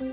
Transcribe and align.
Du 0.00 0.06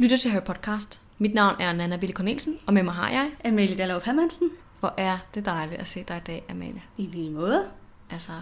lytter 0.00 0.16
til 0.20 0.30
Harry 0.30 0.42
Podcast. 0.42 1.02
Mit 1.18 1.34
navn 1.34 1.60
er 1.60 1.72
Nana 1.72 1.96
Bille 1.96 2.14
Cornelsen, 2.14 2.58
og 2.66 2.74
med 2.74 2.82
mig 2.82 2.94
har 2.94 3.10
jeg. 3.10 3.30
Amalie 3.44 3.76
Dallov 3.76 4.02
Hermansen. 4.04 4.50
Hvor 4.80 4.94
er 4.96 5.18
det 5.34 5.44
dejligt 5.44 5.80
at 5.80 5.86
se 5.86 6.04
dig 6.08 6.16
i 6.16 6.20
dag, 6.26 6.44
Amalie. 6.48 6.82
I 6.96 7.06
lige 7.06 7.30
måde. 7.30 7.70
Altså, 8.10 8.32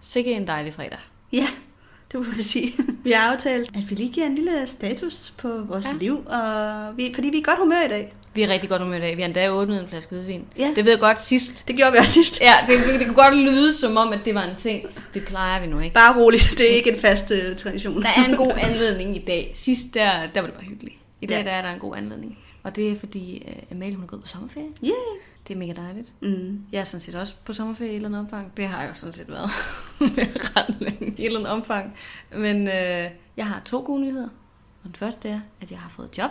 sikke 0.00 0.32
en 0.32 0.46
dejlig 0.46 0.74
fredag. 0.74 0.98
Ja, 1.32 1.46
det 2.12 2.20
må 2.20 2.26
man 2.26 2.34
sige. 2.36 2.74
Vi 3.04 3.10
har 3.10 3.32
aftalt, 3.32 3.70
at 3.76 3.90
vi 3.90 3.94
lige 3.94 4.12
giver 4.12 4.26
en 4.26 4.34
lille 4.34 4.66
status 4.66 5.32
på 5.38 5.48
vores 5.68 5.86
Ja. 5.92 5.98
liv, 6.00 6.26
og 6.26 6.96
vi, 6.96 7.12
fordi 7.14 7.28
vi 7.28 7.36
er 7.36 7.40
i 7.40 7.44
godt 7.44 7.58
humør 7.58 7.82
i 7.84 7.88
dag. 7.88 8.12
Vi 8.34 8.42
er 8.42 8.48
rigtig 8.48 8.70
godt 8.70 8.82
humør 8.82 8.96
i 8.96 9.00
dag. 9.00 9.16
Vi 9.16 9.20
har 9.22 9.26
endda 9.26 9.48
åbnet 9.50 9.80
en 9.82 9.88
flaske 9.88 10.14
hvidvin. 10.14 10.44
Ja. 10.58 10.72
Det 10.76 10.84
ved 10.84 10.92
jeg 10.92 11.00
godt 11.00 11.20
sidst. 11.20 11.68
Det 11.68 11.76
gjorde 11.76 11.92
vi 11.92 11.98
også 11.98 12.12
sidst. 12.12 12.40
Ja, 12.40 12.52
det, 12.66 12.78
det, 12.86 12.98
det 13.00 13.06
kunne 13.06 13.22
godt 13.24 13.36
lyde 13.36 13.72
som 13.72 13.96
om, 13.96 14.12
at 14.12 14.18
det 14.24 14.34
var 14.34 14.42
en 14.42 14.56
ting. 14.56 14.86
Det 15.14 15.24
plejer 15.24 15.60
vi 15.60 15.66
nu 15.66 15.78
ikke. 15.80 15.94
Bare 15.94 16.16
roligt, 16.20 16.54
det 16.58 16.72
er 16.72 16.76
ikke 16.76 16.92
en 16.92 16.98
fast 16.98 17.30
uh, 17.30 17.56
tradition. 17.56 18.02
Der 18.02 18.08
er 18.16 18.24
en 18.24 18.36
god 18.36 18.52
anledning 18.68 19.16
i 19.16 19.24
dag. 19.26 19.52
Sidst, 19.54 19.94
der, 19.94 20.10
der 20.34 20.40
var 20.40 20.46
det 20.48 20.54
bare 20.56 20.64
hyggeligt. 20.66 20.96
I 21.20 21.26
dag 21.26 21.38
Ja. 21.38 21.44
der 21.44 21.50
er 21.50 21.62
der 21.62 21.72
en 21.72 21.78
god 21.78 21.96
anledning. 21.96 22.38
Og 22.62 22.76
det 22.76 22.92
er 22.92 22.96
fordi, 22.98 23.42
uh, 23.46 23.76
Amalie 23.76 23.94
hun 23.94 24.04
er 24.04 24.08
gået 24.08 24.22
på 24.22 24.28
sommerferie. 24.28 24.66
Yeah. 24.84 24.92
Det 25.48 25.54
er 25.54 25.58
mega 25.58 25.72
dejligt. 25.72 26.12
Mm. 26.22 26.62
Jeg 26.72 26.80
er 26.80 26.84
sådan 26.84 27.00
set 27.00 27.14
også 27.14 27.34
på 27.44 27.52
sommerferie 27.52 27.90
i 27.90 27.92
et 27.92 27.96
eller 27.96 28.08
andet 28.08 28.20
omfang. 28.20 28.56
Det 28.56 28.66
har 28.68 28.80
jeg 28.80 28.88
jo 28.90 28.94
sådan 28.94 29.12
set 29.12 29.28
været 29.28 29.48
ret 30.56 30.76
længe 30.80 31.06
i 31.06 31.20
et 31.22 31.26
eller 31.26 31.38
andet 31.40 31.52
omfang. 31.52 31.94
Men 32.32 32.68
øh, 32.68 33.10
jeg 33.36 33.46
har 33.46 33.60
to 33.64 33.82
gode 33.86 34.00
nyheder. 34.00 34.28
Og 34.82 34.84
den 34.84 34.94
første 34.94 35.28
er, 35.28 35.40
at 35.60 35.70
jeg 35.70 35.78
har 35.78 35.88
fået 35.88 36.08
et 36.10 36.18
job. 36.18 36.30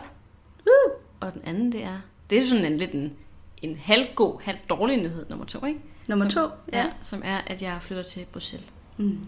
Uh. 0.59 0.91
Og 1.19 1.33
den 1.33 1.41
anden, 1.45 1.71
det 1.71 1.83
er, 1.83 1.99
det 2.29 2.37
er 2.39 2.45
sådan 2.45 2.65
en 2.65 2.77
lidt 2.77 2.91
en, 2.91 3.13
en 3.61 3.77
halvgod, 3.77 4.41
halv 4.43 4.57
dårlig 4.69 4.97
nyhed 4.97 5.25
nummer 5.29 5.45
to, 5.45 5.65
ikke? 5.65 5.79
Nummer 6.07 6.29
Som- 6.29 6.49
to. 6.49 6.55
Ja. 6.73 6.77
ja. 6.79 6.89
Som 7.01 7.21
er, 7.25 7.37
at 7.47 7.61
jeg 7.61 7.77
flytter 7.81 8.03
til 8.03 8.25
Bruxelles. 8.31 8.69
Mm. 8.97 9.19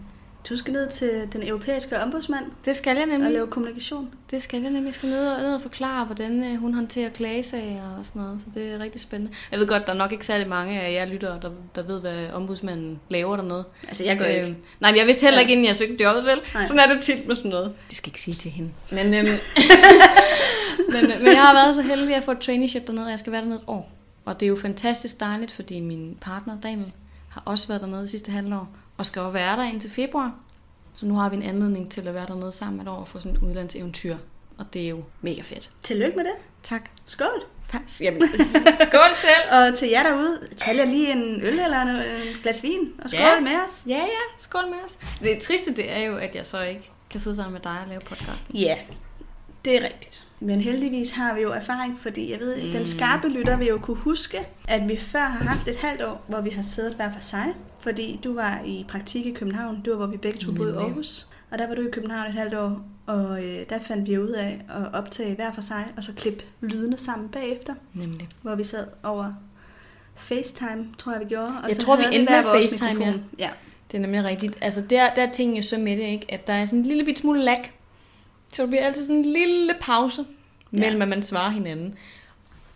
Du 0.48 0.56
skal 0.56 0.72
ned 0.72 0.88
til 0.90 1.28
den 1.32 1.48
europæiske 1.48 2.00
ombudsmand 2.00 2.44
Det 2.64 2.76
skal 2.76 2.96
jeg 2.96 3.02
og 3.02 3.08
nemlig. 3.08 3.32
lave 3.32 3.46
kommunikation. 3.46 4.08
Det 4.30 4.42
skal 4.42 4.60
jeg 4.62 4.70
nemlig. 4.70 4.86
Jeg 4.86 4.94
skal 4.94 5.08
ned 5.08 5.28
og, 5.28 5.42
ned 5.42 5.54
og 5.54 5.62
forklare, 5.62 6.04
hvordan 6.04 6.44
øh, 6.44 6.56
hun 6.56 6.74
håndterer 6.74 7.10
klagesager 7.10 7.96
og 7.98 8.06
sådan 8.06 8.22
noget. 8.22 8.40
Så 8.40 8.46
det 8.54 8.72
er 8.72 8.78
rigtig 8.78 9.00
spændende. 9.00 9.32
Jeg 9.52 9.60
ved 9.60 9.66
godt, 9.66 9.86
der 9.86 9.92
er 9.92 9.96
nok 9.96 10.12
ikke 10.12 10.26
særlig 10.26 10.48
mange 10.48 10.80
af 10.80 10.92
jer 10.92 11.04
lyttere, 11.04 11.38
der, 11.42 11.50
der 11.74 11.82
ved, 11.82 12.00
hvad 12.00 12.30
ombudsmanden 12.30 13.00
laver 13.08 13.36
dernede. 13.36 13.64
Altså, 13.88 14.04
jeg 14.04 14.18
gør 14.18 14.24
ikke. 14.24 14.46
Øhm, 14.46 14.56
nej, 14.80 14.90
men 14.90 14.98
jeg 14.98 15.06
vidste 15.06 15.24
heller 15.24 15.40
ikke, 15.40 15.52
inden 15.52 15.66
jeg 15.66 15.76
søgte 15.76 16.04
jobbet, 16.04 16.26
vel? 16.26 16.38
Nej. 16.54 16.64
Sådan 16.64 16.78
er 16.78 16.94
det 16.94 17.02
tit 17.02 17.26
med 17.26 17.34
sådan 17.34 17.50
noget. 17.50 17.72
Det 17.88 17.96
skal 17.96 18.08
jeg 18.08 18.12
ikke 18.12 18.22
sige 18.22 18.34
til 18.34 18.50
hende. 18.50 18.70
Men, 18.90 19.14
øhm, 19.14 19.26
men, 20.92 21.04
øh, 21.12 21.18
men 21.22 21.26
jeg 21.32 21.42
har 21.42 21.52
været 21.54 21.74
så 21.74 21.82
heldig 21.82 22.14
at 22.14 22.24
få 22.24 22.30
et 22.30 22.38
traineeship 22.38 22.86
dernede, 22.86 23.04
og 23.04 23.10
jeg 23.10 23.18
skal 23.18 23.32
være 23.32 23.40
dernede 23.40 23.56
et 23.58 23.64
år. 23.66 23.90
Og 24.24 24.40
det 24.40 24.46
er 24.46 24.50
jo 24.50 24.56
fantastisk 24.56 25.20
dejligt, 25.20 25.52
fordi 25.52 25.80
min 25.80 26.16
partner, 26.20 26.60
Daniel, 26.62 26.92
har 27.28 27.42
også 27.44 27.68
været 27.68 27.80
dernede 27.80 28.00
det 28.00 28.10
sidste 28.10 28.32
halvår, 28.32 28.68
og 28.98 29.06
skal 29.06 29.20
jo 29.20 29.28
være 29.28 29.56
der 29.56 29.64
indtil 29.64 29.90
februar. 29.90 30.34
Så 30.96 31.06
nu 31.06 31.14
har 31.14 31.28
vi 31.28 31.36
en 31.36 31.42
anledning 31.42 31.90
til 31.90 32.08
at 32.08 32.14
være 32.14 32.26
dernede 32.26 32.52
sammen 32.52 32.80
et 32.80 32.88
år 32.88 32.96
og 32.96 33.08
få 33.08 33.20
sådan 33.20 33.36
et 33.36 33.42
udlandseventyr. 33.42 34.16
Og 34.58 34.66
det 34.72 34.84
er 34.84 34.88
jo 34.88 35.02
mega 35.20 35.42
fedt. 35.42 35.70
Tillykke 35.82 36.16
med 36.16 36.24
det. 36.24 36.32
Tak. 36.62 36.82
Skål. 37.06 37.42
tak. 37.72 37.80
Jamen, 38.00 38.22
skål 38.88 39.14
selv. 39.14 39.52
Og 39.52 39.78
til 39.78 39.88
jer 39.88 40.02
derude, 40.02 40.40
tag 40.56 40.76
jer 40.76 40.84
lige 40.84 41.12
en 41.12 41.40
øl 41.42 41.58
eller 41.58 41.82
en, 41.82 41.88
en 41.88 42.02
glas 42.42 42.62
vin, 42.62 42.80
og 43.04 43.10
skål 43.10 43.20
Ja. 43.20 43.40
med 43.40 43.50
os. 43.68 43.82
Ja, 43.86 43.96
ja, 43.96 44.24
skål 44.38 44.64
med 44.66 44.78
os. 44.86 44.98
Det 45.22 45.38
triste, 45.42 45.74
det 45.74 45.92
er 45.96 45.98
jo, 46.00 46.16
at 46.16 46.34
jeg 46.34 46.46
så 46.46 46.60
ikke 46.62 46.90
kan 47.10 47.20
sidde 47.20 47.36
sammen 47.36 47.52
med 47.52 47.60
dig 47.60 47.76
og 47.82 47.88
lave 47.88 48.00
podcasten. 48.00 48.56
Ja, 48.56 48.76
det 49.64 49.76
er 49.76 49.84
rigtigt. 49.84 50.24
Men 50.40 50.60
heldigvis 50.60 51.10
har 51.10 51.34
vi 51.34 51.40
jo 51.40 51.52
erfaring, 51.52 51.98
fordi 52.02 52.32
jeg 52.32 52.40
ved, 52.40 52.62
mm. 52.62 52.72
den 52.72 52.86
skarpe 52.86 53.28
lytter 53.28 53.56
vil 53.56 53.66
jo 53.66 53.78
kunne 53.78 53.96
huske, 53.96 54.38
at 54.68 54.88
vi 54.88 54.96
før 54.96 55.20
har 55.24 55.44
haft 55.44 55.68
et 55.68 55.76
halvt 55.76 56.02
år, 56.02 56.24
hvor 56.28 56.40
vi 56.40 56.50
har 56.50 56.62
siddet 56.62 56.94
hver 56.94 57.12
for 57.12 57.20
sig. 57.20 57.54
Fordi 57.80 58.20
du 58.24 58.34
var 58.34 58.60
i 58.66 58.84
praktik 58.88 59.26
i 59.26 59.32
København, 59.32 59.80
det 59.84 59.90
var 59.90 59.96
hvor 59.96 60.06
vi 60.06 60.16
begge 60.16 60.38
to 60.38 60.52
boede 60.52 60.72
i. 60.72 60.76
Aarhus. 60.76 61.26
Og 61.50 61.58
der 61.58 61.68
var 61.68 61.74
du 61.74 61.82
i 61.88 61.90
København 61.92 62.26
et 62.26 62.32
halvt 62.34 62.54
år, 62.54 62.82
og 63.06 63.44
øh, 63.44 63.66
der 63.68 63.80
fandt 63.80 64.08
vi 64.08 64.18
ud 64.18 64.28
af 64.28 64.60
at 64.68 64.94
optage 64.94 65.34
hver 65.34 65.52
for 65.52 65.60
sig, 65.60 65.86
og 65.96 66.04
så 66.04 66.12
klippe 66.12 66.44
lydene 66.60 66.98
sammen 66.98 67.28
bagefter, 67.28 67.74
Nemlig. 67.94 68.28
hvor 68.42 68.54
vi 68.54 68.64
sad 68.64 68.86
over 69.02 69.32
FaceTime, 70.14 70.86
tror 70.98 71.12
jeg 71.12 71.20
vi 71.20 71.24
gjorde. 71.26 71.48
Og 71.62 71.68
Jeg 71.68 71.76
så 71.76 71.82
tror, 71.82 71.96
vi 71.96 72.02
endte 72.12 72.32
med 72.32 72.42
FaceTime, 72.62 72.94
mikrofon. 72.94 73.24
ja. 73.38 73.50
Det 73.92 73.98
er 73.98 74.02
nemlig 74.02 74.24
rigtigt. 74.24 74.58
Altså, 74.60 74.80
der, 74.80 75.14
der 75.14 75.22
er 75.26 75.32
tingene 75.32 75.56
jo 75.56 75.62
så 75.62 75.78
med 75.78 75.96
det, 75.96 76.02
ikke? 76.02 76.26
At 76.28 76.46
der 76.46 76.52
er 76.52 76.66
sådan 76.66 76.78
en 76.78 76.86
lille 76.86 77.04
bit 77.04 77.18
smule 77.18 77.40
lag. 77.44 77.72
Så 78.52 78.62
der 78.62 78.68
bliver 78.68 78.86
altid 78.86 79.02
sådan 79.06 79.16
en 79.16 79.24
lille 79.32 79.74
pause 79.80 80.24
mellem, 80.70 81.02
at 81.02 81.08
man 81.08 81.22
svarer 81.22 81.50
hinanden. 81.50 81.94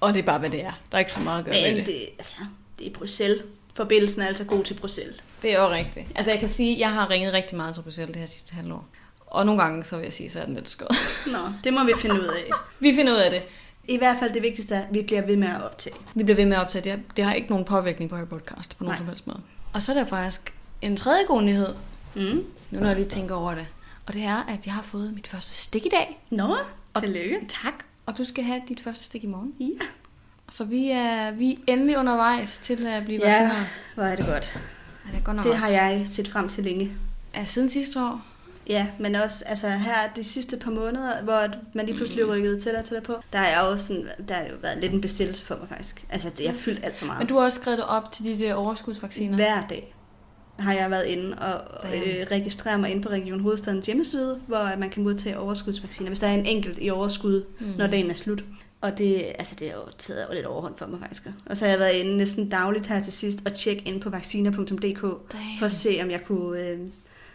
Og 0.01 0.15
det 0.15 0.21
er 0.21 0.27
bare, 0.27 0.39
hvad 0.39 0.51
det 0.51 0.65
er. 0.65 0.81
Der 0.91 0.97
er 0.97 0.99
ikke 0.99 1.13
så 1.13 1.21
meget 1.21 1.39
at 1.39 1.45
gøre 1.45 1.55
med 1.67 1.71
Men 1.75 1.79
det. 1.79 1.87
det, 1.87 1.95
altså, 2.19 2.35
det 2.79 2.87
er 2.87 2.91
Bruxelles. 2.91 3.43
Forbindelsen 3.75 4.23
er 4.23 4.27
altså 4.27 4.45
god 4.45 4.65
til 4.65 4.75
Bruxelles. 4.75 5.17
Det 5.43 5.53
er 5.55 5.63
jo 5.63 5.71
rigtigt. 5.71 6.07
Altså, 6.15 6.31
jeg 6.31 6.41
kan 6.41 6.49
sige, 6.49 6.73
at 6.75 6.81
jeg 6.81 6.91
har 6.93 7.11
ringet 7.11 7.33
rigtig 7.33 7.57
meget 7.57 7.75
til 7.75 7.83
Bruxelles 7.83 8.13
det 8.13 8.21
her 8.21 8.27
sidste 8.27 8.55
halvår. 8.55 8.87
Og 9.27 9.47
nogle 9.47 9.63
gange, 9.63 9.85
så 9.85 9.97
vil 9.97 10.03
jeg 10.05 10.13
sige, 10.13 10.31
så 10.31 10.41
er 10.41 10.45
den 10.45 10.55
lidt 10.55 10.69
skød. 10.69 10.87
Nå, 11.33 11.39
det 11.65 11.73
må 11.75 11.85
vi 11.85 11.93
finde 11.99 12.15
ud 12.21 12.27
af. 12.27 12.51
vi 12.81 12.95
finder 12.95 13.13
ud 13.13 13.19
af 13.19 13.31
det. 13.31 13.43
I 13.89 13.99
hvert 13.99 14.17
fald 14.19 14.33
det 14.33 14.43
vigtigste 14.43 14.75
er, 14.75 14.81
at 14.83 14.89
vi 14.95 15.03
bliver 15.03 15.23
ved 15.27 15.37
med 15.37 15.49
at 15.49 15.63
optage. 15.65 15.95
Vi 16.15 16.25
bliver 16.25 16.37
ved 16.37 16.47
med 16.47 16.57
at 16.57 16.63
optage 16.63 16.91
det. 16.91 17.03
Det 17.17 17.25
har 17.25 17.33
ikke 17.35 17.49
nogen 17.49 17.65
påvirkning 17.65 18.11
på 18.11 18.17
her 18.17 18.25
podcast 18.25 18.79
på 18.79 18.85
nogen 18.85 18.91
Nej. 18.93 18.97
som 18.99 19.07
helst 19.07 19.27
måde. 19.27 19.41
Og 19.73 19.83
så 19.83 19.93
er 19.93 19.97
der 19.97 20.05
faktisk 20.05 20.55
en 20.83 20.97
tredje 20.97 21.25
god 21.25 21.43
nyhed, 21.43 21.75
Mm. 22.15 22.45
nu 22.71 22.81
når 22.81 22.87
jeg 22.87 22.97
lige 22.97 23.09
tænker 23.09 23.35
over 23.35 23.55
det. 23.55 23.67
Og 24.07 24.15
det 24.15 24.23
er, 24.23 24.43
at 24.49 24.67
jeg 24.67 24.75
har 24.75 24.83
fået 24.83 25.15
mit 25.15 25.27
første 25.27 25.53
stik 25.55 25.87
i 25.87 25.89
dag. 25.89 26.21
Nå, 26.31 26.57
tillykke. 27.01 27.37
Tak. 27.63 27.75
Og 28.07 28.19
du 28.19 28.25
skal 28.25 28.45
have 28.45 28.63
dit 28.69 28.81
første 28.81 29.05
stik 29.05 29.25
i 29.25 29.27
morgen. 29.27 29.53
Ja. 29.61 29.67
Så 30.53 30.65
vi 30.65 30.91
er, 30.91 31.31
vi 31.33 31.53
er 31.53 31.73
endelig 31.73 31.99
undervejs 31.99 32.59
til 32.59 32.87
at 32.87 33.05
blive 33.05 33.21
Ja, 33.25 33.33
vaccineret. 33.43 33.67
hvor 33.95 34.05
er 34.05 34.17
det 34.17 34.27
godt. 34.27 34.59
Ja, 35.07 35.11
det 35.13 35.19
er 35.19 35.25
godt 35.25 35.37
nok 35.37 35.45
Det 35.45 35.53
også. 35.53 35.65
har 35.65 35.73
jeg 35.73 36.07
set 36.11 36.29
frem 36.29 36.49
til 36.49 36.65
længe. 36.65 36.93
Ja, 37.37 37.45
siden 37.45 37.69
sidste 37.69 38.01
år. 38.01 38.21
Ja, 38.69 38.87
men 39.01 39.15
også 39.15 39.45
altså 39.47 39.69
her 39.69 39.95
de 40.17 40.25
sidste 40.25 40.57
par 40.57 40.71
måneder, 40.71 41.23
hvor 41.23 41.43
man 41.75 41.87
lige 41.87 41.97
pludselig 41.97 42.29
rykkede 42.29 42.61
tættere 42.61 42.83
og 42.83 42.85
tættere 42.85 43.03
på, 43.05 43.23
der 43.33 43.39
er 43.39 43.49
jeg 43.51 43.61
også 43.61 43.87
sådan, 43.87 44.07
der 44.29 44.35
har 44.35 44.43
jo 44.43 44.55
været 44.63 44.79
lidt 44.81 44.93
en 44.93 45.01
bestillelse 45.01 45.45
for 45.45 45.57
mig 45.57 45.69
faktisk. 45.69 46.05
Altså, 46.11 46.31
det 46.31 46.41
jeg 46.45 46.51
har 46.51 46.59
fyldt 46.59 46.85
alt 46.85 46.99
for 46.99 47.07
meget. 47.07 47.19
Men 47.19 47.27
du 47.29 47.35
har 47.37 47.45
også 47.45 47.61
skrevet 47.61 47.79
dig 47.79 47.87
op 47.87 48.13
til 48.13 48.25
de 48.25 48.39
der 48.39 48.55
overskudsvacciner. 48.55 49.37
Hver 49.37 49.67
dag 49.71 49.95
har 50.59 50.73
jeg 50.73 50.91
været 50.91 51.05
inde 51.05 51.39
og 51.39 51.61
øh, 51.95 52.27
registrere 52.31 52.79
mig 52.79 52.91
inde 52.91 53.03
på 53.03 53.09
Region 53.09 53.41
Hovedstadens 53.41 53.87
hjemmeside, 53.87 54.41
hvor 54.47 54.77
man 54.79 54.91
kan 54.91 55.03
modtage 55.03 55.39
overskudsvacciner, 55.39 56.09
hvis 56.11 56.21
der 56.21 56.27
er 56.27 56.35
en 56.35 56.47
enkelt 56.47 56.79
i 56.81 56.91
overskud, 56.91 57.45
Mm. 57.61 57.67
mm. 57.67 57.73
når 57.79 57.87
dagen 57.87 58.11
er 58.11 58.15
slut. 58.15 58.45
Og 58.83 58.99
det, 58.99 59.25
altså 59.39 59.55
det 59.55 59.69
har 59.71 59.77
jo 59.77 59.83
taget 59.99 60.27
lidt 60.35 60.47
overhånd 60.47 60.75
for 60.77 60.87
mig 60.87 61.01
faktisk. 61.01 61.27
Og 61.47 61.57
så 61.57 61.65
har 61.65 61.71
jeg 61.71 61.79
været 61.81 61.93
inde 61.93 62.17
næsten 62.17 62.49
dagligt 62.49 62.87
her 62.87 63.03
til 63.03 63.13
sidst 63.13 63.39
og 63.47 63.53
tjekke 63.53 63.83
ind 63.83 64.01
på 64.01 64.11
vacciner.dk 64.11 65.01
for 65.59 65.65
at 65.65 65.73
se, 65.73 65.99
om 66.03 66.11
jeg 66.11 66.25
kunne 66.27 66.61
øh, 66.61 66.79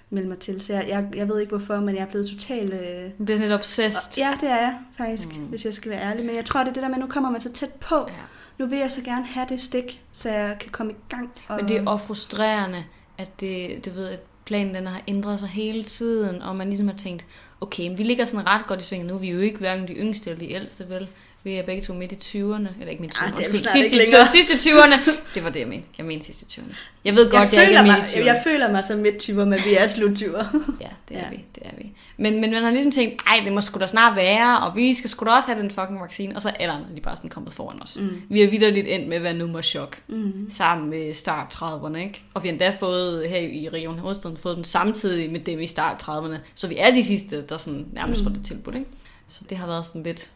melde 0.10 0.28
mig 0.28 0.38
til. 0.40 0.62
Så 0.62 0.74
jeg, 0.74 0.86
jeg, 0.88 1.08
jeg 1.16 1.28
ved 1.28 1.40
ikke 1.40 1.50
hvorfor, 1.58 1.80
men 1.80 1.96
jeg 1.96 2.02
er 2.02 2.06
blevet 2.06 2.28
totalt... 2.28 2.74
Øh, 2.74 3.12
Du 3.18 3.24
bliver 3.24 3.38
sådan 3.38 3.50
lidt 3.50 3.60
obsessed. 3.60 4.18
ja, 4.18 4.34
det 4.40 4.50
er 4.50 4.58
jeg 4.58 4.78
faktisk, 4.98 5.38
mm. 5.38 5.44
hvis 5.44 5.66
jeg 5.66 5.74
skal 5.74 5.92
være 5.92 6.02
ærlig. 6.02 6.26
Men 6.26 6.36
jeg 6.36 6.46
tror, 6.46 6.60
det 6.60 6.70
er 6.70 6.74
det 6.74 6.84
der 6.84 6.90
med, 6.90 6.96
at 6.96 7.02
nu 7.02 7.08
kommer 7.08 7.30
man 7.30 7.42
så 7.42 7.52
tæt 7.52 7.74
på. 7.74 7.96
Ja. 7.96 8.14
Nu 8.58 8.66
vil 8.66 8.80
jeg 8.80 8.92
så 8.92 9.02
gerne 9.02 9.26
have 9.26 9.46
det 9.50 9.62
stik, 9.62 10.02
så 10.12 10.30
jeg 10.30 10.58
kan 10.60 10.72
komme 10.72 10.92
i 10.92 10.96
gang. 11.10 11.32
Og... 11.48 11.56
Men 11.56 11.68
det 11.68 11.78
er 11.78 11.86
også 11.86 12.06
frustrerende, 12.06 12.84
at 13.18 13.40
det, 13.40 13.86
du 13.86 13.90
ved, 13.90 14.08
at 14.10 14.20
planen 14.46 14.76
den 14.76 14.88
har 14.88 15.02
ændret 15.08 15.40
sig 15.40 15.50
hele 15.50 15.84
tiden, 15.84 16.42
og 16.42 16.56
man 16.56 16.68
ligesom 16.68 16.88
har 16.88 16.96
tænkt, 16.96 17.26
okay, 17.62 17.88
men 17.88 17.98
vi 17.98 18.04
ligger 18.04 18.26
sådan 18.26 18.48
ret 18.48 18.68
godt 18.68 18.82
i 18.82 18.84
svinget 18.84 19.08
nu. 19.08 19.18
Vi 19.18 19.30
er 19.30 19.34
jo 19.34 19.40
ikke 19.40 19.58
hverken 19.58 19.88
de 19.88 19.94
yngste 19.94 20.30
eller 20.30 20.40
de 20.40 20.52
ældste, 20.54 20.90
vel? 20.90 21.08
Vi 21.44 21.54
er 21.54 21.64
begge 21.64 21.82
to 21.82 21.94
midt 21.94 22.12
i 22.12 22.16
20'erne, 22.16 22.68
eller 22.80 22.88
ikke 22.90 23.02
midt 23.02 23.14
i 23.14 23.18
Ej, 23.22 23.28
20'erne, 23.28 23.38
det 23.38 23.46
er 23.46 23.50
vi 23.52 23.58
undskyld, 23.58 23.58
snart 23.58 23.72
sidste, 23.72 23.86
ikke 23.86 23.96
i 23.96 24.00
længere. 24.00 24.22
20'erne, 24.24 24.32
sidste 24.32 24.70
20'erne. 24.70 25.12
Det 25.36 25.44
var 25.44 25.50
det, 25.50 25.60
jeg 25.60 25.68
mente. 25.68 25.88
Jeg 25.98 26.06
mente 26.06 26.26
sidste 26.26 26.46
20'erne. 26.52 26.76
Jeg 27.06 27.16
ved 27.16 27.32
godt, 27.32 27.34
jeg, 27.54 27.62
ikke 27.62 27.66
føler 27.66 27.80
er 27.80 27.86
mig, 27.86 27.96
midt 28.00 28.14
i 28.16 28.18
20'erne. 28.18 28.26
jeg 28.26 28.42
føler 28.44 28.72
mig 28.72 28.84
som 28.84 29.00
midt-typer, 29.00 29.46
men 29.46 29.60
vi 29.66 29.76
er 29.76 29.88
slut-typer. 29.88 30.44
Ja, 30.82 30.88
det 31.10 31.18
er 31.18 31.20
Ja. 31.20 31.30
vi, 31.30 31.36
det 31.56 31.64
er 31.66 31.70
vi. 31.78 31.92
Men, 32.18 32.42
men 32.42 32.52
man 32.52 32.64
har 32.64 32.72
ligesom 32.72 32.92
tænkt, 32.92 33.22
ej, 33.28 33.42
det 33.46 33.54
må 33.54 33.62
sgu 33.62 33.80
da 33.80 33.88
snart 33.88 34.16
være, 34.16 34.60
og 34.60 34.76
vi 34.76 34.94
skal 34.94 35.10
sgu 35.10 35.26
da 35.26 35.30
også 35.32 35.50
have 35.52 35.62
den 35.62 35.72
fucking 35.72 36.02
vaccine, 36.02 36.36
og 36.36 36.42
så 36.42 36.52
er 36.60 36.68
der 36.72 36.78
de 36.96 37.02
bare 37.02 37.16
sådan 37.16 37.30
kommet 37.30 37.54
foran 37.54 37.84
os. 37.84 37.98
Mm. 38.00 38.22
Vi 38.30 38.42
har 38.42 38.48
vidderligt 38.48 38.88
endt 38.88 39.08
med 39.08 39.18
at 39.18 39.24
være 39.24 39.34
nummer 39.34 39.62
chok, 39.62 39.98
Mm. 40.08 40.52
sammen 40.52 40.90
med 40.90 41.14
start 41.14 41.56
30'erne, 41.56 41.98
ikke? 41.98 42.24
Og 42.34 42.44
vi 42.44 42.48
har 42.48 42.54
endda 42.54 42.70
fået, 42.80 43.30
her 43.30 43.38
i 43.40 43.70
Region 43.70 44.00
Hovedstaden, 44.00 44.38
fået 44.38 44.56
dem 44.56 44.64
samtidig 44.64 45.32
med 45.32 45.40
dem 45.40 45.60
i 45.60 45.66
start 45.68 46.04
30'erne, 46.04 46.38
så 46.56 46.68
vi 46.68 46.76
er 46.78 46.94
de 46.94 47.04
sidste, 47.04 47.42
der 47.50 47.58
sådan 47.58 47.86
nærmest 47.94 48.24
får 48.24 48.30
det 48.30 48.46
tilbudt, 48.46 48.76
ikke? 48.76 48.88
Så 49.28 49.40
det 49.50 49.58
har 49.58 49.68
været 49.68 49.86
sådan 49.86 50.04
lidt, 50.04 50.30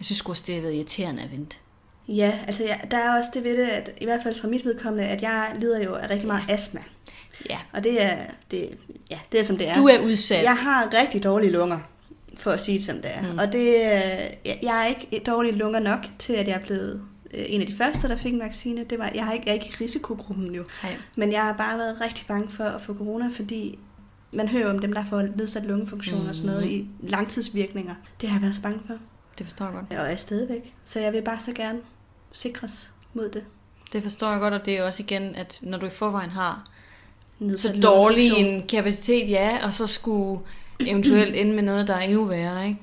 jeg 0.00 0.04
synes 0.06 0.20
også, 0.20 0.44
det 0.46 0.54
har 0.54 0.62
været 0.62 0.74
irriterende 0.74 1.22
at 1.22 1.32
vente. 1.32 1.56
Ja, 2.08 2.38
altså 2.46 2.64
ja, 2.64 2.76
der 2.90 2.96
er 2.96 3.18
også 3.18 3.30
det 3.34 3.44
ved 3.44 3.56
det, 3.58 3.66
at 3.66 3.90
i 4.00 4.04
hvert 4.04 4.20
fald 4.22 4.34
fra 4.34 4.48
mit 4.48 4.64
vedkommende, 4.64 5.08
at 5.08 5.22
jeg 5.22 5.52
lider 5.60 5.82
jo 5.82 5.94
af 5.94 6.10
rigtig 6.10 6.26
meget 6.26 6.42
astma. 6.48 6.80
Ja, 7.50 7.58
Og 7.72 7.84
det 7.84 8.02
er, 8.02 8.16
det, 8.50 8.78
ja, 9.10 9.18
det 9.32 9.40
er 9.40 9.44
som 9.44 9.56
det 9.56 9.68
er. 9.68 9.74
du 9.74 9.88
er 9.88 10.00
udsat. 10.00 10.42
Jeg 10.42 10.56
har 10.56 10.94
rigtig 11.02 11.24
dårlige 11.24 11.50
lunger, 11.50 11.78
for 12.36 12.50
at 12.50 12.60
sige 12.60 12.78
det 12.78 12.84
som 12.84 12.96
det 12.96 13.10
er. 13.14 13.22
Mm. 13.22 13.32
Mm. 13.32 13.38
Og 13.38 13.52
det, 13.52 13.66
øh, 13.68 14.62
jeg 14.62 14.82
er 14.82 14.86
ikke 14.86 15.22
dårlige 15.26 15.54
lunger 15.54 15.80
nok 15.80 16.06
til, 16.18 16.32
at 16.32 16.48
jeg 16.48 16.54
er 16.54 16.64
blevet 16.64 17.02
øh, 17.34 17.44
en 17.46 17.60
af 17.60 17.66
de 17.66 17.76
første, 17.76 18.08
der 18.08 18.16
fik 18.16 18.32
en 18.32 18.40
vaccine. 18.40 18.84
Det 18.84 18.98
var, 18.98 19.10
jeg, 19.14 19.24
har 19.24 19.32
ikke, 19.32 19.44
jeg 19.46 19.50
er 19.50 19.62
ikke 19.62 19.76
i 19.80 19.84
risikogruppen. 19.84 20.50
Nej. 20.82 20.96
Men 21.16 21.32
jeg 21.32 21.42
har 21.42 21.52
bare 21.52 21.78
været 21.78 22.00
rigtig 22.00 22.26
bange 22.26 22.50
for 22.50 22.64
at 22.64 22.82
få 22.82 22.94
corona, 22.94 23.30
fordi 23.36 23.78
man 24.32 24.48
hører 24.48 24.70
om 24.70 24.78
dem, 24.78 24.92
der 24.92 25.04
får 25.08 25.22
nedsat 25.22 25.64
lungefunktion 25.64 26.22
mm. 26.22 26.28
og 26.28 26.36
sådan 26.36 26.50
noget 26.50 26.66
i 26.66 26.88
langtidsvirkninger. 27.02 27.94
Det 28.20 28.28
har 28.28 28.36
jeg 28.36 28.42
været 28.42 28.54
så 28.54 28.62
bange 28.62 28.80
for. 28.86 28.94
Det 29.40 29.46
forstår 29.46 29.64
jeg 29.64 29.74
godt. 29.74 30.00
Og 30.00 30.12
er 30.12 30.16
stadigvæk. 30.16 30.74
Så 30.84 31.00
jeg 31.00 31.12
vil 31.12 31.22
bare 31.22 31.40
så 31.40 31.52
gerne 31.52 31.78
sikres 32.32 32.92
mod 33.14 33.28
det. 33.30 33.44
Det 33.92 34.02
forstår 34.02 34.30
jeg 34.30 34.40
godt, 34.40 34.54
og 34.54 34.66
det 34.66 34.78
er 34.78 34.82
også 34.84 35.02
igen, 35.02 35.34
at 35.34 35.58
når 35.62 35.78
du 35.78 35.86
i 35.86 35.90
forvejen 35.90 36.30
har 36.30 36.64
så 37.56 37.80
dårlig 37.82 38.32
en 38.32 38.66
kapacitet, 38.68 39.30
ja, 39.30 39.58
og 39.64 39.74
så 39.74 39.86
skulle 39.86 40.40
eventuelt 40.80 41.36
ende 41.36 41.52
med 41.54 41.62
noget, 41.62 41.86
der 41.88 41.94
er 41.94 42.00
endnu 42.00 42.24
værre, 42.24 42.68
ikke? 42.68 42.80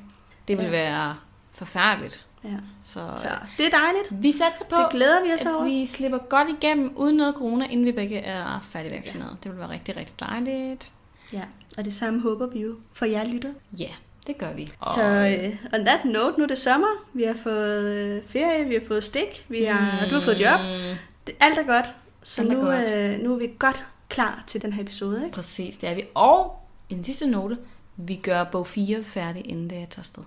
Det 0.48 0.58
vil 0.58 0.66
Ja. 0.66 0.72
være 0.72 1.16
forfærdeligt. 1.52 2.26
Ja. 2.44 2.50
Så, 2.84 3.12
Så 3.18 3.28
det 3.58 3.66
er 3.66 3.70
dejligt. 3.70 4.24
vi 4.24 4.32
satser 4.32 4.66
på, 4.70 4.76
Det 4.76 4.88
glæder 4.92 5.24
vi 5.24 5.34
os 5.34 5.46
at 5.46 5.56
over. 5.56 5.64
vi 5.66 5.86
slipper 5.86 6.18
godt 6.18 6.48
igennem 6.50 6.94
uden 6.96 7.18
noget 7.18 7.36
corona, 7.36 7.66
inden 7.66 7.86
vi 7.86 7.92
begge 7.92 8.18
er 8.20 8.60
færdigvaccineret. 8.70 9.38
Det 9.44 9.52
vil 9.52 9.60
være 9.60 9.70
rigtig, 9.70 9.96
rigtig 9.98 10.20
dejligt. 10.20 10.92
Ja, 11.34 11.44
og 11.78 11.86
det 11.86 11.94
samme 11.94 12.22
håber 12.22 12.48
vi 12.48 12.60
jo 12.60 12.76
for 12.94 13.06
jer 13.06 13.24
lytter. 13.24 13.54
Ja, 13.80 13.90
det 14.28 14.38
gør 14.38 14.54
vi. 14.54 14.66
Så 14.96 15.04
øh, 15.04 15.56
on 15.80 15.86
that 15.86 16.06
note, 16.06 16.38
nu 16.38 16.44
er 16.44 16.48
det 16.48 16.58
sommer. 16.58 16.88
Vi 17.14 17.24
har 17.24 17.36
fået 17.44 17.84
øh, 17.96 18.24
ferie, 18.28 18.66
vi 18.68 18.74
har 18.74 18.82
fået 18.88 19.04
stik, 19.04 19.46
vi 19.50 19.64
har, 19.64 20.04
og 20.06 20.10
du 20.10 20.16
har 20.16 20.22
fået 20.22 20.40
job. 20.42 20.60
Mm, 20.60 20.98
Det, 21.28 21.36
alt 21.40 21.58
er 21.58 21.64
godt. 21.64 21.86
Så 22.24 22.42
Alt 22.42 22.52
er 22.52 22.56
nu, 22.56 22.62
godt. 22.62 22.94
øh, 22.94 23.20
nu 23.24 23.34
er 23.34 23.38
vi 23.38 23.50
godt 23.60 23.86
klar 24.10 24.44
til 24.48 24.62
den 24.62 24.74
her 24.74 24.84
episode. 24.84 25.24
Ikke? 25.26 25.36
Præcis, 25.36 25.78
det 25.78 25.90
er 25.90 25.96
vi. 25.96 26.04
Og 26.14 26.64
en 26.90 27.04
sidste 27.04 27.28
note, 27.28 27.58
vi 27.98 28.16
gør 28.16 28.44
bog 28.44 28.68
4 28.68 29.04
færdig, 29.04 29.50
inden 29.50 29.70
det 29.70 29.78
er 29.78 29.86
tager 29.86 30.00
afsted. 30.00 30.24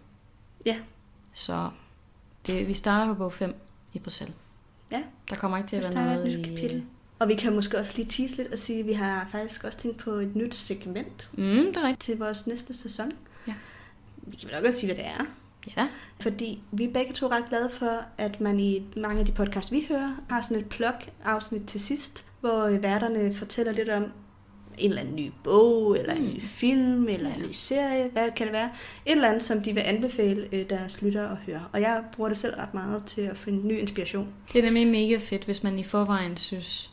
Ja. 0.66 0.76
Så 1.34 1.68
det, 2.46 2.68
vi 2.68 2.74
starter 2.74 3.06
på 3.12 3.18
bog 3.18 3.32
5 3.32 3.54
i 3.92 3.98
Bruxelles. 3.98 4.36
Ja. 4.92 5.02
Der 5.30 5.36
kommer 5.36 5.58
ikke 5.58 5.68
til 5.68 5.76
at 5.76 5.94
være 5.94 6.04
noget 6.04 6.32
et 6.32 6.38
nyt 6.38 6.46
i... 6.46 6.50
kapitel. 6.54 6.84
Og 7.18 7.28
vi 7.28 7.34
kan 7.34 7.54
måske 7.54 7.78
også 7.78 7.92
lige 7.96 8.08
tease 8.08 8.36
lidt 8.36 8.52
og 8.52 8.58
sige, 8.58 8.80
at 8.80 8.86
vi 8.86 8.92
har 8.92 9.28
faktisk 9.32 9.64
også 9.64 9.78
tænkt 9.78 9.96
på 9.98 10.10
et 10.10 10.36
nyt 10.36 10.54
segment 10.54 11.30
Mm, 11.32 11.42
det 11.44 11.76
er 11.76 11.82
rigtigt. 11.82 12.00
til 12.00 12.18
vores 12.18 12.46
næste 12.46 12.74
sæson. 12.74 13.12
Vi 14.26 14.36
kan 14.36 14.46
vel 14.48 14.54
nok 14.54 14.64
godt 14.64 14.74
sige, 14.74 14.94
hvad 14.94 15.04
det 15.04 15.10
er. 15.18 15.24
Ja. 15.76 15.88
Fordi 16.20 16.62
vi 16.72 16.84
er 16.84 16.92
begge 16.92 17.12
to 17.12 17.28
ret 17.28 17.48
glade 17.48 17.70
for, 17.72 18.04
at 18.18 18.40
man 18.40 18.60
i 18.60 18.82
mange 18.96 19.20
af 19.20 19.26
de 19.26 19.32
podcasts, 19.32 19.72
vi 19.72 19.86
hører, 19.88 20.16
har 20.30 20.42
sådan 20.42 20.58
et 20.58 20.66
plug-afsnit 20.68 21.62
til 21.66 21.80
sidst, 21.80 22.24
hvor 22.40 22.62
øh, 22.64 22.82
værterne 22.82 23.34
fortæller 23.34 23.72
lidt 23.72 23.88
om 23.88 24.04
en 24.78 24.88
eller 24.90 25.00
anden 25.02 25.16
ny 25.16 25.30
bog, 25.44 25.98
eller 25.98 26.14
en 26.14 26.22
Mm. 26.22 26.28
ny 26.34 26.42
film, 26.42 27.08
eller 27.08 27.34
en 27.34 27.42
ny 27.48 27.52
serie, 27.52 28.08
hvad 28.12 28.30
kan 28.36 28.46
det 28.46 28.52
være? 28.52 28.70
Et 29.06 29.12
eller 29.12 29.28
andet, 29.28 29.42
som 29.42 29.62
de 29.62 29.72
vil 29.72 29.80
anbefale 29.80 30.48
øh, 30.52 30.70
deres 30.70 31.02
lyttere 31.02 31.30
at 31.30 31.36
høre. 31.36 31.62
Og 31.72 31.80
jeg 31.80 32.02
bruger 32.12 32.28
det 32.28 32.38
selv 32.38 32.54
ret 32.54 32.74
meget 32.74 33.02
til 33.06 33.20
at 33.20 33.36
finde 33.36 33.66
ny 33.66 33.78
inspiration. 33.78 34.28
Det 34.52 34.58
er 34.58 34.62
nemlig 34.70 34.86
mega 34.86 35.16
fedt, 35.20 35.44
hvis 35.44 35.62
man 35.62 35.78
i 35.78 35.82
forvejen 35.84 36.36
synes, 36.36 36.90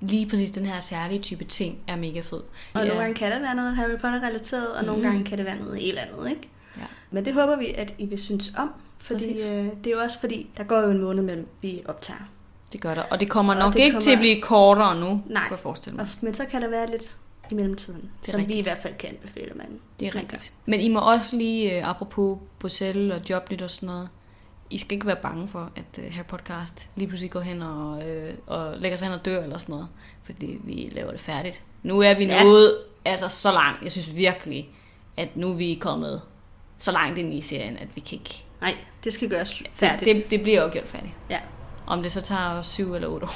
lige 0.00 0.28
præcis 0.28 0.50
den 0.50 0.66
her 0.66 0.80
særlige 0.80 1.20
type 1.20 1.44
ting 1.44 1.78
er 1.88 1.96
mega 1.96 2.20
fed. 2.20 2.42
Og 2.74 2.80
Ja. 2.82 2.84
nogle 2.84 3.00
gange 3.00 3.14
kan 3.14 3.32
det 3.32 3.42
være 3.42 3.54
noget 3.54 3.76
Harry 3.76 3.96
Potter-relateret, 3.98 4.68
og 4.72 4.84
nogle 4.84 5.02
Mhm. 5.02 5.10
gange 5.10 5.24
kan 5.24 5.38
det 5.38 5.46
være 5.46 5.58
noget 5.58 5.78
helt 5.80 5.98
andet, 5.98 6.30
ikke? 6.30 6.48
Ja. 6.78 6.82
Men 7.10 7.24
det 7.24 7.34
håber 7.34 7.56
vi, 7.56 7.66
at 7.66 7.94
I 7.98 8.06
vil 8.06 8.18
synes 8.18 8.52
om, 8.58 8.70
fordi 8.98 9.32
Præcis. 9.32 9.48
øh, 9.50 9.64
det 9.84 9.86
er 9.86 9.90
jo 9.90 9.98
også 9.98 10.20
fordi, 10.20 10.50
der 10.56 10.64
går 10.64 10.80
jo 10.80 10.90
en 10.90 11.00
måned 11.00 11.22
mellem, 11.22 11.48
vi 11.62 11.82
optager. 11.84 12.28
Det 12.72 12.80
gør 12.80 12.94
der. 12.94 13.02
Og 13.02 13.20
det 13.20 13.30
kommer 13.30 13.54
Og 13.54 13.58
nok 13.60 13.72
det 13.72 13.78
ikke 13.78 13.90
kommer- 13.90 14.00
til 14.00 14.10
at 14.10 14.18
blive 14.18 14.42
kortere 14.42 15.00
nu, 15.00 15.06
Nej. 15.06 15.14
kunne 15.26 15.36
jeg 15.50 15.58
forestille 15.58 15.96
mig. 15.96 16.02
Og, 16.02 16.08
men 16.20 16.34
så 16.34 16.44
kan 16.50 16.62
der 16.62 16.68
være 16.68 16.90
lidt 16.90 17.16
i 17.50 17.54
mellemtiden, 17.54 18.10
som 18.22 18.38
vi 18.38 18.42
i 18.44 18.46
rigtigt. 18.46 18.66
hvert 18.66 18.78
fald 18.82 18.94
kan 18.98 19.08
anbefale, 19.08 19.52
man. 19.54 19.66
Det 20.00 20.08
er 20.08 20.14
rigtigt. 20.14 20.52
Men 20.66 20.80
I 20.80 20.88
må 20.88 21.00
også 21.00 21.36
lige, 21.36 21.76
øh, 21.78 21.90
apropos 21.90 22.38
Bruxelles 22.58 23.12
og 23.14 23.30
jobnyt 23.30 23.62
og 23.62 23.70
sådan 23.70 23.86
noget, 23.86 24.08
I 24.70 24.78
skal 24.78 24.92
ikke 24.92 25.06
være 25.06 25.16
bange 25.22 25.48
for, 25.48 25.70
at 25.76 26.04
øh, 26.04 26.10
her 26.10 26.22
podcast 26.22 26.88
lige 26.96 27.08
pludselig 27.08 27.30
går 27.30 27.40
hen 27.40 27.62
og, 27.62 28.08
øh, 28.08 28.34
og 28.46 28.74
lægger 28.78 28.98
sig 28.98 29.06
hen 29.08 29.14
og 29.18 29.24
dør 29.24 29.42
eller 29.42 29.58
sådan 29.58 29.72
noget. 29.72 29.88
Fordi 30.22 30.58
vi 30.64 30.90
laver 30.92 31.10
det 31.10 31.20
færdigt. 31.20 31.62
Nu 31.82 32.00
er 32.00 32.14
vi 32.14 32.24
Ja. 32.24 32.44
nået 32.44 32.76
altså, 33.04 33.28
så 33.28 33.52
langt. 33.52 33.82
Jeg 33.82 33.92
synes 33.92 34.16
virkelig, 34.16 34.70
at 35.16 35.36
nu 35.36 35.50
er 35.50 35.54
vi 35.54 35.78
kommet 35.80 36.22
så 36.82 36.92
langt 36.92 37.18
ind 37.18 37.34
i 37.34 37.40
serien, 37.40 37.76
at 37.76 37.88
vi 37.94 38.00
kan 38.00 38.18
ikke... 38.18 38.44
Nej, 38.60 38.74
det 39.04 39.12
skal 39.12 39.28
gøres 39.28 39.62
færdigt. 39.74 40.14
Det, 40.14 40.16
det, 40.16 40.30
det 40.30 40.42
bliver 40.42 40.62
jo 40.62 40.68
gjort 40.72 40.88
færdigt. 40.88 41.12
Ja. 41.30 41.38
Om 41.86 42.02
det 42.02 42.12
så 42.12 42.20
tager 42.20 42.62
syv 42.62 42.94
eller 42.94 43.08
otte 43.08 43.26
år. 43.26 43.34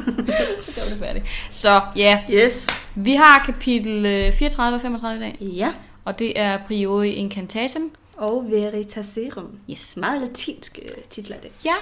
så 0.62 0.84
vi 0.84 0.90
det 0.90 0.98
færdigt. 0.98 1.24
Så 1.50 1.80
ja, 1.96 2.22
Yes. 2.30 2.66
vi 2.94 3.14
har 3.14 3.42
kapitel 3.46 4.06
øh, 4.06 4.32
34 4.32 4.76
og 4.76 4.80
35 4.80 5.18
i 5.18 5.20
dag. 5.22 5.38
Ja. 5.40 5.74
Og 6.04 6.18
det 6.18 6.38
er 6.40 6.58
Priori 6.66 7.10
Incantatum. 7.10 7.90
Og 8.16 8.44
Veritaserum. 8.50 9.58
Yes. 9.70 9.96
Meget 9.96 10.20
latinsk 10.20 10.78
øh, 10.82 11.02
titler 11.08 11.36
det. 11.36 11.50
Ja. 11.64 11.74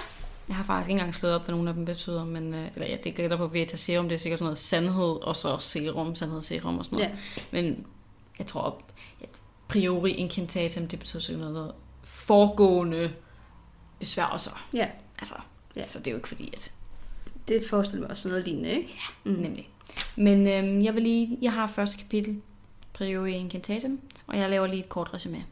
Jeg 0.48 0.56
har 0.56 0.64
faktisk 0.64 0.90
ikke 0.90 0.98
engang 0.98 1.14
slået 1.14 1.34
op, 1.34 1.44
hvad 1.44 1.54
nogle 1.54 1.68
af 1.68 1.74
dem 1.74 1.84
betyder, 1.84 2.24
men 2.24 2.54
øh, 2.54 2.66
eller 2.74 2.88
jeg 3.04 3.14
gætter 3.14 3.36
på 3.36 3.46
Veritaserum, 3.46 4.08
det 4.08 4.14
er 4.14 4.18
sikkert 4.18 4.38
sådan 4.38 4.46
noget 4.46 4.58
sandhed, 4.58 5.22
og 5.22 5.36
så 5.36 5.58
serum, 5.58 6.14
sandhed, 6.14 6.42
serum 6.42 6.78
og 6.78 6.84
sådan 6.84 6.98
noget. 6.98 7.10
Ja. 7.10 7.42
Men 7.50 7.86
jeg 8.38 8.46
tror, 8.46 8.60
op, 8.60 8.82
priori 9.68 10.10
incantatum, 10.10 10.88
det 10.88 10.98
betyder 10.98 11.20
sikkert 11.20 11.40
noget, 11.40 11.54
noget 11.54 11.74
foregående 12.04 13.12
besværgelser. 13.98 14.66
Ja, 14.74 14.88
Altså, 15.18 15.34
Ja. 15.76 15.80
ja. 15.80 15.86
så 15.86 15.98
det 15.98 16.06
er 16.06 16.10
jo 16.10 16.16
ikke 16.16 16.28
fordi, 16.28 16.50
at 16.56 16.72
det 17.48 17.68
forestiller 17.68 18.02
mig 18.02 18.10
også 18.10 18.28
noget 18.28 18.44
lignende, 18.44 18.70
ikke? 18.70 18.94
Mm. 19.24 19.30
Nemlig. 19.32 19.68
Men 20.16 20.46
øhm, 20.48 20.82
jeg 20.82 20.94
vil 20.94 21.02
lige, 21.02 21.38
jeg 21.42 21.52
har 21.52 21.66
første 21.66 21.98
kapitel, 21.98 22.40
Priori 22.92 23.32
Incantatum, 23.32 24.00
og 24.26 24.38
jeg 24.38 24.50
laver 24.50 24.66
lige 24.66 24.80
et 24.82 24.88
kort 24.88 25.10
resume. 25.14 25.44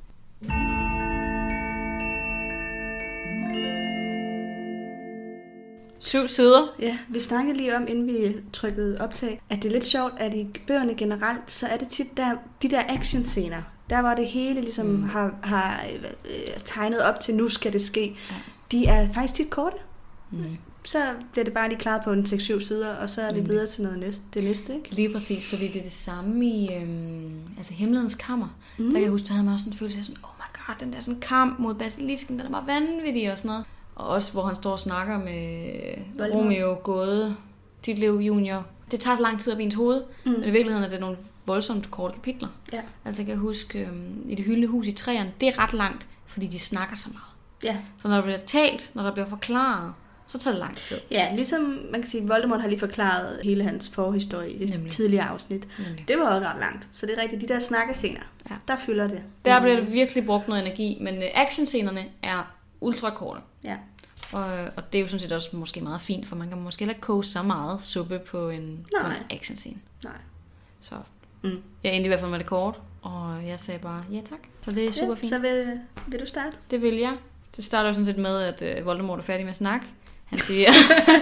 Syv 5.99 6.29
sider. 6.29 6.75
Ja, 6.81 6.99
vi 7.09 7.21
snakkede 7.21 7.57
lige 7.57 7.77
om, 7.77 7.87
inden 7.89 8.07
vi 8.07 8.37
trykkede 8.53 9.01
optag, 9.01 9.41
at 9.51 9.63
det 9.63 9.69
er 9.69 9.73
lidt 9.73 9.85
sjovt, 9.85 10.13
at 10.17 10.35
i 10.35 10.47
bøgerne 10.67 10.95
generelt, 10.95 11.51
så 11.51 11.67
er 11.67 11.77
det 11.77 11.89
tit 11.89 12.17
der, 12.17 12.37
de 12.63 12.69
der 12.71 12.83
actionscener, 12.89 13.63
der 13.91 14.01
hvor 14.01 14.15
det 14.15 14.27
hele 14.27 14.61
ligesom 14.61 14.87
mm. 14.87 15.03
Har, 15.03 15.35
har 15.43 15.81
øh, 16.25 16.61
tegnet 16.65 17.03
op 17.03 17.21
til, 17.21 17.35
nu 17.35 17.49
skal 17.49 17.73
det 17.73 17.81
ske, 17.83 18.17
Ja. 18.31 18.35
de 18.73 18.87
er 18.87 19.09
faktisk 19.13 19.35
tit 19.35 19.51
korte. 19.51 19.77
Mm. 20.31 20.45
Så 20.85 20.99
bliver 21.33 21.45
det 21.45 21.55
bare 21.55 21.69
lige 21.69 21.79
klaret 21.79 22.01
på 22.05 22.13
en 22.13 22.23
6-7 22.23 22.61
sider, 22.61 22.95
og 22.97 23.11
så 23.11 23.23
er 23.23 23.33
det 23.33 23.43
Mm. 23.43 23.49
videre 23.49 23.67
til 23.67 23.83
noget 23.83 23.99
næste, 23.99 24.25
det 24.35 24.45
næste, 24.45 24.75
ikke? 24.75 24.95
Lige 24.95 25.13
præcis, 25.13 25.47
fordi 25.51 25.69
det 25.69 25.77
er 25.77 25.83
det 25.83 25.93
samme 25.93 26.47
i 26.47 26.75
øhm, 26.75 27.41
altså 27.59 27.75
Himlens 27.75 28.15
Kammer. 28.15 28.57
Mm. 28.79 28.85
Der 28.85 28.93
kan 28.93 29.03
jeg 29.03 29.11
huske, 29.11 29.27
der 29.27 29.33
havde 29.33 29.45
man 29.45 29.55
også 29.55 29.69
en 29.69 29.73
følelse 29.77 29.99
af 29.99 30.05
sådan, 30.05 30.23
oh 30.25 30.31
my 30.39 30.59
god, 30.67 30.75
den 30.81 30.93
der 30.93 31.01
sådan 31.01 31.21
kamp 31.21 31.59
mod 31.59 31.75
basilisken, 31.75 32.39
den 32.39 32.47
er 32.47 32.51
bare 32.51 32.67
vanvittig 32.67 33.33
og 33.33 33.39
sådan 33.39 33.49
noget. 33.49 33.65
Og 33.95 34.07
også, 34.09 34.33
hvor 34.33 34.47
han 34.47 34.57
står 34.57 34.73
og 34.73 34.81
snakker 34.81 35.19
med 35.19 35.73
Voldemort. 36.19 36.45
Romeo 36.45 36.77
Gåde, 36.83 37.37
Ditlev 37.87 38.15
Junior. 38.15 38.67
Det 38.91 39.01
tager 39.01 39.17
så 39.17 39.23
lang 39.23 39.41
tid 39.41 39.53
op 39.53 39.61
i 39.61 39.63
ens 39.63 39.75
hoved, 39.75 40.03
Mm. 40.25 40.31
Men 40.33 40.41
i 40.45 40.51
virkeligheden 40.51 40.85
er 40.85 40.89
det 40.89 41.01
nogle 41.01 41.17
voldsomt 41.47 41.91
korte 41.91 42.15
kapitler. 42.15 42.49
Ja. 42.73 42.81
Altså 43.05 43.23
jeg 43.23 43.27
kan 43.27 43.39
huske, 43.39 43.79
øhm, 43.79 44.25
i 44.29 44.35
det 44.35 44.45
hyldende 44.45 44.69
hus 44.69 44.87
i 44.87 44.93
træerne, 44.93 45.33
det 45.41 45.49
er 45.49 45.59
ret 45.59 45.73
langt, 45.73 46.07
fordi 46.27 46.47
de 46.47 46.59
snakker 46.59 46.97
så 46.97 47.09
meget. 47.13 47.25
Ja. 47.65 47.79
Så 48.03 48.09
når 48.09 48.15
der 48.17 48.23
bliver 48.23 48.39
talt, 48.47 48.91
når 48.95 49.03
der 49.03 49.13
bliver 49.13 49.29
forklaret, 49.29 49.93
så 50.27 50.39
tager 50.39 50.55
det 50.55 50.61
lang 50.61 50.77
tid. 50.77 50.97
ja, 51.11 51.35
ligesom 51.35 51.61
man 51.91 52.01
kan 52.01 52.07
sige, 52.11 52.27
Voldemort 52.29 52.61
har 52.61 52.69
lige 52.69 52.79
forklaret 52.81 53.41
hele 53.45 53.65
hans 53.65 53.89
forhistorie 53.95 54.51
i 54.51 54.59
det 54.59 54.71
Nemlig. 54.71 54.93
tidligere 54.93 55.25
afsnit. 55.25 55.69
Nemlig. 55.79 56.05
Det 56.09 56.17
var 56.19 56.25
også 56.35 56.49
ret 56.49 56.61
langt, 56.61 56.89
så 56.93 57.07
det 57.07 57.19
er 57.19 57.23
rigtigt. 57.23 57.41
De 57.43 57.49
der 57.49 57.61
snakkescener, 57.61 58.21
Ja. 58.51 58.55
der 58.69 58.77
fylder 58.87 59.09
det. 59.09 59.23
Der 59.45 59.61
bliver 59.61 59.77
der 59.77 59.83
virkelig 59.85 60.27
brugt 60.27 60.49
noget 60.49 60.67
energi, 60.67 60.99
men 61.01 61.15
øh, 61.23 61.29
actionscenerne 61.35 62.05
er 62.23 62.55
ultra 62.81 63.11
korte. 63.11 63.41
Ja. 63.65 63.77
Og, 64.33 64.45
og 64.77 64.93
det 64.93 64.99
er 64.99 65.03
jo 65.03 65.07
sådan 65.09 65.21
set 65.21 65.33
også 65.33 65.57
måske 65.57 65.81
meget 65.81 66.01
fint, 66.01 66.27
for 66.27 66.37
man 66.37 66.49
kan 66.49 66.61
måske 66.61 66.81
heller 66.81 66.95
ikke 66.95 67.01
koge 67.07 67.25
så 67.25 67.43
meget 67.43 67.83
suppe 67.85 68.19
på 68.19 68.49
en, 68.51 68.87
på 68.97 69.03
Nej. 69.03 69.17
en 69.17 69.23
actionscene. 69.37 69.77
Nej. 70.05 70.13
Så 70.81 70.95
Mm. 71.43 71.63
jeg 71.85 71.93
endte 71.95 72.05
i 72.05 72.09
hvert 72.09 72.21
fald 72.21 72.31
med 72.31 72.39
det 72.39 72.47
kort, 72.47 72.81
og 73.03 73.47
jeg 73.47 73.61
sagde 73.61 73.81
bare 73.81 74.05
ja 74.13 74.21
tak. 74.21 74.39
Så 74.65 74.71
det 74.71 74.87
er 74.87 74.91
super 74.93 75.07
ja, 75.09 75.15
fint. 75.15 75.29
Så 75.29 75.39
vil, 75.39 75.79
vil 76.07 76.21
du 76.21 76.27
starte? 76.27 76.57
Det 76.71 76.83
vil 76.83 76.95
jeg. 76.95 77.17
Det 77.57 77.65
starter 77.65 77.89
jo 77.89 77.95
sådan 77.95 78.07
set 78.07 78.19
med, 78.19 78.41
at 78.41 78.79
øh, 78.79 78.87
Voldemort 78.87 79.19
er 79.19 79.23
færdig 79.23 79.45
med 79.45 79.51
at 79.51 79.57
snakke. 79.57 79.87
Han 80.25 80.39
siger, 80.39 80.69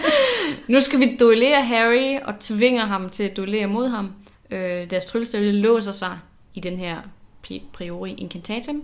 nu 0.73 0.81
skal 0.81 0.99
vi 1.01 1.17
duellere 1.21 1.63
Harry, 1.65 2.21
og 2.25 2.35
tvinger 2.41 2.85
ham 2.85 3.11
til 3.11 3.23
at 3.23 3.37
duellere 3.37 3.67
mod 3.67 3.89
ham. 3.89 4.13
Øh, 4.51 4.91
deres 4.91 5.05
tryllestav 5.05 5.43
låser 5.43 5.93
sig 5.93 6.19
i 6.55 6.61
den 6.61 6.79
her 6.79 7.01
pri- 7.47 7.63
priori 7.73 8.13
incantatum. 8.15 8.83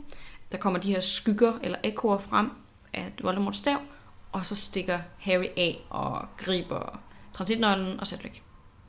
Der 0.52 0.58
kommer 0.58 0.80
de 0.80 0.92
her 0.92 1.00
skygger 1.00 1.52
eller 1.62 1.78
ekoer 1.84 2.18
frem 2.18 2.50
af 2.92 3.12
Voldemorts 3.22 3.58
stav, 3.58 3.76
og 4.32 4.46
så 4.46 4.56
stikker 4.56 4.98
Harry 5.18 5.46
af 5.56 5.78
og 5.90 6.24
griber 6.36 7.00
transitnøglen 7.32 8.00
og 8.00 8.06
Cedric. 8.06 8.32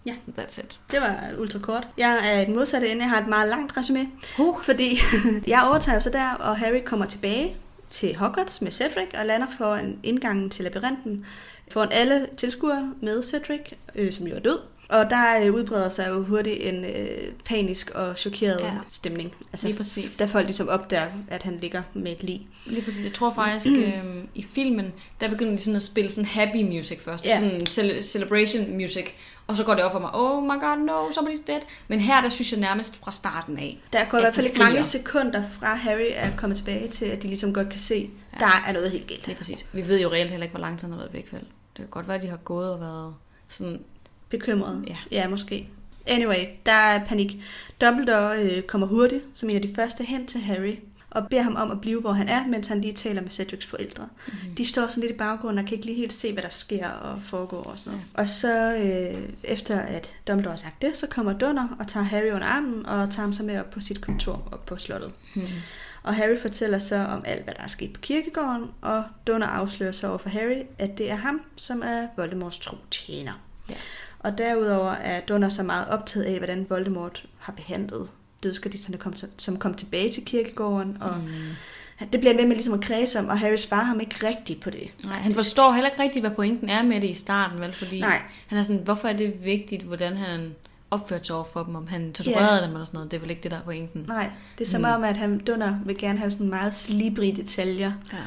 Ja. 0.08 0.14
That's 0.40 0.60
it. 0.60 0.80
Det 0.92 1.02
var 1.02 1.16
ultra 1.38 1.60
kort. 1.60 1.88
Jeg 1.98 2.20
er 2.24 2.40
i 2.40 2.46
den 2.46 2.56
modsatte 2.56 2.90
ende. 2.92 3.02
Jeg 3.02 3.10
har 3.10 3.22
et 3.22 3.28
meget 3.28 3.50
langt 3.50 3.78
resume. 3.78 4.10
Uh. 4.40 4.62
Fordi 4.62 5.00
jeg 5.48 5.64
overtager 5.64 6.00
så 6.00 6.10
der, 6.10 6.32
og 6.32 6.58
Harry 6.58 6.82
kommer 6.86 7.06
tilbage 7.06 7.56
til 7.90 8.16
Hogwarts 8.16 8.62
med 8.62 8.72
Cedric 8.72 9.08
og 9.20 9.26
lander 9.26 9.48
foran 9.58 10.00
indgangen 10.04 10.50
til 10.50 10.64
labyrinten. 10.64 11.26
Foran 11.72 11.90
alle 11.92 12.28
tilskuere 12.38 12.94
med 13.02 13.24
Cedric, 13.24 13.72
øh, 13.96 14.12
som 14.12 14.28
jo 14.28 14.36
er 14.36 14.40
død. 14.40 14.60
Og 14.90 15.10
der 15.10 15.40
øh, 15.44 15.54
udbreder 15.54 15.90
sig 15.90 16.10
jo 16.10 16.24
hurtigt 16.24 16.58
en 16.62 16.86
øh, 16.86 17.32
panisk 17.46 17.90
og 17.90 18.18
chokeret 18.18 18.60
ja. 18.60 18.72
stemning. 18.88 19.34
Altså, 19.54 19.68
Lige 19.68 19.78
præcis. 19.78 20.16
Da 20.16 20.26
folk 20.26 20.46
ligesom 20.46 20.68
opdager, 20.70 21.08
at 21.28 21.44
han 21.44 21.58
ligger 21.58 21.82
med 21.94 22.12
et 22.12 22.24
lig. 22.24 22.48
Lige 22.66 22.82
præcis. 22.82 23.04
Jeg 23.04 23.14
tror 23.14 23.34
faktisk, 23.34 23.66
øh, 23.86 24.04
i 24.36 24.44
filmen, 24.44 24.94
der 25.22 25.30
begynder 25.30 25.56
de 25.56 25.62
sådan 25.62 25.76
at 25.76 25.82
spille 25.82 26.12
sådan 26.12 26.26
happy 26.28 26.64
music 26.64 27.02
først. 27.02 27.26
Ja. 27.26 27.40
Sådan 27.40 27.62
cel- 27.62 28.02
celebration 28.02 28.74
music. 28.74 29.06
Og 29.48 29.58
så 29.58 29.64
går 29.64 29.74
det 29.74 29.84
op 29.84 29.92
for 29.92 30.00
mig, 30.00 30.10
oh 30.14 30.44
my 30.44 30.62
god, 30.62 30.78
no, 30.78 31.08
somebody's 31.08 31.44
dead. 31.48 31.62
Men 31.88 32.00
her, 32.00 32.22
der 32.22 32.30
synes 32.30 32.52
jeg 32.52 32.60
nærmest 32.60 32.96
fra 32.96 33.12
starten 33.12 33.60
af. 33.60 33.78
Der 33.94 34.06
går 34.10 34.18
i 34.18 34.22
hvert 34.22 34.36
fald 34.36 34.46
ikke 34.46 34.60
mange 34.60 34.84
sekunder 34.84 35.44
fra 35.60 35.76
Harry 35.76 36.10
er 36.14 36.30
kommet 36.38 36.58
tilbage 36.58 36.88
til, 36.88 37.06
at 37.06 37.24
de 37.24 37.28
ligesom 37.28 37.54
godt 37.54 37.70
kan 37.70 37.80
se, 37.80 38.10
ja. 38.34 38.46
der 38.46 38.52
er 38.68 38.74
noget 38.74 38.92
helt 38.92 39.08
galt. 39.08 39.28
Lige 39.28 39.38
præcis. 39.38 39.66
Vi 39.74 39.88
ved 39.88 40.02
jo 40.02 40.12
reelt 40.12 40.30
heller 40.32 40.44
ikke, 40.44 40.54
hvor 40.54 40.62
lang 40.62 40.80
tid 40.80 40.88
han 40.88 40.92
har 40.92 41.00
været 41.00 41.14
væk, 41.14 41.28
vel? 41.32 41.40
Det 41.42 41.76
kan 41.76 41.88
godt 41.88 42.08
være, 42.08 42.18
at 42.18 42.24
de 42.24 42.28
har 42.28 42.38
gået 42.38 42.74
og 42.74 42.80
været 42.82 43.16
sådan... 43.48 43.80
Bekymret. 44.30 44.84
Ja. 44.88 44.98
ja, 45.12 45.28
måske. 45.28 45.68
Anyway, 46.08 46.46
der 46.66 46.72
er 46.72 47.06
panik. 47.06 47.38
Dumbledore 47.82 48.42
øh, 48.42 48.64
kommer 48.64 48.88
hurtigt, 48.88 49.24
som 49.34 49.50
en 49.50 49.56
af 49.56 49.62
de 49.62 49.76
første, 49.76 50.04
hen 50.04 50.28
til 50.28 50.42
Harry 50.42 50.76
og 51.10 51.28
beder 51.30 51.42
ham 51.42 51.56
om 51.56 51.72
at 51.72 51.82
blive, 51.82 52.02
hvor 52.02 52.12
han 52.12 52.30
er, 52.30 52.48
mens 52.48 52.68
han 52.68 52.82
lige 52.82 52.94
taler 52.94 53.22
med 53.22 53.30
Cedrics 53.30 53.66
forældre. 53.66 54.08
Mm-hmm. 54.28 54.56
De 54.56 54.66
står 54.66 54.88
sådan 54.88 55.02
lidt 55.02 55.12
i 55.12 55.18
baggrunden 55.18 55.60
og 55.60 55.66
kan 55.66 55.74
ikke 55.74 55.86
lige 55.86 55.98
helt 55.98 56.14
se, 56.14 56.34
hvad 56.34 56.44
der 56.44 56.50
sker 56.50 56.90
og 56.90 57.20
foregår 57.24 57.64
og 57.64 57.80
sådan 57.80 57.92
noget. 57.92 58.06
Ja. 58.16 58.22
Og 58.22 58.28
så 58.28 58.76
øh, 58.76 59.30
efter 59.44 59.80
at 59.80 60.12
Dumbledore 60.28 60.52
har 60.52 60.58
sagt 60.58 60.82
det, 60.82 60.98
så 60.98 61.08
kommer 61.08 61.34
Dunner 61.34 61.68
og 61.80 61.88
tager 61.88 62.04
Harry 62.04 62.32
under 62.32 62.48
armen 62.48 62.86
og 62.86 63.10
tager 63.10 63.22
ham 63.22 63.34
så 63.34 63.44
med 63.44 63.60
op 63.60 63.70
på 63.70 63.80
sit 63.80 64.02
kontor 64.02 64.48
op 64.52 64.66
på 64.66 64.78
slottet. 64.78 65.12
Mm-hmm. 65.36 65.48
Og 66.04 66.16
Harry 66.16 66.38
fortæller 66.42 66.80
så 66.80 66.96
om 66.96 67.24
alt, 67.26 67.44
hvad 67.44 67.54
der 67.54 67.64
er 67.64 67.68
sket 67.68 67.94
på 67.94 68.02
kirkegården, 68.02 68.66
og 68.82 69.04
Dunner 69.28 69.48
afslører 69.48 69.92
så 69.92 70.08
over 70.08 70.18
for 70.18 70.30
Harry, 70.30 70.62
at 70.80 70.98
det 70.98 71.12
er 71.12 71.16
ham, 71.16 71.42
som 71.56 71.82
er 71.86 72.08
Voldemorts 72.18 72.60
tro 72.60 72.78
tjener. 72.92 73.42
Ja. 73.70 73.76
Og 74.20 74.38
derudover 74.38 74.92
er 74.92 75.20
Dunner 75.20 75.50
så 75.50 75.64
meget 75.64 75.88
optaget 75.88 76.26
af, 76.26 76.38
hvordan 76.38 76.66
Voldemort 76.70 77.26
har 77.38 77.54
behandlet 77.54 78.10
dødsgardisterne, 78.44 78.98
kom, 78.98 79.14
som 79.38 79.58
kom 79.58 79.74
tilbage 79.74 80.12
til 80.12 80.26
kirkegården, 80.26 80.98
og 81.02 81.16
mm. 81.18 82.08
det 82.12 82.20
bliver 82.20 82.36
ved 82.36 82.46
med 82.46 82.56
ligesom 82.56 82.74
at 82.74 82.82
kredse 82.82 83.20
om, 83.20 83.28
og 83.28 83.40
Harry 83.40 83.56
svarer 83.56 83.84
ham 83.84 84.00
ikke 84.00 84.28
rigtigt 84.28 84.62
på 84.62 84.70
det. 84.70 84.92
Nej, 85.04 85.20
han 85.20 85.34
forstår 85.34 85.72
heller 85.72 85.90
ikke 85.90 86.04
rigtigt, 86.04 86.24
hvad 86.24 86.36
pointen 86.36 86.70
er 86.70 86.84
med 86.84 87.02
det 87.02 87.10
i 87.10 87.14
starten, 87.14 87.60
vel? 87.60 87.74
Fordi 87.74 88.00
Nej. 88.00 88.22
han 88.48 88.58
er 88.58 88.64
sådan, 88.64 88.82
hvorfor 88.82 89.08
er 89.08 89.18
det 89.18 89.46
vigtigt, 89.46 89.84
hvordan 89.84 90.18
han 90.18 90.56
opført 90.92 91.28
sig 91.28 91.36
over 91.36 91.46
for 91.46 91.64
dem, 91.64 91.76
om 91.76 91.88
han 91.88 92.14
torturerede 92.14 92.58
yeah. 92.58 92.64
dem 92.64 92.72
eller 92.72 92.86
sådan 92.86 92.98
noget. 92.98 93.12
Det 93.12 93.18
er 93.18 93.22
vel 93.22 93.30
ikke 93.30 93.44
det, 93.44 93.52
der 93.52 93.58
er 93.58 93.62
pointen. 93.62 94.06
Nej, 94.08 94.30
det 94.58 94.66
er 94.66 94.70
som 94.70 94.82
mm. 94.82 94.88
om, 94.88 95.04
at 95.04 95.18
han 95.18 95.40
Dunner 95.40 95.80
vil 95.86 95.98
gerne 95.98 96.20
have 96.20 96.32
sådan 96.32 96.50
meget 96.50 96.76
slibrige 96.76 97.36
detaljer. 97.36 97.92
Ja. 98.14 98.18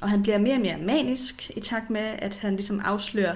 Og 0.00 0.10
han 0.10 0.22
bliver 0.22 0.38
mere 0.38 0.54
og 0.54 0.60
mere 0.60 0.78
manisk 0.78 1.50
i 1.56 1.60
takt 1.60 1.90
med, 1.90 2.10
at 2.18 2.36
han 2.36 2.56
ligesom 2.56 2.80
afslører, 2.84 3.34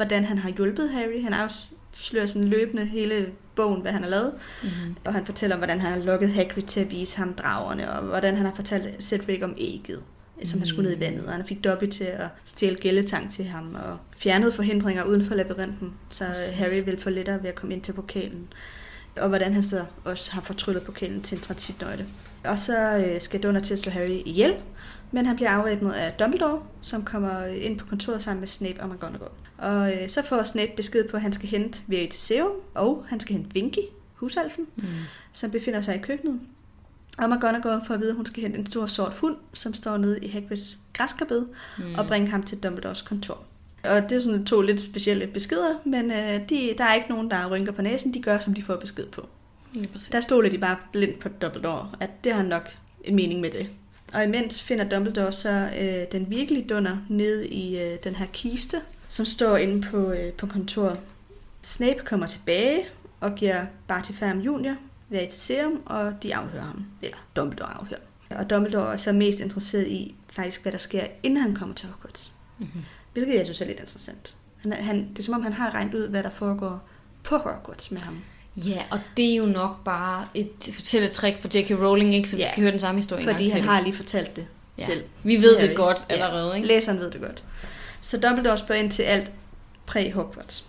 hvordan 0.00 0.24
han 0.24 0.38
har 0.38 0.50
hjulpet 0.50 0.90
Harry. 0.90 1.22
Han 1.22 1.32
afslører 1.32 2.26
sådan 2.26 2.48
løbende 2.48 2.84
hele 2.84 3.26
bogen, 3.54 3.82
hvad 3.82 3.92
han 3.92 4.02
har 4.02 4.10
lavet. 4.10 4.32
Mm-hmm. 4.62 4.96
Og 5.04 5.14
han 5.14 5.26
fortæller, 5.26 5.56
hvordan 5.56 5.80
han 5.80 5.92
har 5.92 6.00
lukket 6.00 6.30
Hagrid 6.30 6.62
til 6.62 6.80
at 6.80 6.90
vise 6.90 7.18
ham 7.18 7.34
dragerne, 7.34 7.90
og 7.92 8.02
hvordan 8.02 8.36
han 8.36 8.46
har 8.46 8.54
fortalt 8.54 9.02
Cedric 9.02 9.42
om 9.42 9.54
ægget 9.58 10.02
som 10.44 10.60
han 10.60 10.66
skulle 10.66 10.90
ned 10.90 10.96
i 10.96 11.00
vandet, 11.00 11.26
og 11.26 11.32
han 11.32 11.44
fik 11.46 11.64
Dobby 11.64 11.86
til 11.86 12.04
at 12.04 12.26
stjæle 12.44 12.76
gælletang 12.76 13.32
til 13.32 13.44
ham, 13.44 13.74
og 13.74 13.98
fjernede 14.16 14.52
forhindringer 14.52 15.04
uden 15.04 15.24
for 15.24 15.34
labyrinten, 15.34 15.94
så 16.10 16.24
Præcis. 16.26 16.50
Harry 16.50 16.84
ville 16.84 17.00
få 17.00 17.10
lettere 17.10 17.42
ved 17.42 17.48
at 17.48 17.54
komme 17.54 17.74
ind 17.74 17.82
til 17.82 17.92
pokalen. 17.92 18.48
Og 19.16 19.28
hvordan 19.28 19.54
han 19.54 19.62
så 19.62 19.84
også 20.04 20.32
har 20.32 20.40
fortryllet 20.40 20.82
pokalen 20.82 21.22
til 21.22 21.36
en 21.36 21.42
transitnøgle. 21.42 22.06
Og 22.44 22.58
så 22.58 23.04
øh, 23.06 23.20
skal 23.20 23.42
Donner 23.42 23.60
til 23.60 23.72
at 23.72 23.78
slå 23.78 23.92
Harry 23.92 24.22
ihjel, 24.24 24.54
men 25.10 25.26
han 25.26 25.36
bliver 25.36 25.50
afvæbnet 25.50 25.92
af 25.92 26.12
Dumbledore, 26.12 26.62
som 26.80 27.04
kommer 27.04 27.44
ind 27.44 27.78
på 27.78 27.86
kontoret 27.86 28.22
sammen 28.22 28.40
med 28.40 28.48
Snape 28.48 28.80
og 28.80 28.88
McGonagall. 28.88 29.30
Og 29.60 29.92
øh, 29.92 30.08
så 30.08 30.22
får 30.22 30.42
Snape 30.42 30.72
besked 30.76 31.08
på, 31.08 31.16
at 31.16 31.22
han 31.22 31.32
skal 31.32 31.48
hente 31.48 31.80
Veritaserum, 31.86 32.52
og 32.74 33.04
han 33.08 33.20
skal 33.20 33.36
hente 33.36 33.54
Vinky, 33.54 33.82
husalfen, 34.14 34.66
mm. 34.76 34.84
som 35.32 35.50
befinder 35.50 35.80
sig 35.80 35.94
i 35.94 35.98
køkkenet. 35.98 36.40
Og 37.18 37.30
McGonagall 37.30 37.80
får 37.86 37.94
at 37.94 38.00
vide, 38.00 38.10
at 38.10 38.16
hun 38.16 38.26
skal 38.26 38.42
hente 38.42 38.58
en 38.58 38.66
stor 38.66 38.86
sort 38.86 39.12
hund, 39.12 39.36
som 39.52 39.74
står 39.74 39.96
nede 39.96 40.18
i 40.22 40.28
Hagrids 40.28 40.78
græskarbed, 40.92 41.46
mm. 41.78 41.94
og 41.94 42.06
bringe 42.06 42.28
ham 42.28 42.42
til 42.42 42.58
Dumbledores 42.58 43.02
kontor. 43.02 43.38
Og 43.84 44.02
det 44.02 44.12
er 44.12 44.20
sådan 44.20 44.44
to 44.44 44.60
lidt 44.60 44.80
specielle 44.80 45.26
beskeder, 45.26 45.74
men 45.84 46.10
øh, 46.10 46.48
de, 46.48 46.74
der 46.78 46.84
er 46.84 46.94
ikke 46.94 47.08
nogen, 47.08 47.30
der 47.30 47.50
rynker 47.50 47.72
på 47.72 47.82
næsen. 47.82 48.14
De 48.14 48.22
gør, 48.22 48.38
som 48.38 48.54
de 48.54 48.62
får 48.62 48.76
besked 48.76 49.06
på. 49.06 49.28
Der 50.12 50.20
stoler 50.20 50.50
de 50.50 50.58
bare 50.58 50.76
blindt 50.92 51.18
på 51.18 51.28
Dumbledore, 51.28 51.90
at 52.00 52.24
det 52.24 52.32
har 52.32 52.42
nok 52.42 52.76
en 53.04 53.16
mening 53.16 53.40
med 53.40 53.50
det. 53.50 53.68
Og 54.14 54.24
imens 54.24 54.62
finder 54.62 54.88
Dumbledore 54.88 55.32
så 55.32 55.68
øh, 55.80 56.04
den 56.12 56.30
virkelige 56.30 56.66
dunder 56.68 56.96
nede 57.08 57.48
i 57.48 57.80
øh, 57.82 57.98
den 58.04 58.14
her 58.14 58.26
kiste, 58.32 58.76
som 59.10 59.26
står 59.26 59.56
inde 59.56 59.82
på, 59.82 60.12
øh, 60.12 60.32
på 60.32 60.46
kontoret. 60.46 61.00
Snape 61.62 61.98
kommer 62.04 62.26
tilbage 62.26 62.84
og 63.20 63.34
giver 63.34 63.66
Barty 63.88 64.12
Fam 64.12 64.40
Jr. 64.40 64.74
Veritaserum, 65.08 65.82
og 65.86 66.12
de 66.22 66.34
afhører 66.34 66.62
ham. 66.62 66.84
Eller 67.02 67.16
Dumbledore 67.36 67.70
afhører. 67.70 68.00
Og 68.30 68.50
Dumbledore 68.50 68.92
er 68.92 68.96
så 68.96 69.12
mest 69.12 69.40
interesseret 69.40 69.86
i 69.88 70.14
faktisk, 70.32 70.62
hvad 70.62 70.72
der 70.72 70.78
sker, 70.78 71.02
inden 71.22 71.42
han 71.42 71.54
kommer 71.54 71.74
til 71.74 71.88
Hogwarts. 71.88 72.32
Mm-hmm. 72.58 72.84
Hvilket 73.12 73.34
jeg 73.34 73.44
synes 73.44 73.60
er 73.60 73.66
lidt 73.66 73.80
interessant. 73.80 74.36
Han, 74.56 74.72
han, 74.72 75.08
det 75.08 75.18
er 75.18 75.22
som 75.22 75.34
om, 75.34 75.42
han 75.42 75.52
har 75.52 75.74
regnet 75.74 75.94
ud, 75.94 76.08
hvad 76.08 76.22
der 76.22 76.30
foregår 76.30 76.88
på 77.22 77.36
Hogwarts 77.36 77.90
med 77.90 78.00
ham. 78.00 78.18
Ja, 78.56 78.82
og 78.90 79.00
det 79.16 79.32
er 79.32 79.36
jo 79.36 79.46
nok 79.46 79.84
bare 79.84 80.26
et 80.34 80.70
fortælletrik 80.72 81.36
for 81.36 81.48
J.K. 81.58 81.70
Rowling, 81.70 82.14
ikke? 82.14 82.28
Så 82.28 82.36
vi 82.36 82.42
ja, 82.42 82.48
skal 82.50 82.62
høre 82.62 82.72
den 82.72 82.80
samme 82.80 82.98
historie 82.98 83.24
Fordi 83.24 83.48
han 83.48 83.62
har 83.62 83.82
lige 83.82 83.94
fortalt 83.94 84.36
det 84.36 84.46
ja. 84.78 84.84
selv. 84.84 85.04
Vi 85.22 85.36
ved 85.36 85.60
det 85.60 85.76
godt 85.76 86.04
allerede, 86.08 86.56
ikke? 86.56 86.68
Læseren 86.68 86.98
ved 86.98 87.10
det 87.10 87.20
godt. 87.20 87.44
Så 88.00 88.20
Dumbledore 88.20 88.58
spørger 88.58 88.82
ind 88.82 88.90
til 88.90 89.02
alt 89.02 89.32
præ-Hogwarts. 89.90 90.64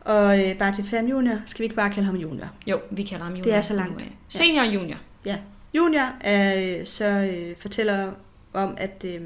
Og 0.00 0.44
øh, 0.44 0.58
bare 0.58 0.72
til 0.72 0.84
5 0.84 1.06
junior, 1.06 1.38
skal 1.46 1.58
vi 1.58 1.64
ikke 1.64 1.76
bare 1.76 1.90
kalde 1.90 2.06
ham 2.06 2.16
junior? 2.16 2.48
Jo, 2.66 2.80
vi 2.90 3.02
kalder 3.02 3.24
ham 3.24 3.32
junior. 3.32 3.44
Det 3.44 3.54
er 3.54 3.62
så 3.62 3.74
langt. 3.74 4.02
Ja. 4.02 4.06
Senior 4.28 4.64
junior. 4.64 4.98
Ja. 5.24 5.36
Junior 5.74 6.12
er, 6.20 6.78
øh, 6.80 6.86
så 6.86 7.04
øh, 7.04 7.56
fortæller 7.58 8.12
om, 8.52 8.74
at 8.76 9.04
øh, 9.08 9.20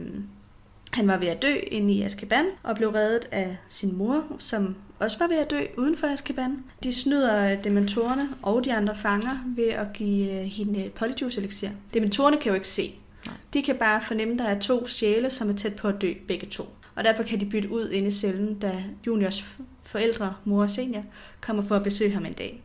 han 0.91 1.09
var 1.09 1.17
ved 1.17 1.29
at 1.29 1.43
dø 1.43 1.57
inde 1.71 1.95
i 1.95 2.03
Azkaban, 2.03 2.45
og 2.63 2.77
blev 2.77 2.89
reddet 2.91 3.29
af 3.33 3.57
sin 3.69 3.97
mor, 3.97 4.25
som 4.39 4.77
også 4.99 5.19
var 5.19 5.29
ved 5.29 5.37
at 5.37 5.51
dø 5.51 5.67
uden 5.77 5.97
for 5.97 6.07
Azkaban. 6.07 6.65
De 6.83 6.93
snyder 6.93 7.63
dementorerne 7.63 8.29
og 8.43 8.65
de 8.65 8.75
andre 8.75 8.97
fanger 8.97 9.39
ved 9.57 9.69
at 9.69 9.87
give 9.95 10.41
øh, 10.41 10.45
hende 10.45 10.91
polyjuice 10.95 11.41
elixir. 11.41 11.69
Dementorerne 11.95 12.37
kan 12.37 12.49
jo 12.49 12.55
ikke 12.55 12.69
se. 12.69 12.95
Nej. 13.27 13.35
De 13.55 13.63
kan 13.63 13.77
bare 13.77 14.01
fornemme, 14.01 14.35
at 14.35 14.39
der 14.39 14.45
er 14.45 14.59
to 14.59 14.87
sjæle, 14.87 15.31
som 15.31 15.51
er 15.51 15.55
tæt 15.55 15.77
på 15.77 15.89
at 15.89 15.95
dø, 16.01 16.13
begge 16.29 16.47
to. 16.47 16.75
Og 17.01 17.05
derfor 17.05 17.23
kan 17.23 17.41
de 17.41 17.47
bytte 17.47 17.71
ud 17.71 17.91
inde 17.91 18.09
i 18.09 18.11
cellen, 18.11 18.59
da 18.59 18.85
Juniors 19.07 19.45
forældre, 19.83 20.35
mor 20.45 20.63
og 20.63 20.71
senior, 20.71 21.03
kommer 21.41 21.63
for 21.63 21.77
at 21.77 21.83
besøge 21.83 22.13
ham 22.13 22.27
en 22.27 22.33
dag. 22.33 22.63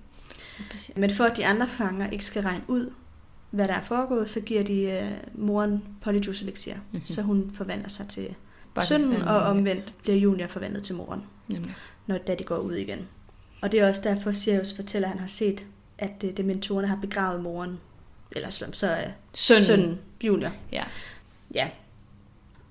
Men 0.95 1.11
for 1.11 1.23
at 1.23 1.37
de 1.37 1.45
andre 1.45 1.67
fanger 1.67 2.09
ikke 2.09 2.25
skal 2.25 2.41
regne 2.43 2.63
ud, 2.67 2.91
hvad 3.51 3.67
der 3.67 3.73
er 3.73 3.83
foregået, 3.83 4.29
så 4.29 4.41
giver 4.41 4.63
de 4.63 5.01
uh, 5.01 5.45
moren 5.45 5.83
polyjuice 6.01 6.43
elixir, 6.43 6.73
mm-hmm. 6.73 7.07
så 7.07 7.21
hun 7.21 7.51
forvandler 7.53 7.89
sig 7.89 8.07
til 8.07 8.35
sønnen, 8.83 9.21
og 9.21 9.37
omvendt 9.37 9.93
bliver 10.01 10.17
Junior 10.17 10.47
forvandlet 10.47 10.83
til 10.83 10.95
moren, 10.95 11.23
mm-hmm. 11.47 11.71
når 12.07 12.17
da 12.17 12.35
de 12.35 12.43
går 12.43 12.57
ud 12.57 12.73
igen. 12.73 12.99
Og 13.61 13.71
det 13.71 13.79
er 13.79 13.87
også 13.87 14.01
derfor, 14.03 14.31
Sirius 14.31 14.73
fortæller, 14.73 15.07
at 15.07 15.11
han 15.11 15.19
har 15.19 15.27
set, 15.27 15.65
at 15.97 16.23
uh, 16.23 16.29
dementorerne 16.29 16.87
har 16.87 16.97
begravet 17.01 17.43
moren, 17.43 17.79
eller 18.31 18.49
så, 18.49 18.65
så 18.73 18.91
uh, 18.91 19.11
sønnen. 19.33 19.65
sønnen 19.65 19.99
Junior. 20.23 20.51
Ja. 20.71 20.83
Ja, 21.53 21.69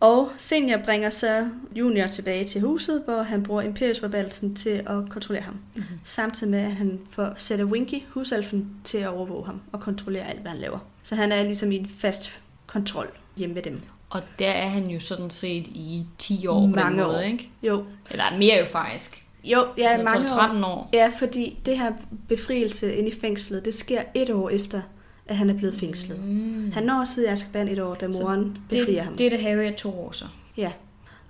og 0.00 0.30
senior 0.38 0.78
bringer 0.84 1.10
så 1.10 1.48
junior 1.76 2.06
tilbage 2.06 2.44
til 2.44 2.60
huset, 2.60 3.02
hvor 3.04 3.22
han 3.22 3.42
bruger 3.42 3.62
imperiusforvaldelsen 3.62 4.54
til 4.54 4.70
at 4.70 5.10
kontrollere 5.10 5.42
ham. 5.42 5.54
Mm-hmm. 5.74 5.98
Samtidig 6.04 6.50
med, 6.50 6.60
at 6.60 6.72
han 6.72 7.00
får 7.10 7.32
sætter 7.36 7.64
Winky, 7.64 8.02
husalfen, 8.08 8.70
til 8.84 8.98
at 8.98 9.08
overvåge 9.08 9.46
ham 9.46 9.60
og 9.72 9.80
kontrollere 9.80 10.28
alt, 10.28 10.40
hvad 10.40 10.50
han 10.50 10.60
laver. 10.60 10.78
Så 11.02 11.14
han 11.14 11.32
er 11.32 11.42
ligesom 11.42 11.72
i 11.72 11.76
en 11.76 11.90
fast 11.98 12.40
kontrol 12.66 13.08
hjemme 13.36 13.54
ved 13.54 13.62
dem. 13.62 13.80
Og 14.10 14.20
der 14.38 14.50
er 14.50 14.68
han 14.68 14.86
jo 14.86 15.00
sådan 15.00 15.30
set 15.30 15.66
i 15.66 16.06
10 16.18 16.46
år 16.46 16.60
mange 16.60 16.74
på 16.74 16.88
den 16.88 16.96
måde, 16.96 17.18
år. 17.18 17.20
ikke? 17.20 17.50
Jo. 17.62 17.84
Eller 18.10 18.24
mere 18.38 18.58
jo 18.58 18.64
faktisk. 18.64 19.24
Jo, 19.44 19.66
ja, 19.78 20.02
mange 20.02 20.28
13 20.28 20.64
år. 20.64 20.68
år. 20.68 20.90
Ja, 20.92 21.12
fordi 21.18 21.58
det 21.66 21.78
her 21.78 21.92
befrielse 22.28 22.94
inde 22.94 23.08
i 23.08 23.20
fængslet, 23.20 23.64
det 23.64 23.74
sker 23.74 24.02
et 24.14 24.30
år 24.30 24.50
efter, 24.50 24.80
at 25.26 25.36
han 25.36 25.50
er 25.50 25.54
blevet 25.54 25.74
fængslet. 25.74 26.24
Mm. 26.24 26.72
Han 26.72 26.82
når 26.82 27.02
at 27.02 27.08
sidde 27.08 27.28
i 27.28 27.30
Azkaban 27.30 27.68
et 27.68 27.78
år, 27.78 27.94
da 27.94 28.08
moren 28.08 28.56
så 28.70 28.78
befrier 28.78 29.02
ham. 29.02 29.16
Det 29.16 29.26
er 29.26 29.30
det 29.30 29.42
Harry 29.42 29.64
er 29.64 29.76
to 29.76 30.00
år 30.00 30.12
så. 30.12 30.24
Ja. 30.56 30.72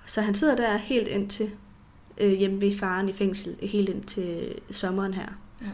Så 0.07 0.21
han 0.21 0.35
sidder 0.35 0.57
der 0.57 0.77
helt 0.77 1.09
indtil 1.09 1.51
øh, 2.19 2.33
hjemme 2.33 2.61
ved 2.61 2.79
faren 2.79 3.09
i 3.09 3.13
fængsel, 3.13 3.57
helt 3.63 3.89
indtil 3.89 4.55
sommeren 4.71 5.15
her. 5.15 5.29
Ja. 5.63 5.67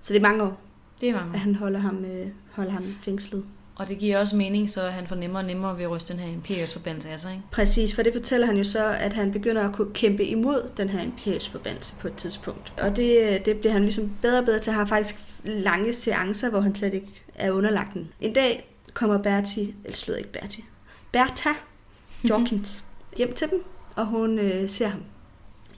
Så 0.00 0.12
det 0.12 0.18
er 0.18 0.22
mange 0.22 0.42
år, 0.42 0.60
det 1.00 1.08
er 1.08 1.12
mange 1.12 1.30
år. 1.30 1.34
at 1.34 1.40
han 1.40 1.54
holder 1.54 1.78
ham, 1.78 2.04
øh, 2.04 2.26
holder 2.50 2.72
ham 2.72 2.84
fængslet. 3.00 3.44
Og 3.78 3.88
det 3.88 3.98
giver 3.98 4.18
også 4.18 4.36
mening, 4.36 4.70
så 4.70 4.82
han 4.82 5.06
får 5.06 5.16
nemmere 5.16 5.42
og 5.42 5.46
nemmere 5.46 5.76
ved 5.76 5.84
at 5.84 5.90
ryste 5.90 6.12
den 6.12 6.20
her 6.20 6.32
imperiusforbandelse 6.32 7.08
af 7.08 7.20
sig, 7.20 7.32
ikke? 7.32 7.44
Præcis, 7.50 7.94
for 7.94 8.02
det 8.02 8.12
fortæller 8.12 8.46
han 8.46 8.56
jo 8.56 8.64
så, 8.64 8.84
at 8.84 9.12
han 9.12 9.32
begynder 9.32 9.68
at 9.68 9.74
kunne 9.74 9.92
kæmpe 9.94 10.24
imod 10.24 10.70
den 10.76 10.88
her 10.88 11.02
imperiusforbandelse 11.02 11.94
på 12.00 12.08
et 12.08 12.14
tidspunkt. 12.14 12.72
Og 12.78 12.96
det, 12.96 13.46
det 13.46 13.56
bliver 13.56 13.72
han 13.72 13.82
ligesom 13.82 14.16
bedre 14.22 14.38
og 14.38 14.44
bedre 14.44 14.58
til. 14.58 14.72
Han 14.72 14.78
har 14.78 14.86
faktisk 14.86 15.16
lange 15.44 15.92
seancer, 15.92 16.50
hvor 16.50 16.60
han 16.60 16.74
slet 16.74 16.94
ikke 16.94 17.22
er 17.34 17.50
underlagt 17.50 17.94
den. 17.94 18.08
En 18.20 18.32
dag 18.32 18.68
kommer 18.94 19.18
Bertie, 19.18 19.74
eller 19.84 19.96
slår 19.96 20.14
ikke 20.14 20.32
Bertie, 20.32 20.64
Bertha 21.12 21.50
Jorkins 22.30 22.84
hjem 23.16 23.34
til 23.34 23.50
dem, 23.50 23.64
og 23.96 24.06
hun 24.06 24.38
øh, 24.38 24.70
ser 24.70 24.88
ham. 24.88 25.02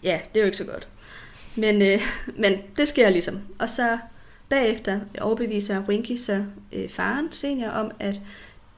Ja, 0.02 0.20
det 0.34 0.40
er 0.40 0.40
jo 0.40 0.46
ikke 0.46 0.58
så 0.58 0.64
godt. 0.64 0.88
Men, 1.56 1.82
øh, 1.82 2.00
men 2.36 2.52
det 2.76 2.88
sker 2.88 3.10
ligesom. 3.10 3.40
Og 3.58 3.68
så 3.68 3.98
bagefter 4.50 5.00
overbeviser 5.20 5.82
Winky 5.88 6.16
så 6.16 6.44
øh, 6.72 6.88
faren 6.88 7.32
senior 7.32 7.70
om, 7.70 7.90
at, 8.00 8.20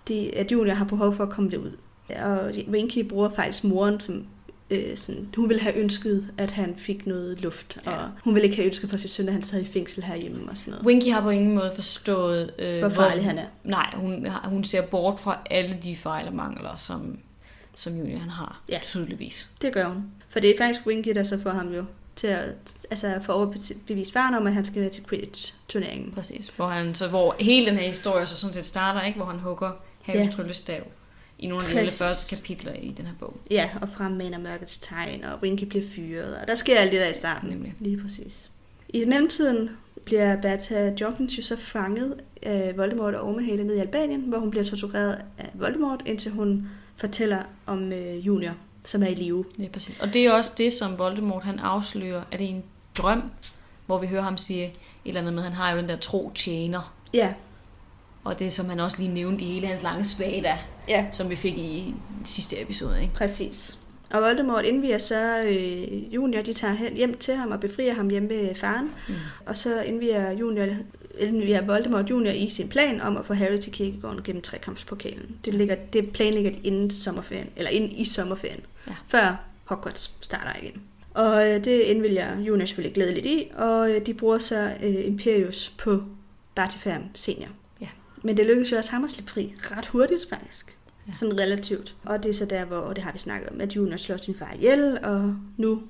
de, 0.09 0.37
at 0.37 0.53
Julia 0.53 0.75
har 0.75 0.85
behov 0.85 1.15
for 1.15 1.25
at 1.25 1.31
komme 1.31 1.59
ud. 1.59 1.77
Og 2.23 2.53
Winky 2.69 3.09
bruger 3.09 3.31
faktisk 3.31 3.65
moren 3.65 4.01
som 4.01 4.27
øh, 4.71 4.97
sådan, 4.97 5.29
hun 5.37 5.49
ville 5.49 5.63
have 5.63 5.77
ønsket, 5.77 6.33
at 6.39 6.51
han 6.51 6.75
fik 6.77 7.07
noget 7.07 7.41
luft, 7.41 7.79
ja. 7.87 7.91
og 7.91 8.11
hun 8.25 8.35
ville 8.35 8.45
ikke 8.45 8.57
have 8.57 8.67
ønsket 8.67 8.91
for 8.91 8.97
sit 8.97 9.11
søn, 9.11 9.27
at 9.27 9.33
han 9.33 9.43
sad 9.43 9.63
i 9.63 9.65
fængsel 9.65 10.03
herhjemme 10.03 10.51
og 10.51 10.59
sådan 10.59 10.71
noget. 10.71 10.87
Winky 10.87 11.09
har 11.09 11.21
på 11.21 11.31
ingen 11.31 11.55
måde 11.55 11.73
forstået, 11.75 12.53
øh, 12.59 12.79
hvor 12.79 12.89
farlig 12.89 13.25
han 13.25 13.39
er. 13.39 13.47
Nej, 13.65 13.93
hun, 13.95 14.27
hun 14.45 14.65
ser 14.65 14.87
bort 14.87 15.21
fra 15.21 15.39
alle 15.51 15.79
de 15.83 15.97
fejl 15.97 16.27
og 16.29 16.35
mangler, 16.35 16.77
som, 16.77 17.19
som 17.75 17.97
Julia 17.97 18.19
han 18.19 18.31
har, 18.31 18.63
ja. 18.69 18.79
tydeligvis. 18.83 19.51
det 19.63 19.73
gør 19.73 19.89
hun. 19.89 20.05
For 20.29 20.41
det 20.41 20.51
er 20.51 20.55
faktisk 20.59 20.87
Winky, 20.87 21.11
der 21.15 21.23
så 21.23 21.41
får 21.41 21.51
ham 21.51 21.75
jo 21.75 21.85
til 22.23 22.29
at 22.29 22.77
altså 22.91 23.21
få 23.23 23.33
overbevise 23.33 24.13
faren 24.13 24.35
om, 24.35 24.47
at 24.47 24.53
han 24.53 24.65
skal 24.65 24.83
være 24.83 24.91
til 24.91 25.05
Quidditch-turneringen. 25.09 26.13
Præcis, 26.13 26.53
hvor, 26.57 26.67
han, 26.67 26.95
så, 26.95 27.09
hvor 27.09 27.37
hele 27.41 27.67
den 27.67 27.77
her 27.77 27.87
historie 27.87 28.27
så 28.27 28.37
sådan 28.37 28.55
set 28.55 28.67
starter, 28.67 29.03
ikke? 29.03 29.17
hvor 29.17 29.27
han 29.27 29.39
hugger 29.39 29.71
Harrys 30.03 30.27
ja. 30.27 30.31
tryllestav 30.31 30.83
i 31.39 31.47
nogle 31.47 31.65
af 31.65 31.85
de 31.87 31.91
første 31.91 32.37
kapitler 32.37 32.73
i 32.73 32.95
den 32.97 33.07
her 33.07 33.15
bog. 33.21 33.37
Ja, 33.51 33.71
og 33.81 33.89
fremmaner 33.89 34.39
mørkets 34.39 34.79
tegn, 34.79 35.25
og 35.25 35.39
Winky 35.43 35.65
bliver 35.65 35.85
fyret, 35.95 36.37
og 36.37 36.49
der 36.49 36.55
sker 36.55 36.79
alt 36.79 36.93
det 36.93 37.01
der 37.01 37.09
i 37.09 37.15
starten. 37.15 37.49
Nemlig. 37.49 37.75
Lige 37.81 38.03
præcis. 38.03 38.51
I 38.89 39.05
mellemtiden 39.05 39.71
bliver 40.05 40.41
Bertha 40.41 40.95
Jorkins 41.01 41.39
jo 41.39 41.43
så 41.43 41.57
fanget 41.57 42.17
af 42.43 42.77
Voldemort 42.77 43.15
og 43.15 43.29
Ormehale 43.29 43.65
ned 43.65 43.77
i 43.77 43.79
Albanien, 43.79 44.21
hvor 44.21 44.39
hun 44.39 44.51
bliver 44.51 44.65
tortureret 44.65 45.19
af 45.39 45.51
Voldemort, 45.55 46.03
indtil 46.07 46.33
hun 46.33 46.69
fortæller 46.97 47.43
om 47.67 47.93
øh, 47.93 48.27
Junior, 48.27 48.55
som 48.85 49.03
er 49.03 49.07
i 49.07 49.15
live. 49.15 49.45
Ja, 49.59 49.69
præcis. 49.69 50.01
Og 50.01 50.13
det 50.13 50.27
er 50.27 50.33
også 50.33 50.53
det, 50.59 50.73
som 50.73 50.99
Voldemort 50.99 51.43
han 51.43 51.59
afslører, 51.59 52.23
at 52.33 52.39
det 52.39 52.45
er 52.45 52.51
en 52.51 52.65
drøm, 52.99 53.23
hvor 53.87 53.99
vi 53.99 54.07
hører 54.07 54.23
ham 54.23 54.39
sige 54.39 54.65
et 54.65 54.73
eller 55.05 55.21
andet 55.21 55.35
med, 55.35 55.43
han 55.43 55.53
har 55.53 55.71
jo 55.71 55.79
den 55.79 55.89
der 55.89 55.97
tro 55.97 56.33
tjener. 56.35 56.95
Ja. 57.15 57.35
Og 58.25 58.39
det, 58.39 58.53
som 58.53 58.69
han 58.69 58.81
også 58.81 58.99
lige 58.99 59.15
nævnte 59.15 59.45
i 59.45 59.47
hele 59.47 59.67
hans 59.67 59.83
lange 59.83 60.05
svada, 60.05 60.59
ja. 60.89 61.07
som 61.13 61.31
vi 61.31 61.37
fik 61.37 61.59
i 61.59 61.95
sidste 62.25 62.63
episode. 62.63 63.03
Ikke? 63.03 63.15
Præcis. 63.15 63.79
Og 64.13 64.23
Voldemort 64.23 64.65
indviger 64.65 64.99
så 64.99 65.43
øh, 65.47 66.15
Junior, 66.15 66.43
de 66.43 66.53
tager 66.53 66.95
hjem 66.95 67.19
til 67.19 67.35
ham 67.35 67.51
og 67.51 67.61
befrier 67.61 67.95
ham 67.95 68.09
hjemme 68.09 68.29
ved 68.29 68.55
faren. 68.55 68.91
Mm. 69.09 69.15
Og 69.47 69.57
så 69.57 69.83
indviger 69.83 70.31
Junior 70.31 70.67
indviger 71.19 71.67
Voldemort 71.67 72.11
Junior 72.11 72.33
i 72.33 72.51
sin 72.51 72.69
plan 72.69 73.01
om 73.01 73.17
at 73.17 73.27
få 73.27 73.35
Harry 73.35 73.57
til 73.57 73.73
kirkegården 73.73 74.23
gennem 74.25 74.43
trekampspokalen. 74.43 75.37
Det, 75.45 75.55
ligger, 75.55 75.75
det 75.75 76.13
planlægger 76.13 76.51
de 76.51 76.59
inden 76.65 76.91
sommerferien, 76.91 77.49
eller 77.57 77.71
inden 77.71 77.91
i 77.91 78.05
sommerferien, 78.05 78.61
ja. 78.87 78.95
før 79.09 79.45
Hogwarts 79.65 80.11
starter 80.21 80.51
igen. 80.63 80.83
Og 81.15 81.51
øh, 81.51 81.65
det 81.65 81.81
indvilger 81.81 82.41
Junior 82.41 82.67
selvfølgelig 82.67 82.95
glædeligt 82.95 83.27
i, 83.27 83.51
og 83.55 83.91
øh, 83.91 84.07
de 84.07 84.15
bruger 84.15 84.39
så 84.39 84.73
øh, 84.83 85.07
Imperius 85.07 85.75
på 85.79 86.03
Bartifam 86.55 87.03
senior. 87.15 87.49
Ja. 87.81 87.89
Men 88.23 88.37
det 88.37 88.47
lykkedes 88.47 88.73
jo 88.73 88.77
også 88.77 88.93
ham 88.93 89.05
at 89.05 89.11
slippe 89.11 89.33
fri 89.33 89.55
ret 89.71 89.87
hurtigt 89.87 90.29
faktisk. 90.29 90.77
Ja. 91.09 91.13
Sådan 91.13 91.39
relativt. 91.39 91.95
Og 92.05 92.23
det 92.23 92.29
er 92.29 92.35
så 92.35 92.45
der, 92.45 92.65
hvor 92.65 92.93
det 92.93 93.05
har 93.05 93.13
vi 93.13 93.19
snakket 93.19 93.51
om, 93.51 93.61
at 93.61 93.77
Junior 93.77 93.97
slår 93.97 94.17
sin 94.17 94.35
far 94.39 94.53
ihjel, 94.55 94.99
og 95.03 95.35
nu 95.57 95.83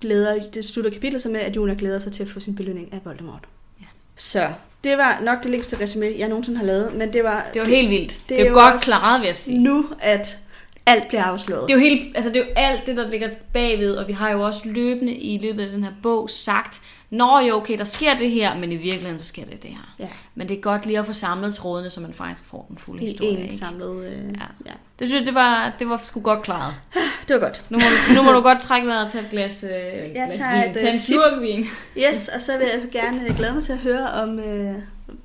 glæder, 0.00 0.48
det 0.54 0.64
slutter 0.64 0.90
kapitlet 0.90 1.22
så 1.22 1.28
med, 1.28 1.40
at 1.40 1.56
Junior 1.56 1.76
glæder 1.76 1.98
sig 1.98 2.12
til 2.12 2.22
at 2.22 2.28
få 2.28 2.40
sin 2.40 2.54
belønning 2.54 2.92
af 2.92 3.00
Voldemort. 3.04 3.44
Ja. 3.80 3.86
Så 4.16 4.52
det 4.84 4.98
var 4.98 5.20
nok 5.22 5.42
det 5.42 5.50
længste 5.50 5.80
resume, 5.80 6.14
jeg 6.18 6.28
nogensinde 6.28 6.58
har 6.58 6.66
lavet, 6.66 6.94
men 6.94 7.12
det 7.12 7.24
var... 7.24 7.46
Det 7.54 7.62
var 7.62 7.68
helt 7.68 7.90
vildt. 7.90 8.10
Det, 8.10 8.28
det 8.28 8.40
er 8.40 8.48
jo 8.48 8.54
godt 8.54 8.80
klaret, 8.80 9.20
vil 9.20 9.26
jeg 9.26 9.36
sige. 9.36 9.58
Nu, 9.58 9.86
at 10.00 10.38
alt 10.86 11.08
bliver 11.08 11.22
afsløret. 11.22 11.68
Det 11.68 11.74
er 11.74 11.78
jo 11.78 11.80
helt, 11.80 12.16
altså 12.16 12.30
det 12.30 12.36
er 12.36 12.44
jo 12.46 12.52
alt 12.56 12.86
det, 12.86 12.96
der 12.96 13.10
ligger 13.10 13.28
bagved, 13.52 13.96
og 13.96 14.08
vi 14.08 14.12
har 14.12 14.30
jo 14.30 14.40
også 14.42 14.68
løbende 14.68 15.14
i 15.14 15.38
løbet 15.38 15.62
af 15.62 15.70
den 15.70 15.84
her 15.84 15.92
bog 16.02 16.30
sagt, 16.30 16.80
Nå 17.14 17.38
jo, 17.38 17.56
okay, 17.56 17.78
der 17.78 17.84
sker 17.84 18.16
det 18.16 18.30
her, 18.30 18.56
men 18.56 18.72
i 18.72 18.76
virkeligheden 18.76 19.18
så 19.18 19.24
sker 19.24 19.44
det 19.44 19.62
det 19.62 19.70
her. 19.70 19.94
Ja. 19.98 20.08
Men 20.34 20.48
det 20.48 20.56
er 20.56 20.60
godt 20.60 20.86
lige 20.86 20.98
at 20.98 21.06
få 21.06 21.12
samlet 21.12 21.54
trådene, 21.54 21.90
så 21.90 22.00
man 22.00 22.12
faktisk 22.12 22.44
får 22.44 22.66
den 22.68 22.78
fulde 22.78 23.00
historie. 23.00 23.40
I 23.40 23.44
en 23.44 23.56
samlet... 23.56 24.04
Øh, 24.04 24.12
ja. 24.12 24.46
ja. 24.66 24.72
Det 24.98 25.08
synes 25.08 25.20
jeg, 25.20 25.26
det 25.26 25.34
var, 25.34 25.72
det 25.78 25.88
var 25.88 26.00
sgu 26.04 26.20
godt 26.20 26.42
klaret. 26.42 26.74
Det 27.28 27.34
var 27.34 27.40
godt. 27.40 27.64
Nu 27.70 27.78
må, 27.78 27.84
du, 27.84 28.14
nu 28.14 28.22
må 28.22 28.32
du 28.32 28.40
godt 28.40 28.62
trække 28.62 28.88
vejret 28.88 29.10
til 29.10 29.20
et 29.20 29.26
glas, 29.30 29.64
øh, 29.64 29.70
jeg 29.70 30.12
glas 30.14 30.36
tager 30.36 30.64
vin. 30.64 30.74
Tag 30.74 31.36
en 31.36 31.42
vin. 31.42 31.66
Yes, 32.08 32.28
og 32.28 32.42
så 32.42 32.58
vil 32.58 32.66
jeg 32.72 32.90
gerne 32.92 33.34
glæde 33.36 33.52
mig 33.52 33.62
til 33.62 33.72
at 33.72 33.78
høre 33.78 34.10
om 34.10 34.38
øh, 34.38 34.74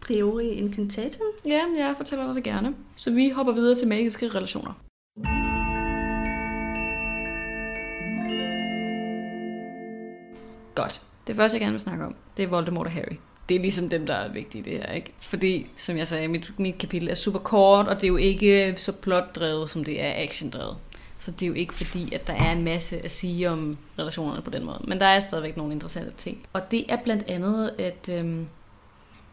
Priori 0.02 0.48
Incantatum. 0.48 1.26
Ja, 1.46 1.62
jeg 1.78 1.94
fortæller 1.98 2.28
dig 2.28 2.36
det 2.36 2.44
gerne. 2.44 2.74
Så 2.96 3.12
vi 3.12 3.30
hopper 3.30 3.54
videre 3.54 3.76
til 3.76 3.88
magiske 3.88 4.28
relationer. 4.28 4.74
Godt. 10.76 11.02
Det 11.28 11.36
første, 11.36 11.56
jeg 11.56 11.62
gerne 11.62 11.72
vil 11.72 11.82
snakke 11.82 12.06
om, 12.06 12.16
det 12.38 12.44
er 12.44 12.48
Voldemort 12.48 12.88
og 12.88 12.94
Harry. 12.94 13.16
Det 13.50 13.56
er 13.56 13.62
ligesom 13.62 13.90
dem, 13.90 14.06
der 14.06 14.14
er 14.14 14.32
vigtige 14.32 14.62
i 14.62 14.64
det 14.64 14.74
her, 14.74 14.92
ikke? 14.92 15.14
Fordi, 15.22 15.68
som 15.76 15.98
jeg 15.98 16.08
sagde, 16.08 16.28
mit, 16.28 16.60
mit 16.60 16.78
kapitel 16.78 17.10
er 17.10 17.16
super 17.16 17.40
kort, 17.40 17.88
og 17.88 17.96
det 17.96 18.04
er 18.04 18.08
jo 18.08 18.18
ikke 18.18 18.76
så 18.78 18.92
plotdrevet, 18.92 19.70
som 19.70 19.84
det 19.84 20.04
er 20.04 20.24
actiondrevet. 20.24 20.78
Så 21.18 21.32
det 21.32 21.44
er 21.44 21.48
jo 21.48 21.54
ikke 21.54 21.74
fordi, 21.74 22.14
at 22.14 22.28
der 22.28 22.34
er 22.34 22.52
en 22.52 22.64
masse 22.64 23.06
at 23.06 23.12
sige 23.12 23.50
om 23.50 23.78
relationerne 24.00 24.42
på 24.42 24.50
den 24.50 24.66
måde. 24.66 24.82
Men 24.88 25.00
der 25.00 25.06
er 25.06 25.20
stadigvæk 25.20 25.58
nogle 25.58 25.74
interessante 25.74 26.12
ting. 26.18 26.46
Og 26.54 26.72
det 26.72 26.92
er 26.92 26.98
blandt 27.04 27.24
andet, 27.28 27.72
at 27.80 28.10
øhm, 28.10 28.48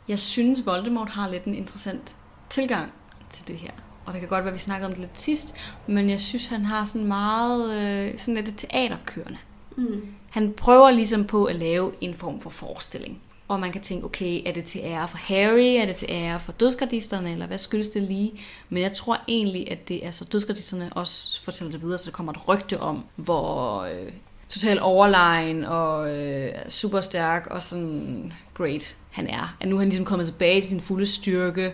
jeg 0.09 0.19
synes, 0.19 0.67
Voldemort 0.67 1.09
har 1.09 1.31
lidt 1.31 1.45
en 1.45 1.55
interessant 1.55 2.17
tilgang 2.51 2.93
til 3.31 3.49
det 3.49 3.57
her. 3.57 3.71
Og 4.07 4.13
det 4.13 4.21
kan 4.21 4.29
godt 4.29 4.45
være, 4.45 4.53
at 4.53 4.55
vi 4.55 4.63
snakkede 4.63 4.87
om 4.87 4.93
det 4.93 5.01
lidt 5.01 5.21
sidst, 5.21 5.57
men 5.87 6.11
jeg 6.11 6.21
synes, 6.21 6.47
han 6.47 6.65
har 6.65 6.85
sådan 6.85 7.09
meget 7.09 7.75
øh, 7.75 8.19
sådan 8.19 8.35
lidt 8.35 8.59
teaterkørende. 8.59 9.39
Mm. 9.77 10.03
Han 10.31 10.53
prøver 10.53 10.91
ligesom 10.91 11.25
på 11.25 11.45
at 11.45 11.57
lave 11.57 11.93
en 12.01 12.15
form 12.15 12.41
for 12.41 12.51
forestilling. 12.51 13.21
Og 13.49 13.61
man 13.61 13.73
kan 13.73 13.83
tænke, 13.83 14.05
okay, 14.05 14.43
er 14.47 14.53
det 14.53 14.65
til 14.65 14.81
ære 14.85 15.09
for 15.09 15.17
Harry, 15.17 15.77
er 15.81 15.87
det 15.87 15.97
til 15.97 16.09
ære 16.11 16.41
for 16.41 16.53
dødskardisterne? 16.53 17.33
eller 17.33 17.47
hvad 17.47 17.59
skyldes 17.59 17.89
det 17.89 18.03
lige? 18.03 18.33
Men 18.69 18.83
jeg 18.83 18.93
tror 18.93 19.19
egentlig, 19.29 19.71
at 19.71 19.89
det 19.89 20.07
er 20.07 20.11
så 20.11 20.25
dødskardisterne 20.25 20.91
også 20.93 21.43
fortæller 21.43 21.73
det 21.73 21.83
videre, 21.83 21.99
så 21.99 22.11
der 22.11 22.13
kommer 22.13 22.33
et 22.33 22.49
rygte 22.49 22.81
om, 22.81 23.05
hvor 23.17 23.81
øh, 23.83 24.13
totalt 24.49 24.81
overlegen 24.81 25.65
og 25.65 26.17
øh, 26.17 26.49
super 26.69 27.01
stærk 27.01 27.47
og 27.51 27.63
sådan 27.63 28.33
great 28.55 28.97
han 29.11 29.27
er. 29.27 29.57
At 29.61 29.69
nu 29.69 29.75
er 29.77 29.81
han 29.81 29.89
ligesom 29.89 30.05
kommet 30.05 30.27
tilbage 30.27 30.61
til 30.61 30.71
sin 30.71 30.81
fulde 30.81 31.07
styrke, 31.07 31.73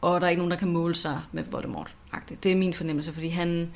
og 0.00 0.20
der 0.20 0.26
er 0.26 0.30
ikke 0.30 0.40
nogen, 0.40 0.50
der 0.50 0.58
kan 0.58 0.72
måle 0.72 0.94
sig 0.94 1.20
med 1.32 1.44
Voldemort. 1.50 1.94
-agtigt. 2.14 2.36
Det 2.42 2.52
er 2.52 2.56
min 2.56 2.74
fornemmelse, 2.74 3.12
fordi 3.12 3.28
han, 3.28 3.70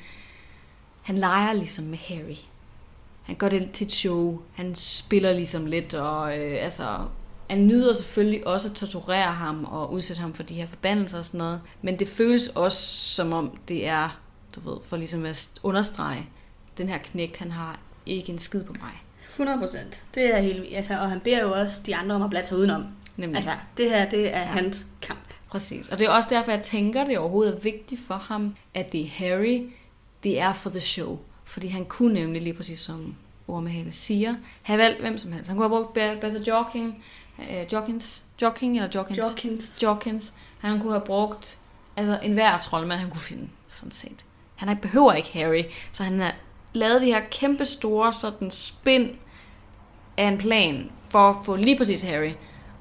han 1.01 1.17
leger 1.17 1.53
ligesom 1.53 1.85
med 1.85 1.97
Harry 1.97 2.37
han 3.25 3.35
gør 3.35 3.49
det 3.49 3.71
til 3.71 3.85
et 3.85 3.91
show. 3.91 4.41
Han 4.53 4.75
spiller 4.75 5.33
ligesom 5.33 5.65
lidt, 5.65 5.93
og 5.93 6.37
øh, 6.37 6.63
altså, 6.63 6.99
han 7.49 7.67
nyder 7.67 7.93
selvfølgelig 7.93 8.47
også 8.47 8.67
at 8.67 8.75
torturere 8.75 9.31
ham 9.31 9.65
og 9.65 9.93
udsætte 9.93 10.21
ham 10.21 10.33
for 10.33 10.43
de 10.43 10.53
her 10.53 10.67
forbandelser 10.67 11.17
og 11.17 11.25
sådan 11.25 11.37
noget. 11.37 11.61
Men 11.81 11.99
det 11.99 12.07
føles 12.07 12.47
også 12.47 12.77
som 13.15 13.33
om 13.33 13.57
det 13.67 13.87
er, 13.87 14.19
du 14.55 14.69
ved, 14.69 14.77
for 14.85 14.97
ligesom 14.97 15.25
at 15.25 15.49
understrege, 15.63 16.29
den 16.77 16.89
her 16.89 16.97
knægt, 16.97 17.37
han 17.37 17.51
har 17.51 17.79
ikke 18.05 18.31
en 18.31 18.39
skid 18.39 18.63
på 18.63 18.73
mig. 18.73 19.03
100 19.29 19.59
procent. 19.59 20.03
Det 20.15 20.35
er 20.35 20.41
helt 20.41 20.75
altså, 20.75 20.93
Og 20.93 21.09
han 21.09 21.19
beder 21.19 21.41
jo 21.41 21.51
også 21.51 21.81
de 21.85 21.95
andre 21.95 22.15
om 22.15 22.21
at 22.21 22.29
blade 22.29 22.45
sig 22.45 22.57
udenom. 22.57 22.85
Nemlig. 23.17 23.35
Altså, 23.35 23.51
det 23.77 23.89
her, 23.89 24.09
det 24.09 24.35
er 24.35 24.39
ja. 24.39 24.45
hans 24.45 24.85
kamp. 25.01 25.33
Præcis. 25.49 25.89
Og 25.89 25.99
det 25.99 26.07
er 26.07 26.11
også 26.11 26.29
derfor, 26.31 26.51
jeg 26.51 26.63
tænker, 26.63 27.05
det 27.05 27.13
er 27.13 27.19
overhovedet 27.19 27.63
vigtigt 27.63 28.01
for 28.07 28.15
ham, 28.15 28.55
at 28.73 28.91
det 28.91 29.01
er 29.01 29.07
Harry, 29.07 29.69
det 30.23 30.39
er 30.39 30.53
for 30.53 30.69
the 30.69 30.81
show. 30.81 31.19
Fordi 31.45 31.67
han 31.67 31.85
kunne 31.85 32.13
nemlig 32.13 32.41
lige 32.41 32.53
præcis 32.53 32.79
som 32.79 33.15
Ormehale 33.47 33.93
siger, 33.93 34.35
have 34.61 34.79
valgt 34.79 35.01
hvem 35.01 35.17
som 35.17 35.31
helst. 35.31 35.47
Han 35.47 35.57
kunne 35.57 35.69
have 35.69 35.83
brugt 35.83 35.93
Bethel 35.93 36.43
Joking, 36.43 37.03
uh, 37.37 37.73
Jokins, 37.73 38.23
Joking 38.41 38.75
eller 38.75 38.89
Jokins? 38.95 39.17
Jokins. 39.17 39.83
Jokins. 39.83 40.33
Han 40.59 40.79
kunne 40.79 40.91
have 40.91 41.05
brugt 41.05 41.57
altså 41.95 42.19
en 42.23 42.33
hver 42.33 42.57
troldmand, 42.57 42.99
han 42.99 43.09
kunne 43.09 43.21
finde, 43.21 43.49
sådan 43.67 43.91
set. 43.91 44.25
Han 44.55 44.69
ikke, 44.69 44.81
behøver 44.81 45.13
ikke 45.13 45.33
Harry, 45.33 45.63
så 45.91 46.03
han 46.03 46.19
har 46.19 46.35
lavet 46.73 47.01
de 47.01 47.05
her 47.05 47.21
kæmpe 47.31 47.65
store 47.65 48.13
sådan 48.13 48.51
spin 48.51 49.19
af 50.17 50.27
en 50.27 50.37
plan 50.37 50.91
for 51.09 51.29
at 51.29 51.35
få 51.45 51.55
lige 51.55 51.77
præcis 51.77 52.01
Harry. 52.01 52.31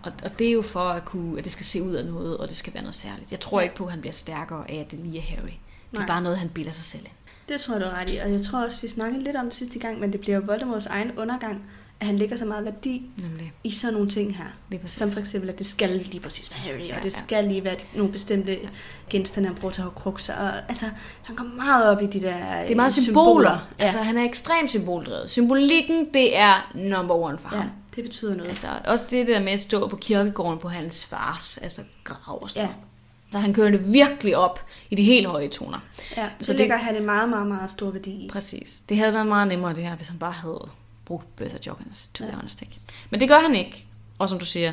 Og, 0.02 0.12
og 0.24 0.38
det 0.38 0.48
er 0.48 0.52
jo 0.52 0.62
for 0.62 0.80
at, 0.80 1.04
kunne, 1.04 1.38
at 1.38 1.44
det 1.44 1.52
skal 1.52 1.64
se 1.64 1.82
ud 1.82 1.92
af 1.92 2.06
noget, 2.06 2.36
og 2.38 2.48
det 2.48 2.56
skal 2.56 2.74
være 2.74 2.82
noget 2.82 2.94
særligt. 2.94 3.30
Jeg 3.30 3.40
tror 3.40 3.60
ikke 3.60 3.74
på, 3.74 3.84
at 3.84 3.90
han 3.90 4.00
bliver 4.00 4.12
stærkere 4.12 4.70
af, 4.70 4.76
at 4.76 4.90
det 4.90 4.98
lige 4.98 5.18
er 5.18 5.22
Harry. 5.22 5.46
Det 5.90 5.96
er 5.96 5.98
Nej. 5.98 6.06
bare 6.06 6.22
noget, 6.22 6.38
han 6.38 6.48
bilder 6.48 6.72
sig 6.72 6.84
selv 6.84 7.02
ind. 7.04 7.12
Det 7.48 7.60
tror 7.60 7.74
jeg, 7.74 7.80
du 7.80 7.86
er 7.86 8.00
ret 8.00 8.10
i. 8.10 8.16
Og 8.16 8.32
jeg 8.32 8.40
tror 8.42 8.64
også, 8.64 8.80
vi 8.80 8.88
snakkede 8.88 9.24
lidt 9.24 9.36
om 9.36 9.44
det 9.44 9.54
sidste 9.54 9.78
gang, 9.78 10.00
men 10.00 10.12
det 10.12 10.20
bliver 10.20 10.36
jo 10.36 10.42
Voldemorts 10.46 10.86
egen 10.86 11.18
undergang, 11.18 11.62
at 12.00 12.06
han 12.06 12.18
lægger 12.18 12.36
så 12.36 12.44
meget 12.44 12.64
værdi 12.64 13.02
Nemlig. 13.16 13.52
i 13.64 13.70
sådan 13.70 13.94
nogle 13.94 14.08
ting 14.08 14.36
her. 14.36 14.78
Som 14.86 15.10
for 15.10 15.20
eksempel, 15.20 15.50
at 15.50 15.58
det 15.58 15.66
skal 15.66 15.90
lige 15.90 16.20
præcis 16.20 16.50
være 16.50 16.58
Harry, 16.60 16.88
ja, 16.88 16.96
og 16.96 17.02
det 17.02 17.12
skal 17.12 17.44
lige 17.44 17.64
være 17.64 17.76
nogle 17.96 18.12
bestemte 18.12 18.52
ja. 18.52 18.68
genstande, 19.10 19.48
han 19.48 19.56
bruger 19.56 19.72
til 19.72 19.82
at. 19.82 19.88
Og, 20.38 20.50
altså, 20.68 20.86
han 21.22 21.36
går 21.36 21.44
meget 21.44 21.90
op 21.90 22.02
i 22.02 22.06
de 22.06 22.20
der 22.22 22.62
Det 22.62 22.72
er 22.72 22.76
meget 22.76 22.92
symboler. 22.92 23.24
symboler. 23.24 23.68
Ja. 23.78 23.84
Altså, 23.84 23.98
han 23.98 24.18
er 24.18 24.24
ekstremt 24.24 24.70
symboldrevet. 24.70 25.30
Symbolikken, 25.30 26.14
det 26.14 26.38
er 26.38 26.72
number 26.74 27.14
one 27.14 27.38
for 27.38 27.48
ja, 27.52 27.60
ham. 27.60 27.70
det 27.96 28.04
betyder 28.04 28.34
noget. 28.34 28.48
Altså, 28.50 28.66
også 28.84 29.04
det 29.10 29.26
der 29.26 29.40
med 29.40 29.52
at 29.52 29.60
stå 29.60 29.88
på 29.88 29.96
kirkegården 29.96 30.58
på 30.58 30.68
hans 30.68 31.06
fars 31.06 31.58
altså 31.58 31.82
grav 32.04 32.42
og 32.42 32.50
sådan 32.50 32.68
ja. 32.68 32.74
Så 33.34 33.38
han 33.38 33.54
kører 33.54 33.70
det 33.70 33.92
virkelig 33.92 34.36
op 34.36 34.66
i 34.90 34.94
de 34.94 35.02
helt 35.02 35.26
høje 35.26 35.48
toner. 35.48 35.78
Ja, 36.16 36.28
så 36.40 36.52
det 36.52 36.58
lægger 36.58 36.76
han 36.76 36.96
en 36.96 37.04
meget, 37.04 37.28
meget, 37.28 37.46
meget 37.46 37.70
stor 37.70 37.90
værdi 37.90 38.10
i. 38.10 38.28
Præcis. 38.28 38.82
Det 38.88 38.96
havde 38.96 39.12
været 39.12 39.26
meget 39.26 39.48
nemmere 39.48 39.74
det 39.74 39.84
her, 39.84 39.96
hvis 39.96 40.08
han 40.08 40.18
bare 40.18 40.32
havde 40.32 40.68
brugt 41.04 41.36
Bertha 41.36 41.58
Jorkins, 41.66 42.10
to 42.14 42.24
be 42.26 42.32
honest, 42.32 42.62
ikke? 42.62 42.78
Men 43.10 43.20
det 43.20 43.28
gør 43.28 43.40
han 43.40 43.54
ikke. 43.54 43.86
Og 44.18 44.28
som 44.28 44.38
du 44.38 44.44
siger, 44.44 44.72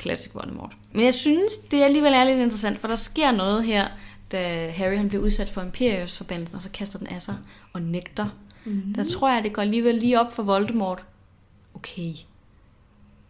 classic 0.00 0.34
Voldemort. 0.34 0.72
Men 0.92 1.04
jeg 1.04 1.14
synes, 1.14 1.56
det 1.56 1.82
alligevel 1.82 2.12
er 2.12 2.24
lidt 2.24 2.38
interessant, 2.38 2.78
for 2.78 2.88
der 2.88 2.94
sker 2.94 3.32
noget 3.32 3.64
her, 3.64 3.88
da 4.32 4.70
Harry 4.70 4.96
han 4.96 5.08
bliver 5.08 5.24
udsat 5.24 5.50
for 5.50 5.62
Imperius 5.62 6.16
forbandelsen, 6.16 6.56
og 6.56 6.62
så 6.62 6.70
kaster 6.70 6.98
den 6.98 7.08
af 7.08 7.22
sig 7.22 7.34
og 7.72 7.82
nægter. 7.82 8.28
Mm-hmm. 8.64 8.94
Der 8.94 9.04
tror 9.04 9.34
jeg, 9.34 9.44
det 9.44 9.52
går 9.52 9.62
alligevel 9.62 9.94
lige 9.94 10.20
op 10.20 10.34
for 10.34 10.42
Voldemort. 10.42 11.04
Okay, 11.74 12.12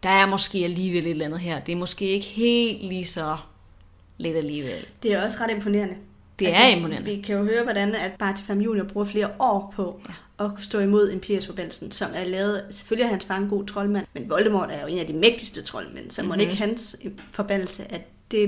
der 0.03 0.09
er 0.09 0.25
måske 0.25 0.57
alligevel 0.57 1.05
et 1.05 1.11
eller 1.11 1.25
andet 1.25 1.39
her. 1.39 1.59
Det 1.59 1.71
er 1.71 1.77
måske 1.77 2.05
ikke 2.05 2.27
helt 2.27 2.83
lige 2.83 3.05
så 3.05 3.37
lidt 4.17 4.37
alligevel. 4.37 4.85
Det 5.03 5.13
er 5.13 5.23
også 5.23 5.37
ret 5.41 5.51
imponerende. 5.51 5.95
Det 6.39 6.45
altså, 6.45 6.61
er 6.61 6.67
imponerende. 6.67 7.11
Vi 7.15 7.21
kan 7.21 7.35
jo 7.35 7.43
høre, 7.43 7.63
hvordan 7.63 7.95
at 7.95 8.11
Bartifam 8.19 8.61
Junior 8.61 8.85
bruger 8.85 9.05
flere 9.05 9.29
år 9.39 9.73
på 9.75 10.01
ja. 10.39 10.45
at 10.45 10.51
stå 10.59 10.79
imod 10.79 11.11
Imperius 11.11 11.45
forbandelsen, 11.45 11.91
som 11.91 12.09
er 12.13 12.23
lavet... 12.23 12.63
Selvfølgelig 12.69 13.05
er 13.05 13.09
hans 13.09 13.25
far 13.25 13.37
en 13.37 13.49
god 13.49 13.65
troldmand, 13.65 14.05
men 14.13 14.29
Voldemort 14.29 14.69
er 14.71 14.81
jo 14.81 14.87
en 14.87 14.97
af 14.97 15.07
de 15.07 15.13
mægtigste 15.13 15.61
troldmænd, 15.61 16.11
så 16.11 16.21
mm-hmm. 16.21 16.37
må 16.37 16.41
ikke 16.41 16.55
hans 16.55 16.95
forbandelse, 17.31 17.91
at 17.91 18.01
det 18.31 18.43
er 18.43 18.47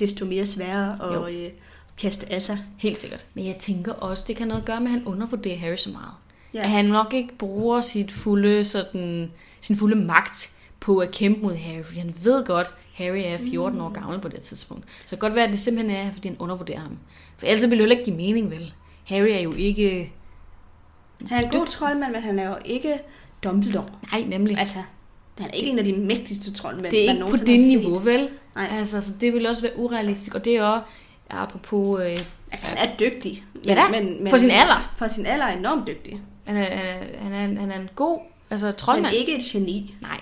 desto 0.00 0.24
mere 0.24 0.46
sværere 0.46 1.26
at 1.26 1.34
øh, 1.34 1.50
kaste 1.98 2.32
af 2.32 2.42
sig. 2.42 2.58
Helt 2.78 2.98
sikkert. 2.98 3.26
Men 3.34 3.46
jeg 3.46 3.56
tænker 3.56 3.92
også, 3.92 4.24
det 4.28 4.36
kan 4.36 4.48
noget 4.48 4.60
at 4.60 4.66
gøre 4.66 4.80
med, 4.80 4.86
at 4.86 4.92
han 4.92 5.04
undervurderer 5.06 5.56
Harry 5.56 5.76
så 5.76 5.90
meget. 5.90 6.12
Ja. 6.54 6.62
At 6.62 6.70
han 6.70 6.84
nok 6.84 7.14
ikke 7.14 7.38
bruger 7.38 7.80
sit 7.80 8.12
fulde, 8.12 8.64
sådan, 8.64 9.32
sin 9.60 9.76
fulde 9.76 9.96
magt 9.96 10.50
på 10.80 10.98
at 10.98 11.10
kæmpe 11.10 11.40
mod 11.40 11.54
Harry, 11.54 11.82
fordi 11.84 11.98
han 11.98 12.14
ved 12.24 12.44
godt, 12.44 12.74
Harry 12.94 13.22
er 13.24 13.38
14 13.38 13.80
år 13.80 13.92
gammel 13.92 14.20
på 14.20 14.28
det 14.28 14.40
tidspunkt. 14.40 14.84
Så 14.84 15.00
det 15.00 15.08
kan 15.10 15.18
godt 15.18 15.34
være, 15.34 15.44
at 15.44 15.50
det 15.50 15.58
simpelthen 15.58 15.96
er, 15.96 16.12
fordi 16.12 16.28
han 16.28 16.36
undervurderer 16.38 16.80
ham. 16.80 16.98
For 17.38 17.46
ellers 17.46 17.70
vil 17.70 17.78
det 17.78 17.84
jo 17.84 17.90
ikke 17.90 18.04
give 18.04 18.16
mening, 18.16 18.50
vel? 18.50 18.74
Harry 19.04 19.28
er 19.30 19.38
jo 19.38 19.52
ikke... 19.52 20.12
Han 21.26 21.38
er 21.38 21.42
en 21.42 21.58
god 21.58 21.66
troldmand, 21.66 22.12
men 22.12 22.22
han 22.22 22.38
er 22.38 22.48
jo 22.48 22.56
ikke 22.64 22.98
Dumbledore. 23.44 23.86
Nej, 24.12 24.24
nemlig. 24.28 24.58
Altså, 24.58 24.78
han 25.38 25.50
er 25.50 25.54
ikke 25.54 25.70
en 25.70 25.78
af 25.78 25.84
de 25.84 25.92
mægtigste 25.92 26.52
troldmænd, 26.52 26.90
Det 26.90 27.08
er 27.08 27.12
ikke 27.12 27.26
på 27.30 27.36
det 27.36 27.60
niveau, 27.60 27.98
vel? 27.98 28.28
Nej. 28.54 28.68
Altså, 28.70 29.00
så 29.00 29.10
det 29.20 29.32
vil 29.32 29.46
også 29.46 29.62
være 29.62 29.78
urealistisk, 29.78 30.34
og 30.34 30.44
det 30.44 30.56
er 30.56 30.62
også, 30.62 30.84
apropos... 31.30 32.00
Øh, 32.00 32.18
altså, 32.52 32.66
han 32.66 32.88
er 32.88 32.96
dygtig. 32.96 33.44
Men, 33.54 33.64
ja 33.64 33.74
da, 33.74 33.88
men, 33.88 34.22
men, 34.22 34.30
for 34.30 34.38
sin 34.38 34.50
alder. 34.50 34.92
For 34.96 35.06
sin 35.06 35.26
alder 35.26 35.44
er 35.44 35.58
enormt 35.58 35.86
dygtig. 35.86 36.20
Han 36.44 36.56
er, 36.56 36.64
han 36.64 36.86
er, 36.86 37.18
han 37.22 37.32
er, 37.32 37.60
han 37.60 37.70
er 37.70 37.80
en 37.80 37.88
god 37.96 38.18
altså, 38.50 38.72
troldmand. 38.72 39.14
Men 39.14 39.20
ikke 39.20 39.36
et 39.36 39.42
geni. 39.42 39.94
Nej, 40.02 40.20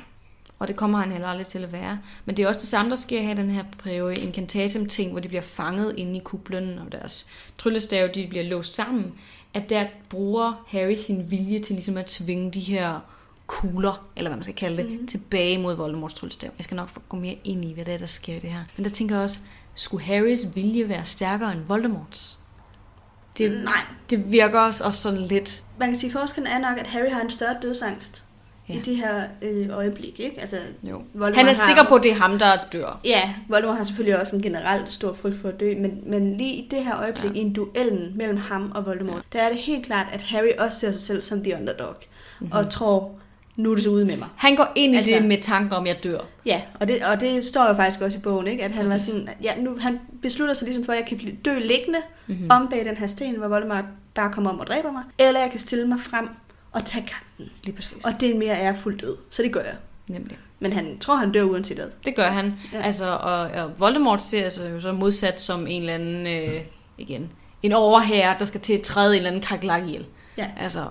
og 0.63 0.69
det 0.69 0.77
kommer 0.77 0.99
han 0.99 1.13
heller 1.13 1.29
aldrig 1.29 1.47
til 1.47 1.59
at 1.59 1.73
være. 1.73 1.99
Men 2.25 2.37
det 2.37 2.43
er 2.43 2.49
også 2.49 2.61
det 2.61 2.69
samme, 2.69 2.91
der 2.91 2.97
sker 2.97 3.21
her 3.21 3.33
i 3.33 3.37
den 3.37 3.51
her 3.51 3.65
periode 3.79 4.17
Incantatum-ting, 4.17 5.11
hvor 5.11 5.21
de 5.21 5.29
bliver 5.29 5.43
fanget 5.43 5.95
inde 5.97 6.17
i 6.17 6.23
kublen, 6.25 6.79
og 6.79 6.93
deres 6.93 7.27
tryllestav, 7.59 8.09
de 8.15 8.27
bliver 8.27 8.45
låst 8.45 8.75
sammen, 8.75 9.13
at 9.55 9.71
der 9.71 9.87
bruger 10.09 10.65
Harry 10.69 10.95
sin 10.95 11.31
vilje 11.31 11.59
til 11.59 11.75
ligesom 11.75 11.97
at 11.97 12.07
tvinge 12.07 12.51
de 12.51 12.61
her 12.61 13.01
kugler, 13.47 14.07
eller 14.17 14.31
hvad 14.31 14.37
man 14.37 14.43
skal 14.43 14.55
kalde 14.55 14.83
det, 14.83 15.01
mm. 15.01 15.07
tilbage 15.07 15.59
mod 15.59 15.75
Voldemorts 15.75 16.15
tryllestav. 16.15 16.51
Jeg 16.59 16.65
skal 16.65 16.75
nok 16.75 16.89
få 16.89 17.01
gå 17.09 17.17
mere 17.17 17.37
ind 17.45 17.65
i, 17.65 17.73
hvad 17.73 17.85
det 17.85 17.95
er, 17.95 17.99
der 17.99 18.07
sker 18.07 18.37
i 18.37 18.39
det 18.39 18.51
her. 18.51 18.65
Men 18.77 18.85
der 18.85 18.91
tænker 18.91 19.15
jeg 19.15 19.25
også, 19.25 19.39
skulle 19.75 20.05
Harrys 20.05 20.47
vilje 20.55 20.89
være 20.89 21.05
stærkere 21.05 21.53
end 21.53 21.61
Voldemorts? 21.61 22.39
Det, 23.39 23.51
Nej. 23.65 23.73
Det 24.11 24.33
virker 24.33 24.61
også, 24.61 24.85
også 24.85 25.01
sådan 25.01 25.21
lidt... 25.21 25.65
Man 25.79 25.89
kan 25.89 25.99
sige, 25.99 26.11
at 26.11 26.13
forskellen 26.13 26.53
er 26.53 26.59
nok, 26.59 26.79
at 26.79 26.87
Harry 26.87 27.11
har 27.13 27.21
en 27.21 27.31
større 27.31 27.57
dødsangst 27.63 28.25
ja. 28.69 28.75
i 28.75 28.79
det 28.79 28.97
her 28.97 29.25
øh, 29.43 29.69
øjeblik. 29.77 30.21
Ikke? 30.21 30.41
Altså, 30.41 30.57
jo. 30.83 31.03
Voldemort 31.15 31.37
Han 31.37 31.47
er 31.47 31.55
sikker 31.55 31.85
på, 31.89 31.95
at 31.95 32.03
det 32.03 32.11
er 32.11 32.15
ham, 32.15 32.39
der 32.39 32.57
dør. 32.73 33.01
Ja, 33.05 33.35
Voldemort 33.49 33.77
har 33.77 33.85
selvfølgelig 33.85 34.21
også 34.21 34.37
en 34.37 34.43
generelt 34.43 34.93
stor 34.93 35.13
frygt 35.13 35.41
for 35.41 35.49
at 35.49 35.61
dø, 35.61 35.75
men, 35.79 35.99
men 36.07 36.37
lige 36.37 36.55
i 36.55 36.69
det 36.71 36.85
her 36.85 37.01
øjeblik, 37.01 37.35
ja. 37.35 37.39
i 37.39 37.43
en 37.43 37.53
duellen 37.53 38.13
mellem 38.17 38.37
ham 38.37 38.73
og 38.75 38.87
Voldemort, 38.87 39.23
ja. 39.35 39.39
der 39.39 39.45
er 39.45 39.49
det 39.49 39.59
helt 39.59 39.87
klart, 39.87 40.07
at 40.13 40.23
Harry 40.23 40.53
også 40.59 40.79
ser 40.79 40.93
sig 40.93 41.03
selv 41.03 41.23
som 41.23 41.45
the 41.45 41.57
underdog, 41.57 41.95
mm-hmm. 42.41 42.59
og 42.59 42.71
tror, 42.71 43.13
nu 43.57 43.71
er 43.71 43.75
det 43.75 43.85
så 43.85 43.91
ude 43.91 44.05
med 44.05 44.17
mig. 44.17 44.29
Han 44.37 44.57
går 44.57 44.73
ind 44.75 44.95
i 44.95 44.97
altså, 44.97 45.15
det 45.15 45.25
med 45.25 45.39
tanker 45.43 45.77
om, 45.77 45.83
at 45.83 45.89
jeg 45.89 46.05
dør. 46.05 46.19
Ja, 46.47 46.61
og 46.81 46.89
det, 46.89 47.05
og 47.05 47.21
det 47.21 47.45
står 47.45 47.69
jo 47.69 47.75
faktisk 47.75 48.01
også 48.01 48.19
i 48.19 48.21
bogen, 48.21 48.47
ikke? 48.47 48.65
at 48.65 48.73
han 48.73 48.89
var 48.89 48.99
sådan, 48.99 49.29
ja, 49.43 49.53
nu, 49.61 49.77
han 49.81 49.99
beslutter 50.23 50.55
sig 50.55 50.67
ligesom 50.67 50.85
for, 50.85 50.93
at 50.93 50.99
jeg 50.99 51.07
kan 51.07 51.39
dø 51.45 51.59
liggende 51.59 51.99
mm-hmm. 52.27 52.47
om 52.51 52.69
bag 52.69 52.85
den 52.85 52.97
her 52.97 53.07
sten, 53.07 53.37
hvor 53.37 53.49
Voldemort 53.49 53.85
bare 54.15 54.33
kommer 54.33 54.51
om 54.51 54.61
og 54.61 54.67
dræber 54.67 54.93
mig, 54.93 55.03
eller 55.19 55.41
jeg 55.41 55.51
kan 55.51 55.61
stille 55.61 55.87
mig 55.87 56.01
frem 56.01 56.29
og 56.73 56.85
tage 56.85 57.07
kampen. 57.07 57.57
Lige 57.65 57.77
præcis. 57.77 58.05
Og 58.05 58.21
det 58.21 58.31
er 58.31 58.39
mere 58.39 58.57
ærefuldt 58.61 59.01
død. 59.01 59.17
Så 59.31 59.43
det 59.43 59.53
gør 59.53 59.61
jeg. 59.61 59.77
Nemlig. 60.07 60.39
Men 60.61 60.73
han 60.73 60.99
tror, 60.99 61.17
han 61.17 61.33
dør 61.33 61.43
uanset 61.43 61.77
hvad. 61.77 61.89
Det 62.05 62.15
gør 62.15 62.31
han. 62.31 62.55
Ja. 62.73 62.83
Altså, 62.83 63.07
og, 63.07 63.41
og 63.41 63.81
Voldemort 63.81 64.23
ser 64.23 64.45
altså 64.45 64.69
jo 64.69 64.81
så 64.81 64.93
modsat 64.93 65.41
som 65.41 65.67
en 65.67 65.81
eller 65.83 65.95
anden, 65.95 66.27
øh, 66.27 66.61
igen, 66.99 67.33
en 67.63 67.73
overherre, 67.73 68.37
der 68.39 68.45
skal 68.45 68.61
til 68.61 68.73
at 68.73 68.83
træde 68.83 69.13
en 69.13 69.17
eller 69.17 69.31
anden 69.31 69.43
kakelak 69.43 69.83
ihjel. 69.83 70.07
Ja. 70.37 70.51
Altså, 70.61 70.87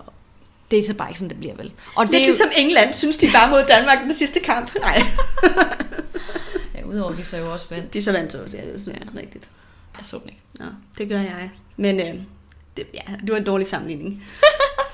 det 0.71 0.79
er 0.79 0.83
så 0.83 0.93
bare 0.93 1.09
ikke 1.09 1.19
sådan, 1.19 1.29
det 1.29 1.37
bliver 1.39 1.55
vel. 1.55 1.71
Og 1.95 2.05
det 2.05 2.11
Lidt 2.11 2.21
er 2.21 2.25
jo... 2.25 2.29
ligesom 2.29 2.49
England, 2.57 2.93
synes 2.93 3.17
de 3.17 3.27
bare 3.33 3.49
mod 3.49 3.63
Danmark 3.69 3.99
den 4.03 4.13
sidste 4.13 4.39
kamp. 4.39 4.75
Nej. 4.79 5.01
ja, 6.75 6.83
udover 6.85 7.15
de 7.15 7.23
så 7.23 7.37
jo 7.37 7.51
også 7.51 7.65
vandt. 7.69 7.93
De 7.93 8.01
så 8.01 8.11
vandt 8.11 8.35
også, 8.35 8.57
ja, 8.57 8.65
det 8.65 8.73
er 8.73 8.79
sådan 8.79 9.03
ja. 9.13 9.19
rigtigt. 9.19 9.49
Jeg 9.97 10.05
så 10.05 10.19
den 10.19 10.29
ikke. 10.29 10.41
Nå, 10.59 10.65
det 10.97 11.09
gør 11.09 11.19
jeg. 11.19 11.51
Men 11.77 11.99
øh, 11.99 12.21
det, 12.77 12.87
ja, 12.93 13.15
det 13.21 13.31
var 13.31 13.37
en 13.37 13.43
dårlig 13.43 13.67
sammenligning. 13.67 14.23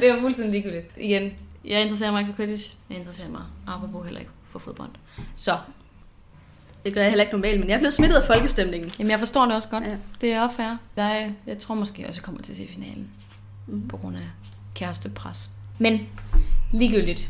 det 0.00 0.12
var 0.12 0.20
fuldstændig 0.20 0.52
ligegyldigt. 0.52 0.90
Igen, 0.96 1.32
jeg 1.64 1.82
interesserer 1.82 2.10
mig 2.10 2.20
ikke 2.20 2.32
for 2.32 2.36
Quidditch. 2.36 2.74
Jeg 2.90 2.98
interesserer 2.98 3.28
mig 3.28 3.42
apropos 3.66 4.04
heller 4.04 4.20
ikke 4.20 4.32
for 4.50 4.58
fodbold. 4.58 4.90
Så. 5.34 5.56
Det 6.84 6.94
gør 6.94 7.00
jeg 7.00 7.10
heller 7.10 7.24
ikke 7.24 7.32
normalt, 7.32 7.60
men 7.60 7.68
jeg 7.68 7.74
er 7.74 7.78
blevet 7.78 7.94
smittet 7.94 8.16
af 8.16 8.26
folkestemningen. 8.26 8.92
Jamen, 8.98 9.10
jeg 9.10 9.18
forstår 9.18 9.44
det 9.46 9.54
også 9.54 9.68
godt. 9.68 9.84
Ja. 9.84 9.96
Det 10.20 10.32
er 10.32 10.40
også 10.40 10.56
fair. 10.56 10.76
Jeg, 10.96 11.34
jeg 11.46 11.58
tror 11.58 11.74
måske 11.74 12.06
også, 12.08 12.18
jeg 12.20 12.24
kommer 12.24 12.42
til 12.42 12.52
at 12.52 12.56
se 12.56 12.68
finalen. 12.68 13.10
Mm. 13.66 13.88
På 13.88 13.96
grund 13.96 14.16
af 14.16 14.22
kærestepres. 14.74 15.50
Men 15.78 16.08
ligegyldigt. 16.72 17.28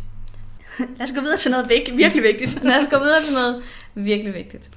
Lad 0.98 1.07
os 1.07 1.12
gå 1.14 1.20
videre 1.20 1.37
til 1.37 1.50
noget 1.50 1.68
virkelig, 1.68 1.98
virkelig 1.98 2.22
vigtigt. 2.24 2.62
Lad 2.64 2.76
os 2.76 2.88
gå 2.90 2.98
videre 3.04 3.22
til 3.22 3.35
noget 3.35 3.62
virkelig 3.94 4.35
vigtigt. 4.35 4.70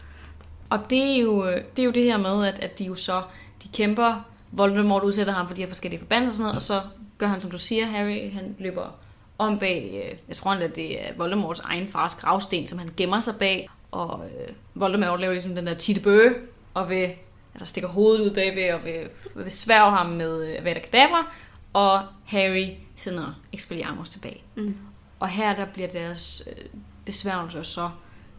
Og 0.69 0.89
det 0.89 1.15
er 1.15 1.21
jo 1.21 1.45
det, 1.47 1.80
er 1.80 1.84
jo 1.84 1.91
det 1.91 2.04
her 2.04 2.17
med, 2.17 2.47
at, 2.47 2.60
at 2.60 2.80
de 2.80 2.86
jo 2.86 2.95
så 2.95 3.21
de 3.63 3.67
kæmper. 3.73 4.25
Voldemort 4.51 5.04
udsætter 5.04 5.34
ham 5.34 5.47
for 5.47 5.56
de 5.56 5.62
her 5.62 5.67
forskellige 5.67 5.99
forbandelser 5.99 6.30
og 6.30 6.36
sådan 6.36 6.43
noget, 6.43 6.56
og 6.56 6.62
så 6.62 7.00
gør 7.21 7.27
han, 7.27 7.41
som 7.41 7.51
du 7.51 7.57
siger, 7.57 7.86
Harry, 7.86 8.31
han 8.31 8.55
løber 8.60 8.99
om 9.38 9.60
bag, 9.60 10.03
øh, 10.05 10.17
jeg 10.27 10.36
tror 10.36 10.51
at 10.51 10.75
det 10.75 11.01
er 11.01 11.13
Voldemorts 11.17 11.60
egen 11.60 11.88
fars 11.88 12.15
gravsten, 12.15 12.67
som 12.67 12.79
han 12.79 12.89
gemmer 12.97 13.19
sig 13.19 13.36
bag, 13.36 13.69
og 13.91 14.25
øh, 14.25 14.53
Voldemort 14.73 15.19
laver 15.19 15.34
ligesom 15.34 15.55
den 15.55 15.67
der 15.67 15.73
titte 15.73 16.01
bøge, 16.01 16.34
og 16.73 16.89
vil, 16.89 17.10
altså 17.53 17.65
stikker 17.65 17.89
hovedet 17.89 18.21
ud 18.21 18.36
bagved, 18.36 18.73
og 18.73 18.86
vil, 18.86 19.10
vil 19.36 19.51
sværge 19.51 19.91
ham 19.91 20.05
med 20.05 20.57
øh, 20.57 20.65
Vada 20.65 20.79
Kedavra, 20.79 21.34
og 21.73 22.01
Harry 22.25 22.69
sender 22.95 23.41
Expelliarmus 23.53 24.10
tilbage. 24.10 24.41
Mm. 24.55 24.77
Og 25.19 25.29
her 25.29 25.55
der 25.55 25.65
bliver 25.65 25.88
deres 25.88 26.43
øh, 26.47 26.65
besværgelser 27.05 27.63
så 27.63 27.89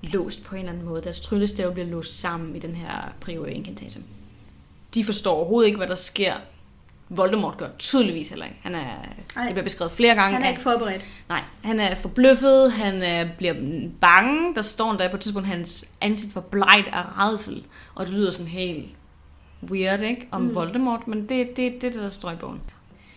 låst 0.03 0.45
på 0.45 0.55
en 0.55 0.59
eller 0.59 0.73
anden 0.73 0.89
måde. 0.89 1.03
Deres 1.03 1.21
tryllestav 1.21 1.73
bliver 1.73 1.89
låst 1.89 2.21
sammen 2.21 2.57
i 2.57 2.59
den 2.59 2.75
her 2.75 3.13
Prior 3.21 3.47
Incantatum. 3.47 4.03
De 4.95 5.05
forstår 5.05 5.37
overhovedet 5.37 5.67
ikke, 5.67 5.79
hvad 5.79 5.89
der 5.89 5.95
sker 5.95 6.35
Voldemort 7.09 7.57
gør 7.57 7.69
tydeligvis 7.79 8.29
heller 8.29 8.45
ikke. 8.45 8.59
Han 8.63 8.75
er, 8.75 8.87
Ej, 9.37 9.45
det 9.45 9.53
bliver 9.53 9.65
beskrevet 9.65 9.93
flere 9.93 10.15
gange. 10.15 10.35
Han 10.35 10.43
er 10.43 10.49
ikke 10.49 10.61
forberedt. 10.61 11.05
Nej, 11.29 11.43
han 11.65 11.81
er 11.81 11.95
forbløffet, 11.95 12.73
han 12.73 13.03
er, 13.03 13.29
bliver 13.39 13.55
bange. 14.01 14.55
Der 14.55 14.63
står 14.63 14.93
der 14.93 15.11
på 15.11 15.17
et 15.17 15.23
tidspunkt, 15.23 15.49
hans 15.49 15.93
ansigt 16.01 16.35
var 16.35 16.41
blegt 16.41 16.89
af 16.93 17.19
redsel. 17.19 17.65
Og 17.95 18.07
det 18.07 18.15
lyder 18.15 18.31
sådan 18.31 18.47
helt 18.47 18.87
weird, 19.63 20.01
ikke? 20.01 20.29
Om 20.31 20.43
mm. 20.43 20.55
Voldemort, 20.55 21.09
men 21.09 21.29
det 21.29 21.41
er 21.41 21.47
det, 21.57 21.83
det, 21.83 21.95
der 21.95 22.11
står 22.11 22.31
i 22.31 22.37
bogen. 22.37 22.61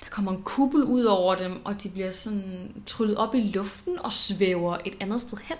Der 0.03 0.09
kommer 0.09 0.31
en 0.31 0.41
kuppel 0.43 0.83
ud 0.83 1.03
over 1.03 1.35
dem, 1.35 1.65
og 1.65 1.83
de 1.83 1.89
bliver 1.89 2.11
sådan 2.11 2.71
tryllet 2.85 3.17
op 3.17 3.35
i 3.35 3.41
luften 3.41 3.99
og 3.99 4.13
svæver 4.13 4.77
et 4.85 4.93
andet 4.99 5.21
sted 5.21 5.37
hen. 5.43 5.57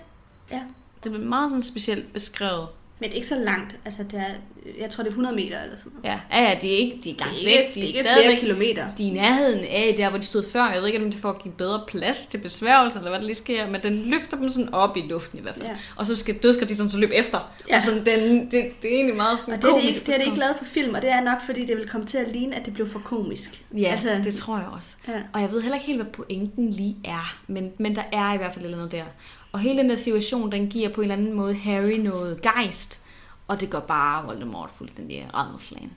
Ja. 0.50 0.62
Det 1.04 1.12
bliver 1.12 1.26
meget 1.26 1.50
sådan 1.50 1.62
specielt 1.62 2.12
beskrevet. 2.12 2.68
Men 3.00 3.12
ikke 3.12 3.26
så 3.26 3.38
langt. 3.38 3.78
Altså, 3.84 4.02
det 4.02 4.14
er, 4.14 4.34
jeg 4.80 4.90
tror, 4.90 5.02
det 5.02 5.08
er 5.08 5.12
100 5.12 5.36
meter 5.36 5.62
eller 5.62 5.76
sådan 5.76 5.92
noget. 6.02 6.20
Ja, 6.32 6.42
ja, 6.42 6.58
det 6.60 6.72
er 6.72 6.78
ikke 6.78 7.00
de 7.04 7.10
er 7.10 7.14
langt 7.18 7.44
væk. 7.44 7.74
De 7.74 7.80
er, 7.80 7.86
det 7.86 8.00
er 8.00 8.22
flere 8.22 8.36
kilometer. 8.36 8.86
De 8.98 9.08
er 9.08 9.12
nærheden 9.12 9.64
af 9.64 9.94
der, 9.96 10.08
hvor 10.08 10.18
de 10.18 10.24
stod 10.24 10.44
før. 10.52 10.70
Jeg 10.70 10.80
ved 10.80 10.86
ikke, 10.86 11.04
om 11.04 11.10
det 11.10 11.20
for 11.20 11.30
at 11.30 11.42
give 11.42 11.54
bedre 11.54 11.84
plads 11.88 12.26
til 12.26 12.38
besværgelser, 12.38 13.00
eller 13.00 13.10
hvad 13.10 13.20
der 13.20 13.26
lige 13.26 13.36
sker, 13.36 13.70
men 13.70 13.82
den 13.82 13.94
løfter 13.94 14.36
dem 14.36 14.48
sådan 14.48 14.74
op 14.74 14.96
i 14.96 15.00
luften 15.00 15.38
i 15.38 15.42
hvert 15.42 15.54
fald. 15.54 15.66
Ja. 15.66 15.76
Og 15.96 16.06
så 16.06 16.16
skal 16.16 16.34
dødsker 16.34 16.66
de 16.66 16.76
sådan 16.76 16.90
så 16.90 16.98
løbe 16.98 17.14
efter. 17.14 17.52
Ja. 17.68 17.76
Og 17.76 17.82
sådan, 17.82 18.06
den, 18.06 18.40
det, 18.40 18.50
det, 18.82 18.90
er 18.90 18.94
egentlig 18.94 19.16
meget 19.16 19.38
sådan 19.38 19.54
og 19.54 19.62
det 19.62 19.70
er, 19.70 19.74
det, 19.74 19.84
ikke, 19.84 20.00
det 20.00 20.14
er 20.14 20.18
det 20.18 20.26
ikke 20.26 20.38
lavet 20.38 20.56
på 20.56 20.64
film, 20.64 20.94
og 20.94 21.02
det 21.02 21.10
er 21.10 21.20
nok, 21.20 21.38
fordi 21.46 21.66
det 21.66 21.76
vil 21.76 21.88
komme 21.88 22.06
til 22.06 22.18
at 22.18 22.32
ligne, 22.32 22.56
at 22.56 22.66
det 22.66 22.74
blev 22.74 22.88
for 22.88 22.98
komisk. 22.98 23.64
Ja, 23.76 23.90
altså, 23.90 24.08
det 24.24 24.34
tror 24.34 24.58
jeg 24.58 24.66
også. 24.72 24.96
Ja. 25.08 25.22
Og 25.32 25.40
jeg 25.40 25.52
ved 25.52 25.60
heller 25.60 25.76
ikke 25.76 25.86
helt, 25.86 26.02
hvad 26.02 26.12
pointen 26.12 26.70
lige 26.70 26.96
er, 27.04 27.36
men, 27.46 27.72
men 27.78 27.94
der 27.94 28.02
er 28.12 28.34
i 28.34 28.36
hvert 28.36 28.54
fald 28.54 28.70
noget 28.70 28.92
der. 28.92 29.04
Og 29.52 29.60
hele 29.60 29.78
den 29.78 29.90
der 29.90 29.96
situation, 29.96 30.52
den 30.52 30.68
giver 30.68 30.88
på 30.88 31.00
en 31.00 31.04
eller 31.04 31.16
anden 31.16 31.32
måde 31.32 31.54
Harry 31.54 31.96
noget 31.98 32.42
gejst 32.42 33.05
og 33.48 33.60
det 33.60 33.70
gør 33.70 33.80
bare 33.80 34.24
Voldemort 34.24 34.70
fuldstændig 34.70 35.30
redselslagen. 35.34 35.92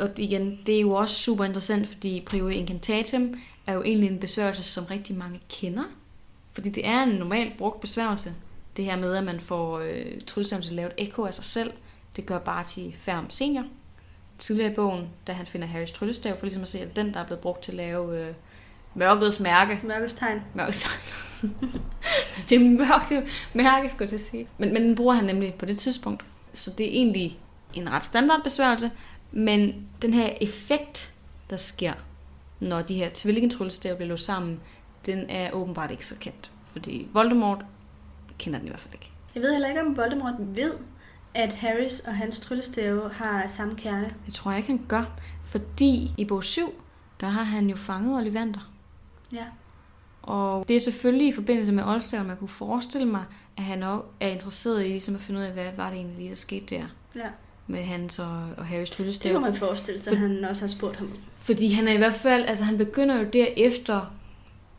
Og 0.00 0.10
igen, 0.16 0.58
det 0.66 0.76
er 0.76 0.80
jo 0.80 0.92
også 0.92 1.14
super 1.14 1.44
interessant, 1.44 1.88
fordi 1.88 2.22
Prior 2.26 2.48
Incantatum 2.48 3.34
er 3.66 3.72
jo 3.72 3.82
egentlig 3.82 4.10
en 4.10 4.20
besværgelse, 4.20 4.62
som 4.62 4.84
rigtig 4.84 5.16
mange 5.16 5.40
kender. 5.48 5.84
Fordi 6.52 6.68
det 6.68 6.86
er 6.86 7.02
en 7.02 7.08
normalt 7.08 7.58
brugt 7.58 7.80
besværgelse. 7.80 8.34
Det 8.76 8.84
her 8.84 8.96
med, 8.96 9.14
at 9.14 9.24
man 9.24 9.40
får 9.40 9.78
øh, 9.78 10.20
tryllestaven 10.26 10.62
til 10.62 10.70
at 10.70 10.76
lave 10.76 10.88
et 10.88 10.94
ekko 11.06 11.24
af 11.24 11.34
sig 11.34 11.44
selv, 11.44 11.72
det 12.16 12.26
gør 12.26 12.38
bare 12.38 12.64
til 12.64 12.94
Færm 12.98 13.30
Senior. 13.30 13.64
Tidligere 14.38 14.72
i 14.72 14.74
bogen, 14.74 15.08
da 15.26 15.32
han 15.32 15.46
finder 15.46 15.66
Harrys 15.66 15.92
tryllestav, 15.92 16.38
for 16.38 16.46
ligesom 16.46 16.62
at 16.62 16.68
se, 16.68 16.80
at 16.80 16.96
den, 16.96 17.14
der 17.14 17.20
er 17.20 17.26
blevet 17.26 17.40
brugt 17.40 17.62
til 17.62 17.72
at 17.72 17.76
lave 17.76 18.20
øh, 18.20 18.34
mørkets 18.94 19.40
mærke. 19.40 19.80
Mørkets 19.84 20.14
tegn. 20.14 20.40
Mørkets 20.54 20.82
tegn. 20.82 21.54
det 22.48 22.56
er 22.56 22.60
mørke 22.60 23.28
mærke, 23.54 23.90
skulle 23.90 24.08
jeg 24.12 24.20
sige. 24.20 24.48
Men, 24.58 24.72
men 24.72 24.82
den 24.82 24.94
bruger 24.94 25.14
han 25.14 25.24
nemlig 25.24 25.54
på 25.54 25.66
det 25.66 25.78
tidspunkt. 25.78 26.24
Så 26.56 26.70
det 26.70 26.86
er 26.86 26.90
egentlig 26.90 27.38
en 27.74 27.92
ret 27.92 28.04
standard 28.04 28.42
besværgelse, 28.44 28.90
men 29.32 29.88
den 30.02 30.14
her 30.14 30.34
effekt, 30.40 31.14
der 31.50 31.56
sker, 31.56 31.92
når 32.60 32.82
de 32.82 32.94
her 32.94 33.10
tvillingetryllestaver 33.14 33.96
bliver 33.96 34.08
låst 34.08 34.24
sammen, 34.24 34.60
den 35.06 35.30
er 35.30 35.52
åbenbart 35.52 35.90
ikke 35.90 36.06
så 36.06 36.14
kendt. 36.20 36.50
Fordi 36.64 37.08
Voldemort 37.12 37.64
kender 38.38 38.58
den 38.58 38.68
i 38.68 38.70
hvert 38.70 38.80
fald 38.80 38.94
ikke. 38.94 39.12
Jeg 39.34 39.42
ved 39.42 39.52
heller 39.52 39.68
ikke, 39.68 39.80
om 39.80 39.96
Voldemort 39.96 40.34
ved, 40.38 40.72
at 41.34 41.54
Harris 41.54 42.00
og 42.00 42.16
hans 42.16 42.40
tryllestave 42.40 43.10
har 43.12 43.46
samme 43.46 43.76
kerne. 43.76 44.14
Det 44.26 44.34
tror 44.34 44.50
jeg 44.50 44.58
ikke, 44.58 44.68
han 44.68 44.84
gør. 44.88 45.18
Fordi 45.44 46.10
i 46.16 46.24
bog 46.24 46.44
7, 46.44 46.82
der 47.20 47.26
har 47.26 47.42
han 47.42 47.70
jo 47.70 47.76
fanget 47.76 48.16
Ollivander. 48.16 48.70
Ja. 49.32 49.44
Og 50.22 50.68
det 50.68 50.76
er 50.76 50.80
selvfølgelig 50.80 51.28
i 51.28 51.32
forbindelse 51.32 51.72
med 51.72 51.84
Oldstaven, 51.84 52.26
man 52.26 52.36
kunne 52.36 52.48
forestille 52.48 53.08
mig, 53.08 53.24
at 53.56 53.64
han 53.64 53.82
også 53.82 54.04
er 54.20 54.28
interesseret 54.28 54.84
i 54.84 54.88
ligesom 54.88 55.14
at 55.14 55.20
finde 55.20 55.40
ud 55.40 55.44
af, 55.44 55.52
hvad 55.52 55.72
var 55.76 55.90
det 55.90 55.96
egentlig 55.96 56.16
lige, 56.18 56.28
der 56.28 56.36
skete 56.36 56.66
der 56.76 56.84
Ja, 57.16 57.28
med 57.66 57.82
hans 57.82 58.18
og, 58.18 58.42
og 58.56 58.66
Harrys 58.66 58.90
det 58.90 58.96
tryllestav. 58.96 59.32
må 59.32 59.40
man 59.40 59.54
forestille 59.54 60.02
sig, 60.02 60.12
at 60.12 60.18
han 60.18 60.44
også 60.44 60.62
har 60.62 60.68
spurgt 60.68 60.96
ham. 60.96 61.10
Fordi 61.36 61.72
han 61.72 61.88
er 61.88 61.92
i 61.92 61.96
hvert 61.96 62.14
fald, 62.14 62.44
altså 62.46 62.64
han 62.64 62.78
begynder 62.78 63.16
jo 63.16 63.24
derefter 63.32 64.16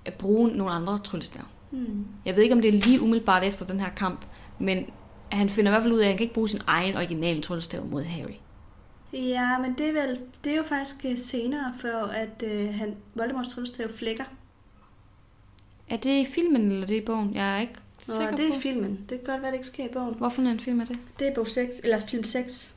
at 0.05 0.13
bruge 0.13 0.49
nogle 0.49 0.73
andre 0.73 0.99
tryllestav. 0.99 1.43
Hmm. 1.71 2.05
Jeg 2.25 2.35
ved 2.35 2.43
ikke, 2.43 2.55
om 2.55 2.61
det 2.61 2.75
er 2.75 2.79
lige 2.85 3.01
umiddelbart 3.01 3.43
efter 3.43 3.65
den 3.65 3.79
her 3.79 3.89
kamp, 3.89 4.25
men 4.59 4.85
han 5.31 5.49
finder 5.49 5.71
i 5.71 5.73
hvert 5.73 5.83
fald 5.83 5.93
ud 5.93 5.99
af, 5.99 6.03
at 6.03 6.07
han 6.09 6.17
kan 6.17 6.23
ikke 6.23 6.33
bruge 6.33 6.49
sin 6.49 6.61
egen 6.67 6.95
originale 6.95 7.41
tryllestav 7.41 7.85
mod 7.85 8.03
Harry. 8.03 8.33
Ja, 9.13 9.57
men 9.57 9.73
det 9.77 9.89
er, 9.89 9.93
vel, 9.93 10.19
det 10.43 10.51
er 10.51 10.57
jo 10.57 10.63
faktisk 10.63 10.95
øh, 11.05 11.17
senere, 11.17 11.73
for 11.79 12.05
at 12.07 12.43
øh, 12.51 12.73
han, 12.73 12.95
Voldemorts 13.15 13.49
tryllestav 13.53 13.87
flækker. 13.97 14.23
Er 15.89 15.97
det 15.97 16.21
i 16.21 16.25
filmen, 16.25 16.71
eller 16.71 16.87
det 16.87 16.97
er 16.97 17.01
i 17.01 17.05
bogen? 17.05 17.35
Jeg 17.35 17.55
er 17.55 17.61
ikke 17.61 17.73
Nå, 18.07 18.13
det 18.13 18.45
er 18.45 18.49
på. 18.49 18.57
i 18.57 18.61
filmen. 18.61 18.99
Det 19.09 19.17
kan 19.17 19.33
godt 19.33 19.41
være, 19.41 19.51
det 19.51 19.57
ikke 19.57 19.67
sker 19.67 19.85
i 19.85 19.89
bogen. 19.93 20.15
Hvorfor 20.17 20.41
en 20.41 20.59
film 20.59 20.79
er 20.81 20.85
det? 20.85 20.99
Det 21.19 21.27
er 21.27 21.33
bog 21.35 21.47
6, 21.47 21.75
eller 21.83 21.99
film 22.07 22.23
6. 22.23 22.75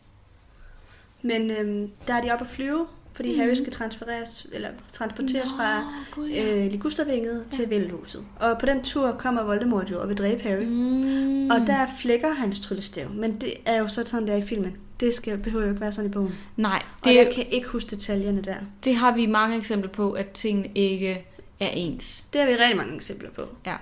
Men 1.23 1.51
øhm, 1.51 1.91
der 2.07 2.15
er 2.15 2.23
de 2.23 2.31
oppe 2.31 2.45
at 2.45 2.51
flyve, 2.51 2.87
fordi 3.13 3.33
mm. 3.33 3.39
Harry 3.39 3.55
skal 3.55 3.73
transfereres, 3.73 4.47
eller 4.53 4.69
transporteres 4.93 5.51
Nå, 5.51 5.57
fra 5.57 5.85
Gud, 6.15 6.29
ja. 6.29 6.65
øh, 6.65 6.71
Ligustervinget 6.71 7.47
ja. 7.53 7.57
til 7.57 7.71
Vældehuset. 7.71 8.25
Og 8.37 8.59
på 8.59 8.67
den 8.67 8.83
tur 8.83 9.13
kommer 9.13 9.43
Voldemort 9.43 9.91
jo 9.91 10.03
og 10.03 10.09
vil 10.09 10.17
dræbe 10.19 10.43
Harry. 10.43 10.65
Mm. 10.65 11.51
Og 11.51 11.67
der 11.67 11.87
flækker 11.99 12.35
hans 12.35 12.61
tryllestav. 12.61 13.11
Men 13.11 13.41
det 13.41 13.55
er 13.65 13.79
jo 13.79 13.89
så 13.89 14.05
sådan, 14.05 14.29
der 14.29 14.37
i 14.37 14.43
filmen. 14.43 14.77
Det 15.01 15.15
skal, 15.15 15.39
behøver 15.39 15.65
jo 15.65 15.71
ikke 15.71 15.81
være 15.81 15.93
sådan 15.93 16.11
i 16.11 16.13
bogen. 16.13 16.35
Nej, 16.57 16.83
Og 17.01 17.09
det, 17.09 17.15
jeg 17.15 17.33
kan 17.35 17.47
ikke 17.51 17.69
huske 17.69 17.91
detaljerne 17.91 18.43
der. 18.43 18.55
det 18.85 18.97
har 18.97 19.15
vi 19.15 19.27
mange 19.27 19.57
eksempler 19.57 19.91
på, 19.91 20.13
at 20.13 20.31
tingene 20.31 20.69
ikke 20.75 21.27
er 21.61 21.69
ens. 21.69 22.27
Det 22.33 22.41
har 22.41 22.49
vi 22.49 22.55
rigtig 22.55 22.77
mange 22.77 22.95
eksempler 22.95 23.31
på. 23.31 23.43
Ja. 23.67 23.77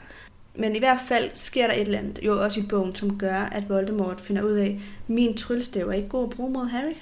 Men 0.59 0.77
i 0.77 0.79
hvert 0.79 0.99
fald 1.09 1.31
sker 1.35 1.67
der 1.67 1.75
et 1.75 1.81
eller 1.81 1.99
andet, 1.99 2.19
jo 2.23 2.43
også 2.45 2.61
i 2.61 2.63
bogen, 2.63 2.95
som 2.95 3.19
gør, 3.19 3.35
at 3.41 3.69
Voldemort 3.69 4.21
finder 4.21 4.43
ud 4.43 4.53
af, 4.53 4.81
min 5.09 5.37
tryllestav 5.37 5.89
er 5.89 5.93
ikke 5.93 6.09
god 6.09 6.25
at 6.25 6.31
bruge 6.31 6.51
mod 6.53 6.67
Harry. 6.67 6.93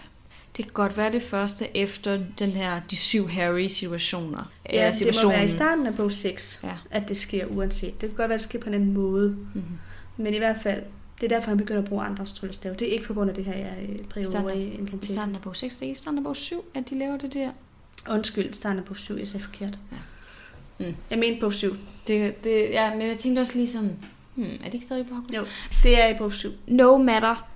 Det 0.57 0.65
kan 0.65 0.73
godt 0.73 0.97
være 0.97 1.13
det 1.13 1.23
første 1.23 1.77
efter 1.77 2.21
den 2.39 2.51
her, 2.51 2.81
de 2.91 2.97
syv 2.97 3.29
Harry-situationer. 3.29 4.51
Ja, 4.73 4.93
det 4.99 5.17
må 5.25 5.31
være 5.31 5.45
i 5.45 5.49
starten 5.49 5.87
af 5.87 5.95
bog 5.97 6.13
6, 6.13 6.61
Ja. 6.65 6.73
at 6.91 7.09
det 7.09 7.17
sker 7.17 7.47
uanset. 7.47 8.01
Det 8.01 8.09
kan 8.09 8.17
godt 8.17 8.29
være, 8.29 8.35
at 8.35 8.41
det 8.41 8.49
sker 8.49 8.61
på 8.61 8.69
en 8.69 8.75
anden 8.75 8.93
måde. 8.95 9.29
Mm-hmm. 9.29 9.63
Men 10.17 10.35
i 10.35 10.39
hvert 10.39 10.57
fald, 10.63 10.83
det 11.21 11.33
er 11.33 11.37
derfor, 11.37 11.49
han 11.49 11.59
begynder 11.59 11.83
at 11.83 11.89
bruge 11.89 12.05
andres 12.05 12.33
tryllestav. 12.33 12.73
Det 12.79 12.89
er 12.89 12.93
ikke 12.93 13.05
på 13.07 13.15
grund 13.15 13.31
af 13.31 13.37
det 13.37 13.45
her 13.45 13.55
øh, 13.81 14.25
Starten 14.25 14.43
priori 14.49 14.63
I 14.63 14.71
incantatum. 14.75 15.15
starten 15.15 15.35
af 15.35 15.41
bog 15.41 15.57
6, 15.57 15.75
er 15.75 15.79
det 15.79 15.83
ikke 15.87 15.93
i 15.93 15.95
starten 15.95 16.19
af 16.19 16.25
bog 16.25 16.37
7, 16.37 16.65
at 16.75 16.91
de 16.91 16.99
laver 16.99 17.17
det 17.17 17.35
der? 17.35 17.51
Undskyld, 18.11 18.55
starten 18.55 18.79
af 18.79 18.85
bog 18.85 18.97
7, 18.97 19.17
jeg 19.19 19.27
sagde 19.29 19.45
forkert. 19.45 19.79
Ja. 19.93 19.97
Mm. 20.87 20.95
Jeg 21.11 21.19
mente 21.19 21.41
bog 21.41 21.53
7. 21.53 21.77
Det, 22.07 22.45
det, 22.45 22.71
ja, 22.71 22.95
men 22.95 23.09
jeg 23.09 23.19
tænkte 23.19 23.41
også 23.41 23.53
lige 23.55 23.73
sådan, 23.73 23.97
hmm, 24.35 24.47
er 24.61 24.65
det 24.65 24.75
ikke 24.75 24.87
stadig 24.87 25.07
på 25.07 25.15
Hogwarts? 25.15 25.37
Jo, 25.37 25.45
det 25.83 26.03
er 26.03 26.09
i 26.09 26.15
bog 26.19 26.33
7. 26.33 26.53
No 26.67 26.99
matter. 26.99 27.47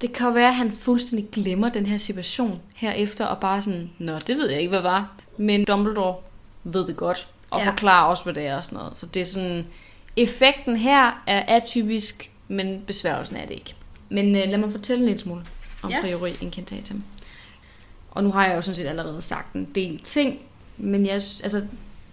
Det 0.00 0.12
kan 0.12 0.26
jo 0.26 0.32
være, 0.32 0.48
at 0.48 0.54
han 0.54 0.72
fuldstændig 0.72 1.28
glemmer 1.32 1.68
den 1.68 1.86
her 1.86 1.98
situation 1.98 2.60
herefter, 2.74 3.26
og 3.26 3.40
bare 3.40 3.62
sådan, 3.62 3.90
nå, 3.98 4.18
det 4.18 4.36
ved 4.36 4.50
jeg 4.50 4.58
ikke, 4.58 4.70
hvad 4.70 4.80
var. 4.82 5.12
Men 5.36 5.64
Dumbledore 5.64 6.16
ved 6.64 6.86
det 6.86 6.96
godt, 6.96 7.28
og 7.50 7.60
Ja. 7.60 7.70
forklarer 7.70 8.04
også, 8.06 8.24
hvad 8.24 8.34
det 8.34 8.46
er 8.46 8.56
og 8.56 8.64
sådan 8.64 8.78
noget. 8.78 8.96
Så 8.96 9.06
det 9.06 9.22
er 9.22 9.26
sådan, 9.26 9.66
effekten 10.16 10.76
her 10.76 11.22
er 11.26 11.56
atypisk, 11.56 12.30
men 12.48 12.82
besværgelsen 12.86 13.36
er 13.36 13.46
det 13.46 13.54
ikke. 13.54 13.74
Men 14.08 14.36
øh, 14.36 14.48
lad 14.48 14.58
mig 14.58 14.72
fortælle 14.72 15.00
en 15.00 15.06
lille 15.06 15.20
smule 15.20 15.44
om 15.82 15.90
ja. 15.90 16.00
priori 16.00 16.32
incantatum. 16.40 17.02
Og 18.10 18.24
nu 18.24 18.30
har 18.32 18.46
jeg 18.46 18.56
jo 18.56 18.62
sådan 18.62 18.76
set 18.76 18.86
allerede 18.86 19.22
sagt 19.22 19.54
en 19.54 19.64
del 19.74 19.98
ting, 19.98 20.38
men 20.76 21.06
jeg, 21.06 21.14
altså, 21.14 21.66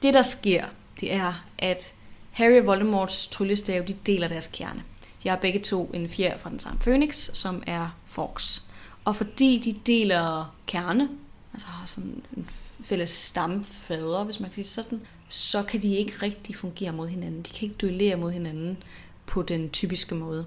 det 0.03 0.13
der 0.13 0.21
sker, 0.21 0.65
det 1.01 1.13
er, 1.13 1.45
at 1.57 1.93
Harry 2.31 2.59
og 2.59 2.65
Voldemorts 2.65 3.27
tryllestav, 3.27 3.83
de 3.87 3.93
deler 3.93 4.27
deres 4.27 4.49
kerne. 4.53 4.83
De 5.23 5.29
har 5.29 5.35
begge 5.35 5.59
to 5.59 5.91
en 5.93 6.09
fjer 6.09 6.37
fra 6.37 6.49
den 6.49 6.59
samme 6.59 6.79
Phoenix, 6.79 7.29
som 7.33 7.63
er 7.67 7.89
Fox. 8.05 8.61
Og 9.05 9.15
fordi 9.15 9.61
de 9.65 9.79
deler 9.85 10.55
kerne, 10.67 11.09
altså 11.53 11.67
har 11.67 11.85
sådan 11.85 12.23
en 12.37 12.49
fælles 12.83 13.09
stamfader, 13.09 14.23
hvis 14.23 14.39
man 14.39 14.49
kan 14.49 14.63
sige 14.63 14.83
sådan, 14.83 15.01
så 15.29 15.63
kan 15.63 15.81
de 15.81 15.95
ikke 15.95 16.13
rigtig 16.21 16.55
fungere 16.55 16.93
mod 16.93 17.07
hinanden. 17.07 17.41
De 17.41 17.49
kan 17.49 17.63
ikke 17.63 17.75
duellere 17.81 18.15
mod 18.15 18.31
hinanden 18.31 18.83
på 19.25 19.41
den 19.41 19.69
typiske 19.69 20.15
måde. 20.15 20.45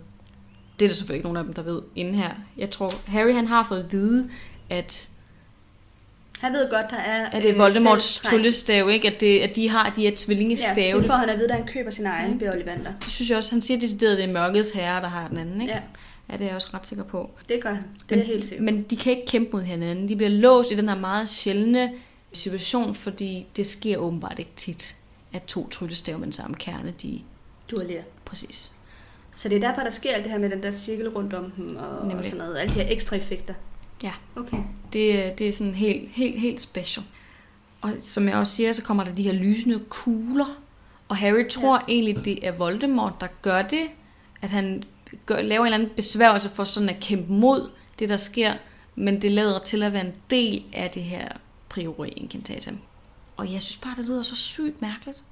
Det 0.79 0.85
er 0.85 0.89
der 0.89 0.95
selvfølgelig 0.95 1.19
ikke 1.19 1.33
nogen 1.33 1.37
af 1.37 1.45
dem, 1.45 1.55
der 1.55 1.63
ved 1.63 1.83
inden 1.97 2.15
her. 2.15 2.31
Jeg 2.57 2.71
tror, 2.71 2.93
Harry 3.07 3.33
han 3.33 3.47
har 3.47 3.67
fået 3.69 3.83
at 3.83 3.93
vide, 3.93 4.31
at 4.71 5.09
han 6.43 6.53
ved 6.53 6.71
godt, 6.71 6.91
der 6.91 6.97
er... 6.97 7.27
at 7.27 7.43
det 7.43 7.49
er 7.49 7.53
øh, 7.55 7.59
Voldemorts 7.59 8.19
fællestræk. 8.19 8.31
tryllestav, 8.31 8.91
ikke? 8.91 9.09
At, 9.09 9.21
det, 9.21 9.41
at 9.41 9.57
de 9.57 9.69
har 9.69 9.91
de 9.91 10.03
her 10.03 10.13
tvillingestave. 10.17 10.87
Ja, 10.95 10.97
det 10.97 11.07
får 11.07 11.15
han 11.15 11.29
at 11.29 11.39
vide, 11.39 11.49
da 11.49 11.53
han 11.55 11.67
køber 11.67 11.91
sin 11.91 12.07
egen 12.07 12.39
Ja. 12.41 12.45
ved 12.47 12.53
Ollivander. 12.55 12.93
Det 13.03 13.11
synes 13.11 13.31
jeg 13.31 13.39
også, 13.39 13.51
han 13.55 13.63
siger 13.63 13.81
decideret, 13.81 14.13
at 14.13 14.19
det 14.19 14.25
er 14.29 14.33
mørkets 14.33 14.71
herre, 14.71 15.01
der 15.01 15.09
har 15.09 15.29
den 15.29 15.39
anden, 15.39 15.61
ikke? 15.61 15.73
Ja, 15.75 15.81
ja 16.31 16.33
det 16.37 16.41
er 16.41 16.47
jeg 16.47 16.55
også 16.57 16.69
ret 16.75 16.87
sikker 16.87 17.05
på. 17.05 17.31
det 17.49 17.61
gør 17.63 17.75
han. 17.75 17.85
Det 18.09 18.15
er 18.15 18.21
jeg 18.21 18.27
helt 18.27 18.45
sikker. 18.45 18.65
Men 18.65 18.83
de 18.83 18.97
kan 18.97 19.13
ikke 19.13 19.27
kæmpe 19.27 19.51
mod 19.53 19.63
hinanden. 19.63 20.09
De 20.09 20.17
bliver 20.17 20.31
låst 20.31 20.71
i 20.71 20.77
den 20.77 20.89
her 20.89 20.97
meget 20.99 21.29
sjældne 21.29 21.93
situation, 22.33 22.95
fordi 22.95 23.47
det 23.57 23.67
sker 23.67 23.97
åbenbart 23.97 24.39
ikke 24.39 24.53
tit, 24.57 24.97
at 25.33 25.43
to 25.43 25.69
tryllestave 25.69 26.19
med 26.19 26.27
den 26.27 26.33
samme 26.33 26.57
kerne, 26.57 26.95
de... 27.03 27.21
Duellerer. 27.71 28.03
Præcis. 28.25 28.71
Så 29.37 29.49
det 29.49 29.57
er 29.57 29.61
derfor, 29.61 29.81
der 29.81 29.91
sker 29.91 30.11
alt 30.15 30.25
det 30.25 30.33
her 30.33 30.39
med 30.39 30.51
den 30.51 30.63
der 30.63 30.71
cirkel 30.71 31.09
rundt 31.09 31.33
om 31.35 31.51
dem 31.51 31.77
og, 31.77 31.99
og 31.99 32.07
Nemlig. 32.07 32.27
sådan 32.27 32.39
noget. 32.39 32.59
Alle 32.59 32.75
de 32.75 32.81
her 32.81 32.87
ekstra 32.93 33.17
effekter. 33.17 33.55
Ja. 34.03 34.13
Okay. 34.37 34.59
Det, 34.93 35.39
det 35.39 35.49
er 35.49 35.53
sådan 35.53 35.75
helt, 35.75 36.09
helt, 36.09 36.41
helt 36.41 36.61
special. 36.61 37.07
Og 37.81 37.93
som 38.01 38.29
jeg 38.29 38.37
også 38.37 38.57
siger, 38.57 38.73
så 38.73 38.83
kommer 38.83 39.05
der 39.05 39.15
de 39.15 39.23
her 39.23 39.33
lysende 39.33 39.81
kugler. 39.89 40.59
Og 41.09 41.17
Harry 41.17 41.49
tror 41.49 41.77
ja. 41.77 41.95
egentlig, 41.95 42.25
det 42.25 42.47
er 42.47 42.53
Voldemort, 42.53 43.13
der 43.21 43.27
gør 43.43 43.63
det. 43.63 43.87
At 44.43 44.49
han 44.49 44.83
gør, 45.27 45.43
laver 45.43 45.61
en 45.61 45.67
eller 45.67 45.79
anden 45.79 45.97
besværgelse 45.97 46.51
for 46.51 46.65
sådan 46.65 46.89
at 46.89 47.01
kæmpe 47.01 47.33
mod 47.33 47.71
det, 47.99 48.09
der 48.09 48.17
sker. 48.17 48.53
Men 48.95 49.23
det 49.23 49.33
lader 49.33 49.59
til 49.59 49.83
at 49.83 49.93
være 49.93 50.07
en 50.07 50.13
del 50.31 50.63
af 50.73 50.91
det 50.91 51.03
her 51.03 51.29
priori 51.69 52.09
incantatum. 52.09 52.79
Og 53.37 53.53
jeg 53.53 53.63
synes 53.63 53.77
bare, 53.77 53.95
det 53.97 54.05
lyder 54.05 54.23
så 54.23 54.37
sygt 54.37 54.83
mærkeligt. 54.83 55.23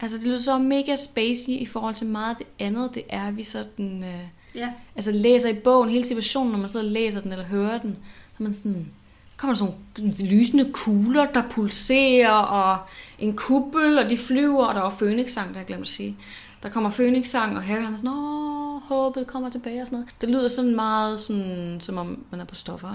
Altså, 0.00 0.16
det 0.18 0.26
lyder 0.26 0.38
så 0.38 0.58
mega 0.58 0.96
spacey 0.96 1.48
i 1.48 1.66
forhold 1.66 1.94
til 1.94 2.06
meget 2.06 2.30
af 2.30 2.36
det 2.36 2.46
andet, 2.58 2.94
det 2.94 3.02
er, 3.08 3.30
vi 3.30 3.44
sådan... 3.44 4.04
Øh, 4.04 4.20
Ja. 4.54 4.72
altså 4.96 5.12
læser 5.12 5.48
i 5.48 5.54
bogen, 5.54 5.90
hele 5.90 6.04
situationen, 6.04 6.52
når 6.52 6.58
man 6.58 6.68
sidder 6.68 6.86
og 6.86 6.92
læser 6.92 7.20
den 7.20 7.32
eller 7.32 7.44
hører 7.44 7.80
den, 7.80 7.98
så 8.38 8.42
man 8.44 8.54
sådan, 8.54 8.88
kommer 9.36 9.54
sådan 9.56 9.74
nogle 9.98 10.14
lysende 10.14 10.70
kugler, 10.72 11.24
der 11.32 11.42
pulserer, 11.50 12.30
og 12.30 12.78
en 13.18 13.36
kuppel, 13.36 13.98
og 13.98 14.10
de 14.10 14.16
flyver, 14.16 14.64
og 14.64 14.74
der 14.74 14.80
var 14.80 14.90
Phoenix-sang, 14.98 15.46
der 15.48 15.52
har 15.54 15.60
jeg 15.60 15.66
glemt 15.66 15.82
at 15.82 15.88
sige. 15.88 16.16
Der 16.62 16.68
kommer 16.68 16.90
Phoenix-sang, 16.90 17.56
og 17.56 17.62
Harry 17.62 17.82
han 17.82 17.92
er 17.92 17.96
sådan, 17.96 18.10
åh, 18.10 18.82
håbet 18.82 19.26
kommer 19.26 19.50
tilbage 19.50 19.80
og 19.80 19.86
sådan 19.86 19.96
noget. 19.98 20.14
Det 20.20 20.28
lyder 20.28 20.48
sådan 20.48 20.74
meget, 20.74 21.20
sådan, 21.20 21.78
som 21.80 21.98
om 21.98 22.24
man 22.30 22.40
er 22.40 22.44
på 22.44 22.54
stoffer 22.54 22.88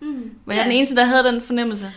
Mm. 0.00 0.30
Var 0.46 0.54
jeg 0.54 0.64
den 0.64 0.72
eneste, 0.72 0.96
der 0.96 1.04
havde 1.04 1.24
den 1.24 1.42
fornemmelse? 1.42 1.92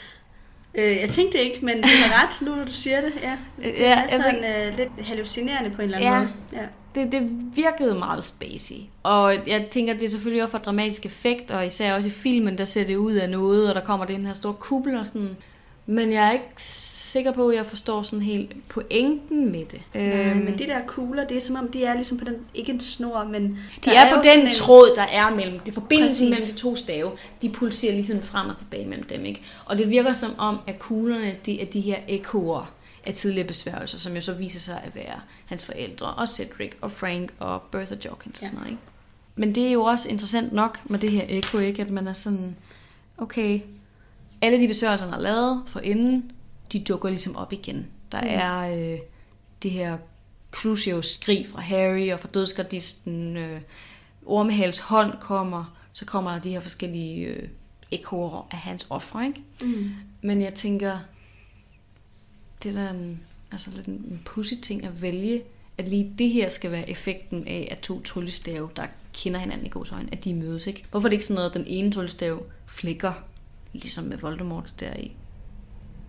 Øh, 0.76 0.97
jeg 0.97 1.10
tænkte 1.10 1.38
ikke, 1.39 1.65
men 1.65 1.76
du 1.82 1.88
har 1.88 2.23
ret, 2.23 2.41
nu 2.47 2.56
når 2.56 2.65
du 2.65 2.71
siger 2.71 3.02
det. 3.02 3.13
Ja, 3.23 3.38
det 3.63 3.73
Ja, 3.80 4.04
er 4.04 4.10
sådan 4.10 4.36
øh, 4.36 4.78
lidt 4.78 5.06
hallucinerende 5.08 5.69
på 5.69 5.82
en 5.82 5.86
eller 5.86 5.97
anden 5.97 6.12
Ja. 6.13 6.19
måde. 6.19 6.34
Ja. 6.54 6.67
Det, 6.98 7.12
det 7.12 7.30
virkede 7.56 7.96
meget 8.00 8.24
spacey. 8.24 8.76
Og 9.04 9.34
jeg 9.48 9.68
tænker, 9.72 9.94
det 9.94 10.04
er 10.04 10.10
selvfølgelig 10.10 10.44
også 10.44 10.52
for 10.52 10.58
dramatisk 10.58 11.06
effekt, 11.06 11.52
og 11.52 11.66
især 11.66 11.96
også 11.96 12.10
i 12.10 12.12
filmen, 12.12 12.58
der 12.58 12.66
ser 12.66 12.84
det 12.84 12.96
ud 12.96 13.14
af 13.14 13.30
noget, 13.30 13.70
og 13.70 13.76
der 13.76 13.82
kommer 13.82 14.06
den 14.06 14.26
her 14.26 14.34
store 14.34 14.54
kuppel 14.54 14.98
og 14.98 15.08
sådan. 15.08 15.38
Men 15.86 16.12
jeg 16.14 16.28
er 16.28 16.32
ikke 16.32 16.46
sikker 16.58 17.32
på, 17.32 17.48
at 17.50 17.56
jeg 17.56 17.66
forstår 17.66 18.02
sådan 18.02 18.22
helt 18.22 18.70
pointen 18.70 19.52
med 19.52 19.66
det. 19.66 19.82
Nej, 19.94 20.34
men 20.34 20.58
de 20.60 20.68
der 20.68 20.80
kugler, 20.88 21.28
det 21.28 21.38
er 21.38 21.42
som 21.42 21.56
om, 21.56 21.68
de 21.68 21.84
er 21.86 21.94
ligesom 21.96 22.18
på 22.18 22.26
den, 22.26 22.36
ikke 22.56 22.72
en 22.72 22.80
snor, 22.80 23.24
men... 23.32 23.44
de 23.86 23.90
der 23.90 24.00
er, 24.00 24.16
på 24.16 24.22
den 24.34 24.48
en- 24.48 24.54
tråd, 24.54 24.94
der 24.96 25.02
er 25.02 25.36
mellem, 25.36 25.60
det 25.60 25.70
er 25.70 25.74
forbindelsen 25.74 26.30
mellem 26.30 26.46
de 26.52 26.54
to 26.54 26.76
stave, 26.76 27.12
de 27.42 27.50
pulserer 27.50 27.94
ligesom 27.94 28.22
frem 28.22 28.50
og 28.50 28.58
tilbage 28.58 28.86
mellem 28.86 29.08
dem, 29.08 29.26
ikke? 29.26 29.42
Og 29.66 29.78
det 29.78 29.90
virker 29.90 30.14
som 30.14 30.32
om, 30.38 30.58
at 30.68 30.80
kuglerne, 30.80 31.36
det 31.46 31.62
er 31.62 31.66
de 31.66 31.80
her 31.82 31.98
ekoer 32.08 32.72
af 33.08 33.13
tidligere 33.13 33.48
besværgelser, 33.48 33.98
som 33.98 34.15
jo 34.15 34.22
så 34.22 34.34
viser 34.34 34.60
sig 34.60 34.82
at 34.84 34.96
være 34.96 35.22
hans 35.46 35.65
forældre, 35.65 36.08
og 36.13 36.28
Cedric, 36.30 36.72
og 36.82 36.91
Frank, 36.91 37.34
og 37.39 37.62
Bertha 37.62 37.96
Jorkins 38.06 38.39
og 38.39 38.43
Ja. 38.43 38.48
sådan 38.48 38.60
noget, 38.60 38.72
ikke? 38.72 38.82
Men 39.36 39.56
det 39.56 39.67
er 39.67 39.72
jo 39.72 39.84
også 39.84 40.10
interessant 40.10 40.54
nok 40.54 40.80
med 40.86 41.00
det 41.00 41.12
her 41.12 41.26
eko, 41.30 41.58
ikke? 41.58 41.82
At 41.82 41.89
man 41.89 42.08
er 42.08 42.13
sådan, 42.13 42.56
okay, 43.17 43.62
alle 44.41 44.62
de 44.62 44.67
besværgelser, 44.67 45.06
han 45.06 45.13
har 45.13 45.22
lavet 45.22 45.63
for 45.65 45.80
inden, 45.80 46.32
de 46.72 46.80
dukker 46.80 47.10
ligesom 47.10 47.36
op 47.36 47.54
igen. 47.54 47.88
Der 48.12 48.22
mm. 48.22 48.28
er 48.30 48.91
øh, 48.93 49.00
det 49.63 49.72
her 49.72 49.98
Crucio 50.52 51.02
skrig 51.02 51.48
fra 51.48 51.62
Harry 51.62 52.12
og 52.12 52.20
fra 52.20 52.28
dødsgardisten. 52.34 53.38
Øh, 53.38 53.62
Ormehals 54.26 54.80
hånd 54.80 55.13
kommer. 55.20 55.78
Så 55.93 56.06
kommer 56.06 56.32
der 56.32 56.39
de 56.39 56.50
her 56.50 56.60
forskellige 56.60 57.26
øh, 57.26 57.50
ekoer 57.91 58.48
af 58.52 58.58
hans 58.58 58.88
ofre, 58.89 59.26
ikke? 59.28 59.43
Mm. 59.62 59.89
Men 60.22 60.41
jeg 60.41 60.54
tænker, 60.54 60.98
det 62.63 62.76
er 62.76 62.84
da 62.84 62.89
en, 62.89 63.22
altså 63.52 63.70
lidt 63.76 63.86
en 63.86 64.22
pussy 64.26 64.54
ting 64.62 64.86
at 64.86 65.02
vælge, 65.02 65.43
at 65.78 65.88
lige 65.88 66.13
det 66.17 66.30
her 66.30 66.50
skal 66.50 66.72
være 66.72 66.89
effekten 66.89 67.48
af, 67.48 67.67
at 67.72 67.80
to 67.80 68.02
tryllestave, 68.02 68.70
der 68.76 68.86
kender 69.13 69.39
hinanden 69.39 69.65
i 69.65 69.70
gods 69.70 69.91
øjne, 69.91 70.10
at 70.12 70.24
de 70.24 70.34
mødes, 70.34 70.67
ikke? 70.67 70.86
Hvorfor 70.91 71.08
er 71.08 71.10
det 71.10 71.15
ikke 71.15 71.26
sådan 71.26 71.36
noget, 71.36 71.50
at 71.50 71.56
den 71.56 71.65
ene 71.67 71.91
tryllestav 71.91 72.43
flikker, 72.65 73.13
ligesom 73.74 74.04
med 74.04 74.17
Voldemort 74.17 74.74
der 74.80 74.93
i 74.93 75.12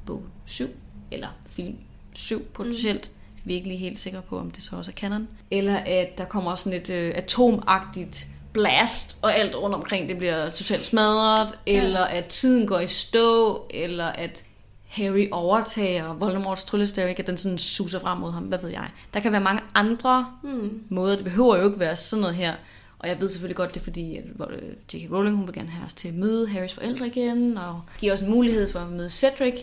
bog 0.07 0.23
7, 0.45 0.65
eller 1.11 1.29
film 1.47 1.77
7 2.13 2.45
potentielt. 2.45 3.11
Mm. 3.11 3.41
Vi 3.45 3.53
er 3.53 3.57
ikke 3.57 3.69
lige 3.69 3.79
helt 3.79 3.99
sikre 3.99 4.23
på, 4.23 4.39
om 4.39 4.51
det 4.51 4.63
så 4.63 4.77
også 4.77 4.91
er 4.91 4.95
canon. 4.95 5.29
Eller 5.51 5.77
at 5.77 6.19
der 6.19 6.25
kommer 6.25 6.55
sådan 6.55 6.81
et 6.81 6.91
øh, 6.91 7.13
atomagtigt 7.15 8.27
blast, 8.53 9.19
og 9.23 9.37
alt 9.37 9.55
rundt 9.55 9.77
omkring 9.77 10.09
det 10.09 10.19
bliver 10.19 10.51
totalt 10.51 10.85
smadret, 10.85 11.59
ja. 11.67 11.83
eller 11.83 12.01
at 12.01 12.25
tiden 12.25 12.67
går 12.67 12.81
i 12.81 12.87
stå, 12.87 13.67
eller 13.71 14.07
at 14.07 14.45
Harry 14.89 15.29
overtager 15.33 16.15
Voldemorts 16.15 16.65
tryllestav, 16.65 17.09
ikke? 17.09 17.21
at 17.21 17.27
den 17.27 17.37
sådan 17.37 17.59
suser 17.59 18.01
frem 18.01 18.19
mod 18.19 18.33
ham, 18.33 18.43
hvad 18.43 18.59
ved 18.59 18.71
jeg. 18.71 18.91
Der 19.15 19.21
kan 19.21 19.33
være 19.33 19.41
mange 19.41 19.63
andre 19.75 20.27
mm. 20.43 20.83
måder, 20.89 21.17
det 21.17 21.25
behøver 21.25 21.57
jo 21.57 21.65
ikke 21.65 21.79
være 21.79 21.97
sådan 21.97 22.21
noget 22.21 22.37
her. 22.37 22.55
Og 22.99 23.09
jeg 23.09 23.21
ved 23.21 23.29
selvfølgelig 23.29 23.57
godt, 23.57 23.75
det 23.75 23.81
er 23.81 23.85
fordi, 23.85 24.17
at 24.17 24.25
øh, 24.51 24.69
J.K. 24.95 25.13
Rowling 25.13 25.37
hun 25.37 25.47
vil 25.47 25.55
gerne 25.55 25.69
have 25.69 25.87
os 25.87 25.95
til 25.95 26.09
at 26.09 26.15
møde 26.15 26.49
Harrys 26.49 26.75
forældre 26.75 27.07
igen, 27.07 27.59
og 27.59 27.81
give 27.99 28.13
os 28.13 28.21
en 28.21 28.31
mulighed 28.31 28.73
for 28.73 28.79
at 28.79 28.89
møde 28.89 29.11
Cedric. 29.11 29.55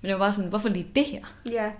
Men 0.00 0.08
det 0.08 0.12
var 0.12 0.18
bare 0.18 0.32
sådan, 0.32 0.48
hvorfor 0.48 0.68
lige 0.68 0.86
det 0.94 1.04
her? 1.04 1.20
Ja, 1.52 1.70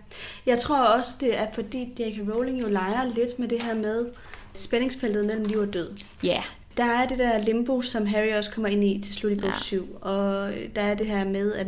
jeg 0.46 0.59
tror 0.59 0.85
også, 0.85 1.14
det 1.20 1.38
er 1.38 1.46
fordi 1.55 1.83
J.K. 1.83 2.35
Rowling 2.35 2.62
jo 2.62 2.68
leger 2.68 3.05
lidt 3.14 3.38
med 3.38 3.48
det 3.48 3.62
her 3.62 3.74
med 3.74 4.07
spændingsfeltet 4.52 5.24
mellem 5.24 5.44
liv 5.44 5.59
og 5.59 5.72
død. 5.72 5.96
Ja. 6.22 6.42
Der 6.76 6.84
er 6.84 7.06
det 7.06 7.18
der 7.18 7.38
limbo, 7.38 7.80
som 7.80 8.06
Harry 8.06 8.32
også 8.34 8.50
kommer 8.50 8.68
ind 8.68 8.84
i 8.84 9.00
til 9.04 9.14
slut 9.14 9.32
i 9.32 9.34
bog 9.34 9.50
ja. 9.50 9.58
7. 9.62 9.98
Og 10.00 10.52
der 10.76 10.82
er 10.82 10.94
det 10.94 11.06
her 11.06 11.24
med, 11.24 11.52
at 11.52 11.66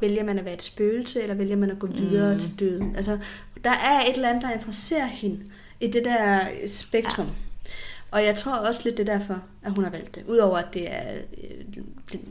vælger 0.00 0.24
man 0.24 0.38
at 0.38 0.44
være 0.44 0.54
et 0.54 0.62
spøgelse, 0.62 1.22
eller 1.22 1.34
vælger 1.34 1.56
man 1.56 1.70
at 1.70 1.78
gå 1.78 1.86
videre 1.86 2.32
mm. 2.32 2.38
til 2.38 2.58
døden. 2.58 2.96
Altså, 2.96 3.18
der 3.64 3.70
er 3.70 4.00
et 4.00 4.14
eller 4.14 4.28
andet, 4.28 4.42
der 4.42 4.52
interesserer 4.52 5.06
hende 5.06 5.40
i 5.80 5.86
det 5.86 6.04
der 6.04 6.40
spektrum. 6.66 7.26
Ja. 7.26 7.32
Og 8.10 8.24
jeg 8.24 8.36
tror 8.36 8.52
også 8.52 8.80
lidt 8.84 8.96
det 8.96 9.08
er 9.08 9.18
derfor, 9.18 9.42
at 9.62 9.72
hun 9.72 9.84
har 9.84 9.90
valgt 9.90 10.14
det. 10.14 10.24
Udover 10.28 10.58
at 10.58 10.74
det 10.74 10.94
er 10.94 11.14
øh, 11.38 11.80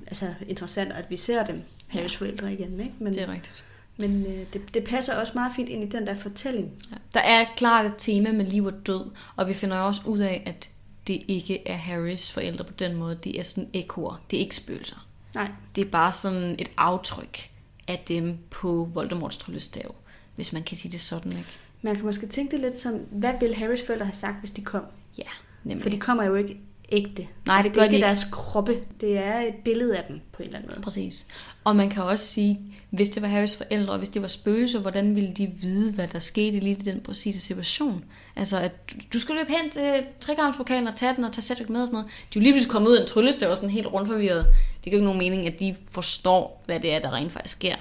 altså, 0.08 0.26
interessant, 0.48 0.92
at 0.92 1.06
vi 1.10 1.18
ser 1.18 1.46
dem, 1.46 1.62
Harrys 1.88 2.14
ja. 2.14 2.26
forældre 2.26 2.54
igen. 2.54 2.80
Ikke? 2.80 2.94
Men, 3.00 3.14
det 3.14 3.22
er 3.22 3.34
rigtigt. 3.34 3.64
Men 3.98 4.26
øh, 4.26 4.46
det, 4.54 4.74
det 4.74 4.84
passer 4.84 5.16
også 5.16 5.34
meget 5.36 5.54
fint 5.56 5.70
ind 5.70 5.84
i 5.84 5.98
den 5.98 6.08
der 6.08 6.16
fortælling. 6.16 6.72
Ja. 6.92 6.96
Der 7.14 7.20
er 7.20 7.46
klart 7.58 7.86
et 7.86 7.94
tema 7.98 8.32
med 8.32 8.46
liv 8.46 8.66
og 8.66 8.74
død, 8.86 9.12
og 9.36 9.48
vi 9.48 9.54
finder 9.54 9.78
også 9.78 10.02
ud 10.06 10.20
af, 10.20 10.44
at 10.46 10.70
det 11.08 11.22
ikke 11.28 11.68
er 11.68 11.76
Harrys 11.76 12.32
forældre 12.32 12.64
på 12.64 12.74
den 12.74 12.96
måde. 12.96 13.20
Det 13.24 13.40
er 13.40 13.44
sådan 13.44 13.70
ekoer. 13.74 14.24
Det 14.32 14.38
er 14.38 14.42
ikke 14.42 14.56
spøgelser. 14.56 15.08
Nej. 15.36 15.52
Det 15.76 15.86
er 15.86 15.90
bare 15.90 16.12
sådan 16.12 16.56
et 16.60 16.72
aftryk 16.78 17.50
af 17.88 18.04
dem 18.08 18.38
på 18.50 18.90
Voldemorts 18.94 19.38
tryllestav, 19.38 19.96
hvis 20.36 20.54
man 20.54 20.64
kan 20.64 20.78
sige 20.78 20.92
det 20.92 21.02
sådan, 21.02 21.32
ikke? 21.32 21.46
Man 21.82 21.96
kan 21.96 22.06
måske 22.06 22.28
tænke 22.28 22.52
det 22.52 22.60
lidt 22.60 22.78
som, 22.78 22.94
hvad 23.12 23.34
ville 23.40 23.56
Harrys 23.56 23.82
forældre 23.86 24.06
have 24.06 24.16
sagt, 24.16 24.40
hvis 24.40 24.52
de 24.52 24.62
kom? 24.62 24.84
Ja, 25.18 25.24
nemlig. 25.64 25.84
For 25.84 25.90
de 25.90 26.00
kommer 26.00 26.24
jo 26.24 26.36
ikke 26.36 26.58
ægte. 26.90 27.28
Nej, 27.46 27.62
det 27.62 27.74
gør 27.74 27.82
det 27.82 27.88
er 27.88 27.92
ikke 27.94 28.04
de 28.04 28.08
deres 28.08 28.24
kroppe. 28.32 28.80
Det 29.02 29.18
er 29.18 29.40
et 29.40 29.56
billede 29.66 29.98
af 29.98 30.04
dem 30.08 30.20
på 30.32 30.44
en 30.44 30.48
eller 30.48 30.58
anden 30.58 30.72
måde. 30.72 30.82
Præcis. 30.82 31.28
Og 31.64 31.76
man 31.76 31.90
kan 31.90 32.04
også 32.04 32.26
sige, 32.26 32.60
hvis 32.90 33.10
det 33.10 33.22
var 33.22 33.28
Harrys 33.28 33.56
forældre, 33.56 33.94
og 33.94 33.98
hvis 33.98 34.10
det 34.10 34.22
var 34.22 34.28
spøgelser, 34.28 34.80
hvordan 34.80 35.16
ville 35.16 35.32
de 35.32 35.48
vide, 35.48 35.92
hvad 35.92 36.08
der 36.08 36.20
skete 36.20 36.60
lige 36.60 36.76
i 36.76 36.82
den 36.82 37.02
præcise 37.02 37.40
situation? 37.40 38.06
Altså, 38.38 38.60
at 38.60 38.72
du 39.14 39.20
skal 39.20 39.36
løbe 39.36 39.52
hen 39.52 39.70
til 39.70 40.04
trekammerspokalen 40.20 40.88
og 40.88 40.96
tage 40.96 41.16
den 41.16 41.24
og 41.24 41.34
tage 41.34 41.42
Cedric 41.42 41.70
med 41.70 41.82
og 41.82 41.88
sådan 41.88 41.96
noget. 41.96 42.12
De 42.34 42.40
er 42.40 42.42
jo 42.42 42.44
lige 42.44 42.54
pludselig 42.54 42.72
kommet 42.72 42.90
ud 42.90 42.96
af 42.96 43.02
en 43.02 43.08
tryllestav 43.08 43.50
og 43.50 43.58
sådan 43.58 43.70
helt 43.70 43.88
rundt 43.88 44.08
forvirret. 44.08 44.46
Det 44.46 44.84
giver 44.84 44.96
ikke 44.96 45.06
nogen 45.06 45.20
mening, 45.20 45.48
at 45.48 45.60
de 45.60 45.76
forstår, 45.92 46.64
hvad 46.66 46.80
det 46.80 46.94
er, 46.94 47.00
der 47.00 47.14
rent 47.14 47.34
faktisk 47.34 47.56
sker. 47.56 47.76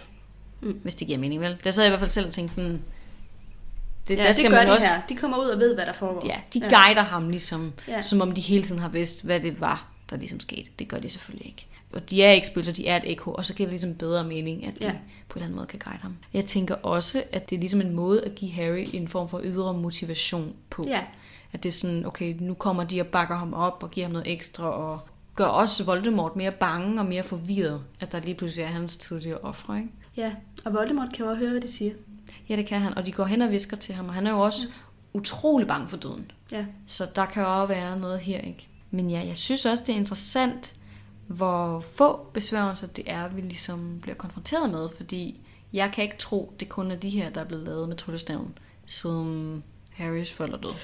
Mm. 0.61 0.81
Hvis 0.83 0.95
det 0.95 1.07
giver 1.07 1.19
mening, 1.19 1.41
vel? 1.41 1.57
Det 1.65 1.75
så 1.75 1.83
jeg 1.83 1.89
i 1.89 1.91
hvert 1.91 2.01
fald 2.01 2.11
selv 2.11 2.31
tænkt 2.31 2.53
sådan, 2.53 2.83
det, 4.09 4.19
ja, 4.19 4.23
der 4.23 4.33
skal 4.33 4.45
det 4.45 4.53
gør 4.53 4.59
man 4.59 4.67
de 4.67 4.73
også, 4.73 4.89
her. 4.89 5.01
De 5.09 5.17
kommer 5.17 5.39
ud 5.39 5.47
og 5.47 5.61
ved, 5.61 5.75
hvad 5.75 5.87
der 5.87 5.93
foregår. 5.93 6.27
Ja, 6.27 6.41
de 6.55 6.61
guider 6.61 7.03
ham 7.03 7.29
ligesom, 7.29 7.73
ja. 7.89 8.03
som 8.03 8.21
om 8.21 8.33
de 8.33 8.41
hele 8.41 8.63
tiden 8.63 8.81
har 8.81 8.89
vidst, 8.89 9.25
hvad 9.25 9.41
det 9.41 9.61
var, 9.61 9.94
der 10.11 10.17
ligesom 10.17 10.41
skete. 10.41 10.71
Det 10.79 10.89
gør 10.89 10.99
de 10.99 11.09
selvfølgelig 11.09 11.47
ikke. 11.47 11.67
Og 11.93 12.11
de 12.11 12.23
er 12.23 12.31
ikke 12.31 12.47
spøgelser, 12.47 12.73
de 12.73 12.87
er 12.87 12.97
et 12.97 13.11
ekko, 13.11 13.33
og 13.33 13.45
så 13.47 13.55
giver 13.55 13.67
det 13.67 13.73
ligesom 13.73 13.95
bedre 13.95 14.25
mening, 14.25 14.67
at 14.67 14.79
de 14.79 14.87
ja. 14.87 14.93
på 15.29 15.39
en 15.39 15.39
eller 15.39 15.45
anden 15.45 15.57
måde 15.57 15.67
kan 15.67 15.79
guide 15.79 15.99
ham. 15.99 16.17
Jeg 16.33 16.45
tænker 16.45 16.75
også, 16.75 17.23
at 17.33 17.51
det 17.51 17.57
er 17.57 17.61
ligesom 17.61 17.81
en 17.81 17.95
måde 17.95 18.25
at 18.25 18.35
give 18.35 18.51
Harry 18.51 18.87
en 18.93 19.09
form 19.09 19.29
for 19.29 19.41
ydre 19.45 19.75
motivation 19.75 20.55
på. 20.71 20.85
Ja. 20.89 21.01
At 21.53 21.63
det 21.63 21.69
er 21.69 21.73
sådan, 21.73 22.07
okay, 22.07 22.37
nu 22.41 22.55
kommer 22.55 22.85
de 22.85 23.01
og 23.01 23.07
bakker 23.07 23.37
ham 23.37 23.55
op 23.55 23.83
og 23.83 23.91
giver 23.91 24.07
ham 24.07 24.13
noget 24.13 24.33
ekstra, 24.33 24.71
og 24.71 25.01
gør 25.35 25.45
også 25.45 25.85
Voldemort 25.85 26.37
mere 26.37 26.53
bange 26.53 27.01
og 27.01 27.07
mere 27.07 27.23
forvirret, 27.23 27.85
at 28.01 28.13
der 28.13 28.21
lige 28.21 28.35
pludselig 28.35 28.63
er 28.63 28.69
hans 28.69 28.97
tidligere 28.97 29.39
ofre, 29.39 29.77
ikke? 29.79 29.91
Ja, 30.17 30.33
og 30.65 30.73
Voldemort 30.73 31.09
kan 31.15 31.25
jo 31.25 31.31
også 31.31 31.41
høre, 31.41 31.51
hvad 31.51 31.61
de 31.61 31.69
siger. 31.69 31.93
Ja, 32.49 32.57
det 32.57 32.67
kan 32.67 32.81
han. 32.81 32.99
Og 32.99 33.07
de 33.07 33.13
går 33.13 33.25
hen 33.25 33.43
og 33.43 33.51
visker 33.51 33.77
til 33.77 33.95
ham, 33.95 34.09
og 34.09 34.15
han 34.15 34.27
er 34.27 34.31
jo 34.31 34.41
også 34.41 34.67
ja. 34.69 35.19
utrolig 35.19 35.67
bange 35.67 35.89
for 35.89 35.97
døden. 35.97 36.31
Ja. 36.53 36.65
Så 36.87 37.07
der 37.17 37.27
kan 37.27 37.43
jo 37.43 37.61
også 37.61 37.75
være 37.75 37.99
noget 37.99 38.21
her, 38.21 38.39
ikke? 38.39 38.69
Men 38.95 39.11
ja, 39.11 39.27
jeg 39.27 39.37
synes 39.37 39.67
også, 39.67 39.85
det 39.87 39.93
er 39.93 39.97
interessant, 39.97 40.75
hvor 41.27 41.81
få 41.81 42.27
besværgelser 42.33 42.87
det 42.87 43.05
er, 43.07 43.29
vi 43.29 43.41
ligesom 43.41 43.99
bliver 44.03 44.15
konfronteret 44.15 44.71
med, 44.71 44.89
fordi 44.97 45.41
jeg 45.73 45.93
kan 45.95 46.05
ikke 46.05 46.17
tro, 46.19 46.53
det 46.61 46.69
kun 46.69 46.91
er 46.91 46.97
de 46.97 47.11
her, 47.11 47.31
der 47.31 47.41
er 47.41 47.45
blevet 47.45 47.65
lavet 47.65 47.89
med 47.89 47.97
tryllestaven, 47.97 48.59
siden 48.87 49.65
Harrys 49.93 50.33
forældre 50.33 50.59
døde. 50.63 50.75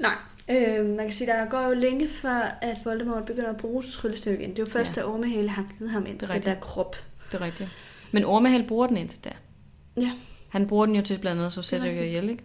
Nej, 0.00 0.14
øh, 0.50 0.86
man 0.86 1.06
kan 1.06 1.12
sige, 1.12 1.26
der 1.26 1.44
går 1.44 1.60
jo 1.60 1.74
længe 1.74 2.08
før, 2.08 2.58
at 2.62 2.76
Voldemort 2.84 3.24
begynder 3.24 3.50
at 3.50 3.56
bruge 3.56 3.82
tryllestav 3.82 4.34
igen. 4.34 4.50
Det 4.50 4.58
er 4.58 4.62
jo 4.62 4.70
først, 4.70 4.96
ja. 4.96 5.02
da 5.02 5.06
Ormehale 5.06 5.48
har 5.48 5.66
givet 5.78 5.90
ham 5.90 6.06
ind, 6.06 6.18
det, 6.18 6.28
det 6.28 6.44
der 6.44 6.54
krop. 6.54 6.96
Det 7.32 7.40
er 7.40 7.44
rigtigt. 7.44 7.70
Men 8.12 8.24
Ormehale 8.24 8.64
bruger 8.68 8.86
den 8.86 8.96
indtil 8.96 9.24
da. 9.24 9.32
Ja. 9.96 10.12
Han 10.48 10.66
bruger 10.66 10.86
den 10.86 10.96
jo 10.96 11.02
til 11.02 11.18
blandt 11.18 11.38
andet 11.40 11.52
så 11.52 11.62
Cedric 11.62 11.98
og 11.98 12.06
ihjel, 12.06 12.30
ikke? 12.30 12.44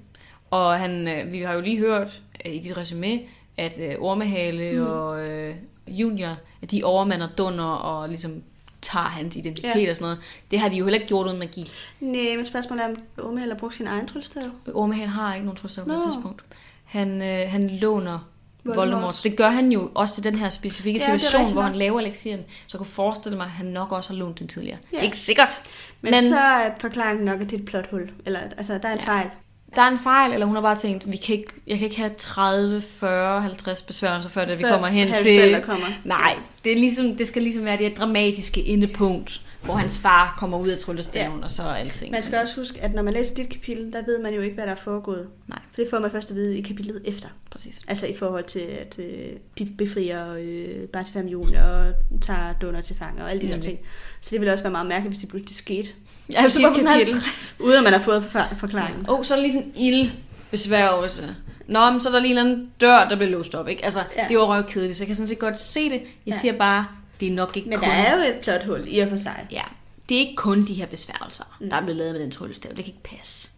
Og 0.49 0.79
han, 0.79 1.07
øh, 1.07 1.31
vi 1.31 1.41
har 1.41 1.53
jo 1.53 1.61
lige 1.61 1.77
hørt 1.77 2.21
øh, 2.45 2.55
i 2.55 2.59
dit 2.59 2.77
resume, 2.77 3.19
at 3.57 3.79
øh, 3.79 3.95
Ormehale 3.99 4.71
mm. 4.71 4.87
og 4.87 5.27
øh, 5.27 5.55
Junior, 5.87 6.37
at 6.61 6.71
de 6.71 6.83
overmander 6.83 7.27
Dunder 7.27 7.63
og 7.63 8.09
ligesom 8.09 8.43
tager 8.81 9.05
hans 9.05 9.35
identitet 9.35 9.83
ja. 9.83 9.89
og 9.89 9.95
sådan 9.95 10.05
noget. 10.05 10.19
Det 10.51 10.59
har 10.59 10.69
de 10.69 10.75
jo 10.75 10.85
heller 10.85 10.99
ikke 10.99 11.07
gjort 11.07 11.27
uden 11.27 11.39
magi. 11.39 11.71
Nej, 11.99 12.35
men 12.35 12.45
spørgsmålet 12.45 12.83
er, 12.83 12.87
om 12.87 12.97
Ormehale 13.25 13.51
har 13.51 13.59
brugt 13.59 13.75
sin 13.75 13.87
egen 13.87 14.07
tryllestav? 14.07 14.43
Ormehale 14.73 15.09
har 15.09 15.33
ikke 15.33 15.45
nogen 15.45 15.57
tryllestav 15.57 15.85
på 15.85 15.91
det 15.91 16.01
tidspunkt. 16.03 16.43
Han, 16.83 17.21
øh, 17.21 17.51
han 17.51 17.69
låner 17.69 18.19
Voldemort. 18.63 18.91
Voldemort. 18.91 19.21
Det 19.23 19.37
gør 19.37 19.49
han 19.49 19.71
jo 19.71 19.91
også 19.95 20.15
til 20.15 20.23
den 20.23 20.37
her 20.37 20.49
specifikke 20.49 20.99
ja, 20.99 21.17
situation, 21.17 21.53
hvor 21.53 21.61
han 21.61 21.75
laver 21.75 21.99
elixiren. 21.99 22.39
Så 22.67 22.77
jeg 22.77 22.79
kunne 22.79 22.85
forestille 22.85 23.37
mig, 23.37 23.45
at 23.45 23.51
han 23.51 23.65
nok 23.65 23.91
også 23.91 24.13
har 24.13 24.17
lånt 24.17 24.39
den 24.39 24.47
tidligere. 24.47 24.77
Ja. 24.93 25.01
Ikke 25.01 25.17
sikkert. 25.17 25.61
Men, 26.01 26.11
men 26.11 26.21
så 26.21 26.39
er 26.39 26.69
forklaringen 26.79 27.25
nok, 27.25 27.41
at 27.41 27.49
det 27.49 27.55
er 27.55 27.59
et 27.59 27.65
plothul. 27.65 28.09
Eller, 28.25 28.39
altså, 28.39 28.77
der 28.77 28.89
er 28.89 28.93
en 28.93 28.99
ja. 28.99 29.05
fejl. 29.05 29.29
Der 29.77 29.83
er 29.83 29.91
en 29.91 29.99
fejl, 29.99 30.33
eller 30.33 30.45
hun 30.45 30.55
har 30.55 30.61
bare 30.61 30.75
tænkt, 30.75 31.11
vi 31.11 31.17
kan 31.17 31.35
ikke, 31.35 31.51
jeg 31.67 31.77
kan 31.77 31.85
ikke 31.85 31.97
have 31.97 32.11
30, 32.17 32.81
40, 32.81 33.41
50 33.41 33.81
besværgelser, 33.81 34.29
før 34.29 34.45
det, 34.45 34.57
vi 34.57 34.63
kommer 34.63 34.87
hen 34.87 35.07
til... 35.23 35.61
Kommer. 35.63 35.87
Nej, 36.03 36.35
det, 36.63 36.71
er 36.71 36.75
ligesom, 36.75 37.15
det 37.15 37.27
skal 37.27 37.41
ligesom 37.41 37.65
være 37.65 37.77
det 37.77 37.97
dramatiske 37.97 38.65
endepunkt 38.65 39.41
hvor 39.67 39.75
hans 39.75 39.99
far 39.99 40.35
kommer 40.37 40.57
ud 40.57 40.67
af 40.67 40.77
tryllestaven, 40.77 41.37
ja. 41.37 41.43
og 41.43 41.51
så 41.51 41.63
er 41.63 41.75
alting. 41.75 42.11
Man 42.11 42.21
skal 42.21 42.39
også 42.39 42.61
huske, 42.61 42.81
at 42.81 42.93
når 42.93 43.01
man 43.01 43.13
læser 43.13 43.35
dit 43.35 43.49
kapitel, 43.49 43.93
der 43.93 44.05
ved 44.05 44.19
man 44.19 44.33
jo 44.33 44.41
ikke, 44.41 44.53
hvad 44.53 44.65
der 44.65 44.71
er 44.71 44.75
foregået. 44.75 45.27
Nej. 45.47 45.59
For 45.71 45.81
det 45.81 45.89
får 45.89 45.99
man 45.99 46.11
først 46.11 46.29
at 46.29 46.35
vide 46.35 46.57
i 46.57 46.61
kapitlet 46.61 47.01
efter. 47.05 47.29
Præcis. 47.51 47.81
Altså 47.87 48.07
i 48.07 48.15
forhold 48.15 48.43
til, 48.43 48.59
at 48.59 48.99
øh, 48.99 49.67
befrier 49.77 50.33
øh, 50.39 50.87
Bartifam 50.87 51.25
Junior 51.25 51.61
og 51.61 51.93
tager 52.21 52.53
Donner 52.61 52.81
til 52.81 52.95
fange 52.95 53.23
og 53.23 53.31
alle 53.31 53.41
de 53.41 53.47
mm. 53.47 53.53
der 53.53 53.59
ting. 53.59 53.79
Så 54.21 54.29
det 54.31 54.39
ville 54.39 54.53
også 54.53 54.63
være 54.63 54.71
meget 54.71 54.87
mærkeligt, 54.87 55.11
hvis 55.11 55.19
det 55.19 55.29
pludselig 55.29 55.55
skete. 55.55 55.89
Ja, 56.33 56.49
så 56.49 56.61
bare 56.61 56.75
sådan 56.75 56.87
50. 56.87 57.57
Uden 57.59 57.77
at 57.77 57.83
man 57.83 57.93
har 57.93 57.99
fået 57.99 58.23
forklaringen. 58.57 59.05
Ja. 59.05 59.13
Oh, 59.13 59.23
så 59.25 59.33
er 59.33 59.37
der 59.37 59.43
lige 59.43 59.53
sådan 59.53 59.71
en 59.75 59.93
ildbesværgelse. 59.93 61.35
Nå, 61.67 61.91
men 61.91 62.01
så 62.01 62.09
er 62.09 62.13
der 62.13 62.19
lige 62.19 62.31
en 62.31 62.37
anden 62.37 62.71
dør, 62.81 63.09
der 63.09 63.15
bliver 63.15 63.31
låst 63.31 63.55
op, 63.55 63.67
ikke? 63.67 63.85
Altså, 63.85 63.99
ja. 63.99 64.23
det 64.23 64.29
er 64.29 64.33
jo 64.33 64.45
røvkedeligt, 64.45 64.97
så 64.97 65.03
jeg 65.03 65.07
kan 65.07 65.15
sådan 65.15 65.27
set 65.27 65.39
godt 65.39 65.59
se 65.59 65.89
det. 65.89 66.01
Jeg 66.01 66.01
ja. 66.27 66.31
siger 66.31 66.57
bare, 66.57 66.85
det 67.19 67.27
er 67.27 67.31
nok 67.31 67.57
ikke 67.57 67.69
Men 67.69 67.77
kun... 67.77 67.87
der 67.87 67.93
er 67.93 68.15
jo 68.15 68.33
et 68.33 68.39
plothul 68.41 68.83
i 68.87 68.99
og 68.99 69.09
for 69.09 69.15
sig. 69.15 69.47
Ja, 69.51 69.63
det 70.09 70.15
er 70.15 70.19
ikke 70.19 70.35
kun 70.35 70.65
de 70.65 70.73
her 70.73 70.85
besværgelser, 70.85 71.57
mm. 71.61 71.69
der 71.69 71.77
er 71.77 71.81
blevet 71.81 71.97
lavet 71.97 72.13
med 72.13 72.21
den 72.21 72.31
tryllestav. 72.31 72.69
Det 72.69 72.85
kan 72.85 72.93
ikke 72.93 73.17
passe. 73.19 73.49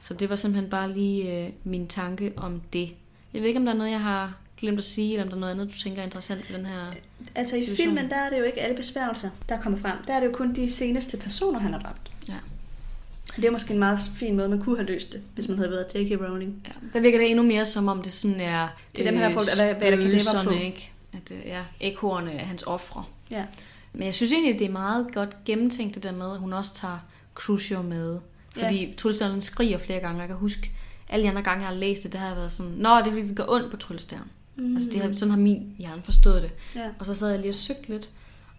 Så 0.00 0.14
det 0.14 0.30
var 0.30 0.36
simpelthen 0.36 0.70
bare 0.70 0.92
lige 0.92 1.44
øh, 1.44 1.50
min 1.64 1.88
tanke 1.88 2.32
om 2.36 2.62
det. 2.72 2.90
Jeg 3.34 3.40
ved 3.40 3.48
ikke, 3.48 3.58
om 3.58 3.64
der 3.64 3.72
er 3.72 3.76
noget, 3.76 3.90
jeg 3.90 4.00
har 4.00 4.32
glemt 4.56 4.78
at 4.78 4.84
sige, 4.84 5.12
eller 5.12 5.24
om 5.24 5.28
der 5.28 5.36
er 5.36 5.40
noget 5.40 5.52
andet, 5.52 5.68
du 5.68 5.78
tænker 5.78 6.00
er 6.00 6.04
interessant 6.04 6.50
i 6.50 6.52
den 6.52 6.66
her 6.66 6.92
Altså 7.34 7.56
i 7.56 7.76
filmen, 7.76 8.10
der 8.10 8.16
er 8.16 8.30
det 8.30 8.38
jo 8.38 8.44
ikke 8.44 8.60
alle 8.60 8.76
besværgelser, 8.76 9.30
der 9.48 9.60
kommer 9.60 9.78
frem. 9.78 9.96
Der 10.06 10.14
er 10.14 10.20
det 10.20 10.26
jo 10.26 10.32
kun 10.32 10.54
de 10.54 10.70
seneste 10.70 11.16
personer, 11.16 11.58
han 11.58 11.72
har 11.72 11.80
dræbt. 11.80 12.10
Ja. 12.28 12.34
Det 13.36 13.44
er 13.44 13.50
måske 13.50 13.72
en 13.72 13.78
meget 13.78 13.98
fin 14.16 14.36
måde, 14.36 14.48
man 14.48 14.60
kunne 14.62 14.76
have 14.76 14.86
løst 14.86 15.12
det, 15.12 15.22
hvis 15.34 15.48
man 15.48 15.58
havde 15.58 15.70
været 15.70 15.86
J.K. 15.94 16.20
Rowling. 16.20 16.66
Ja, 16.66 16.72
der 16.92 17.00
virker 17.00 17.18
det 17.18 17.30
endnu 17.30 17.44
mere 17.44 17.66
som 17.66 17.88
om 17.88 18.02
det 18.02 18.12
sådan 18.12 18.40
er... 18.40 18.68
Det 18.96 19.00
er 19.00 19.10
dem, 19.10 19.16
han 19.16 19.24
har 19.24 19.38
prøvet, 19.38 19.48
hvad, 19.56 19.74
hvad 19.74 19.90
der 19.90 20.42
kan 20.42 20.44
på. 20.44 20.50
Ikke? 20.50 20.90
At, 21.12 21.30
øh, 21.30 21.38
ja, 21.46 21.62
ekoerne 21.80 22.32
er 22.32 22.44
hans 22.44 22.62
ofre. 22.62 23.04
Ja. 23.30 23.44
Men 23.92 24.06
jeg 24.06 24.14
synes 24.14 24.32
egentlig, 24.32 24.58
det 24.58 24.66
er 24.66 24.72
meget 24.72 25.06
godt 25.14 25.44
gennemtænkt 25.44 25.94
det 25.94 26.02
der 26.02 26.12
med, 26.12 26.32
at 26.32 26.38
hun 26.38 26.52
også 26.52 26.74
tager 26.74 26.98
Crucio 27.34 27.82
med. 27.82 28.18
Fordi 28.50 28.86
ja. 28.86 28.92
tryllestævnen 28.96 29.42
skriger 29.42 29.78
flere 29.78 30.00
gange. 30.00 30.20
Jeg 30.20 30.28
kan 30.28 30.36
huske, 30.36 30.70
alle 31.08 31.24
de 31.24 31.28
andre 31.28 31.42
gange, 31.42 31.60
jeg 31.60 31.68
har 31.68 31.74
læst 31.74 32.02
det, 32.02 32.12
det 32.12 32.20
har 32.20 32.34
været 32.34 32.52
sådan, 32.52 32.72
Nå, 32.72 32.90
det 33.04 33.14
vil 33.14 33.34
gå 33.36 33.42
ondt 33.48 33.70
på 33.70 33.76
tryllestævnen. 33.76 34.30
Mm. 34.56 34.74
Altså, 34.74 34.90
det 34.90 35.00
har, 35.00 35.12
sådan 35.12 35.30
har 35.30 35.38
min 35.38 35.74
hjerne 35.78 36.02
forstået 36.02 36.42
det. 36.42 36.50
Ja. 36.76 36.88
Og 36.98 37.06
så 37.06 37.14
sad 37.14 37.28
jeg 37.30 37.38
lige 37.38 37.50
og 37.50 37.54
søgte 37.54 37.88
lidt, 37.88 38.10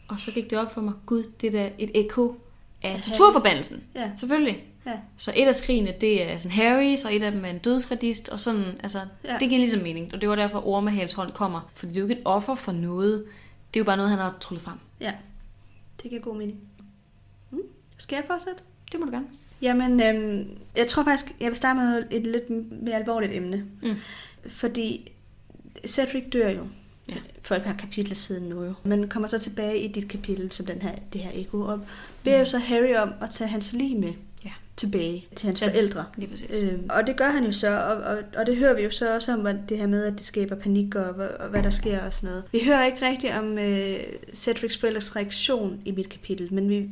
og 0.08 0.20
så 0.20 0.32
gik 0.32 0.50
det 0.50 0.60
op 0.60 0.74
for 0.74 0.82
mig, 0.82 0.94
gud, 1.06 1.24
det 1.42 1.54
der 1.54 1.70
et 1.78 1.92
ekko 1.94 2.36
af 2.84 3.02
torturforbandelsen. 3.02 3.84
Ja. 3.96 4.12
Selvfølgelig. 4.18 4.64
Ja. 4.86 4.92
Så 5.18 5.34
et 5.36 5.48
af 5.48 5.56
skrigene, 5.56 5.94
det 6.02 6.32
er 6.32 6.38
sådan 6.38 6.56
Harry, 6.58 6.96
så 6.96 7.10
et 7.12 7.24
af 7.24 7.32
dem 7.32 7.46
er 7.46 7.50
en 7.50 7.58
dødsradist, 7.60 8.30
og 8.30 8.40
sådan, 8.40 8.64
altså, 8.84 9.00
Ja. 9.26 9.38
det 9.40 9.50
giver 9.50 9.60
ligesom 9.60 9.82
mening. 9.82 10.14
Og 10.14 10.22
det 10.22 10.30
var 10.30 10.36
derfor, 10.36 10.68
Ormehals 10.68 11.14
hånd 11.14 11.32
kommer. 11.32 11.72
For 11.76 11.86
det 11.86 11.96
er 11.96 12.00
jo 12.00 12.06
ikke 12.06 12.16
et 12.16 12.22
offer 12.26 12.56
for 12.56 12.72
noget. 12.72 13.26
Det 13.74 13.80
er 13.80 13.82
jo 13.82 13.86
bare 13.86 13.98
noget, 13.98 14.10
han 14.10 14.20
har 14.20 14.38
tryllet 14.40 14.62
frem. 14.64 14.78
Ja, 15.02 15.14
det 16.04 16.10
giver 16.10 16.22
god 16.22 16.36
mening. 16.38 16.58
Mm. 17.52 17.60
Skal 17.98 18.16
jeg 18.16 18.24
fortsætte? 18.28 18.64
Det 18.92 19.00
må 19.00 19.06
du 19.06 19.12
gerne. 19.12 19.26
Jamen, 19.62 20.02
øhm, 20.04 20.50
jeg 20.78 20.88
tror 20.88 21.04
faktisk, 21.04 21.32
jeg 21.40 21.48
vil 21.48 21.56
starte 21.56 21.80
med 21.80 22.04
et 22.12 22.28
lidt 22.28 22.50
mere 22.84 22.96
alvorligt 22.96 23.34
emne. 23.34 23.66
Mm. 23.82 23.96
Fordi 24.50 25.12
Cedric 25.88 26.24
dør 26.34 26.50
jo 26.50 26.68
Ja. 27.10 27.16
for 27.42 27.56
et 27.56 27.62
par 27.64 27.74
kapitler 27.74 28.16
siden 28.16 28.44
nu 28.50 28.64
jo. 28.64 28.74
Men 28.84 29.08
kommer 29.08 29.28
så 29.28 29.40
tilbage 29.40 29.80
i 29.80 29.88
dit 29.92 30.08
kapitel, 30.08 30.52
som 30.52 30.66
den 30.66 30.82
her, 30.82 30.92
det 31.14 31.22
her 31.22 31.32
eko, 31.34 31.60
og 31.62 31.80
beder 32.24 32.40
jo 32.40 32.46
så 32.46 32.58
Harry 32.58 32.96
om 32.96 33.10
at 33.22 33.30
tage 33.30 33.48
hans 33.48 33.74
lig 33.74 33.98
med 33.98 34.14
Ja. 34.46 34.50
tilbage 34.78 35.26
til 35.36 35.46
hans 35.46 35.62
Ja. 35.62 35.68
forældre. 35.68 36.06
Lige 36.18 36.30
præcis. 36.30 36.62
Øhm, 36.62 36.86
og 36.90 37.08
det 37.08 37.16
gør 37.18 37.30
han 37.30 37.44
jo 37.46 37.52
så, 37.52 37.80
og, 37.82 37.96
og, 37.98 38.18
og 38.38 38.46
det 38.46 38.58
hører 38.58 38.74
vi 38.74 38.82
jo 38.82 38.92
så 38.92 39.16
også 39.16 39.34
om, 39.34 39.48
det 39.70 39.78
her 39.78 39.88
med, 39.88 40.04
at 40.06 40.14
det 40.14 40.26
skaber 40.26 40.56
panik 40.56 40.96
og, 40.96 41.14
hvad- 41.14 41.28
og 41.40 41.50
hvad 41.50 41.64
der 41.64 41.70
sker 41.70 42.02
og 42.02 42.14
sådan 42.14 42.28
noget. 42.30 42.44
Vi 42.52 42.60
hører 42.66 42.86
ikke 42.86 43.06
rigtigt 43.08 43.34
om 43.34 43.58
øh, 43.58 43.96
Cedrics 44.34 44.78
forældres 44.78 45.16
reaktion 45.16 45.80
i 45.86 45.92
mit 45.92 46.10
kapitel, 46.10 46.54
men 46.54 46.70
vi, 46.70 46.90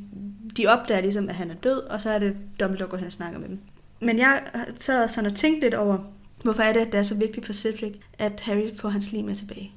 de 0.57 0.67
opdager 0.67 1.01
ligesom, 1.01 1.29
at 1.29 1.35
han 1.35 1.51
er 1.51 1.55
død, 1.55 1.77
og 1.77 2.01
så 2.01 2.09
er 2.09 2.19
det 2.19 2.35
Dumbledore 2.59 2.89
går 2.89 2.97
hen 2.97 3.05
og 3.05 3.11
snakker 3.11 3.39
med 3.39 3.47
dem. 3.49 3.59
Men 4.01 4.19
jeg 4.19 4.41
sad 4.75 5.09
sådan 5.09 5.29
og 5.31 5.35
tænkte 5.37 5.61
lidt 5.61 5.73
over, 5.73 5.97
hvorfor 6.43 6.63
er 6.63 6.73
det, 6.73 6.79
at 6.79 6.91
det 6.91 6.97
er 6.99 7.03
så 7.03 7.15
vigtigt 7.15 7.45
for 7.45 7.53
Cedric, 7.53 7.93
at 8.19 8.39
Harry 8.45 8.75
får 8.77 8.89
hans 8.89 9.11
liv 9.11 9.23
med 9.23 9.35
tilbage. 9.35 9.71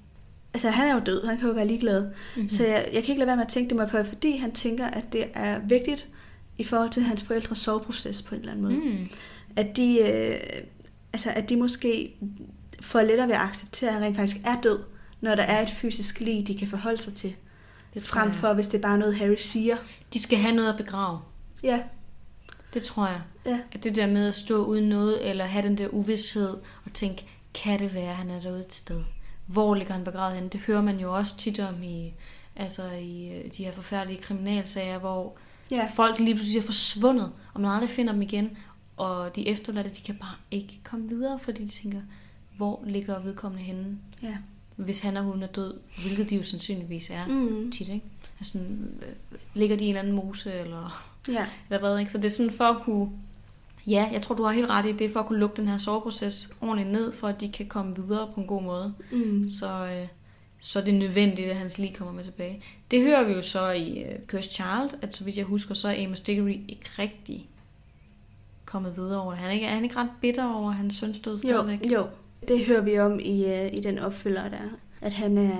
Altså, 0.55 0.71
han 0.71 0.89
er 0.89 0.95
jo 0.95 1.01
død, 1.07 1.27
han 1.27 1.39
kan 1.39 1.49
jo 1.49 1.55
være 1.55 1.67
ligeglad. 1.67 2.01
Mhm. 2.03 2.13
Mm-hmm. 2.37 2.49
Så 2.49 2.65
jeg, 2.67 2.89
jeg 2.93 3.03
kan 3.03 3.13
ikke 3.13 3.19
lade 3.19 3.27
være 3.27 3.37
med 3.37 3.45
at 3.45 3.51
tænke 3.51 3.69
det 3.69 3.77
mig 3.77 3.89
på, 3.89 4.05
fordi 4.05 4.37
han 4.37 4.53
tænker, 4.53 4.87
at 4.87 5.05
det 5.13 5.25
er 5.35 5.59
vigtigt 5.59 6.09
i 6.59 6.65
forhold 6.65 6.91
til 6.91 7.03
hans 7.03 7.23
forældres 7.23 7.59
soveproces 7.59 8.23
på 8.23 8.35
en 8.35 8.41
eller 8.41 8.53
anden 8.53 8.65
måde 8.65 8.77
Mm. 8.99 9.09
at 9.57 9.77
de, 9.77 9.99
øh, 9.99 10.41
altså, 11.13 11.31
at 11.31 11.49
de 11.49 11.57
måske 11.57 12.15
får 12.81 13.01
lettere 13.03 13.29
ved 13.29 13.35
at 13.35 13.41
acceptere, 13.41 13.89
at 13.89 13.95
han 13.95 14.03
rent 14.05 14.17
faktisk 14.17 14.37
er 14.47 14.61
død, 14.63 14.79
når 15.21 15.35
der 15.35 15.43
er 15.43 15.63
et 15.63 15.69
fysisk 15.71 16.21
lig, 16.21 16.47
de 16.47 16.59
kan 16.59 16.69
forholde 16.69 17.03
sig 17.03 17.15
til. 17.15 17.35
Det 17.95 18.05
Frem 18.05 18.33
for, 18.33 18.55
hvis 18.55 18.67
det 18.67 18.79
er 18.79 18.83
bare 18.83 18.99
noget, 18.99 19.17
Harry 19.17 19.35
siger. 19.39 19.77
De 20.13 20.19
skal 20.23 20.39
have 20.39 20.55
noget 20.55 20.69
at 20.69 20.77
begrave. 20.77 21.19
Ja, 21.63 21.83
Det 22.75 22.83
tror 22.83 23.07
jeg. 23.07 23.21
Ja, 23.47 23.61
At 23.73 23.85
det 23.85 23.97
der 23.97 24.07
med 24.07 24.29
at 24.29 24.35
stå 24.35 24.65
uden 24.65 24.89
noget, 24.89 25.31
eller 25.31 25.45
have 25.45 25.69
den 25.69 25.79
der 25.79 25.89
uvidshed, 25.89 26.59
og 26.85 26.93
tænke, 26.95 27.27
kan 27.55 27.79
det 27.79 27.95
være, 27.95 28.15
han 28.15 28.31
er 28.31 28.41
derude 28.41 28.61
et 28.61 28.75
sted? 28.75 29.05
Hvor 29.47 29.75
ligger 29.75 29.95
han 29.95 30.05
begravet 30.05 30.35
henne? 30.35 30.49
Det 30.49 30.61
hører 30.61 30.83
man 30.83 30.99
jo 31.01 31.17
også 31.17 31.37
tit 31.37 31.61
om 31.61 31.83
i, 31.83 32.15
altså 32.57 32.83
i 32.91 33.33
øh, 33.33 33.53
de 33.57 33.65
her 33.65 33.73
forfærdelige 33.73 34.23
kriminalsager, 34.23 34.99
hvor 34.99 35.37
ja, 35.71 35.89
folk 35.95 36.19
lige 36.19 36.35
pludselig 36.35 36.59
er 36.59 36.63
forsvundet, 36.63 37.33
og 37.55 37.61
man 37.61 37.71
aldrig 37.71 37.91
finder 37.91 38.13
dem 38.13 38.23
igen, 38.23 38.57
og 38.97 39.37
de 39.37 39.49
efterladte, 39.49 39.91
de 39.91 40.03
kan 40.03 40.17
bare 40.17 40.35
ikke 40.51 40.81
komme 40.85 41.09
videre, 41.09 41.39
fordi 41.39 41.63
de 41.63 41.69
tænker, 41.69 42.01
hvor 42.57 42.83
ligger 42.87 43.21
vedkommende 43.21 43.65
henne, 43.65 43.99
ja. 44.23 44.37
hvis 44.77 45.01
han 45.01 45.17
og 45.17 45.25
hun 45.25 45.43
er 45.43 45.47
død, 45.47 45.75
hvilket 46.03 46.31
de 46.31 46.37
jo 46.37 46.43
sandsynligvis 46.43 47.11
er 47.11 47.27
Mm, 47.27 47.73
tit, 47.73 47.89
ikke? 47.89 48.07
Altså, 48.39 48.59
øh, 48.59 49.39
ligger 49.55 49.77
de 49.77 49.85
i 49.85 49.89
en 49.89 49.97
eller 49.97 50.01
anden 50.01 50.17
mose, 50.17 50.53
eller 50.53 51.09
ja, 51.29 51.47
eller 51.71 51.79
hvad, 51.79 51.99
ikke? 51.99 52.13
Så 52.13 52.19
det 52.19 52.25
er 52.25 52.31
sådan 52.31 52.53
for 52.53 52.65
at 52.65 52.83
kunne... 52.83 53.11
Ja, 53.87 54.09
jeg 54.13 54.23
tror, 54.23 54.35
du 54.35 54.43
har 54.45 54.53
helt 54.53 54.71
ret 54.71 54.87
i 54.87 54.93
det, 54.93 55.05
er 55.05 55.13
for 55.13 55.21
at 55.21 55.27
kunne 55.27 55.39
lukke 55.39 55.57
den 55.57 55.69
her 55.69 55.79
soveproces 55.79 56.53
ordentligt 56.61 56.91
ned, 56.91 57.13
for 57.13 57.29
at 57.29 57.41
de 57.41 57.49
kan 57.53 57.67
komme 57.67 57.97
videre 57.97 58.29
på 58.35 58.41
en 58.41 58.47
god 58.47 58.63
måde. 58.63 58.95
mm, 59.13 59.49
Så, 59.49 59.87
øh, 59.87 60.07
så 60.61 60.79
er 60.79 60.85
det 60.85 60.95
nødvendigt, 60.95 61.49
at 61.51 61.57
hans 61.57 61.79
lige 61.79 61.95
kommer 61.95 62.15
med 62.15 62.25
tilbage. 62.25 62.63
Det 62.91 63.03
hører 63.03 63.25
vi 63.25 63.33
jo 63.33 63.43
så 63.43 63.71
i 63.71 63.99
øh, 63.99 64.19
Cursed 64.27 64.53
Child, 64.53 65.03
at 65.03 65.17
så 65.17 65.25
vidt 65.25 65.37
jeg 65.37 65.45
husker, 65.45 65.75
så 65.75 65.89
er 65.89 66.05
Amos 66.07 66.21
Diggory 66.21 66.61
ikke 66.69 66.89
rigtig 66.99 67.49
kommet 68.65 68.97
videre 68.97 69.21
over 69.23 69.31
det. 69.31 69.39
Han 69.39 69.49
er 69.51 69.55
ikke, 69.55 69.67
er 69.67 69.75
han 69.75 69.85
ikke 69.85 69.97
ret 69.97 70.09
bitter 70.21 70.55
over 70.55 70.71
hans 70.71 70.95
søns 70.95 71.19
død 71.19 71.33
jo, 71.33 71.39
stadigvæk? 71.49 71.93
jo. 71.93 72.07
Det 72.49 72.65
hører 72.67 72.81
vi 72.81 72.99
om 72.99 73.21
i, 73.21 73.45
øh, 73.45 73.73
i 73.75 73.81
den 73.81 73.99
opfølger 73.99 74.49
der. 74.49 74.59
At 75.01 75.13
han 75.13 75.39
er, 75.39 75.57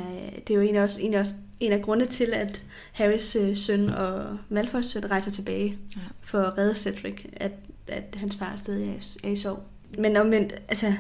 det 0.47 0.51
er 0.51 0.55
jo 0.55 0.61
en 0.61 0.77
af, 0.77 0.83
også, 0.83 1.01
en 1.01 1.15
af, 1.15 1.21
også, 1.21 1.35
en 1.61 1.73
af 1.73 1.83
grunde 1.83 2.07
til, 2.07 2.31
at 2.35 2.63
Harrys 2.93 3.37
øh, 3.37 3.57
søn 3.57 3.89
og 3.91 4.39
Malfoys 4.49 4.87
søn 4.87 5.11
rejser 5.11 5.31
tilbage 5.31 5.79
Ja. 5.97 6.01
for 6.23 6.39
at 6.39 6.59
redde 6.59 6.75
Cedric, 6.75 7.25
at, 7.33 7.53
at 7.89 8.17
hans 8.17 8.37
far 8.37 8.57
stadig 8.57 8.89
er, 8.89 8.93
i- 8.95 9.27
er 9.29 9.33
i 9.33 9.37
sorg. 9.37 9.63
Men 9.99 10.17
omvendt, 10.17 10.55
altså, 10.69 10.93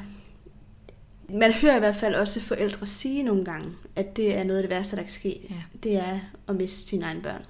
man 1.28 1.52
hører 1.52 1.76
i 1.76 1.78
hvert 1.78 1.96
fald 1.96 2.14
også 2.14 2.40
forældre 2.40 2.86
sige 2.86 3.22
nogle 3.22 3.44
gange, 3.44 3.68
at 3.96 4.16
det 4.16 4.36
er 4.36 4.44
noget 4.44 4.58
af 4.58 4.62
det 4.62 4.70
værste, 4.70 4.96
der 4.96 5.02
kan 5.02 5.10
ske. 5.12 5.40
Ja. 5.50 5.54
Det 5.82 5.96
er 5.96 6.18
at 6.48 6.56
miste 6.56 6.80
sine 6.88 7.04
egne 7.04 7.20
børn. 7.22 7.42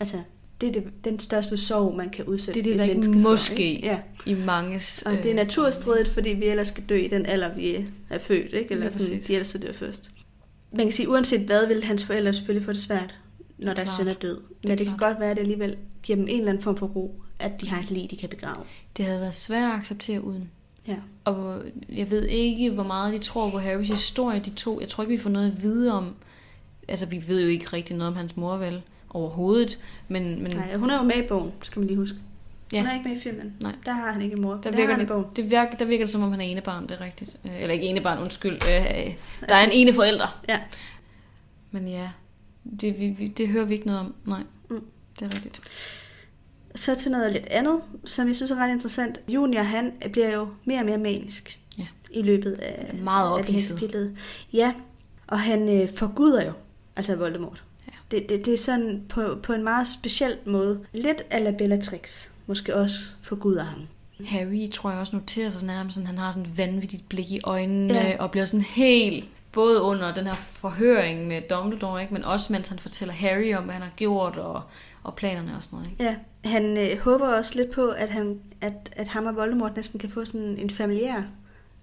Altså, 0.00 0.16
det 0.60 0.68
er 0.68 0.72
det, 0.72 0.84
den 1.04 1.18
største 1.18 1.56
sorg, 1.56 1.96
man 1.96 2.10
kan 2.10 2.24
udsætte 2.24 2.62
Det 2.62 2.72
er 2.72 2.76
det, 2.76 2.82
et 2.84 2.88
menneske 2.88 3.12
for, 3.22 3.30
måske- 3.30 3.74
ikke? 3.74 3.86
Ja. 3.86 3.98
I 4.26 4.34
manges... 4.34 5.02
Og 5.06 5.12
det 5.12 5.30
er 5.30 5.34
naturstridigt, 5.34 6.08
fordi 6.08 6.30
vi 6.30 6.44
ellers 6.46 6.68
skal 6.68 6.84
dø 6.88 6.96
i 6.96 7.08
den 7.08 7.26
alder, 7.26 7.54
vi 7.54 7.86
er 8.10 8.18
født, 8.18 8.52
ikke? 8.52 8.70
Eller 8.70 8.90
sådan, 8.90 8.98
præcis. 9.06 9.26
de 9.26 9.32
ellers 9.32 9.54
vil 9.54 9.62
dø 9.62 9.72
først. 9.72 10.10
Man 10.72 10.86
kan 10.86 10.92
sige, 10.92 11.08
uanset 11.08 11.40
hvad, 11.40 11.66
vil 11.66 11.84
hans 11.84 12.04
forældre 12.04 12.34
selvfølgelig 12.34 12.64
få 12.66 12.72
det 12.72 12.80
svært, 12.80 13.14
når 13.58 13.74
deres 13.74 13.88
klart. 13.88 13.98
søn 13.98 14.08
er 14.08 14.14
død. 14.14 14.40
Men 14.68 14.78
det 14.78 14.86
kan 14.86 14.96
klart. 14.96 15.10
godt 15.12 15.20
være, 15.20 15.30
at 15.30 15.36
det 15.36 15.42
alligevel 15.42 15.76
giver 16.02 16.16
dem 16.16 16.26
en 16.28 16.38
eller 16.38 16.48
anden 16.52 16.62
form 16.62 16.76
for 16.76 16.86
ro, 16.86 17.22
at 17.38 17.60
de 17.60 17.68
har 17.68 17.82
et 17.82 17.90
liv, 17.90 18.08
de 18.08 18.16
kan 18.16 18.28
begrave. 18.28 18.64
Det 18.96 19.04
havde 19.04 19.20
været 19.20 19.34
svært 19.34 19.72
at 19.72 19.78
acceptere 19.78 20.24
uden. 20.24 20.50
Ja. 20.88 20.96
Og 21.24 21.62
jeg 21.88 22.10
ved 22.10 22.26
ikke, 22.26 22.70
hvor 22.70 22.82
meget 22.82 23.12
de 23.12 23.18
tror 23.18 23.50
på 23.50 23.58
Harrys 23.58 23.88
historie, 23.88 24.40
de 24.40 24.50
to. 24.50 24.80
Jeg 24.80 24.88
tror 24.88 25.04
ikke, 25.04 25.10
vi 25.16 25.18
får 25.22 25.30
noget 25.30 25.52
at 25.52 25.62
vide 25.62 25.92
om... 25.92 26.14
Altså, 26.88 27.06
vi 27.06 27.24
ved 27.26 27.42
jo 27.42 27.48
ikke 27.48 27.66
rigtig 27.66 27.96
noget 27.96 28.10
om 28.12 28.16
hans 28.16 28.36
mor, 28.36 28.56
vel? 28.56 28.82
Overhovedet. 29.10 29.78
Men, 30.08 30.42
men 30.42 30.52
Nej, 30.56 30.76
hun 30.76 30.90
er 30.90 30.96
jo 30.96 31.02
med 31.02 31.16
i 31.24 31.26
bogen, 31.28 31.52
skal 31.62 31.80
man 31.80 31.86
lige 31.86 31.96
huske. 31.98 32.18
Ja. 32.72 32.78
Hun 32.80 32.86
er 32.88 32.94
ikke 32.94 33.08
med 33.08 33.16
i 33.16 33.20
filmen. 33.20 33.52
Nej. 33.62 33.74
Der 33.86 33.92
har 33.92 34.12
han 34.12 34.22
ikke 34.22 34.34
en 34.36 34.42
mor. 34.42 34.52
der 34.52 34.60
Der 34.60 34.70
har 34.70 34.76
virker, 34.76 34.90
han 34.92 35.00
i 35.00 35.04
det, 35.04 35.08
bogen. 35.08 35.24
det 35.36 35.50
virker, 35.50 35.70
der 35.76 35.84
virker 35.84 36.04
det, 36.04 36.12
som 36.12 36.22
om 36.22 36.30
han 36.30 36.40
er 36.40 36.44
enebarn, 36.44 36.82
det 36.82 36.90
er 36.90 37.00
rigtigt. 37.00 37.36
Øh, 37.44 37.62
Eller 37.62 37.74
ikke 37.74 37.86
enebarn, 37.86 38.18
undskyld. 38.18 38.52
Øh, 38.54 39.14
Der 39.48 39.54
er 39.54 39.64
en 39.64 39.72
ene 39.72 39.92
forælder. 39.92 40.40
Ja. 40.48 40.60
Men 41.70 41.88
ja, 41.88 42.10
det, 42.80 42.98
vi, 43.00 43.08
vi, 43.08 43.28
det 43.28 43.48
hører 43.48 43.64
vi 43.64 43.74
ikke 43.74 43.86
noget 43.86 44.00
om. 44.00 44.14
Nej, 44.24 44.42
Mm. 44.70 44.80
det 45.18 45.24
er 45.24 45.28
rigtigt. 45.34 45.60
Så 46.76 46.94
til 46.94 47.10
noget 47.10 47.32
lidt 47.32 47.46
andet, 47.50 47.80
som 48.04 48.28
jeg 48.28 48.36
synes 48.36 48.50
er 48.50 48.56
ret 48.56 48.70
interessant. 48.70 49.20
Junior, 49.28 49.62
han 49.62 49.92
bliver 50.12 50.32
jo 50.32 50.48
mere 50.64 50.80
og 50.80 50.86
mere 50.86 50.98
manisk 50.98 51.58
Ja. 51.78 51.86
i 52.10 52.22
løbet 52.22 52.52
af, 52.52 52.94
Meget 53.02 53.38
af 53.38 53.44
det 53.44 53.54
her 53.54 53.68
kapitel. 53.68 54.16
Ja, 54.52 54.72
og 55.26 55.40
han 55.40 55.68
øh, 55.82 55.90
forguder 55.96 56.44
jo, 56.46 56.52
altså 56.96 57.16
Voldemort. 57.16 57.62
Ja. 57.86 57.92
Det, 58.10 58.28
det, 58.28 58.46
det 58.46 58.54
er 58.54 58.58
sådan 58.58 59.02
på, 59.08 59.38
på 59.42 59.52
en 59.52 59.64
meget 59.64 59.88
speciel 59.88 60.36
måde. 60.46 60.80
Lidt 60.92 61.22
a 61.30 61.38
la 61.38 61.50
Bellatrix, 61.50 62.28
måske 62.46 62.74
også 62.76 62.98
forguder 63.22 63.64
ham. 63.64 63.80
Harry 64.24 64.70
tror 64.72 64.90
jeg 64.90 65.00
også 65.00 65.16
noterer 65.16 65.50
sig 65.50 65.64
nærmest, 65.64 65.94
sådan, 65.94 66.06
han 66.06 66.18
har 66.18 66.32
sådan 66.32 66.50
et 66.50 66.58
vanvittigt 66.58 67.08
blik 67.08 67.30
i 67.30 67.40
øjnene, 67.44 67.94
ja. 67.94 68.16
og 68.18 68.30
bliver 68.30 68.44
sådan 68.44 68.64
helt, 68.64 69.24
både 69.52 69.82
under 69.82 70.14
den 70.14 70.26
her 70.26 70.34
forhøring 70.34 71.26
med 71.26 71.42
Dumbledore, 71.50 72.02
ikke? 72.02 72.14
men 72.14 72.24
også 72.24 72.52
mens 72.52 72.68
han 72.68 72.78
fortæller 72.78 73.14
Harry 73.14 73.54
om, 73.54 73.64
hvad 73.64 73.74
han 73.74 73.82
har 73.82 73.92
gjort, 73.96 74.36
og, 74.36 74.62
og 75.02 75.14
planerne 75.14 75.56
og 75.56 75.64
sådan 75.64 75.76
noget. 75.76 75.90
Ikke? 75.90 76.04
Ja, 76.04 76.16
han 76.46 76.78
øh, 76.78 76.98
håber 76.98 77.26
også 77.26 77.54
lidt 77.54 77.70
på, 77.70 77.88
at, 77.88 78.08
han, 78.08 78.40
at, 78.60 78.90
at 78.92 79.08
ham 79.08 79.26
og 79.26 79.36
Voldemort 79.36 79.76
næsten 79.76 80.00
kan 80.00 80.10
få 80.10 80.24
sådan 80.24 80.56
en 80.58 80.70
familiær 80.70 81.22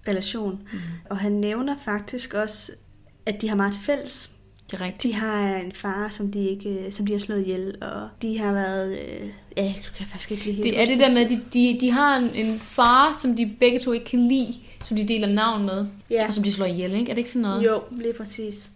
relation. 0.08 0.60
Mm. 0.72 0.78
Og 1.10 1.18
han 1.18 1.32
nævner 1.32 1.76
faktisk 1.84 2.34
også, 2.34 2.72
at 3.26 3.40
de 3.40 3.48
har 3.48 3.56
meget 3.56 3.72
til 3.72 3.82
fælles. 3.82 4.30
Det 4.70 4.80
er 4.80 4.84
rigtigt. 4.84 5.14
De 5.14 5.20
har 5.20 5.56
en 5.56 5.72
far, 5.72 6.08
som 6.10 6.32
de, 6.32 6.48
ikke, 6.48 6.86
som 6.90 7.06
de 7.06 7.12
har 7.12 7.20
slået 7.20 7.40
ihjel, 7.40 7.74
og 7.82 8.08
de 8.22 8.38
har 8.38 8.52
været... 8.52 8.92
Øh, 8.92 9.28
ja, 9.56 9.62
jeg 9.62 9.82
kan 9.96 10.06
faktisk 10.06 10.30
ikke 10.30 10.44
helt 10.44 10.62
Det 10.62 10.80
er 10.80 10.86
det 10.86 10.98
der 10.98 11.14
med, 11.14 11.24
at 11.24 11.30
de, 11.30 11.40
de, 11.52 11.78
de 11.80 11.90
har 11.90 12.16
en, 12.16 12.30
en 12.34 12.58
far, 12.58 13.18
som 13.22 13.36
de 13.36 13.54
begge 13.60 13.80
to 13.80 13.92
ikke 13.92 14.06
kan 14.06 14.26
lide, 14.28 14.54
som 14.82 14.96
de 14.96 15.08
deler 15.08 15.28
navn 15.28 15.66
med, 15.66 15.86
Ja, 16.10 16.26
og 16.26 16.34
som 16.34 16.44
de 16.44 16.52
slår 16.52 16.66
ihjel, 16.66 16.92
ikke? 16.92 17.10
Er 17.10 17.14
det 17.14 17.18
ikke 17.18 17.30
sådan 17.30 17.42
noget? 17.42 17.64
jo, 17.64 17.82
lige 17.90 18.12
præcis. 18.12 18.70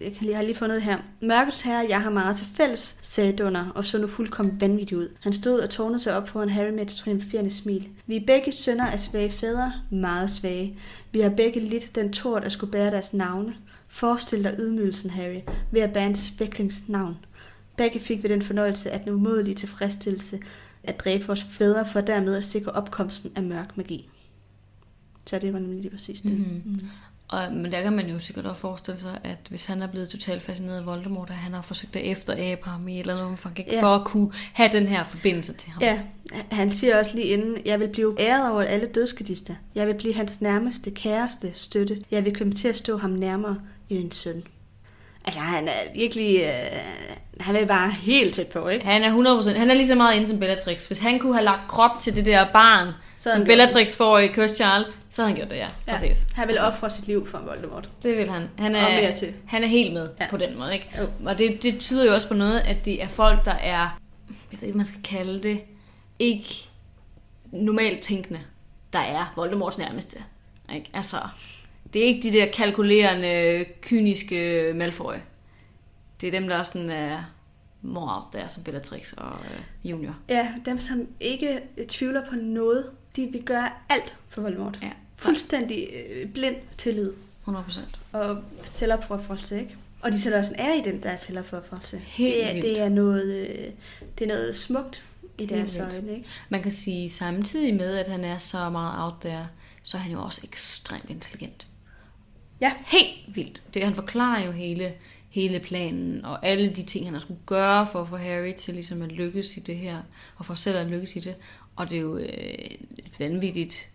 Jeg, 0.00 0.12
kan 0.12 0.26
lige, 0.26 0.34
har 0.34 0.42
lige 0.42 0.54
fundet 0.54 0.82
her. 0.82 0.98
Mørkets 1.22 1.60
herre, 1.60 1.86
jeg 1.88 2.00
har 2.02 2.10
meget 2.10 2.36
til 2.36 2.46
fælles, 2.46 2.98
sagde 3.02 3.32
Dunner, 3.32 3.70
og 3.74 3.84
så 3.84 3.98
nu 3.98 4.06
fuldkommen 4.06 4.60
vanvittigt 4.60 5.00
ud. 5.00 5.08
Han 5.20 5.32
stod 5.32 5.60
og 5.60 5.70
tårnede 5.70 6.00
sig 6.00 6.16
op 6.16 6.28
foran 6.28 6.48
Harry 6.48 6.70
med 6.70 6.82
et 6.82 6.88
triumferende 6.88 7.50
smil. 7.50 7.88
Vi 8.06 8.16
er 8.16 8.26
begge 8.26 8.52
sønner 8.52 8.86
af 8.86 9.00
svage 9.00 9.30
fædre, 9.30 9.72
meget 9.90 10.30
svage. 10.30 10.78
Vi 11.12 11.20
har 11.20 11.30
begge 11.30 11.60
lidt 11.60 11.94
den 11.94 12.12
tort 12.12 12.44
at 12.44 12.52
skulle 12.52 12.72
bære 12.72 12.90
deres 12.90 13.14
navne. 13.14 13.54
Forestil 13.88 14.44
dig 14.44 14.54
ydmygelsen, 14.58 15.10
Harry, 15.10 15.40
ved 15.70 15.80
at 15.80 15.92
bære 15.92 16.06
en 16.06 16.14
svæklings 16.14 16.88
navn. 16.88 17.16
Begge 17.76 18.00
fik 18.00 18.22
vi 18.22 18.28
den 18.28 18.42
fornøjelse 18.42 18.90
af 18.90 19.00
den 19.00 19.12
umådelige 19.12 19.54
tilfredsstillelse 19.54 20.38
at 20.82 21.00
dræbe 21.00 21.26
vores 21.26 21.42
fædre 21.42 21.86
for 21.92 22.00
dermed 22.00 22.36
at 22.36 22.44
sikre 22.44 22.72
opkomsten 22.72 23.32
af 23.36 23.42
mørk 23.42 23.76
magi. 23.76 24.08
Så 25.24 25.38
det 25.38 25.52
var 25.52 25.58
nemlig 25.58 25.80
lige 25.80 25.90
præcis 25.90 26.20
det. 26.20 26.32
Mhm. 26.32 26.62
Mm. 26.64 26.80
Og, 27.28 27.52
men 27.52 27.72
der 27.72 27.82
kan 27.82 27.92
man 27.92 28.10
jo 28.10 28.18
sikkert 28.18 28.46
også 28.46 28.60
forestille 28.60 29.00
sig, 29.00 29.18
at 29.24 29.38
hvis 29.48 29.66
han 29.66 29.82
er 29.82 29.86
blevet 29.86 30.08
totalt 30.08 30.42
fascineret 30.42 30.76
af 30.76 30.86
Voldemort, 30.86 31.30
at 31.30 31.36
han 31.36 31.52
har 31.52 31.62
forsøgt 31.62 31.96
at 31.96 32.02
efterabe 32.10 32.68
ham 32.68 32.88
i 32.88 32.94
et 32.94 33.00
eller 33.00 33.14
andet 33.14 33.26
omfang, 33.26 33.58
ikke? 33.58 33.74
Ja. 33.74 33.82
for 33.82 33.86
at 33.86 34.04
kunne 34.04 34.32
have 34.52 34.70
den 34.72 34.86
her 34.86 35.04
forbindelse 35.04 35.52
til 35.52 35.70
ham. 35.70 35.82
Ja, 35.82 35.98
han 36.50 36.72
siger 36.72 36.98
også 36.98 37.10
lige 37.14 37.26
inden, 37.26 37.56
jeg 37.64 37.80
vil 37.80 37.88
blive 37.88 38.20
æret 38.20 38.52
over 38.52 38.62
alle 38.62 38.86
dødskadister. 38.86 39.54
Jeg 39.74 39.86
vil 39.86 39.94
blive 39.94 40.14
hans 40.14 40.40
nærmeste, 40.40 40.90
kæreste 40.90 41.50
støtte. 41.54 42.02
Jeg 42.10 42.24
vil 42.24 42.36
komme 42.36 42.54
til 42.54 42.68
at 42.68 42.76
stå 42.76 42.98
ham 42.98 43.10
nærmere 43.10 43.56
end 43.90 44.04
en 44.04 44.12
søn. 44.12 44.42
Altså, 45.24 45.40
han 45.40 45.68
er 45.68 45.94
virkelig... 45.94 46.40
Øh, 46.42 46.80
han 47.40 47.56
er 47.56 47.64
bare 47.64 47.90
helt 47.90 48.34
tæt 48.34 48.46
på, 48.46 48.68
ikke? 48.68 48.86
Han 48.86 49.02
er 49.02 49.40
100%, 49.42 49.58
han 49.58 49.70
er 49.70 49.74
lige 49.74 49.88
så 49.88 49.94
meget 49.94 50.16
inde 50.16 50.26
som 50.26 50.38
Bellatrix. 50.38 50.86
Hvis 50.86 50.98
han 50.98 51.18
kunne 51.18 51.34
have 51.34 51.44
lagt 51.44 51.68
krop 51.68 51.98
til 52.00 52.16
det 52.16 52.26
der 52.26 52.46
barn, 52.52 52.88
Så 53.16 53.30
som 53.34 53.44
Bellatrix 53.44 53.96
får 53.96 54.18
i 54.18 54.28
Child, 54.28 54.84
så 55.10 55.22
havde 55.22 55.28
han 55.28 55.36
gjort 55.36 55.50
det, 55.50 55.56
ja. 55.56 55.68
ja. 55.86 55.92
Præcis. 55.92 56.26
Han 56.34 56.48
vil 56.48 56.58
ofre 56.60 56.90
sit 56.90 57.06
liv 57.06 57.26
for 57.28 57.38
Voldemort. 57.38 57.90
Det 58.02 58.16
vil 58.16 58.30
han. 58.30 58.48
Han 58.58 58.74
Og 58.74 58.80
er, 58.80 59.00
mere 59.02 59.14
til. 59.16 59.34
han 59.46 59.64
er 59.64 59.68
helt 59.68 59.92
med 59.92 60.08
Ja. 60.20 60.26
på 60.30 60.36
den 60.36 60.58
måde, 60.58 60.74
ikke? 60.74 60.90
Jo. 60.98 61.08
Og 61.26 61.38
det, 61.38 61.62
det 61.62 61.80
tyder 61.80 62.04
jo 62.04 62.14
også 62.14 62.28
på 62.28 62.34
noget, 62.34 62.60
at 62.60 62.84
det 62.84 63.02
er 63.02 63.08
folk, 63.08 63.44
der 63.44 63.50
er, 63.54 64.00
jeg 64.52 64.60
ved 64.60 64.66
ikke, 64.68 64.76
man 64.76 64.86
skal 64.86 65.02
kalde 65.02 65.42
det, 65.42 65.60
ikke 66.18 66.54
normalt 67.52 68.00
tænkende, 68.00 68.40
der 68.92 68.98
er 68.98 69.32
Voldemorts 69.36 69.78
nærmeste. 69.78 70.18
Ikke? 70.74 70.90
Altså, 70.94 71.16
det 71.92 72.02
er 72.02 72.06
ikke 72.06 72.28
de 72.32 72.38
der 72.38 72.46
kalkulerende, 72.50 73.64
kyniske 73.82 74.72
Malfoy. 74.74 75.14
Det 76.20 76.26
er 76.26 76.30
dem, 76.40 76.48
der 76.48 76.62
sådan 76.62 76.90
er 76.90 77.18
more 77.82 78.16
out 78.16 78.24
there, 78.32 78.48
som 78.48 78.62
Bellatrix 78.64 79.12
og 79.12 79.38
øh, 79.44 79.90
Junior. 79.90 80.16
Ja, 80.28 80.48
dem 80.64 80.78
som 80.78 81.06
ikke 81.20 81.60
tvivler 81.88 82.22
på 82.30 82.34
noget, 82.34 82.84
de 83.18 83.28
vil 83.32 83.42
gøre 83.42 83.68
alt 83.88 84.16
for 84.28 84.42
Voldemort. 84.42 84.78
Ja, 84.82 84.90
Fuldstændig 85.16 85.88
øh, 86.10 86.28
blind 86.32 86.56
tillid 86.76 87.12
100 87.40 87.64
procent. 87.64 87.98
og 88.12 88.36
selvopofrelse, 88.64 89.60
ikke? 89.60 89.76
Og 90.02 90.12
de 90.12 90.20
sætter 90.20 90.38
også 90.38 90.54
en 90.54 90.60
ære 90.60 90.76
i 90.78 90.82
den 90.92 91.02
der 91.02 91.16
selvopofrelse. 91.16 91.98
Helt 91.98 92.34
det, 92.34 92.46
er, 92.48 92.52
vildt. 92.52 92.64
det 92.66 92.80
er 92.80 92.88
noget, 92.88 93.38
øh, 93.48 93.66
det 94.18 94.24
er 94.24 94.28
noget 94.28 94.56
smukt 94.56 95.02
i 95.38 95.42
Helt 95.42 95.50
deres 95.50 95.78
øjne, 95.78 96.12
ikke? 96.12 96.28
Man 96.48 96.62
kan 96.62 96.72
sige 96.72 97.10
samtidig 97.10 97.74
med, 97.74 97.94
at 97.96 98.10
han 98.10 98.24
er 98.24 98.38
så 98.38 98.70
meget 98.70 99.04
out 99.04 99.14
there, 99.20 99.48
så 99.82 99.96
er 99.96 100.00
han 100.00 100.12
jo 100.12 100.22
også 100.22 100.40
ekstremt 100.44 101.10
intelligent. 101.10 101.66
Ja. 102.60 102.72
Helt 102.86 103.36
vildt. 103.36 103.62
Det, 103.74 103.84
han 103.84 103.94
forklarer 103.94 104.44
jo 104.46 104.50
hele, 104.52 104.92
hele 105.30 105.60
planen, 105.60 106.24
og 106.24 106.46
alle 106.46 106.68
de 106.70 106.82
ting, 106.82 107.04
han 107.06 107.14
har 107.14 107.20
skulle 107.20 107.40
gøre 107.46 107.86
for 107.86 108.02
at 108.02 108.08
få 108.08 108.16
Harry 108.16 108.52
til 108.54 108.74
ligesom 108.74 109.02
at 109.02 109.12
lykkes 109.12 109.56
i 109.56 109.60
det 109.60 109.76
her, 109.76 109.98
og 110.36 110.46
for 110.46 110.54
selv 110.54 110.78
at 110.78 110.86
lykkes 110.86 111.16
i 111.16 111.20
det. 111.20 111.34
Og 111.78 111.90
det 111.90 111.96
er 111.96 112.00
jo 112.02 112.16
øh, 112.18 112.24
et 112.98 113.10
vanvittigt 113.18 113.90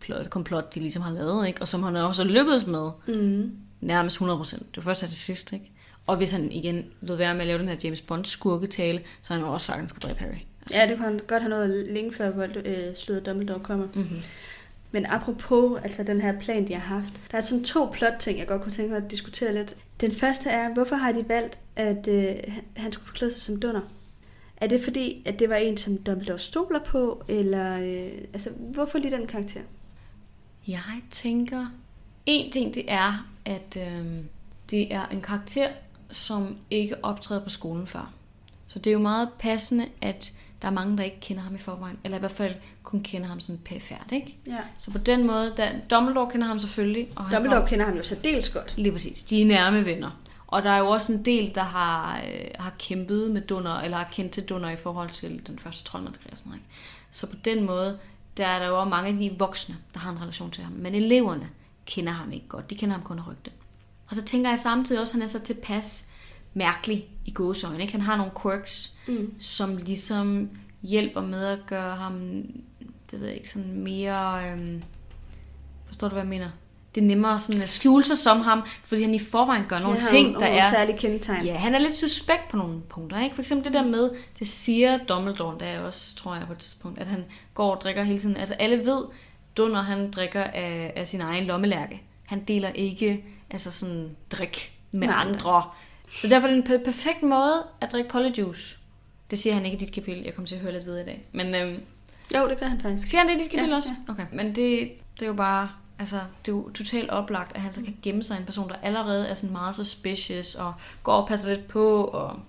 plot, 0.00 0.30
komplot, 0.30 0.74
de 0.74 0.80
ligesom 0.80 1.02
har 1.02 1.12
lavet, 1.12 1.46
ikke? 1.48 1.60
og 1.62 1.68
som 1.68 1.82
han 1.82 1.96
også 1.96 2.22
har 2.24 2.30
lykkedes 2.30 2.66
med 2.66 2.90
Mm. 3.08 3.50
nærmest 3.80 4.16
100%. 4.20 4.58
Det 4.58 4.76
var 4.76 4.82
først 4.82 5.00
til 5.00 5.10
sidst, 5.16 5.52
ikke? 5.52 5.70
Og 6.06 6.16
hvis 6.16 6.30
han 6.30 6.52
igen 6.52 6.84
lod 7.00 7.16
være 7.16 7.34
med 7.34 7.40
at 7.40 7.46
lave 7.46 7.58
den 7.58 7.68
her 7.68 7.76
James 7.84 8.00
Bond 8.00 8.24
skurketale, 8.24 8.98
så 9.22 9.28
havde 9.32 9.40
han 9.40 9.48
jo 9.48 9.54
også 9.54 9.66
sagt, 9.66 9.74
at 9.76 9.80
han 9.80 9.88
skulle 9.88 10.02
dræbe 10.08 10.18
Harry. 10.20 10.36
Ja, 10.70 10.86
det 10.88 10.96
kunne 10.96 11.06
han 11.08 11.20
godt 11.26 11.42
have 11.42 11.50
noget 11.50 11.86
længe 11.90 12.12
før 12.14 12.30
Vold, 12.30 12.56
øh, 12.66 12.96
slået 12.96 13.26
Dumbledore 13.26 13.60
kommer. 13.60 13.86
Mm-hmm. 13.94 14.18
Men 14.92 15.06
apropos 15.06 15.80
altså 15.82 16.02
den 16.02 16.20
her 16.20 16.40
plan, 16.40 16.68
de 16.68 16.74
har 16.74 16.94
haft, 16.96 17.12
der 17.30 17.38
er 17.38 17.42
sådan 17.42 17.64
to 17.64 17.84
plot-ting, 17.92 18.38
jeg 18.38 18.46
godt 18.46 18.62
kunne 18.62 18.72
tænke 18.72 18.92
mig 18.92 19.04
at 19.04 19.10
diskutere 19.10 19.54
lidt. 19.54 19.76
Den 20.00 20.12
første 20.12 20.48
er, 20.50 20.74
hvorfor 20.74 20.96
har 20.96 21.12
de 21.12 21.24
valgt, 21.28 21.58
at 21.76 22.08
øh, 22.08 22.24
han- 22.48 22.64
han 22.76 22.92
skulle 22.92 23.06
forklæde 23.06 23.32
sig 23.32 23.42
som 23.42 23.60
dunder? 23.60 23.80
Er 24.56 24.66
det 24.66 24.84
fordi, 24.84 25.22
at 25.26 25.38
det 25.38 25.48
var 25.48 25.56
en, 25.56 25.76
som 25.76 25.98
Dumbledore 25.98 26.38
stoler 26.38 26.80
på, 26.84 27.24
eller 27.28 27.76
øh, 27.78 28.18
altså, 28.32 28.50
hvorfor 28.58 28.98
lige 28.98 29.16
den 29.16 29.26
karakter? 29.26 29.60
Jeg 30.68 30.82
tænker, 31.10 31.66
en 32.26 32.52
ting 32.52 32.74
det 32.74 32.84
er, 32.88 33.26
at 33.44 33.76
øh, 33.76 34.06
det 34.70 34.94
er 34.94 35.06
en 35.06 35.20
karakter, 35.20 35.68
som 36.10 36.56
ikke 36.70 37.04
optræder 37.04 37.44
på 37.44 37.50
skolen 37.50 37.86
før. 37.86 38.12
Så 38.66 38.78
det 38.78 38.90
er 38.90 38.92
jo 38.92 38.98
meget 38.98 39.28
passende, 39.38 39.86
at 40.00 40.32
der 40.62 40.68
er 40.68 40.72
mange, 40.72 40.96
der 40.98 41.04
ikke 41.04 41.20
kender 41.20 41.42
ham 41.42 41.54
i 41.54 41.58
forvejen, 41.58 41.98
eller 42.04 42.16
i 42.16 42.20
hvert 42.20 42.30
fald 42.30 42.54
kun 42.82 43.00
kender 43.02 43.26
ham 43.28 43.40
sådan 43.40 43.58
pæfærd, 43.64 44.06
ikke? 44.12 44.36
Ja. 44.46 44.58
Så 44.78 44.90
på 44.90 44.98
den 44.98 45.26
måde, 45.26 45.54
der, 45.56 45.70
Dumbledore 45.90 46.30
kender 46.30 46.46
ham 46.46 46.58
selvfølgelig. 46.58 47.08
Og 47.16 47.24
han 47.24 47.34
Dumbledore 47.34 47.60
kom- 47.60 47.68
kender 47.68 47.84
ham 47.84 47.96
jo 47.96 48.02
særdeles 48.02 48.48
godt. 48.50 48.74
Lige 48.78 48.92
præcis. 48.92 49.22
De 49.24 49.42
er 49.42 49.46
nærme 49.46 49.84
venner. 49.84 50.20
Og 50.56 50.62
der 50.62 50.70
er 50.70 50.78
jo 50.78 50.86
også 50.88 51.12
en 51.12 51.24
del, 51.24 51.54
der 51.54 51.62
har, 51.62 52.16
øh, 52.18 52.50
har 52.58 52.72
kæmpet 52.78 53.30
med 53.30 53.42
Dunner, 53.42 53.80
eller 53.80 53.96
har 53.96 54.08
kendt 54.12 54.32
til 54.32 54.44
Dunner 54.48 54.70
i 54.70 54.76
forhold 54.76 55.10
til 55.10 55.46
den 55.46 55.58
første 55.58 55.84
troldmandskrig 55.84 56.32
og 56.32 56.38
sådan 56.38 56.50
noget. 56.50 56.64
Så 57.10 57.26
på 57.26 57.36
den 57.44 57.66
måde, 57.66 57.98
der 58.36 58.46
er 58.46 58.58
der 58.58 58.66
jo 58.66 58.80
også 58.80 58.88
mange 58.90 59.08
af 59.08 59.14
de 59.30 59.38
voksne, 59.38 59.76
der 59.94 60.00
har 60.00 60.10
en 60.10 60.20
relation 60.22 60.50
til 60.50 60.64
ham. 60.64 60.72
Men 60.72 60.94
eleverne 60.94 61.48
kender 61.86 62.12
ham 62.12 62.32
ikke 62.32 62.48
godt. 62.48 62.70
De 62.70 62.74
kender 62.74 62.94
ham 62.94 63.04
kun 63.04 63.18
af 63.18 63.26
rygte. 63.28 63.50
Og 64.08 64.16
så 64.16 64.24
tænker 64.24 64.50
jeg 64.50 64.58
samtidig 64.58 65.00
også, 65.00 65.10
at 65.10 65.14
han 65.14 65.22
er 65.22 65.26
så 65.26 65.40
tilpas 65.40 66.10
mærkelig 66.54 67.08
i 67.24 67.30
gåsøjne. 67.32 67.80
Ikke? 67.80 67.92
Han 67.92 68.00
har 68.00 68.16
nogle 68.16 68.32
quirks, 68.42 68.92
Mm. 69.08 69.34
som 69.40 69.76
ligesom 69.76 70.50
hjælper 70.82 71.20
med 71.20 71.44
at 71.44 71.58
gøre 71.66 71.96
ham, 71.96 72.20
det 73.10 73.20
ved 73.20 73.26
jeg 73.26 73.36
ikke, 73.36 73.50
sådan 73.50 73.72
mere... 73.72 74.50
Øhm, 74.50 74.82
forstår 75.86 76.08
du, 76.08 76.14
hvad 76.14 76.22
jeg 76.22 76.28
mener? 76.28 76.50
Det 76.96 77.02
er 77.02 77.06
nemmere 77.06 77.38
sådan 77.38 77.62
at 77.62 77.68
skjule 77.68 78.04
sig 78.04 78.18
som 78.18 78.40
ham, 78.40 78.62
fordi 78.84 79.02
han 79.02 79.14
i 79.14 79.18
forvejen 79.18 79.64
gør 79.68 79.78
nogle 79.78 80.00
har 80.00 80.08
ting, 80.10 80.34
der 80.34 80.46
er... 80.46 80.70
særlige 80.70 80.98
kendetegn. 80.98 81.46
Ja, 81.46 81.54
han 81.56 81.74
er 81.74 81.78
lidt 81.78 81.94
suspekt 81.94 82.48
på 82.50 82.56
nogle 82.56 82.80
punkter. 82.88 83.20
Ikke? 83.22 83.34
For 83.34 83.42
eksempel 83.42 83.64
det 83.64 83.74
der 83.74 83.84
med, 83.84 84.10
det 84.38 84.48
siger 84.48 84.98
Dumbledore, 84.98 85.56
der 85.60 85.66
er 85.66 85.80
også, 85.80 86.16
tror 86.16 86.34
jeg 86.34 86.46
på 86.46 86.52
et 86.52 86.58
tidspunkt, 86.58 86.98
at 87.00 87.06
han 87.06 87.24
går 87.54 87.74
og 87.74 87.80
drikker 87.80 88.02
hele 88.02 88.18
tiden. 88.18 88.36
Altså 88.36 88.54
alle 88.54 88.78
ved, 88.78 89.04
Dunder 89.56 89.82
han 89.82 90.10
drikker 90.10 90.42
af, 90.44 90.92
af 90.96 91.08
sin 91.08 91.20
egen 91.20 91.44
lommelærke. 91.44 92.02
Han 92.26 92.44
deler 92.44 92.68
ikke 92.68 93.24
altså 93.50 93.70
sådan 93.70 94.16
drik 94.32 94.72
med 94.92 95.08
Nej. 95.08 95.16
andre. 95.26 95.62
Så 96.18 96.28
derfor 96.28 96.48
er 96.48 96.52
det 96.52 96.58
en 96.58 96.64
per- 96.66 96.84
perfekt 96.84 97.22
måde 97.22 97.64
at 97.80 97.92
drikke 97.92 98.10
polyjuice. 98.10 98.76
Det 99.30 99.38
siger 99.38 99.54
han 99.54 99.64
ikke 99.64 99.76
i 99.76 99.80
dit 99.80 99.92
kapitel. 99.94 100.22
Jeg 100.24 100.34
kommer 100.34 100.46
til 100.46 100.54
at 100.54 100.60
høre 100.60 100.72
lidt 100.72 100.84
videre 100.86 101.02
i 101.02 101.04
dag. 101.04 101.24
Men 101.32 101.54
øhm, 101.54 101.80
Jo, 102.34 102.48
det 102.48 102.58
gør 102.60 102.66
han 102.66 102.80
faktisk. 102.80 103.08
siger 103.08 103.20
han 103.20 103.28
det 103.28 103.34
i 103.34 103.38
dit 103.42 103.50
kapitel 103.50 103.70
Ja, 103.70 103.76
også? 103.76 103.90
Okay. 104.08 104.26
Men 104.32 104.46
det, 104.46 104.56
det 105.14 105.22
er 105.22 105.26
jo 105.26 105.32
bare... 105.34 105.68
Altså, 105.98 106.16
det 106.16 106.52
er 106.52 106.56
jo 106.56 106.70
totalt 106.70 107.10
oplagt, 107.10 107.56
at 107.56 107.60
han 107.60 107.72
så 107.72 107.84
kan 107.84 107.96
gemme 108.02 108.22
sig 108.22 108.38
en 108.38 108.44
person, 108.44 108.68
der 108.68 108.74
allerede 108.82 109.28
er 109.28 109.34
sådan 109.34 109.52
meget 109.52 109.76
suspicious, 109.76 110.54
og 110.54 110.74
går 111.02 111.12
og 111.12 111.28
passer 111.28 111.54
lidt 111.54 111.68
på, 111.68 112.04
og 112.04 112.40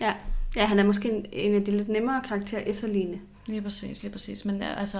Ja. 0.00 0.14
ja, 0.56 0.66
han 0.66 0.78
er 0.78 0.84
måske 0.84 1.10
en, 1.10 1.26
en 1.32 1.54
af 1.54 1.64
de 1.64 1.70
lidt 1.70 1.88
nemmere 1.88 2.20
karakterer 2.28 2.62
efterligne. 2.62 3.20
Lige 3.46 3.62
præcis, 3.62 4.02
lige 4.02 4.12
præcis. 4.12 4.44
Men 4.44 4.62
øh, 4.62 4.80
altså, 4.80 4.98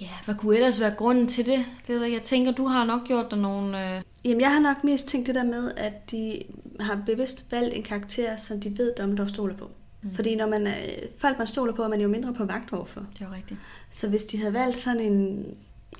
ja, 0.00 0.08
hvad 0.24 0.34
kunne 0.34 0.56
ellers 0.56 0.80
være 0.80 0.94
grunden 0.94 1.28
til 1.28 1.46
det? 1.46 1.64
det 1.86 2.12
jeg, 2.12 2.22
tænker, 2.22 2.52
du 2.52 2.66
har 2.66 2.84
nok 2.84 3.04
gjort 3.06 3.30
dig 3.30 3.38
nogle... 3.38 3.96
Øh... 3.96 4.02
Jamen, 4.24 4.40
jeg 4.40 4.52
har 4.52 4.60
nok 4.60 4.84
mest 4.84 5.08
tænkt 5.08 5.26
det 5.26 5.34
der 5.34 5.44
med, 5.44 5.70
at 5.76 6.10
de 6.10 6.42
har 6.80 7.02
bevidst 7.06 7.52
valgt 7.52 7.74
en 7.74 7.82
karakter, 7.82 8.36
som 8.36 8.60
de 8.60 8.78
ved, 8.78 8.92
Dumbledore 8.98 9.28
stoler 9.28 9.56
på. 9.56 9.70
Mm. 10.02 10.14
Fordi 10.14 10.36
når 10.36 10.46
man 10.46 10.66
er, 10.66 10.74
folk, 11.18 11.38
man 11.38 11.46
stoler 11.46 11.72
på, 11.72 11.82
er 11.82 11.88
man 11.88 12.00
jo 12.00 12.08
mindre 12.08 12.34
på 12.34 12.44
vagt 12.44 12.72
overfor. 12.72 13.00
Det 13.14 13.22
er 13.24 13.28
jo 13.28 13.34
rigtigt. 13.34 13.60
Så 13.90 14.08
hvis 14.08 14.24
de 14.24 14.38
havde 14.38 14.52
valgt 14.52 14.78
sådan 14.78 15.00
en... 15.00 15.44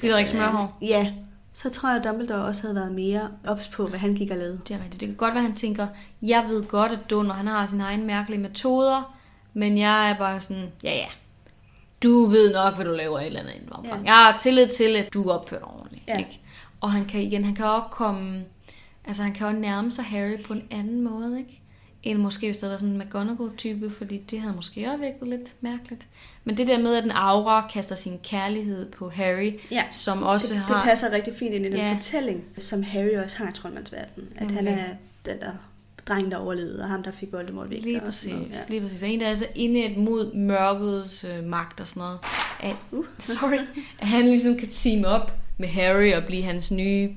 Det 0.00 0.10
er 0.10 0.18
ikke 0.18 0.30
smørhår. 0.30 0.78
Ja, 0.82 1.12
så 1.52 1.70
tror 1.70 1.88
jeg, 1.88 1.98
at 1.98 2.04
Dumbledore 2.04 2.44
også 2.44 2.62
havde 2.62 2.74
været 2.74 2.92
mere 2.92 3.30
ops 3.46 3.68
på, 3.68 3.86
hvad 3.86 3.98
han 3.98 4.14
gik 4.14 4.30
og 4.30 4.36
lavede. 4.36 4.60
Det 4.68 4.74
er 4.74 4.78
rigtigt. 4.78 5.00
Det 5.00 5.08
kan 5.08 5.16
godt 5.16 5.34
være, 5.34 5.42
at 5.42 5.46
han 5.46 5.56
tænker, 5.56 5.86
jeg 6.22 6.44
ved 6.48 6.64
godt, 6.64 6.92
at 6.92 7.10
Dunder, 7.10 7.34
han 7.34 7.46
har 7.46 7.66
sine 7.66 7.84
egne 7.84 8.04
mærkelige 8.04 8.40
metoder, 8.40 9.16
men 9.54 9.78
jeg 9.78 10.10
er 10.10 10.18
bare 10.18 10.40
sådan, 10.40 10.72
ja 10.82 10.94
ja, 10.94 11.06
du 12.02 12.26
ved 12.26 12.52
nok, 12.52 12.74
hvad 12.74 12.84
du 12.84 12.90
laver 12.90 13.18
i 13.18 13.22
et 13.22 13.26
eller 13.26 13.40
andet 13.40 13.70
omfang. 13.70 14.04
Ja. 14.04 14.12
Jeg 14.12 14.14
har 14.14 14.38
tillid 14.38 14.68
til, 14.68 14.96
at 14.96 15.14
du 15.14 15.30
opfører 15.30 15.60
dig 15.60 15.68
ordentligt. 15.68 16.08
Ja. 16.08 16.18
Ikke? 16.18 16.40
Og 16.80 16.92
han 16.92 17.04
kan 17.04 17.20
igen, 17.20 17.44
han 17.44 17.54
kan 17.54 17.64
også 17.64 17.86
komme, 17.90 18.44
altså 19.04 19.22
han 19.22 19.32
kan 19.32 19.46
også 19.46 19.58
nærme 19.58 19.92
sig 19.92 20.04
Harry 20.04 20.44
på 20.44 20.52
en 20.52 20.62
anden 20.70 21.00
måde, 21.00 21.38
ikke? 21.38 21.62
End 22.06 22.18
måske 22.18 22.46
hvis 22.46 22.56
det 22.56 22.62
havde 22.62 22.70
været 22.70 22.80
sådan 22.80 22.94
en 22.94 22.98
McGonagall-type, 22.98 23.90
fordi 23.90 24.18
det 24.30 24.40
havde 24.40 24.54
måske 24.56 24.86
også 24.86 24.96
virket 24.96 25.28
lidt 25.28 25.52
mærkeligt. 25.60 26.06
Men 26.44 26.56
det 26.56 26.66
der 26.66 26.78
med, 26.78 26.94
at 26.94 27.04
en 27.04 27.10
aura 27.10 27.68
kaster 27.72 27.94
sin 27.94 28.18
kærlighed 28.24 28.90
på 28.90 29.08
Harry, 29.08 29.52
Ja. 29.70 29.82
som 29.90 30.22
også 30.22 30.54
det, 30.54 30.62
har... 30.62 30.74
det 30.74 30.84
passer 30.84 31.12
rigtig 31.12 31.34
fint 31.34 31.54
ind 31.54 31.64
i 31.66 31.68
den 31.70 31.76
Ja. 31.78 31.92
fortælling, 31.94 32.44
som 32.58 32.82
Harry 32.82 33.16
også 33.24 33.36
har 33.38 33.48
i 33.50 33.52
troldmandsverdenen. 33.52 34.28
At 34.36 34.46
han 34.50 34.64
Nemlig. 34.64 34.72
er 34.72 35.30
den 35.32 35.40
der 35.40 35.52
dreng, 36.08 36.30
der 36.30 36.36
overlevede, 36.36 36.82
og 36.82 36.88
ham, 36.88 37.02
der 37.02 37.12
fik 37.12 37.32
Voldemort 37.32 37.70
væk. 37.70 37.82
Lige 37.82 37.96
og 37.96 38.02
præcis, 38.02 38.22
sådan 38.22 38.36
noget, 38.38 38.52
ja. 38.52 38.58
lige 38.68 38.80
præcis. 38.80 39.02
Og 39.02 39.08
en, 39.08 39.20
der 39.20 39.26
er 39.26 39.34
så 39.34 39.46
indet 39.54 39.96
mod 39.96 40.34
mørkets 40.34 41.24
øh, 41.24 41.44
magt 41.44 41.80
og 41.80 41.88
sådan 41.88 42.00
noget. 42.00 42.18
At, 42.60 42.76
Uh. 42.92 43.04
sorry. 43.18 43.58
At 43.98 44.06
han 44.08 44.24
ligesom 44.28 44.56
kan 44.56 44.68
team 44.68 45.04
op 45.04 45.32
med 45.58 45.68
Harry 45.68 46.12
og 46.12 46.24
blive 46.24 46.42
hans 46.42 46.70
nye 46.70 47.10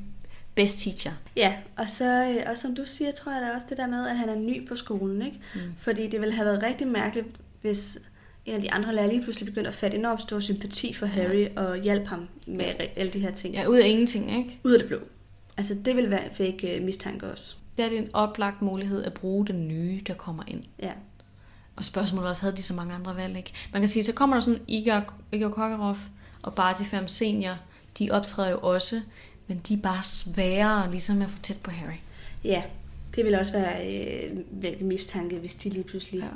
best 0.60 0.80
teacher. 0.80 1.12
Ja, 1.36 1.54
og 1.78 1.90
så 1.90 2.06
øh, 2.06 2.52
og 2.52 2.58
som 2.58 2.76
du 2.76 2.86
siger, 2.86 3.12
tror 3.12 3.32
jeg 3.32 3.42
da 3.42 3.56
også 3.56 3.68
det 3.70 3.78
der 3.78 3.88
med, 3.88 4.08
at 4.08 4.18
han 4.18 4.30
er 4.30 4.36
ny 4.36 4.68
på 4.68 4.76
skolen, 4.76 5.22
ikke? 5.22 5.40
Mm. 5.56 5.62
Fordi 5.80 6.08
det 6.08 6.20
ville 6.22 6.36
have 6.36 6.46
været 6.46 6.64
rigtig 6.64 6.88
mærkeligt, 6.88 7.28
hvis 7.62 8.00
en 8.46 8.56
af 8.56 8.62
de 8.62 8.72
andre 8.72 8.96
lærere 8.96 9.10
lige 9.10 9.24
pludselig 9.24 9.46
begyndte 9.46 9.68
at 9.68 9.74
fatte 9.74 9.98
enormt 9.98 10.22
stor 10.22 10.40
sympati 10.40 10.94
for 10.94 11.06
Harry 11.06 11.48
og 11.56 11.78
hjælpe 11.78 12.08
ham 12.08 12.28
med 12.48 12.66
alle 12.96 13.14
de 13.14 13.20
her 13.20 13.32
ting. 13.32 13.56
Ja, 13.56 13.68
ud 13.68 13.78
af 13.78 13.88
ingenting, 13.88 14.38
ikke? 14.38 14.60
Ud 14.64 14.72
af 14.72 14.80
det 14.80 14.88
blå. 14.88 14.98
Altså, 15.58 15.74
det 15.86 15.96
vil 15.96 16.10
være 16.10 16.30
vække 16.40 16.76
øh, 16.76 16.84
mistanke 16.84 17.32
også. 17.32 17.56
Der 17.78 17.86
er 17.86 17.90
det 17.90 17.98
en 17.98 18.10
oplagt 18.14 18.62
mulighed 18.62 19.04
at 19.04 19.14
bruge 19.14 19.48
den 19.48 19.68
nye, 19.68 20.02
der 20.08 20.14
kommer 20.14 20.44
ind. 20.48 20.64
Ja. 20.82 20.92
Og 21.76 21.86
spørgsmålet 21.86 22.30
også, 22.30 22.42
havde 22.42 22.56
de 22.56 22.64
så 22.64 22.74
mange 22.74 22.94
andre 22.94 23.16
valg, 23.16 23.38
ikke? 23.38 23.54
Man 23.74 23.82
kan 23.82 23.90
sige, 23.90 24.04
så 24.04 24.14
kommer 24.14 24.36
der 24.36 24.42
sådan 24.42 24.62
Igor, 24.68 25.14
Igor 25.32 25.50
Kokarov 25.50 25.98
og 26.42 26.54
Barty 26.56 26.84
Fem 26.84 27.08
Senior. 27.08 27.56
De 28.00 28.12
optræder 28.12 28.50
jo 28.52 28.60
også. 28.62 29.02
Men 29.50 29.58
de 29.58 29.74
er 29.74 29.78
bare 29.78 30.04
sværere 30.04 30.92
ligesom 30.92 31.22
at 31.22 31.30
få 31.30 31.40
tæt 31.40 31.58
på 31.64 31.72
Harry. 31.72 31.98
Ja, 32.44 32.64
det 33.16 33.26
vil 33.26 33.36
også 33.36 33.54
være 33.54 34.02
øh, 34.64 34.82
mistanke, 34.82 35.38
hvis 35.38 35.56
de 35.56 35.70
lige 35.70 35.84
pludselig 35.84 36.20
ja. 36.20 36.28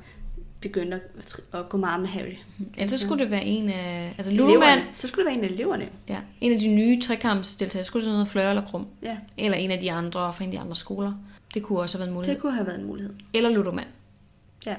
begynder 0.61 0.99
at, 1.17 1.35
at 1.53 1.69
gå 1.69 1.77
meget 1.77 1.99
med 2.01 2.09
Harry. 2.09 2.35
Ja, 2.77 2.87
så 2.87 2.99
skulle 2.99 3.23
det 3.23 3.31
være 3.31 3.45
en 3.45 3.69
af... 3.69 4.15
Altså 4.17 4.33
Ludoman, 4.33 4.79
så 4.97 5.07
skulle 5.07 5.25
det 5.25 5.31
være 5.31 5.37
en 5.37 5.49
af 5.49 5.53
eleverne. 5.53 5.89
Ja, 6.09 6.19
en 6.41 6.53
af 6.53 6.59
de 6.59 6.67
nye 6.67 7.01
trekampsdeltagere. 7.01 7.85
Skulle 7.85 8.01
det 8.01 8.05
sådan 8.05 8.13
noget 8.13 8.27
Fleur 8.27 8.49
eller 8.49 8.65
Krum. 8.65 8.87
Ja. 9.03 9.17
Eller 9.37 9.57
en 9.57 9.71
af 9.71 9.79
de 9.79 9.91
andre 9.91 10.33
fra 10.33 10.43
en 10.43 10.49
af 10.49 10.57
de 10.57 10.59
andre 10.59 10.75
skoler. 10.75 11.13
Det 11.53 11.63
kunne 11.63 11.79
også 11.79 11.97
have 11.97 11.99
været 11.99 12.09
en 12.09 12.13
mulighed. 12.13 12.33
Det 12.35 12.41
kunne 12.41 12.53
have 12.53 12.67
været 12.67 12.79
en 12.79 12.85
mulighed. 12.85 13.13
Eller 13.33 13.49
Ludoman. 13.49 13.87
Ja. 14.65 14.75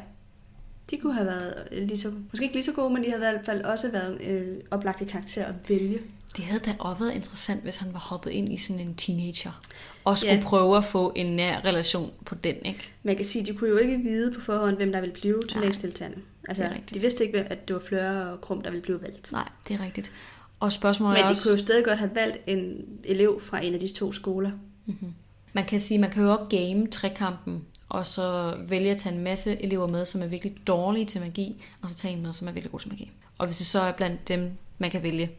De 0.90 0.96
kunne 0.96 1.14
have 1.14 1.26
været 1.26 1.54
lige 1.72 1.98
så, 1.98 2.12
måske 2.30 2.42
ikke 2.42 2.54
lige 2.54 2.64
så 2.64 2.72
gode, 2.72 2.94
men 2.94 3.04
de 3.04 3.10
havde 3.10 3.22
i 3.22 3.24
hvert 3.32 3.46
fald 3.46 3.62
også 3.62 3.90
været 3.90 4.20
øh, 4.20 4.56
oplagte 4.70 5.04
karakter 5.04 5.44
at 5.44 5.54
vælge. 5.68 5.98
Det 6.36 6.44
havde 6.44 6.60
da 6.60 6.74
også 6.78 7.04
været 7.04 7.14
interessant, 7.14 7.62
hvis 7.62 7.76
han 7.76 7.92
var 7.92 7.98
hoppet 7.98 8.30
ind 8.30 8.52
i 8.52 8.56
sådan 8.56 8.80
en 8.80 8.94
teenager, 8.94 9.60
og 10.04 10.18
skulle 10.18 10.34
ja. 10.34 10.42
prøve 10.42 10.76
at 10.76 10.84
få 10.84 11.12
en 11.16 11.36
nær 11.36 11.64
relation 11.64 12.12
på 12.24 12.34
den, 12.34 12.56
ikke? 12.64 12.92
Man 13.02 13.16
kan 13.16 13.24
sige, 13.24 13.42
at 13.42 13.48
de 13.48 13.54
kunne 13.54 13.70
jo 13.70 13.76
ikke 13.76 13.98
vide 13.98 14.32
på 14.32 14.40
forhånd, 14.40 14.76
hvem 14.76 14.92
der 14.92 15.00
ville 15.00 15.14
blive 15.14 15.42
turneringsdeltagerne. 15.48 16.16
Altså, 16.48 16.70
de 16.94 17.00
vidste 17.00 17.26
ikke, 17.26 17.38
at 17.38 17.68
det 17.68 17.74
var 17.74 17.80
Fleur 17.80 18.10
og 18.10 18.40
Krum, 18.40 18.62
der 18.62 18.70
ville 18.70 18.82
blive 18.82 19.02
valgt. 19.02 19.32
Nej, 19.32 19.48
det 19.68 19.80
er 19.80 19.84
rigtigt. 19.84 20.12
Og 20.60 20.72
spørgsmålet 20.72 21.14
Men 21.14 21.22
er 21.22 21.28
de 21.28 21.30
også... 21.30 21.42
kunne 21.42 21.52
jo 21.52 21.58
stadig 21.58 21.84
godt 21.84 21.98
have 21.98 22.14
valgt 22.14 22.38
en 22.46 22.84
elev 23.04 23.40
fra 23.40 23.64
en 23.64 23.74
af 23.74 23.80
de 23.80 23.88
to 23.88 24.12
skoler. 24.12 24.50
Mm-hmm. 24.86 25.14
Man 25.52 25.64
kan 25.64 25.80
sige, 25.80 25.98
man 25.98 26.10
kan 26.10 26.22
jo 26.22 26.32
også 26.32 26.44
game 26.50 26.86
trekampen, 26.86 27.64
og 27.88 28.06
så 28.06 28.56
vælge 28.66 28.90
at 28.90 28.98
tage 28.98 29.14
en 29.14 29.24
masse 29.24 29.62
elever 29.62 29.86
med, 29.86 30.06
som 30.06 30.22
er 30.22 30.26
virkelig 30.26 30.56
dårlige 30.66 31.06
til 31.06 31.20
magi, 31.20 31.62
og 31.82 31.90
så 31.90 31.96
tage 31.96 32.14
en 32.14 32.22
med, 32.22 32.32
som 32.32 32.48
er 32.48 32.52
virkelig 32.52 32.70
god 32.70 32.80
til 32.80 32.88
magi. 32.88 33.10
Og 33.38 33.46
hvis 33.46 33.58
det 33.58 33.66
så 33.66 33.80
er 33.80 33.92
blandt 33.92 34.28
dem, 34.28 34.50
man 34.78 34.90
kan 34.90 35.02
vælge, 35.02 35.30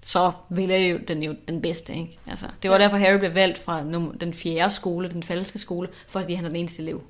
så 0.00 0.32
vælger 0.48 0.76
jo 0.76 0.98
den 1.08 1.22
jo 1.22 1.34
den 1.48 1.62
bedste. 1.62 1.94
Ikke? 1.94 2.18
Altså, 2.26 2.46
det 2.62 2.70
var 2.70 2.76
ja. 2.76 2.82
derfor, 2.82 2.96
Harry 2.96 3.18
blev 3.18 3.34
valgt 3.34 3.58
fra 3.58 3.84
den 4.20 4.34
fjerde 4.34 4.74
skole, 4.74 5.08
den 5.08 5.22
falske 5.22 5.58
skole, 5.58 5.88
fordi 6.08 6.34
han 6.34 6.44
er 6.44 6.48
den 6.48 6.56
eneste 6.56 6.82
elev. 6.82 7.02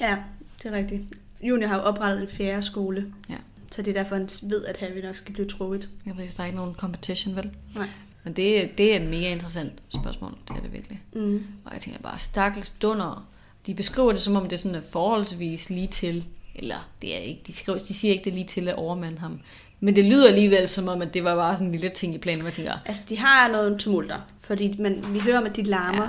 Ja, 0.00 0.16
det 0.62 0.72
er 0.72 0.76
rigtigt. 0.76 1.02
Junior 1.42 1.68
har 1.68 1.76
jo 1.76 1.82
oprettet 1.82 2.22
en 2.22 2.28
fjerde 2.28 2.62
skole. 2.62 3.12
Ja. 3.28 3.36
Så 3.70 3.82
det 3.82 3.96
er 3.96 4.02
derfor, 4.02 4.16
han 4.16 4.28
ved, 4.42 4.64
at 4.64 4.76
Harry 4.76 5.00
nok 5.04 5.16
skal 5.16 5.34
blive 5.34 5.48
trukket. 5.48 5.88
Ja, 6.06 6.12
præcis. 6.12 6.34
Der 6.34 6.42
er 6.42 6.46
ikke 6.46 6.56
nogen 6.56 6.74
competition, 6.74 7.36
vel? 7.36 7.50
Nej. 7.74 7.88
Men 8.24 8.32
det, 8.32 8.78
det 8.78 8.92
er 8.92 9.00
et 9.00 9.08
mega 9.08 9.32
interessant 9.32 9.72
spørgsmål. 9.88 10.34
Det 10.48 10.56
er 10.56 10.60
det 10.60 10.72
virkelig. 10.72 11.00
Mm. 11.12 11.46
Og 11.64 11.72
jeg 11.72 11.80
tænker 11.80 12.00
bare, 12.00 12.18
stakkels 12.18 12.70
dunder. 12.70 13.28
De 13.66 13.74
beskriver 13.74 14.12
det, 14.12 14.20
som 14.22 14.36
om 14.36 14.42
det 14.42 14.52
er 14.52 14.56
sådan 14.56 14.82
forholdsvis 14.82 15.70
lige 15.70 15.86
til. 15.86 16.26
Eller 16.54 16.90
det 17.02 17.16
er 17.16 17.18
ikke. 17.18 17.42
De, 17.46 17.52
skriver, 17.52 17.78
de 17.78 17.94
siger 17.94 18.12
ikke, 18.12 18.24
det 18.24 18.30
er 18.30 18.34
lige 18.34 18.46
til 18.46 18.68
at 18.68 18.74
overmande 18.74 19.18
ham. 19.18 19.40
Men 19.80 19.96
det 19.96 20.04
lyder 20.04 20.28
alligevel 20.28 20.68
som 20.68 20.88
om, 20.88 21.02
at 21.02 21.14
det 21.14 21.24
var 21.24 21.34
bare 21.34 21.54
sådan 21.54 21.66
en 21.66 21.72
lille 21.72 21.88
ting 21.88 22.14
i 22.14 22.18
planen, 22.18 22.40
hvor 22.40 22.48
jeg 22.48 22.54
tænker... 22.54 22.72
Altså, 22.86 23.02
de 23.08 23.18
har 23.18 23.48
noget 23.48 23.78
tumulter, 23.78 24.18
fordi 24.40 24.76
man, 24.78 25.04
vi 25.08 25.18
hører 25.18 25.38
om, 25.38 25.46
at 25.46 25.56
de 25.56 25.62
larmer 25.62 26.08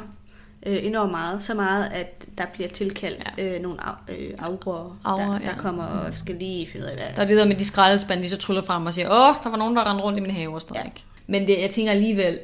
ja. 0.66 0.72
øh, 0.72 0.86
enormt 0.86 1.12
meget. 1.12 1.44
Så 1.44 1.54
meget, 1.54 1.90
at 1.94 2.26
der 2.38 2.46
bliver 2.54 2.70
tilkaldt 2.70 3.28
ja. 3.38 3.44
øh, 3.44 3.62
nogle 3.62 3.78
af, 3.84 3.94
øh, 4.10 4.34
afgrøder, 4.40 5.00
Aura, 5.04 5.24
der, 5.24 5.40
der 5.40 5.46
ja. 5.46 5.58
kommer 5.58 5.84
og 5.84 6.16
skal 6.16 6.36
lige 6.36 6.68
finde 6.68 6.86
ud 6.86 6.90
af, 6.90 6.98
hvad... 6.98 7.06
Der 7.16 7.22
er 7.22 7.26
det 7.26 7.38
der 7.38 7.46
med 7.46 7.56
de 7.56 7.66
skraldespande, 7.66 8.24
de 8.24 8.30
så 8.30 8.38
tryller 8.38 8.64
frem 8.64 8.86
og 8.86 8.94
siger, 8.94 9.08
åh, 9.08 9.36
der 9.44 9.50
var 9.50 9.58
nogen, 9.58 9.76
der 9.76 9.90
rendte 9.90 10.04
rundt 10.04 10.20
i 10.20 10.22
min 10.22 10.32
have 10.32 10.54
og 10.54 10.62
sådan 10.62 10.76
ja. 10.76 10.84
ikke. 10.84 11.04
Men 11.28 11.48
det, 11.48 11.62
jeg 11.62 11.70
tænker 11.70 11.92
alligevel, 11.92 12.40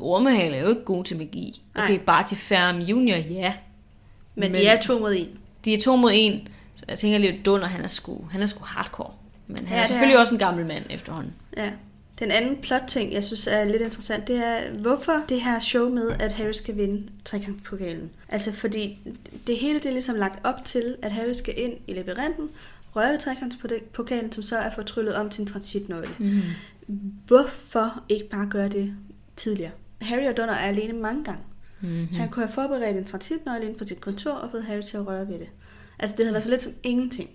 ormehale 0.00 0.56
er 0.56 0.60
jo 0.62 0.68
ikke 0.68 0.84
god 0.84 1.04
til 1.04 1.18
magi. 1.18 1.62
Okay, 1.74 1.90
Nej. 1.90 1.98
bare 1.98 2.24
til 2.24 2.36
Færm 2.36 2.78
Junior, 2.78 3.16
ja. 3.16 3.54
Men, 4.34 4.52
men 4.52 4.60
de 4.60 4.66
er 4.66 4.80
to 4.80 4.98
mod 4.98 5.14
en. 5.16 5.28
De 5.64 5.74
er 5.74 5.78
to 5.78 5.96
mod 5.96 6.10
en. 6.14 6.48
Så 6.74 6.84
jeg 6.88 6.98
tænker 6.98 7.18
lidt, 7.18 7.46
Dunder, 7.46 7.66
han 7.66 7.84
er 7.84 7.88
sgu, 7.88 8.24
han 8.30 8.42
er 8.42 8.46
sgu 8.46 8.64
hardcore. 8.64 9.10
Men 9.48 9.66
han 9.66 9.76
ja, 9.76 9.82
er 9.82 9.86
selvfølgelig 9.86 10.14
er. 10.14 10.20
også 10.20 10.34
en 10.34 10.38
gammel 10.38 10.66
mand 10.66 10.84
efterhånden. 10.90 11.32
Ja. 11.56 11.70
Den 12.18 12.30
anden 12.30 12.56
plot-ting, 12.56 13.12
jeg 13.12 13.24
synes 13.24 13.46
er 13.46 13.64
lidt 13.64 13.82
interessant, 13.82 14.26
det 14.26 14.36
er, 14.36 14.70
hvorfor 14.72 15.24
det 15.28 15.40
her 15.40 15.60
show 15.60 15.90
med, 15.90 16.10
at 16.20 16.32
Harry 16.32 16.52
skal 16.52 16.76
vinde 16.76 17.08
trekantpokalen. 17.24 18.10
Altså, 18.28 18.52
fordi 18.52 18.98
det 19.46 19.56
hele 19.56 19.74
det 19.74 19.86
er 19.86 19.92
ligesom 19.92 20.14
lagt 20.14 20.46
op 20.46 20.64
til, 20.64 20.96
at 21.02 21.12
Harry 21.12 21.32
skal 21.32 21.54
ind 21.56 21.72
i 21.86 21.94
labyrinten, 21.94 22.48
røre 22.96 23.12
ved 23.12 23.18
trekantpokalen, 23.18 24.32
som 24.32 24.42
så 24.42 24.56
er 24.56 24.70
fortryllet 24.70 25.14
om 25.14 25.30
til 25.30 25.40
en 25.40 25.46
transitnøgle. 25.46 26.14
Mm. 26.18 26.40
Hvorfor 27.26 28.02
ikke 28.08 28.28
bare 28.28 28.46
gøre 28.50 28.68
det 28.68 28.94
tidligere? 29.36 29.72
Harry 30.02 30.26
og 30.26 30.36
Donner 30.36 30.54
er 30.54 30.68
alene 30.68 30.92
mange 30.92 31.24
gange. 31.24 31.42
Mm-hmm. 31.80 32.06
Han 32.16 32.28
kunne 32.28 32.44
have 32.44 32.54
forberedt 32.54 32.96
en 32.96 33.04
transitnøgle 33.04 33.66
ind 33.66 33.74
på 33.74 33.84
sit 33.84 34.00
kontor 34.00 34.32
og 34.32 34.50
fået 34.50 34.64
Harry 34.64 34.82
til 34.82 34.96
at 34.96 35.06
røre 35.06 35.28
ved 35.28 35.38
det. 35.38 35.48
Altså, 35.98 36.16
det 36.16 36.24
havde 36.24 36.32
været 36.32 36.44
så 36.44 36.50
lidt 36.50 36.62
som 36.62 36.72
ingenting. 36.82 37.30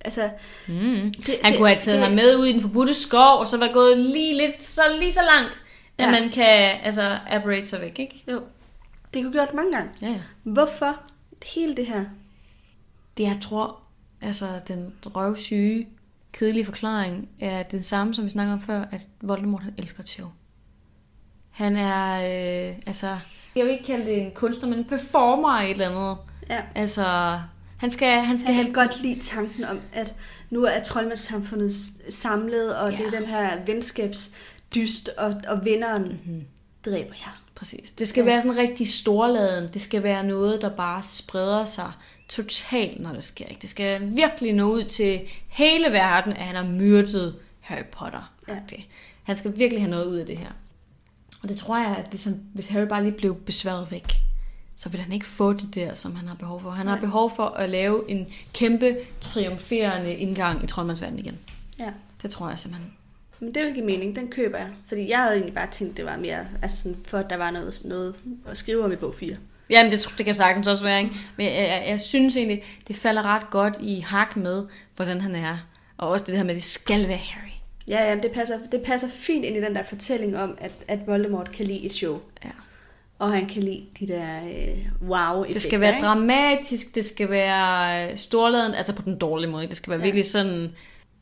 Altså, 0.00 0.30
mm. 0.68 1.12
det, 1.26 1.38
Han 1.42 1.52
det, 1.52 1.58
kunne 1.58 1.68
have 1.68 1.80
taget 1.80 1.98
det, 1.98 2.06
ham 2.06 2.14
med 2.14 2.36
ud 2.36 2.46
i 2.46 2.52
den 2.52 2.60
forbudte 2.60 2.94
skov, 2.94 3.38
og 3.38 3.46
så 3.46 3.58
var 3.58 3.72
gået 3.72 3.98
lige, 3.98 4.36
lidt, 4.36 4.62
så, 4.62 4.82
lige 4.98 5.12
så 5.12 5.20
langt, 5.38 5.62
ja. 5.98 6.04
at 6.04 6.22
man 6.22 6.30
kan 6.30 6.78
altså, 6.82 7.18
apparate 7.26 7.66
sig 7.66 7.80
væk, 7.80 7.98
ikke? 7.98 8.24
Jo. 8.32 8.42
Det 9.14 9.22
kunne 9.22 9.32
gjort 9.32 9.54
mange 9.54 9.72
gange. 9.72 9.90
Ja, 10.02 10.08
ja. 10.08 10.20
Hvorfor 10.42 11.00
hele 11.46 11.76
det 11.76 11.86
her? 11.86 12.04
Det, 13.16 13.22
jeg 13.22 13.38
tror, 13.42 13.80
altså 14.20 14.46
den 14.68 14.92
røvsyge, 15.06 15.88
kedelige 16.32 16.64
forklaring, 16.64 17.28
er 17.40 17.62
den 17.62 17.82
samme, 17.82 18.14
som 18.14 18.24
vi 18.24 18.30
snakkede 18.30 18.54
om 18.54 18.60
før, 18.60 18.84
at 18.90 19.08
Voldemort, 19.20 19.62
han 19.62 19.74
elsker 19.78 20.00
et 20.00 20.08
show. 20.08 20.28
Han 21.50 21.76
er, 21.76 22.14
øh, 22.16 22.76
altså, 22.86 23.18
jeg 23.56 23.64
vil 23.64 23.72
ikke 23.72 23.84
kalde 23.84 24.06
det 24.06 24.22
en 24.22 24.30
kunstner, 24.34 24.68
men 24.68 24.78
en 24.78 24.84
performer 24.84 25.60
i 25.60 25.64
et 25.64 25.70
eller 25.70 25.88
andet. 25.88 26.16
Ja. 26.50 26.62
Altså, 26.74 27.40
han 27.78 27.90
skal, 27.90 28.20
han 28.20 28.38
skal 28.38 28.54
jeg 28.54 28.64
kan 28.64 28.72
godt 28.72 29.02
lide 29.02 29.20
tanken 29.20 29.64
om, 29.64 29.80
at 29.92 30.14
nu 30.50 30.64
er 30.64 30.82
troldmandssamfundet 30.82 31.72
samlet, 32.08 32.76
og 32.76 32.90
ja. 32.90 32.96
det 32.96 33.06
er 33.06 33.18
den 33.18 33.26
her 33.28 33.64
venskabsdyst, 33.66 35.10
og, 35.16 35.34
og 35.48 35.64
vinderen 35.64 36.02
mm-hmm. 36.02 36.44
dræber 36.84 37.14
jer. 37.26 37.42
Præcis. 37.54 37.92
Det 37.92 38.08
skal 38.08 38.20
ja. 38.20 38.26
være 38.30 38.42
sådan 38.42 38.58
rigtig 38.58 38.88
storladen. 38.88 39.70
Det 39.74 39.82
skal 39.82 40.02
være 40.02 40.24
noget, 40.24 40.62
der 40.62 40.68
bare 40.76 41.02
spreder 41.02 41.64
sig 41.64 41.92
totalt, 42.28 43.00
når 43.00 43.12
det 43.12 43.24
sker. 43.24 43.46
Ikke? 43.46 43.60
Det 43.62 43.70
skal 43.70 44.16
virkelig 44.16 44.52
nå 44.52 44.72
ud 44.72 44.84
til 44.84 45.20
hele 45.48 45.90
verden, 45.90 46.32
at 46.32 46.44
han 46.44 46.56
har 46.56 46.64
myrdet 46.64 47.34
Harry 47.60 47.84
Potter. 47.92 48.32
Ja. 48.48 48.54
Han 49.22 49.36
skal 49.36 49.58
virkelig 49.58 49.82
have 49.82 49.90
noget 49.90 50.06
ud 50.06 50.16
af 50.16 50.26
det 50.26 50.38
her. 50.38 50.50
Og 51.42 51.48
det 51.48 51.56
tror 51.56 51.78
jeg, 51.78 51.96
at 51.96 52.06
hvis, 52.10 52.24
han, 52.24 52.42
hvis 52.54 52.68
Harry 52.68 52.86
bare 52.86 53.02
lige 53.02 53.12
blev 53.12 53.36
besværet 53.36 53.90
væk, 53.90 54.06
så 54.78 54.88
vil 54.88 55.00
han 55.00 55.12
ikke 55.12 55.26
få 55.26 55.52
det 55.52 55.74
der, 55.74 55.94
som 55.94 56.14
han 56.14 56.28
har 56.28 56.34
behov 56.34 56.60
for. 56.60 56.70
Han 56.70 56.86
Nej. 56.86 56.94
har 56.94 57.00
behov 57.00 57.36
for 57.36 57.44
at 57.44 57.70
lave 57.70 58.10
en 58.10 58.26
kæmpe, 58.54 58.96
triumferende 59.20 60.14
indgang 60.14 60.64
i 60.64 60.66
troldmandsverdenen 60.66 61.24
igen. 61.24 61.38
Ja. 61.78 61.90
Det 62.22 62.30
tror 62.30 62.48
jeg 62.48 62.58
simpelthen. 62.58 62.92
Men 63.40 63.54
det 63.54 63.64
vil 63.64 63.74
give 63.74 63.84
mening, 63.84 64.16
den 64.16 64.28
køber 64.28 64.58
jeg. 64.58 64.68
Fordi 64.88 65.10
jeg 65.10 65.18
havde 65.18 65.34
egentlig 65.34 65.54
bare 65.54 65.70
tænkt, 65.70 65.96
det 65.96 66.04
var 66.04 66.16
mere, 66.16 66.46
altså 66.62 66.82
sådan, 66.82 66.98
for 67.06 67.18
at 67.18 67.30
der 67.30 67.36
var 67.36 67.50
noget, 67.50 67.80
noget 67.84 68.14
at 68.46 68.56
skrive 68.56 68.84
om 68.84 68.92
i 68.92 68.96
bog 68.96 69.14
4. 69.14 69.36
Jamen, 69.70 69.92
det, 69.92 70.08
det 70.18 70.26
kan 70.26 70.34
sagtens 70.34 70.66
også 70.66 70.82
være, 70.82 70.98
ikke? 71.02 71.14
Men 71.36 71.46
jeg, 71.46 71.54
jeg, 71.54 71.84
jeg 71.88 72.00
synes 72.00 72.36
egentlig, 72.36 72.62
det 72.88 72.96
falder 72.96 73.22
ret 73.22 73.50
godt 73.50 73.76
i 73.80 74.00
hak 74.00 74.36
med, 74.36 74.66
hvordan 74.96 75.20
han 75.20 75.34
er. 75.34 75.58
Og 75.98 76.08
også 76.08 76.24
det 76.26 76.36
her 76.36 76.44
med, 76.44 76.50
at 76.50 76.54
det 76.56 76.64
skal 76.64 77.08
være 77.08 77.16
Harry. 77.16 77.50
Ja, 77.88 78.10
ja, 78.10 78.16
det 78.22 78.30
passer, 78.32 78.58
det 78.72 78.82
passer 78.82 79.08
fint 79.08 79.44
ind 79.44 79.56
i 79.56 79.60
den 79.60 79.74
der 79.74 79.82
fortælling 79.82 80.36
om, 80.38 80.58
at, 80.58 80.72
at 80.88 81.06
Voldemort 81.06 81.50
kan 81.50 81.66
lide 81.66 81.86
et 81.86 81.92
show. 81.92 82.20
Ja. 82.44 82.50
Og 83.18 83.32
han 83.32 83.48
kan 83.48 83.62
lide 83.62 83.86
de 84.00 84.06
der 84.06 84.44
øh, 84.44 85.08
wow 85.08 85.44
Det 85.44 85.62
skal 85.62 85.80
være 85.80 85.94
ikke? 85.94 86.06
dramatisk, 86.06 86.94
det 86.94 87.04
skal 87.04 87.30
være 87.30 88.16
storladen, 88.16 88.74
altså 88.74 88.94
på 88.94 89.02
den 89.02 89.18
dårlige 89.18 89.50
måde. 89.50 89.66
Det 89.66 89.76
skal 89.76 89.90
være 89.90 89.98
ja. 89.98 90.04
virkelig 90.04 90.24
sådan, 90.24 90.72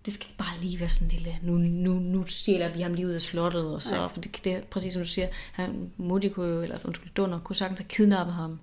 det 0.07 0.14
skal 0.14 0.26
bare 0.38 0.61
lige 0.61 0.80
være 0.80 0.88
sådan 0.88 1.09
en 1.09 1.12
lille, 1.12 1.38
nu, 1.42 1.53
nu, 1.53 1.92
nu 1.92 2.26
stjæler 2.26 2.68
vi 2.68 2.80
ham 2.80 2.94
lige 2.94 3.07
ud 3.07 3.12
af 3.12 3.20
slottet, 3.20 3.74
og 3.74 3.82
så, 3.82 3.94
ja. 3.94 4.07
for 4.07 4.20
det, 4.20 4.44
det 4.44 4.53
er 4.53 4.61
præcis 4.61 4.92
som 4.92 5.03
du 5.03 5.09
siger, 5.09 5.26
han, 5.53 5.90
Moody 5.97 6.28
kunne 6.28 6.47
jo, 6.47 6.62
eller 6.62 6.78
undskyld, 6.84 7.11
Dunder, 7.16 7.38
kunne 7.38 7.57
sagtens 7.57 7.78
have 7.78 7.88
kidnappet 7.88 8.34
ham, 8.34 8.61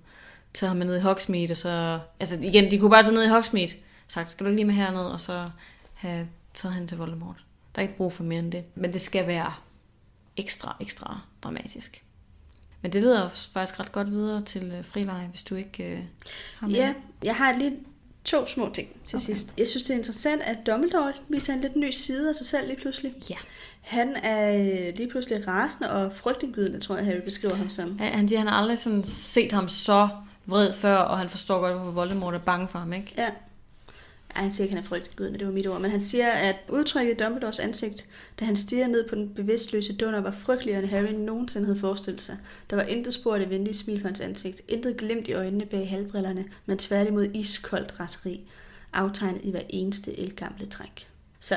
taget 0.54 0.68
ham 0.68 0.76
med 0.76 0.86
ned 0.86 0.96
i 0.96 1.00
Hogsmeade, 1.00 1.50
og 1.50 1.56
så, 1.56 1.98
altså 2.20 2.38
igen, 2.42 2.70
de 2.70 2.78
kunne 2.78 2.90
bare 2.90 3.02
tage 3.02 3.14
ned 3.14 3.24
i 3.24 3.28
Hogsmeade, 3.28 3.72
sagt, 4.08 4.30
skal 4.30 4.46
du 4.46 4.50
lige 4.50 4.64
med 4.64 4.74
herned, 4.74 5.00
og 5.00 5.20
så 5.20 5.50
have 5.94 6.28
taget 6.54 6.74
hen 6.74 6.88
til 6.88 6.98
Voldemort. 6.98 7.44
Der 7.74 7.82
er 7.82 7.82
ikke 7.82 7.96
brug 7.96 8.12
for 8.12 8.24
mere 8.24 8.38
end 8.38 8.52
det. 8.52 8.64
Men 8.74 8.92
det 8.92 9.00
skal 9.00 9.26
være 9.26 9.52
ekstra, 10.36 10.76
ekstra 10.80 11.20
dramatisk. 11.42 12.03
Men 12.84 12.92
det 12.92 13.02
leder 13.02 13.28
faktisk 13.28 13.80
ret 13.80 13.92
godt 13.92 14.10
videre 14.10 14.42
til 14.42 14.72
øh, 14.78 14.84
frileje, 14.84 15.26
hvis 15.26 15.42
du 15.42 15.54
ikke 15.54 15.92
øh, 15.92 15.98
har 16.58 16.66
med. 16.66 16.74
Ja, 16.74 16.94
jeg 17.24 17.34
har 17.34 17.58
lige 17.58 17.76
to 18.24 18.46
små 18.46 18.70
ting 18.74 18.88
til 19.04 19.16
okay. 19.16 19.24
sidst. 19.24 19.54
Jeg 19.58 19.68
synes, 19.68 19.82
det 19.82 19.94
er 19.94 19.98
interessant, 19.98 20.42
at 20.42 20.56
Dumbledore 20.66 21.12
viser 21.28 21.52
en 21.52 21.60
lidt 21.60 21.76
ny 21.76 21.90
side 21.90 22.28
af 22.28 22.34
sig 22.34 22.46
selv 22.46 22.66
lige 22.66 22.80
pludselig. 22.80 23.14
Ja. 23.30 23.34
Han 23.80 24.16
er 24.16 24.56
øh, 24.56 24.96
lige 24.96 25.10
pludselig 25.10 25.48
rasende 25.48 25.90
og 25.90 26.12
frygtindgydende, 26.12 26.80
tror 26.80 26.96
jeg, 26.96 27.04
Harry 27.04 27.20
beskriver 27.24 27.54
ham 27.54 27.70
som. 27.70 27.96
Ja, 28.00 28.04
han 28.04 28.28
siger, 28.28 28.38
han 28.38 28.48
har 28.48 28.56
aldrig 28.56 28.78
sådan 28.78 29.04
set 29.04 29.52
ham 29.52 29.68
så 29.68 30.08
vred 30.46 30.72
før, 30.72 30.96
og 30.96 31.18
han 31.18 31.28
forstår 31.28 31.60
godt, 31.60 31.74
hvorfor 31.74 31.92
Voldemort 31.92 32.34
er 32.34 32.38
bange 32.38 32.68
for 32.68 32.78
ham, 32.78 32.92
ikke? 32.92 33.14
Ja. 33.18 33.30
Ej, 34.36 34.42
han 34.42 34.52
siger 34.52 34.64
ikke, 34.64 34.74
han 34.74 34.84
er 34.84 34.88
frygtelig 34.88 35.38
det 35.38 35.46
var 35.46 35.52
mit 35.52 35.66
ord, 35.66 35.80
men 35.80 35.90
han 35.90 36.00
siger, 36.00 36.30
at 36.30 36.56
udtrykket 36.68 37.14
i 37.14 37.16
Dumbledores 37.24 37.58
ansigt, 37.58 38.06
da 38.40 38.44
han 38.44 38.56
stiger 38.56 38.86
ned 38.86 39.08
på 39.08 39.14
den 39.14 39.34
bevidstløse 39.34 39.92
dunder, 39.96 40.20
var 40.20 40.30
frygteligere, 40.30 40.82
end 40.82 40.90
Harry 40.90 41.12
nogensinde 41.12 41.66
havde 41.66 41.80
forestillet 41.80 42.22
sig. 42.22 42.36
Der 42.70 42.76
var 42.76 42.82
intet 42.82 43.14
spor 43.14 43.34
af 43.34 43.40
det 43.40 43.50
venlige 43.50 43.74
smil 43.74 44.00
på 44.00 44.08
hans 44.08 44.20
ansigt, 44.20 44.60
intet 44.68 44.96
glimt 44.96 45.28
i 45.28 45.32
øjnene 45.32 45.66
bag 45.66 45.88
halvbrillerne, 45.88 46.44
men 46.66 46.78
tværtimod 46.78 47.28
iskoldt 47.34 48.00
raseri, 48.00 48.40
aftegnet 48.92 49.40
i 49.44 49.50
hver 49.50 49.62
eneste 49.68 50.18
elgamle 50.18 50.66
træk. 50.66 51.08
Så 51.40 51.56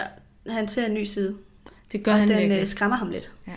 han 0.49 0.67
ser 0.67 0.85
en 0.85 0.93
ny 0.93 1.03
side. 1.03 1.35
Det 1.91 2.03
gør 2.03 2.11
og 2.11 2.19
han 2.19 2.27
den 2.27 2.37
virkelig. 2.37 2.61
Øh, 2.61 2.67
skræmmer 2.67 2.97
ham 2.97 3.09
lidt. 3.09 3.31
Ja. 3.47 3.53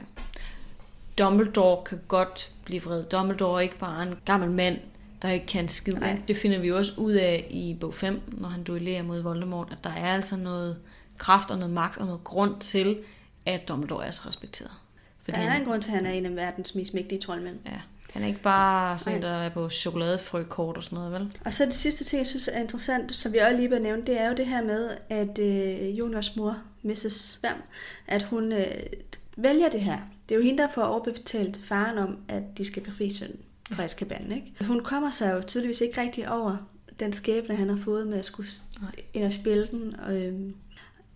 Dumbledore 1.18 1.84
kan 1.84 2.00
godt 2.08 2.50
blive 2.64 2.82
vred. 2.82 3.04
Dumbledore 3.04 3.56
er 3.56 3.60
ikke 3.60 3.78
bare 3.78 4.02
en 4.02 4.14
gammel 4.24 4.50
mand, 4.50 4.78
der 5.22 5.30
ikke 5.30 5.46
kan 5.46 5.68
skide. 5.68 5.98
Nej. 5.98 6.22
Det 6.28 6.36
finder 6.36 6.58
vi 6.58 6.68
jo 6.68 6.76
også 6.76 6.92
ud 6.96 7.12
af 7.12 7.46
i 7.50 7.76
bog 7.80 7.94
5, 7.94 8.20
når 8.28 8.48
han 8.48 8.62
duellerer 8.62 9.02
mod 9.02 9.22
Voldemort, 9.22 9.68
at 9.70 9.84
der 9.84 9.90
er 9.90 10.14
altså 10.14 10.36
noget 10.36 10.78
kraft 11.18 11.50
og 11.50 11.58
noget 11.58 11.74
magt 11.74 11.98
og 11.98 12.06
noget 12.06 12.24
grund 12.24 12.60
til, 12.60 12.98
at 13.46 13.68
Dumbledore 13.68 14.06
er 14.06 14.10
så 14.10 14.22
respekteret. 14.28 14.70
Der 15.26 15.36
er 15.36 15.56
en 15.56 15.64
grund 15.64 15.82
til, 15.82 15.90
at 15.90 15.96
han 15.96 16.06
er 16.06 16.10
en 16.10 16.26
af 16.26 16.36
verdens 16.36 16.74
mest 16.74 16.94
mægtige 16.94 17.20
troldmænd. 17.20 17.56
Ja, 17.66 17.80
han 18.12 18.22
er 18.22 18.26
ikke 18.26 18.42
bare 18.42 18.98
sådan 18.98 19.22
der 19.22 19.28
er 19.28 19.48
på 19.48 19.68
chokoladefrøkort 19.68 20.76
og 20.76 20.82
sådan 20.84 20.98
noget, 20.98 21.12
vel? 21.12 21.36
Og 21.44 21.52
så 21.52 21.64
det 21.64 21.74
sidste 21.74 22.04
ting, 22.04 22.18
jeg 22.18 22.26
synes 22.26 22.48
er 22.52 22.60
interessant, 22.60 23.14
som 23.14 23.32
vi 23.32 23.38
også 23.38 23.56
lige 23.56 23.70
vil 23.70 23.82
nævne, 23.82 24.02
det 24.06 24.20
er 24.20 24.28
jo 24.28 24.34
det 24.34 24.46
her 24.46 24.62
med, 24.62 24.90
at 25.08 25.38
øh, 25.38 25.98
Juniors 25.98 26.36
mor, 26.36 26.58
Mrs. 26.82 27.12
Sværm, 27.12 27.62
at 28.06 28.22
hun 28.22 28.52
øh, 28.52 28.66
vælger 29.36 29.68
det 29.68 29.80
her. 29.80 29.98
Det 30.28 30.34
er 30.34 30.38
jo 30.38 30.44
hende, 30.44 30.62
der 30.62 30.68
får 30.74 30.82
overbetalt 30.82 31.60
faren 31.64 31.98
om, 31.98 32.18
at 32.28 32.42
de 32.58 32.64
skal 32.64 32.82
befri 32.82 33.12
sønnen 33.12 33.40
fra 33.72 33.82
Azkaban, 33.82 34.32
ikke? 34.32 34.66
Hun 34.66 34.80
kommer 34.80 35.10
sig 35.10 35.32
jo 35.34 35.42
tydeligvis 35.46 35.80
ikke 35.80 36.00
rigtig 36.00 36.28
over 36.30 36.56
den 37.00 37.12
skæbne, 37.12 37.56
han 37.56 37.68
har 37.68 37.76
fået 37.76 38.08
med 38.08 38.18
at 38.18 38.24
skulle 38.24 38.48
Nej. 38.80 38.90
ind 39.14 39.24
og 39.24 39.32
spille 39.32 39.68
den. 39.70 39.96
Og, 40.06 40.16
øhm, 40.22 40.54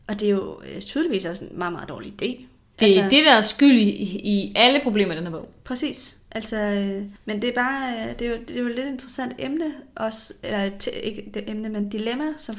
og 0.07 0.21
det 0.21 0.27
er 0.27 0.31
jo 0.31 0.61
øh, 0.75 0.81
tydeligvis 0.83 1.25
også 1.25 1.45
en 1.45 1.59
meget, 1.59 1.73
meget 1.73 1.89
dårlig 1.89 2.09
idé. 2.09 2.45
Det 2.81 2.97
er 2.97 3.03
altså, 3.03 3.17
det, 3.17 3.25
der 3.25 3.33
er 3.33 3.41
skyld 3.41 3.79
i, 3.79 3.93
i 4.19 4.53
alle 4.57 4.81
problemer 4.83 5.15
i 5.15 5.17
den 5.17 5.25
her 5.25 5.31
bog. 5.31 5.49
Præcis. 5.65 6.17
Altså, 6.31 6.57
øh, 6.57 7.03
men 7.25 7.43
det 7.43 7.51
er 7.51 7.55
bare, 7.55 7.95
øh, 7.95 8.19
det 8.19 8.27
er 8.27 8.31
jo, 8.31 8.37
det 8.49 8.57
er 8.57 8.61
jo 8.61 8.67
et 8.67 8.75
lidt 8.75 8.87
interessant 8.87 9.33
emne 9.39 9.73
også, 9.97 10.33
eller 10.43 10.71
t- 10.71 11.01
ikke 11.01 11.31
det 11.35 11.51
emne, 11.51 11.69
men 11.69 11.89
dilemma, 11.89 12.25
som 12.39 12.55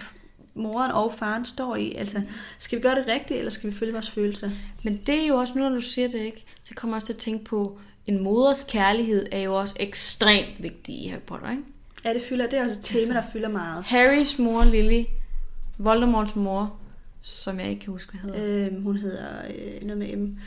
moren 0.53 0.91
og 0.91 1.13
faren 1.13 1.45
står 1.45 1.75
i. 1.75 1.93
Altså, 1.95 2.21
skal 2.57 2.77
vi 2.77 2.81
gøre 2.81 2.95
det 2.95 3.07
rigtigt, 3.07 3.39
eller 3.39 3.51
skal 3.51 3.69
vi 3.69 3.75
følge 3.75 3.93
vores 3.93 4.09
følelser? 4.09 4.49
Men 4.83 5.01
det 5.07 5.23
er 5.23 5.27
jo 5.27 5.35
også, 5.35 5.53
nu 5.55 5.63
når 5.69 5.75
du 5.75 5.81
siger 5.81 6.07
det, 6.07 6.19
ikke? 6.19 6.43
så 6.61 6.73
kommer 6.75 6.95
jeg 6.95 6.97
også 6.97 7.05
til 7.05 7.13
at 7.13 7.19
tænke 7.19 7.45
på, 7.45 7.79
en 8.07 8.23
moders 8.23 8.63
kærlighed 8.69 9.25
er 9.31 9.41
jo 9.41 9.59
også 9.59 9.75
ekstremt 9.79 10.63
vigtig 10.63 11.05
i 11.05 11.07
Harry 11.07 11.21
Potter, 11.21 11.51
ikke? 11.51 11.63
Ja, 12.05 12.13
det 12.13 12.23
fylder, 12.29 12.47
det 12.49 12.59
er 12.59 12.63
også 12.63 12.79
et 12.79 12.85
tema, 12.85 13.13
der 13.13 13.23
fylder 13.33 13.49
meget. 13.49 13.83
Harrys 13.83 14.39
mor, 14.39 14.63
Lily, 14.63 15.03
Voldemorts 15.77 16.35
mor, 16.35 16.77
som 17.21 17.59
jeg 17.59 17.69
ikke 17.69 17.81
kan 17.81 17.91
huske, 17.93 18.17
hvad 18.17 18.21
hedder. 18.31 18.67
Øhm, 18.67 18.81
hun 18.83 18.97
hedder 18.97 19.27
øh, 19.47 19.83
noget 19.83 19.97
med 19.97 20.15
M. 20.15 20.37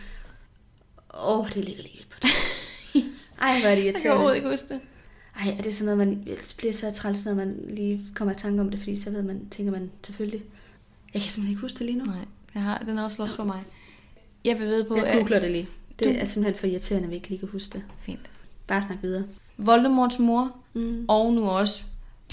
Åh, 1.14 1.38
oh, 1.38 1.48
det 1.48 1.64
ligger 1.64 1.82
lige 1.82 2.04
på 2.10 2.18
det. 2.22 2.30
Ej, 3.42 3.60
hvor 3.60 3.68
er 3.68 3.74
det 3.74 3.84
Jeg 3.84 3.94
kan 3.94 4.10
overhovedet 4.10 4.36
irriterende. 4.36 4.36
ikke 4.36 4.48
huske 4.50 4.74
det. 4.74 4.80
Ej, 5.40 5.54
er 5.58 5.62
det 5.62 5.74
sådan 5.74 5.96
noget, 5.96 6.08
man 6.08 6.24
bliver 6.56 6.72
så 6.72 6.92
træls, 6.92 7.24
når 7.24 7.34
man 7.34 7.60
lige 7.68 8.00
kommer 8.14 8.34
i 8.34 8.36
tanke 8.36 8.60
om 8.60 8.70
det, 8.70 8.78
fordi 8.80 8.96
så 8.96 9.10
ved 9.10 9.22
man, 9.22 9.48
tænker 9.50 9.72
man 9.72 9.90
selvfølgelig, 10.04 10.42
jeg 11.14 11.22
kan 11.22 11.30
simpelthen 11.30 11.50
ikke 11.50 11.60
huske 11.60 11.78
det 11.78 11.86
lige 11.86 11.98
nu. 11.98 12.04
Nej, 12.04 12.24
jeg 12.54 12.62
har, 12.62 12.78
den 12.78 12.98
er 12.98 13.04
også 13.04 13.22
lost 13.22 13.36
for 13.36 13.44
mig. 13.44 13.62
Jeg 14.44 14.58
vil 14.58 14.68
ved 14.68 14.84
på, 14.84 14.96
Jeg 14.96 15.06
at... 15.06 15.42
det 15.42 15.50
lige. 15.50 15.68
Det 15.98 16.06
Du- 16.06 16.12
er 16.20 16.24
simpelthen 16.24 16.60
for 16.60 16.66
irriterende, 16.66 17.04
at 17.04 17.10
vi 17.10 17.14
ikke 17.16 17.28
lige 17.28 17.38
kan 17.38 17.48
huske 17.52 17.72
det. 17.72 17.82
Fint. 17.98 18.20
Bare 18.66 18.82
snak 18.82 18.98
videre. 19.02 19.24
Voldemorts 19.56 20.18
mor, 20.18 20.56
Mm. 20.74 21.04
og 21.08 21.32
nu 21.32 21.48
også 21.48 21.84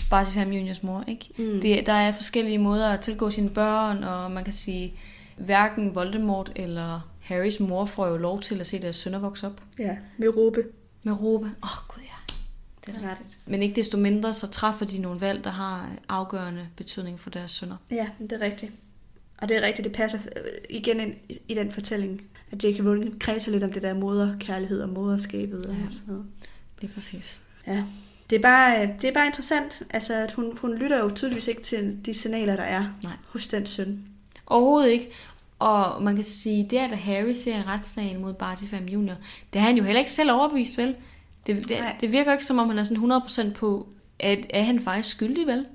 Bartifam 0.10 0.52
Juniors 0.52 0.84
mor, 0.84 1.04
ikke? 1.08 1.30
Mm. 1.38 1.62
Det, 1.62 1.86
der 1.86 1.94
er 1.94 2.12
forskellige 2.12 2.58
måder 2.58 2.90
at 2.90 3.00
tilgå 3.00 3.30
sine 3.30 3.50
børn, 3.50 4.04
og 4.04 4.32
man 4.32 4.44
kan 4.44 4.54
sige, 4.54 4.94
hverken 5.38 5.96
Voldemort 5.96 6.52
eller 6.56 7.12
Harrys 7.22 7.60
mor 7.60 7.86
får 7.86 8.08
jo 8.08 8.18
lov 8.18 8.42
til 8.42 8.60
at 8.60 8.68
se 8.68 8.82
deres 8.82 8.96
sønner 8.96 9.20
vokse 9.20 9.48
op 9.48 9.62
Ja, 9.80 9.98
med 10.18 10.38
råbe. 10.38 10.64
med 11.04 11.22
råbe. 11.22 11.46
Åh, 11.46 11.52
oh, 11.64 11.88
gud 11.96 12.04
ja. 12.04 12.34
Det 12.92 13.04
er 13.04 13.10
rettigt. 13.10 13.38
Men 13.46 13.62
ikke 13.64 13.76
desto 13.76 13.98
mindre, 13.98 14.34
så 14.34 14.48
træffer 14.48 14.86
de 14.86 14.98
nogle 14.98 15.22
valg, 15.22 15.44
der 15.44 15.50
har 15.50 15.90
afgørende 16.10 16.68
betydning 16.76 17.20
for 17.20 17.30
deres 17.30 17.52
sønner. 17.52 17.78
Ja, 17.92 18.08
det 18.20 18.32
er 18.32 18.40
rigtigt. 18.42 18.72
Og 19.38 19.50
det 19.50 19.58
er 19.58 19.62
rigtigt, 19.68 19.84
det 19.86 19.94
passer 19.94 20.20
øh, 20.36 20.42
igen 20.70 21.00
ind 21.00 21.14
i 21.48 21.54
den 21.54 21.72
fortælling, 21.72 22.22
at 22.52 22.64
J.K. 22.64 22.80
Rowling 22.80 23.20
kredser 23.20 23.52
lidt 23.52 23.64
om 23.64 23.72
det 23.72 23.82
der 23.82 23.94
moderkærlighed 23.94 24.82
og 24.82 24.90
moderskabet 24.90 25.66
og 25.66 25.74
Ja. 25.74 25.80
sådan 25.92 26.04
noget. 26.08 26.26
Det 26.82 26.90
er 26.90 26.94
præcis. 26.94 27.40
Ja. 27.68 27.84
Det 28.30 28.36
er 28.36 28.42
bare, 28.42 28.82
øh, 28.84 28.90
det 29.02 29.08
er 29.08 29.14
bare 29.14 29.26
interessant, 29.26 29.82
altså, 29.90 30.14
at 30.14 30.32
hun, 30.32 30.58
hun 30.58 30.76
lytter 30.76 31.00
jo 31.00 31.10
tydeligvis 31.16 31.48
ikke 31.48 31.62
til 31.62 31.98
de 32.06 32.14
signaler, 32.14 32.56
der 32.56 32.64
er 32.64 32.86
Nej. 33.04 33.14
hos 33.28 33.48
den 33.48 33.66
søn. 33.66 34.00
Overhovedet 34.46 34.90
ikke. 34.90 35.10
Og 35.60 36.04
man 36.04 36.16
kan 36.16 36.24
sige, 36.24 36.68
det 36.70 36.78
at 36.78 36.98
Harry 36.98 37.32
ser 37.34 37.68
retssagen 37.68 38.22
mod 38.22 38.34
Bartifam 38.34 38.86
Junior, 38.86 39.16
det 39.54 39.62
har 39.62 39.68
han 39.68 39.78
jo 39.78 39.84
heller 39.84 40.00
ikke 40.00 40.12
selv 40.12 40.32
overbevist, 40.32 40.78
vel? 40.78 40.96
Det, 41.48 41.70
det, 41.70 41.70
Nej. 41.70 41.96
det 42.02 42.12
virker 42.12 42.32
ikke 42.32 42.46
som 42.46 42.60
om, 42.60 42.68
han 42.70 42.80
er 42.80 42.84
sådan 42.84 43.12
100% 43.52 43.54
på, 43.54 43.88
at 44.20 44.46
er 44.50 44.64
han 44.64 44.80
faktisk 44.80 45.16
skyldig, 45.16 45.48
vel? 45.48 45.66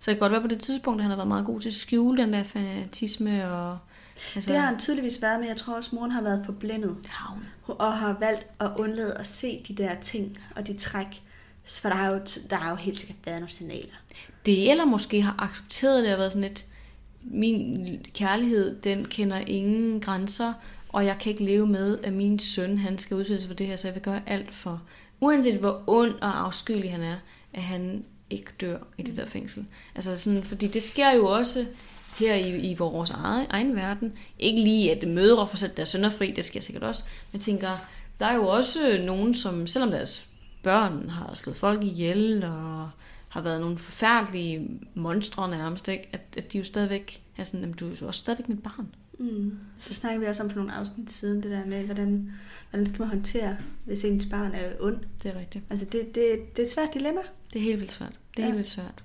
Så 0.00 0.10
det 0.10 0.16
kan 0.18 0.20
godt 0.20 0.32
være 0.32 0.40
på 0.42 0.46
det 0.48 0.58
tidspunkt, 0.60 0.98
at 1.00 1.02
han 1.02 1.10
har 1.10 1.16
været 1.16 1.28
meget 1.28 1.46
god 1.46 1.60
til 1.60 1.68
at 1.68 1.74
skjule 1.74 2.22
den 2.22 2.32
der 2.32 2.42
fanatisme 2.42 3.52
og... 3.52 3.78
Altså, 4.34 4.52
Det 4.52 4.60
har 4.60 4.66
han 4.66 4.78
tydeligvis 4.78 5.22
været, 5.22 5.40
men 5.40 5.48
jeg 5.48 5.56
tror 5.56 5.74
også, 5.74 5.90
moren 5.94 6.10
har 6.10 6.22
været 6.22 6.42
forblændet. 6.44 6.96
Og 7.66 7.92
har 7.92 8.16
valgt 8.20 8.46
at 8.60 8.70
undlade 8.76 9.14
at 9.14 9.26
se 9.26 9.64
de 9.68 9.74
der 9.74 10.00
ting 10.00 10.38
og 10.56 10.66
de 10.66 10.72
træk. 10.72 11.22
For 11.64 11.88
der 11.88 11.96
har 11.96 12.10
jo, 12.10 12.20
der 12.50 12.56
har 12.56 12.70
jo 12.70 12.76
helt 12.76 12.98
sikkert 12.98 13.18
været 13.24 13.40
nogle 13.40 13.52
signaler. 13.52 13.94
Det 14.46 14.70
eller 14.70 14.84
måske 14.84 15.22
har 15.22 15.34
accepteret 15.38 16.04
det 16.04 16.12
og 16.12 16.18
været 16.18 16.32
sådan 16.32 16.48
lidt, 16.48 16.64
min 17.22 18.06
kærlighed, 18.14 18.80
den 18.80 19.04
kender 19.04 19.38
ingen 19.38 20.00
grænser, 20.00 20.52
og 20.88 21.06
jeg 21.06 21.18
kan 21.20 21.32
ikke 21.32 21.44
leve 21.44 21.66
med, 21.66 21.98
at 22.02 22.12
min 22.12 22.38
søn, 22.38 22.78
han 22.78 22.98
skal 22.98 23.16
udsættes 23.16 23.46
for 23.46 23.54
det 23.54 23.66
her, 23.66 23.76
så 23.76 23.88
jeg 23.88 23.94
vil 23.94 24.02
gøre 24.02 24.22
alt 24.26 24.54
for, 24.54 24.82
uanset 25.20 25.54
hvor 25.54 25.84
ond 25.86 26.14
og 26.14 26.46
afskyelig 26.46 26.92
han 26.92 27.02
er, 27.02 27.16
at 27.52 27.62
han 27.62 28.04
ikke 28.30 28.52
dør 28.60 28.78
i 28.98 29.02
det 29.02 29.16
der 29.16 29.26
fængsel. 29.26 29.66
Altså 29.94 30.16
sådan, 30.16 30.44
fordi 30.44 30.66
det 30.66 30.82
sker 30.82 31.10
jo 31.10 31.26
også 31.26 31.66
her 32.20 32.34
i, 32.34 32.70
i 32.70 32.74
vores 32.74 33.10
egen, 33.10 33.46
egen 33.50 33.76
verden. 33.76 34.12
Ikke 34.38 34.60
lige, 34.62 34.92
at 34.92 35.08
mødre 35.08 35.46
får 35.48 35.56
sat 35.56 35.76
deres 35.76 35.88
sønner 35.88 36.10
fri, 36.10 36.30
det 36.36 36.44
sker 36.44 36.60
sikkert 36.60 36.82
også. 36.82 37.02
Men 37.32 37.38
jeg 37.38 37.40
tænker, 37.44 37.70
der 38.20 38.26
er 38.26 38.34
jo 38.34 38.48
også 38.48 39.00
nogen, 39.06 39.34
som 39.34 39.66
selvom 39.66 39.90
deres 39.90 40.26
børn 40.62 41.08
har 41.10 41.34
slået 41.34 41.56
folk 41.56 41.84
ihjel 41.84 42.44
og 42.44 42.90
har 43.28 43.40
været 43.40 43.60
nogle 43.60 43.78
forfærdelige 43.78 44.80
monstre 44.94 45.48
nærmest, 45.50 45.88
ikke? 45.88 46.08
At, 46.12 46.20
at 46.36 46.52
de 46.52 46.58
jo 46.58 46.64
stadigvæk 46.64 47.22
er 47.36 47.44
sådan, 47.44 47.60
jamen, 47.60 47.76
du 47.76 47.90
er 47.90 47.94
jo 48.00 48.06
også 48.06 48.18
stadigvæk 48.20 48.48
mit 48.48 48.62
barn. 48.62 48.86
Mm. 49.18 49.58
Så 49.78 49.94
snakker 49.94 50.20
vi 50.20 50.26
også 50.26 50.42
om 50.42 50.50
for 50.50 50.56
nogle 50.56 50.72
afsnit 50.72 51.10
siden, 51.12 51.42
det 51.42 51.50
der 51.50 51.66
med, 51.66 51.84
hvordan, 51.84 52.32
hvordan 52.70 52.86
skal 52.86 52.98
man 53.00 53.08
håndtere, 53.08 53.56
hvis 53.84 54.04
ens 54.04 54.26
barn 54.26 54.52
er 54.54 54.68
ond. 54.80 54.96
Det 55.22 55.34
er 55.34 55.38
rigtigt. 55.38 55.64
Altså, 55.70 55.86
det, 55.86 56.00
det, 56.14 56.14
det 56.56 56.58
er 56.58 56.62
et 56.62 56.70
svært 56.70 56.88
dilemma. 56.94 57.20
Det 57.52 57.58
er 57.58 57.62
helt 57.64 57.80
vildt 57.80 57.92
svært. 57.92 58.12
Det 58.36 58.38
er 58.38 58.42
Ja. 58.42 58.46
helt 58.46 58.56
vildt 58.56 58.70
svært. 58.70 59.02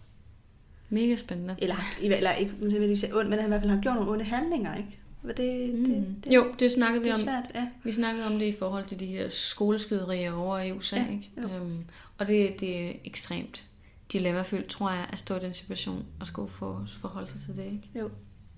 Mega 0.89 1.15
spændende. 1.15 1.55
Eller, 1.57 1.75
eller 2.01 2.31
ikke 2.31 2.51
nødvendigvis 2.59 3.03
er 3.03 3.15
ond, 3.15 3.27
men 3.29 3.39
han 3.39 3.47
i 3.47 3.49
hvert 3.49 3.61
fald 3.61 3.71
har 3.71 3.81
gjort 3.81 3.95
nogle 3.95 4.11
onde 4.11 4.23
handlinger, 4.25 4.75
ikke? 4.75 4.99
Det, 5.37 5.73
Mm. 5.73 5.85
det, 5.85 6.15
det, 6.23 6.35
jo, 6.35 6.53
det 6.59 6.71
snakkede 6.71 6.99
det 6.99 7.05
vi 7.05 7.09
er 7.09 7.13
om. 7.13 7.19
svært, 7.19 7.43
ja. 7.55 7.67
Vi 7.83 7.91
snakkede 7.91 8.25
om 8.27 8.39
det 8.39 8.45
i 8.45 8.51
forhold 8.59 8.85
til 8.85 8.99
de 8.99 9.05
her 9.05 9.29
skoleskyderier 9.29 10.33
over 10.33 10.59
i 10.59 10.71
USA, 10.71 10.95
Ja, 10.95 11.07
ikke? 11.11 11.29
jo. 11.41 11.43
Øhm, 11.47 11.77
og 12.17 12.27
det, 12.27 12.59
det 12.59 12.85
er 12.87 12.91
ekstremt 13.05 13.65
dilemmafyldt, 14.11 14.67
tror 14.67 14.91
jeg, 14.91 15.05
at 15.11 15.19
stå 15.19 15.35
i 15.35 15.39
den 15.39 15.53
situation 15.53 16.05
og 16.19 16.27
skulle 16.27 16.51
for, 16.51 16.87
forholde 17.01 17.27
sig 17.31 17.39
til 17.41 17.55
det, 17.55 17.63
ikke? 17.65 17.89
Jo. 17.99 18.09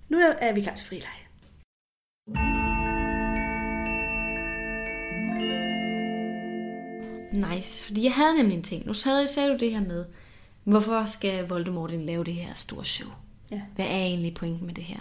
Nu 0.10 0.18
er, 0.18 0.34
er 0.42 0.54
vi 0.54 0.62
klar 0.62 0.76
til 0.76 0.88
frileje. 0.88 1.24
Nice, 7.34 7.86
fordi 7.86 8.04
jeg 8.04 8.14
havde 8.14 8.38
nemlig 8.38 8.58
en 8.58 8.64
ting. 8.64 8.86
Nu 8.86 8.94
sagde, 8.94 9.28
sagde 9.28 9.50
du 9.50 9.58
det 9.58 9.72
her 9.72 9.82
med, 9.82 10.06
hvorfor 10.72 11.06
skal 11.06 11.48
Voldemort 11.48 11.92
lave 11.92 12.24
det 12.24 12.34
her 12.34 12.54
store 12.56 12.86
show? 12.86 13.10
Ja. 13.52 13.62
Hvad 13.76 13.86
er 13.86 13.96
egentlig 13.98 14.34
pointen 14.34 14.66
med 14.66 14.74
det 14.74 14.84
her? 14.84 15.00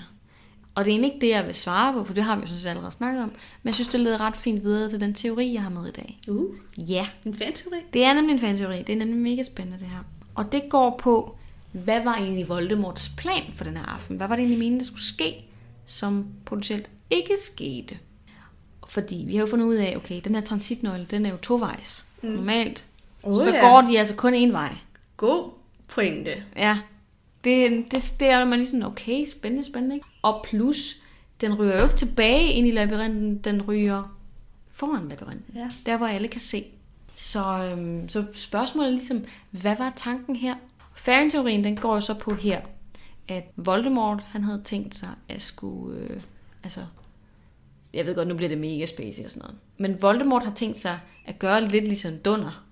Og 0.75 0.85
det 0.85 0.91
er 0.91 0.93
egentlig 0.93 1.13
ikke 1.15 1.27
det, 1.27 1.33
jeg 1.33 1.47
vil 1.47 1.55
svare 1.55 1.93
på, 1.93 2.05
for 2.05 2.15
det 2.15 2.25
har 2.25 2.37
vi 2.37 2.41
jo 2.41 2.47
sådan 2.47 2.59
set 2.61 2.71
allerede 2.71 2.91
snakket 2.91 3.23
om. 3.23 3.29
Men 3.29 3.67
jeg 3.69 3.75
synes, 3.75 3.89
det 3.89 4.01
leder 4.01 4.21
ret 4.21 4.37
fint 4.37 4.63
videre 4.63 4.89
til 4.89 5.01
den 5.01 5.15
teori, 5.15 5.53
jeg 5.53 5.63
har 5.63 5.71
med 5.71 5.87
i 5.89 5.91
dag. 5.91 6.21
Uh, 6.29 6.55
Ja, 6.79 7.07
en 7.25 7.35
fanteori. 7.35 7.77
det 7.93 8.05
er 8.05 8.13
nemlig 8.13 8.33
en 8.33 8.39
fanteori. 8.41 8.83
Det 8.83 8.93
er 8.93 8.97
nemlig 8.99 9.17
mega 9.17 9.43
spændende, 9.43 9.79
det 9.79 9.87
her. 9.89 9.99
Og 10.35 10.53
det 10.53 10.63
går 10.71 10.97
på, 11.03 11.37
hvad 11.73 12.03
var 12.05 12.15
egentlig 12.15 12.49
Voldemorts 12.49 13.09
plan 13.17 13.43
for 13.53 13.65
den 13.65 13.77
her 13.77 13.85
aften? 13.85 14.17
Hvad 14.17 14.29
var 14.29 14.37
det 14.37 14.41
egentlig 14.43 14.59
meningen, 14.59 14.81
der 14.81 14.87
skulle 14.87 15.05
ske, 15.05 15.45
som 15.87 16.27
potentielt 16.45 16.91
ikke 17.11 17.37
skete? 17.43 17.99
Fordi 18.89 19.25
vi 19.27 19.35
har 19.37 19.41
jo 19.41 19.51
fundet 19.51 19.67
ud 19.67 19.75
af, 19.75 19.97
okay, 19.97 20.21
den 20.25 20.35
her 20.35 20.43
transitnøgle, 20.43 21.07
den 21.11 21.27
er 21.27 21.31
jo 21.31 21.37
tovejs. 21.37 22.05
Mm. 22.23 22.29
Normalt, 22.29 22.85
Oh, 23.23 23.35
så 23.35 23.55
ja. 23.55 23.69
går 23.71 23.81
de 23.81 23.99
altså 23.99 24.17
kun 24.17 24.35
én 24.35 24.53
vej. 24.53 24.77
God 25.17 25.51
pointe. 25.89 26.45
Ja, 26.57 26.79
det, 27.45 27.85
det, 27.91 28.15
det 28.21 28.29
er 28.29 28.45
man 28.45 28.59
lige 28.59 28.67
sådan, 28.67 28.87
okay, 28.87 29.27
spændende, 29.27 29.65
spændende. 29.65 29.95
Ikke? 29.95 30.07
Og 30.23 30.45
plus, 30.49 30.97
den 31.41 31.55
ryger 31.55 31.79
jo 31.79 31.85
ikke 31.85 31.97
tilbage 31.97 32.53
ind 32.53 32.67
i 32.67 32.71
labyrinten, 32.71 33.39
den 33.39 33.63
ryger 33.63 34.17
foran 34.71 35.09
labyrinten. 35.09 35.55
Ja. 35.55 35.71
Der, 35.87 35.97
hvor 35.97 36.07
alle 36.07 36.29
kan 36.29 36.41
se. 36.41 36.65
Så, 37.15 37.65
øhm, 37.65 38.09
så 38.09 38.25
spørgsmålet 38.33 38.89
er 38.89 38.93
ligesom, 38.93 39.25
hvad 39.51 39.77
var 39.77 39.93
tanken 39.97 40.37
her? 40.37 40.55
Fairy-teorien, 40.95 41.65
den 41.65 41.77
går 41.77 41.95
jo 41.95 42.01
så 42.01 42.19
på 42.19 42.35
her, 42.35 42.61
at 43.29 43.45
Voldemort, 43.57 44.23
han 44.23 44.45
havde 44.45 44.63
tænkt 44.63 44.95
sig 44.95 45.09
at 45.29 45.43
skulle, 45.43 46.01
øh, 46.01 46.21
altså, 46.63 46.81
jeg 47.93 48.07
ved 48.07 48.15
godt, 48.15 48.29
nu 48.29 48.35
bliver 48.35 48.49
det 48.49 48.59
mega 48.59 48.87
spacey 48.87 49.25
og 49.25 49.31
sådan 49.31 49.43
noget. 49.43 49.59
Men 49.79 50.03
Voldemort 50.03 50.45
har 50.45 50.55
tænkt 50.55 50.77
sig 50.77 51.01
at 51.27 51.39
gøre 51.39 51.65
lidt 51.65 51.85
ligesom 51.85 52.19
Dunder, 52.19 52.65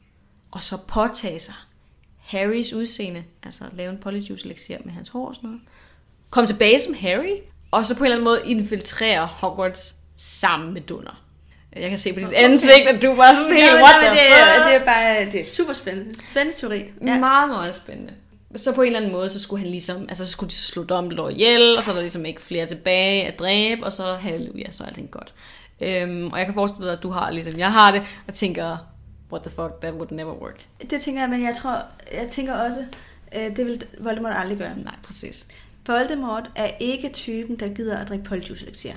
og 0.50 0.62
så 0.62 0.76
påtage 0.76 1.38
sig 1.38 1.54
Harrys 2.24 2.72
udseende, 2.72 3.24
altså 3.42 3.64
lave 3.72 3.92
en 3.92 3.98
polyjuice 3.98 4.44
elixir 4.46 4.76
med 4.84 4.92
hans 4.92 5.08
hår 5.08 5.28
og 5.28 5.34
sådan 5.34 5.48
noget. 5.48 5.62
Kom 6.30 6.46
tilbage 6.46 6.80
som 6.80 6.94
Harry, 6.94 7.36
og 7.70 7.86
så 7.86 7.94
på 7.94 7.98
en 7.98 8.04
eller 8.04 8.16
anden 8.16 8.24
måde 8.24 8.42
infiltrere 8.44 9.26
Hogwarts 9.26 9.94
sammen 10.16 10.74
med 10.74 10.80
Dunder. 10.80 11.24
Jeg 11.76 11.90
kan 11.90 11.98
se 11.98 12.12
på 12.12 12.20
dit 12.20 12.28
okay. 12.28 12.44
ansigt, 12.44 12.88
at 12.88 13.02
du 13.02 13.14
var 13.14 13.32
sådan 13.32 13.56
helt, 13.56 13.66
ja, 13.66 13.82
what 13.82 13.94
det, 14.00 14.08
er, 14.08 14.68
det 14.68 14.76
er 14.76 14.84
bare 14.84 15.32
det 15.32 15.40
er 15.40 15.44
super 15.44 15.72
spændende. 15.72 16.14
Spændende 16.30 16.56
teori. 16.56 16.84
Ja. 17.06 17.18
Meget, 17.18 17.48
meget 17.48 17.74
spændende. 17.74 18.12
Så 18.56 18.74
på 18.74 18.82
en 18.82 18.86
eller 18.86 18.98
anden 18.98 19.12
måde, 19.12 19.30
så 19.30 19.40
skulle 19.40 19.62
han 19.62 19.70
ligesom, 19.70 20.02
altså 20.08 20.24
så 20.24 20.30
skulle 20.30 20.50
de 20.50 20.54
slå 20.54 20.84
Dumbledore 20.84 21.32
ihjel, 21.32 21.76
og 21.76 21.84
så 21.84 21.90
er 21.90 21.94
der 21.94 22.02
ligesom 22.02 22.24
ikke 22.24 22.42
flere 22.42 22.66
tilbage 22.66 23.26
at 23.26 23.38
dræbe, 23.38 23.84
og 23.84 23.92
så 23.92 24.14
halleluja, 24.14 24.72
så 24.72 24.82
er 24.82 24.88
alting 24.88 25.10
godt. 25.10 25.34
Øhm, 25.80 26.28
og 26.32 26.38
jeg 26.38 26.46
kan 26.46 26.54
forestille 26.54 26.86
dig, 26.86 26.96
at 26.96 27.02
du 27.02 27.10
har 27.10 27.30
ligesom 27.30 27.58
jeg 27.58 27.72
har 27.72 27.90
det, 27.90 28.02
og 28.28 28.34
tænker, 28.34 28.76
what 29.32 29.42
the 29.42 29.50
fuck, 29.50 29.80
that 29.80 29.94
would 29.94 30.10
never 30.10 30.32
work. 30.32 30.66
Det 30.90 31.00
tænker 31.00 31.22
jeg, 31.22 31.30
men 31.30 31.42
jeg 31.42 31.56
tror, 31.56 31.84
jeg 32.12 32.28
tænker 32.30 32.54
også, 32.54 32.84
øh, 33.36 33.56
det 33.56 33.66
vil 33.66 33.82
Voldemort 34.00 34.32
aldrig 34.36 34.58
gøre. 34.58 34.78
Nej, 34.78 34.94
præcis. 35.04 35.48
Voldemort 35.86 36.50
er 36.54 36.70
ikke 36.80 37.08
typen, 37.08 37.56
der 37.56 37.68
gider 37.68 37.96
at 37.96 38.08
drikke 38.08 38.24
polyjuice 38.24 38.64
elixir. 38.66 38.92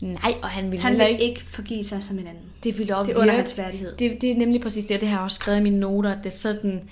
Nej, 0.00 0.34
og 0.42 0.48
han 0.48 0.70
vil 0.70 0.78
Han 0.80 0.98
vil 0.98 1.08
ikke... 1.08 1.24
ikke 1.24 1.44
forgive 1.48 1.84
sig 1.84 2.02
som 2.02 2.18
en 2.18 2.26
anden. 2.26 2.42
Det 2.64 2.78
vil 2.78 2.94
også 2.94 3.08
Det 3.08 3.16
er 3.16 3.20
under 3.20 3.34
hans 3.34 3.58
værdighed. 3.58 3.96
Det, 3.96 4.20
det 4.20 4.30
er 4.30 4.36
nemlig 4.36 4.60
præcis 4.60 4.84
det, 4.84 4.94
og 4.94 5.00
det 5.00 5.08
har 5.08 5.16
jeg 5.16 5.24
også 5.24 5.34
skrevet 5.34 5.60
i 5.60 5.62
mine 5.62 5.80
noter, 5.80 6.10
at 6.10 6.18
det 6.18 6.26
er 6.26 6.30
sådan, 6.30 6.88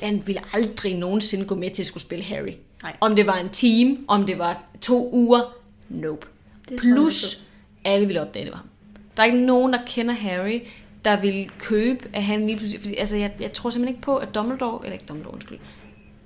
den 0.00 0.26
ville 0.26 0.40
aldrig 0.52 0.94
nogensinde 0.96 1.44
gå 1.44 1.54
med 1.54 1.70
til 1.70 1.82
at 1.82 1.86
skulle 1.86 2.02
spille 2.02 2.24
Harry. 2.24 2.52
Nej. 2.82 2.96
Om 3.00 3.16
det 3.16 3.26
var 3.26 3.34
en 3.34 3.48
time, 3.48 3.98
om 4.08 4.26
det 4.26 4.38
var 4.38 4.62
to 4.80 5.10
uger, 5.12 5.56
nope. 5.88 6.26
Det 6.68 6.80
tror 6.80 6.88
jeg 6.88 6.94
Plus, 6.94 7.44
alle 7.84 8.06
ville 8.06 8.22
opdage, 8.22 8.44
det 8.44 8.52
var 8.52 8.58
ham. 8.58 8.68
Der 9.16 9.22
er 9.22 9.26
ikke 9.26 9.38
nogen, 9.38 9.72
der 9.72 9.78
kender 9.86 10.14
Harry, 10.14 10.60
der 11.06 11.20
vil 11.20 11.50
købe, 11.58 12.08
at 12.12 12.22
han 12.22 12.46
lige 12.46 12.56
pludselig... 12.56 12.80
Fordi, 12.80 12.94
altså, 12.96 13.16
jeg, 13.16 13.34
jeg 13.40 13.52
tror 13.52 13.70
simpelthen 13.70 13.94
ikke 13.94 14.02
på, 14.04 14.16
at 14.16 14.34
Dumbledore... 14.34 14.80
Eller 14.84 14.92
ikke 14.92 15.04
Dumbledore, 15.08 15.34
undskyld. 15.34 15.58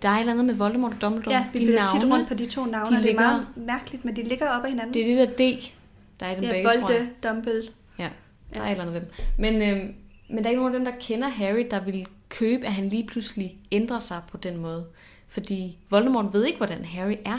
Der 0.03 0.09
er 0.09 0.13
et 0.15 0.21
eller 0.21 0.33
andet 0.33 0.47
med 0.47 0.55
Voldemort 0.55 0.93
og 0.93 1.01
Dumbledore. 1.01 1.35
Ja, 1.35 1.45
vi 1.53 1.59
de 1.59 1.67
bliver 1.67 1.85
tit 1.85 1.95
navne, 2.01 2.15
rundt 2.15 2.29
på 2.29 2.35
de 2.35 2.47
to 2.47 2.65
navne, 2.65 2.77
de 2.77 2.81
og 2.83 2.89
det 2.91 2.97
er 2.97 3.03
ligger- 3.03 3.21
meget 3.21 3.47
mærkeligt, 3.57 4.05
men 4.05 4.17
de 4.17 4.23
ligger 4.23 4.49
op 4.49 4.65
ad 4.65 4.69
hinanden. 4.69 4.95
Det 4.95 5.03
er 5.11 5.27
det 5.27 5.39
der 5.39 5.57
D, 5.57 5.73
der 6.21 6.27
er 6.27 6.33
i 6.33 6.37
dem 6.37 6.45
ja, 6.45 6.51
begge, 6.51 6.65
tror 6.65 6.73
jeg. 6.73 6.83
Volde, 6.83 7.09
Dumble. 7.23 7.63
Ja, 7.99 8.09
der 8.55 8.61
er 8.61 8.65
et 8.67 8.71
eller 8.71 8.83
andet 8.83 8.95
ved 8.95 9.01
dem. 9.01 9.11
Men, 9.39 9.63
øhm, 9.63 9.95
men 10.29 10.39
der 10.39 10.45
er 10.45 10.49
ikke 10.49 10.63
nogen 10.63 10.75
af 10.75 10.79
dem, 10.81 10.85
der 10.85 10.93
kender 11.01 11.29
Harry, 11.29 11.67
der 11.71 11.85
vil 11.85 12.07
købe, 12.29 12.67
at 12.67 12.73
han 12.73 12.89
lige 12.89 13.07
pludselig 13.07 13.57
ændrer 13.73 13.99
sig 13.99 14.17
på 14.31 14.37
den 14.37 14.57
måde. 14.57 14.87
Fordi 15.29 15.79
Voldemort 15.91 16.33
ved 16.33 16.45
ikke, 16.45 16.57
hvordan 16.57 16.85
Harry 16.85 17.17
er 17.25 17.39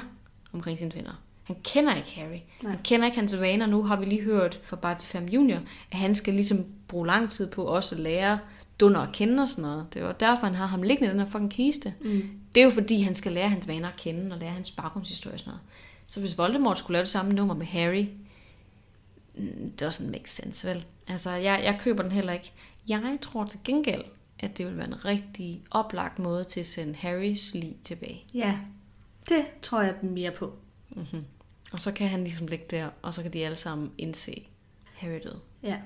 omkring 0.54 0.80
sine 0.80 0.92
venner. 0.96 1.22
Han 1.44 1.56
kender 1.64 1.96
ikke 1.96 2.20
Harry. 2.20 2.40
Nej. 2.64 2.72
Han 2.72 2.80
kender 2.84 3.06
ikke 3.06 3.18
hans 3.18 3.40
vaner. 3.40 3.66
Nu 3.66 3.84
har 3.84 3.96
vi 3.96 4.06
lige 4.06 4.22
hørt 4.22 4.60
fra 4.68 4.76
Barty 4.76 5.16
Junior, 5.16 5.60
at 5.92 5.98
han 5.98 6.16
skal 6.16 6.34
ligesom 6.34 6.58
bruge 6.92 7.08
lang 7.08 7.30
tid 7.30 7.52
på 7.52 7.64
også 7.64 7.96
at 7.96 8.02
lære 8.02 8.40
Dunder 8.80 9.00
at 9.00 9.12
kende 9.14 9.44
og 9.44 9.50
sådan 9.50 9.62
noget. 9.62 9.86
Det 9.94 10.04
var 10.04 10.12
derfor, 10.12 10.46
han 10.46 10.56
har 10.56 10.66
ham 10.66 10.84
liggende 10.84 11.08
i 11.08 11.12
den 11.12 11.20
her 11.20 11.26
fucking 11.26 11.52
kiste. 11.52 11.94
Mm. 12.02 12.30
Det 12.56 12.62
er 12.62 12.66
jo 12.66 12.72
fordi, 12.72 13.02
han 13.02 13.16
skal 13.16 13.32
lære 13.32 13.50
hans 13.50 13.68
vaner 13.68 13.88
at 13.88 13.96
kende 13.96 14.34
og 14.36 14.40
lære 14.40 14.52
hans 14.52 14.72
baggrundshistorie 14.72 15.34
og 15.34 15.40
sådan 15.40 15.52
noget. 15.52 15.62
Så 16.08 16.20
hvis 16.20 16.38
Voldemort 16.38 16.80
skulle 16.80 16.94
lave 16.94 17.02
det 17.02 17.10
samme 17.10 17.34
nummer 17.34 17.54
med 17.54 17.66
Harry, 17.66 18.08
mm, 19.36 19.74
doesn't 19.82 20.06
make 20.06 20.30
sense, 20.30 20.68
vel? 20.68 20.86
Altså, 21.08 21.32
jeg, 21.32 21.62
jeg 21.64 21.78
køber 21.80 22.04
den 22.04 22.12
heller 22.12 22.34
ikke. 22.34 22.52
Jeg 22.88 23.18
tror 23.22 23.46
til 23.46 23.60
gengæld, 23.64 24.04
at 24.40 24.58
det 24.58 24.66
vil 24.68 24.78
være 24.78 24.88
en 24.88 25.06
rigtig 25.06 25.64
oplagt 25.72 26.20
måde 26.20 26.44
til 26.44 26.60
at 26.60 26.68
sende 26.68 26.96
Harrys 26.96 27.54
liv 27.54 27.74
tilbage. 27.84 28.24
Ja, 28.34 28.60
det 29.30 29.46
tror 29.62 29.82
jeg 29.82 29.96
mere 30.02 30.32
på. 30.32 30.54
Mm-hmm. 30.90 31.26
Og 31.74 31.80
så 31.80 31.92
kan 31.92 32.08
han 32.08 32.24
ligesom 32.24 32.48
ligge 32.48 32.66
der, 32.72 32.90
og 33.02 33.14
så 33.14 33.22
kan 33.22 33.34
de 33.34 33.46
alle 33.46 33.56
sammen 33.56 33.92
indse, 33.98 34.48
Harry 34.94 35.20
død. 35.24 35.38
Ja. 35.64 35.78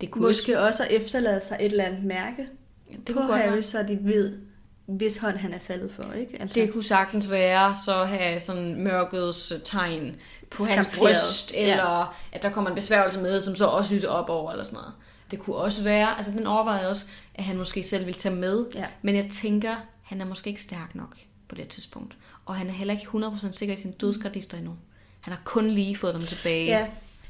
Det 0.00 0.10
kunne 0.10 0.22
Måske 0.26 0.60
også 0.60 0.82
at 0.84 0.90
efterlade 0.92 1.40
sig 1.40 1.56
et 1.60 1.66
eller 1.66 1.84
andet 1.84 2.04
mærke 2.04 2.46
det 2.90 3.04
på 3.06 3.12
kunne 3.12 3.26
godt 3.28 3.40
Harry, 3.40 3.52
være. 3.52 3.62
så 3.62 3.82
de 3.82 3.98
ved, 4.02 4.38
hvis 4.86 5.16
hånd 5.18 5.36
han 5.36 5.52
er 5.54 5.58
faldet 5.58 5.92
for, 5.92 6.12
ikke? 6.12 6.36
Altså, 6.42 6.60
Det 6.60 6.72
kunne 6.72 6.84
sagtens 6.84 7.30
være 7.30 7.76
så 7.84 8.02
at 8.02 8.08
have 8.08 8.40
sådan 8.40 8.82
mørkets 8.82 9.52
øh, 9.52 9.58
tegn 9.64 10.16
på 10.50 10.64
hans 10.64 10.86
Skamferet. 10.86 10.98
bryst, 11.08 11.52
eller 11.56 11.98
ja. 11.98 12.04
at 12.32 12.42
der 12.42 12.50
kommer 12.50 12.70
en 12.70 12.74
besværgelse 12.74 13.20
med, 13.20 13.40
som 13.40 13.56
så 13.56 13.64
også 13.66 13.94
lyser 13.94 14.08
op 14.08 14.28
over, 14.28 14.50
eller 14.52 14.64
sådan 14.64 14.76
noget. 14.76 14.92
Det 15.30 15.38
kunne 15.38 15.56
også 15.56 15.82
være, 15.82 16.16
altså 16.16 16.32
den 16.32 16.46
overvejede 16.46 16.88
også, 16.88 17.04
at 17.34 17.44
han 17.44 17.56
måske 17.58 17.82
selv 17.82 18.06
ville 18.06 18.20
tage 18.20 18.34
med, 18.36 18.64
Ja. 18.74 18.84
men 19.02 19.16
jeg 19.16 19.28
tænker, 19.32 19.74
han 20.02 20.20
er 20.20 20.24
måske 20.24 20.50
ikke 20.50 20.62
stærk 20.62 20.94
nok 20.94 21.16
på 21.48 21.54
det 21.54 21.68
tidspunkt. 21.68 22.16
Og 22.46 22.54
han 22.54 22.66
er 22.68 22.72
heller 22.72 22.94
ikke 22.94 23.06
100% 23.14 23.52
sikker 23.52 23.74
i 23.74 23.78
sin 23.78 23.92
dødsgardister 23.92 24.56
endnu. 24.58 24.76
Han 25.20 25.32
har 25.32 25.40
kun 25.44 25.70
lige 25.70 25.96
fået 25.96 26.14
dem 26.14 26.22
tilbage. 26.22 26.66
Ja, 26.66 26.86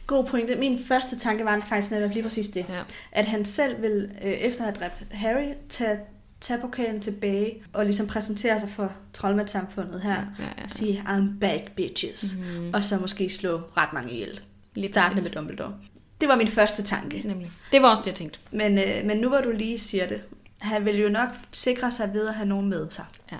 god 0.09 0.25
pointe. 0.25 0.57
Min 0.57 0.85
første 0.85 1.19
tanke 1.19 1.45
var 1.45 1.65
faktisk 1.69 1.93
netop 1.93 2.11
lige 2.11 2.23
præcis 2.23 2.49
det. 2.49 2.67
Ja. 2.69 2.83
At 3.13 3.27
han 3.27 3.45
selv 3.45 3.83
vil, 3.83 4.11
øh, 4.25 4.31
efter 4.31 4.61
at 4.61 4.65
have 4.65 4.75
dræbt 4.75 5.13
Harry, 5.15 5.53
tage, 5.69 5.99
tage 6.41 6.61
pokalen 6.61 7.01
tilbage 7.01 7.63
og 7.73 7.85
ligesom 7.85 8.07
præsentere 8.07 8.61
sig 8.61 8.69
for 8.69 8.93
troldmandssamfundet 9.13 10.03
her. 10.03 10.11
Ja, 10.11 10.45
ja, 10.45 10.49
ja. 10.59 10.65
Og 10.65 10.71
sige, 10.71 11.05
I'm 11.07 11.39
back, 11.41 11.73
bitches. 11.77 12.35
Mm-hmm. 12.39 12.75
Og 12.75 12.85
så 12.85 12.99
måske 12.99 13.31
slå 13.31 13.57
ret 13.77 13.93
mange 13.93 14.13
ihjel. 14.13 14.41
Lige 14.75 14.89
Startende 14.89 15.23
præcis. 15.23 15.35
med 15.35 15.43
Dumbledore. 15.43 15.75
Det 16.21 16.29
var 16.29 16.37
min 16.37 16.49
første 16.49 16.83
tanke. 16.83 17.23
Nemlig. 17.25 17.51
Det 17.73 17.83
var 17.83 17.91
også 17.91 18.01
det, 18.01 18.07
jeg 18.07 18.15
tænkte. 18.15 18.39
Men, 18.51 18.79
øh, 18.79 19.05
men 19.05 19.17
nu 19.19 19.29
hvor 19.29 19.41
du 19.41 19.51
lige 19.51 19.79
siger 19.79 20.07
det, 20.07 20.21
han 20.59 20.85
vil 20.85 21.01
jo 21.01 21.09
nok 21.09 21.29
sikre 21.53 21.93
sig 21.93 22.11
ved 22.15 22.29
at 22.29 22.35
have 22.35 22.49
nogen 22.49 22.69
med 22.69 22.91
sig. 22.91 23.05
Ja. 23.33 23.37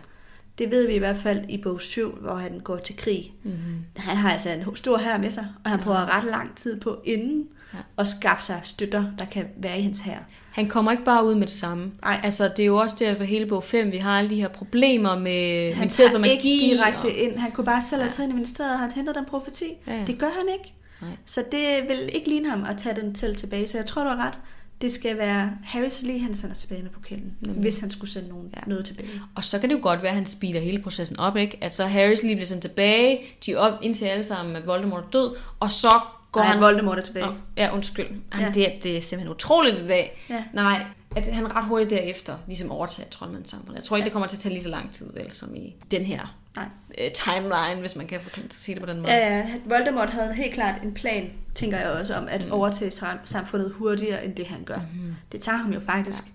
Det 0.59 0.71
ved 0.71 0.87
vi 0.87 0.93
i 0.95 0.99
hvert 0.99 1.17
fald 1.17 1.45
i 1.49 1.57
bog 1.63 1.81
7, 1.81 2.19
hvor 2.21 2.35
han 2.35 2.61
går 2.65 2.77
til 2.77 2.97
krig. 2.97 3.33
Mm-hmm. 3.45 3.85
Han 3.97 4.17
har 4.17 4.31
altså 4.31 4.51
en 4.51 4.77
stor 4.77 4.97
her 4.97 5.19
med 5.19 5.31
sig, 5.31 5.47
og 5.65 5.71
han 5.71 5.81
bruger 5.81 6.17
ret 6.17 6.25
lang 6.25 6.57
tid 6.57 6.81
på 6.81 7.01
inden 7.05 7.45
Ja. 7.73 7.79
ja. 7.79 7.83
at 8.03 8.09
skaffe 8.09 8.45
sig 8.45 8.61
støtter, 8.65 9.05
der 9.19 9.25
kan 9.25 9.47
være 9.63 9.79
i 9.79 9.83
hans 9.83 9.99
her. 9.99 10.19
Han 10.53 10.69
kommer 10.69 10.91
ikke 10.91 11.05
bare 11.05 11.27
ud 11.27 11.35
med 11.35 11.47
det 11.47 11.55
samme. 11.55 11.93
Nej. 12.03 12.21
Altså, 12.25 12.45
det 12.49 12.59
er 12.63 12.67
jo 12.67 12.77
også 12.77 12.97
der 12.99 13.15
for 13.15 13.25
hele 13.25 13.47
bog 13.47 13.65
5, 13.65 13.93
vi 13.93 13.97
har 13.97 14.19
alle 14.19 14.31
de 14.31 14.35
her 14.37 14.49
problemer 14.49 15.19
med 15.19 15.73
Han 15.73 15.81
ministeriet 15.81 16.13
for 16.13 16.19
magi. 16.19 16.33
ikke 16.33 16.75
direkte 16.75 17.05
og... 17.07 17.11
ind. 17.11 17.39
Han 17.39 17.51
kunne 17.51 17.65
bare 17.65 17.83
selv 17.83 18.03
have 18.03 18.11
taget 18.11 18.27
ind 18.27 18.33
i 18.33 18.35
ministeriet 18.35 18.73
og 18.73 18.79
have 18.79 18.93
hentet 18.95 19.15
den 19.15 19.25
profeti. 19.25 19.65
Ja, 19.87 19.95
ja. 19.97 20.05
Det 20.07 20.19
gør 20.19 20.27
han 20.39 20.49
ikke. 20.59 20.75
Nej. 21.03 21.11
Så 21.27 21.45
det 21.53 21.89
vil 21.89 22.11
ikke 22.13 22.29
ligne 22.29 22.51
ham 22.51 22.65
at 22.71 22.77
tage 22.77 23.01
den 23.01 23.15
selv 23.15 23.37
tilbage. 23.37 23.69
Så 23.69 23.79
jeg 23.79 23.87
tror, 23.87 24.03
du 24.03 24.09
har 24.09 24.27
ret. 24.27 24.39
Det 24.81 24.93
skal 24.93 25.19
være 25.19 25.53
Harrys 25.65 26.03
lige, 26.03 26.19
han 26.21 26.37
sender 26.37 26.55
tilbage 26.55 26.83
med 26.83 26.91
pokalen, 26.91 27.33
Nemlig. 27.41 27.61
hvis 27.61 27.79
han 27.81 27.91
skulle 27.91 28.11
sende 28.11 28.29
nogen 28.29 28.49
Ja. 28.57 28.61
noget 28.67 28.85
tilbage. 28.85 29.09
Og 29.35 29.45
så 29.45 29.59
kan 29.59 29.69
det 29.71 29.77
jo 29.77 29.81
godt 29.83 30.03
være, 30.03 30.09
at 30.11 30.15
han 30.17 30.27
speeder 30.27 30.61
hele 30.61 30.83
processen 30.83 31.19
op, 31.21 31.37
ikke? 31.37 31.59
At 31.61 31.75
så 31.75 31.87
Harris 31.87 32.23
lige 32.23 32.35
bliver 32.37 32.47
sendt 32.47 32.63
tilbage, 32.63 33.21
de 33.47 33.53
er 33.53 33.59
op 33.59 33.73
indtil 33.83 34.05
alle 34.05 34.25
sammen, 34.25 34.57
at 34.57 34.67
Voldemort 34.67 35.05
er 35.05 35.11
død, 35.11 35.37
og 35.61 35.73
så 35.73 35.89
går 35.89 36.41
Går 36.41 36.41
han... 36.41 36.61
Voldemort 36.61 36.99
er 36.99 37.03
tilbage. 37.03 37.27
Åh, 37.29 37.35
ja, 37.57 37.75
undskyld. 37.75 38.07
Jamen, 38.07 38.47
Ja. 38.47 38.51
det, 38.55 38.67
er, 38.75 38.81
det 38.83 38.97
er 38.97 39.01
simpelthen 39.01 39.35
utroligt 39.35 39.79
i 39.79 39.87
dag. 39.87 40.25
Ja. 40.31 40.45
Nej, 40.53 40.85
at 41.17 41.27
han 41.27 41.57
ret 41.57 41.65
hurtigt 41.65 41.91
derefter 41.91 42.39
ligesom 42.47 42.71
overtager 42.71 43.09
troldmandssamfundet. 43.09 43.77
Jeg 43.77 43.85
tror 43.85 43.97
ikke, 43.97 44.05
det 44.05 44.13
kommer 44.13 44.27
til 44.29 44.37
at 44.37 44.41
tage 44.41 44.53
lige 44.53 44.63
så 44.63 44.69
lang 44.69 44.93
tid, 44.93 45.13
vel, 45.15 45.33
som 45.33 45.55
i 45.55 45.75
den 45.91 46.03
her 46.03 46.37
Nej. 46.57 46.69
øh, 46.99 47.11
timeline, 47.13 47.81
hvis 47.81 47.97
man 47.97 48.07
kan 48.07 48.21
sige 48.51 48.75
det 48.75 48.83
på 48.83 48.91
den 48.91 49.01
måde. 49.01 49.13
Ja, 49.13 49.37
ja. 49.37 49.47
Voldemort 49.65 50.09
havde 50.11 50.35
helt 50.35 50.55
klart 50.55 50.83
en 50.83 50.95
plan, 50.95 51.31
tænker 51.55 51.79
jeg 51.79 51.91
også, 51.91 52.15
om 52.15 52.29
at 52.29 52.47
mm. 52.47 52.53
overtage 52.53 52.91
sam- 52.91 53.19
samfundet 53.25 53.73
hurtigere, 53.73 54.25
end 54.25 54.35
det 54.35 54.47
han 54.47 54.65
gør. 54.65 54.79
Mm. 54.79 55.15
Det 55.33 55.41
tager 55.41 55.59
ham 55.59 55.73
jo 55.73 55.81
faktisk 55.81 56.25
ja. 56.27 56.31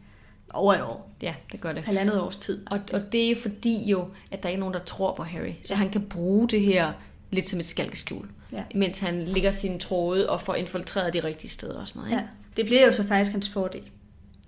over 0.54 0.74
et 0.74 0.82
år. 0.84 1.12
ja 1.22 1.34
det 1.52 1.62
gør 1.62 1.74
det. 1.74 1.84
Halvandet 1.84 2.22
års 2.22 2.38
tid. 2.38 2.66
Og, 2.72 2.80
og 2.94 3.12
det 3.12 3.26
er 3.26 3.30
jo 3.30 3.36
fordi 3.42 3.90
jo, 3.92 4.08
at 4.32 4.44
der 4.44 4.50
ikke 4.50 4.58
er 4.58 4.60
nogen, 4.60 4.74
der 4.74 4.80
tror 4.80 5.14
på 5.16 5.24
Harry. 5.24 5.54
Så 5.64 5.76
han 5.76 5.90
kan 5.90 6.02
bruge 6.02 6.50
det 6.50 6.62
her 6.62 6.92
lidt 7.32 7.50
som 7.50 7.60
et 7.60 7.66
skalkeskjul. 7.66 8.28
Ja. 8.52 8.64
Mens 8.76 9.00
han 9.00 9.22
ligger 9.26 9.52
sine 9.52 9.80
tråde 9.80 10.30
og 10.30 10.42
får 10.42 10.56
infiltreret 10.56 11.14
de 11.14 11.20
rigtige 11.24 11.50
steder 11.52 11.80
og 11.80 11.88
sådan 11.88 12.00
noget. 12.00 12.12
Ja. 12.12 12.18
Ikke? 12.18 12.30
Det 12.58 12.66
bliver 12.66 12.86
jo 12.86 12.92
så 12.92 13.08
faktisk 13.08 13.32
hans 13.32 13.50
fordel. 13.50 13.82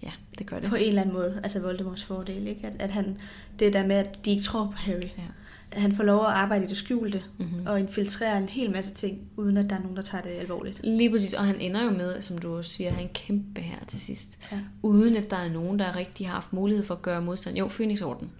Ja, 0.05 0.11
det 0.39 0.47
gør 0.47 0.59
det. 0.59 0.69
På 0.69 0.75
en 0.75 0.87
eller 0.87 1.01
anden 1.01 1.15
måde. 1.15 1.39
Altså 1.43 1.59
Voldemorts 1.59 2.03
fordel. 2.03 2.47
Ikke? 2.47 2.67
At, 2.67 2.73
at 2.79 2.91
han, 2.91 3.17
det 3.59 3.73
der 3.73 3.85
med, 3.85 3.95
at 3.95 4.25
de 4.25 4.31
ikke 4.31 4.43
tror 4.43 4.65
på 4.65 4.71
Harry. 4.75 5.01
Ja. 5.17 5.23
At 5.71 5.81
han 5.81 5.95
får 5.95 6.03
lov 6.03 6.19
at 6.19 6.31
arbejde 6.31 6.65
i 6.65 6.67
det 6.67 6.77
skjulte. 6.77 7.23
Mhm. 7.37 7.47
Mm-hmm. 7.49 7.67
Og 7.67 7.79
infiltrere 7.79 8.37
en 8.37 8.49
hel 8.49 8.71
masse 8.71 8.93
ting, 8.93 9.19
uden 9.37 9.57
at 9.57 9.69
der 9.69 9.75
er 9.75 9.79
nogen, 9.81 9.95
der 9.97 10.03
tager 10.03 10.21
det 10.21 10.29
alvorligt. 10.29 10.81
Lige 10.83 11.11
præcis, 11.11 11.33
og 11.33 11.45
han 11.45 11.59
ender 11.61 11.83
jo 11.83 11.89
med, 11.89 12.21
som 12.21 12.37
du 12.37 12.57
også 12.57 12.71
siger, 12.71 12.89
at 12.89 12.95
have 12.95 13.03
en 13.03 13.13
kæmpe 13.13 13.61
her 13.61 13.85
til 13.87 14.01
sidst. 14.01 14.39
Ja. 14.51 14.59
Uden 14.81 15.15
at 15.15 15.29
der 15.29 15.37
er 15.37 15.49
nogen, 15.49 15.79
der 15.79 15.95
rigtig 15.95 16.27
har 16.27 16.33
haft 16.33 16.53
mulighed 16.53 16.85
for 16.85 16.93
at 16.93 17.01
gøre 17.01 17.21
modstand. 17.21 17.57
Jo, 17.57 17.67
Phoenixorden. 17.67 18.31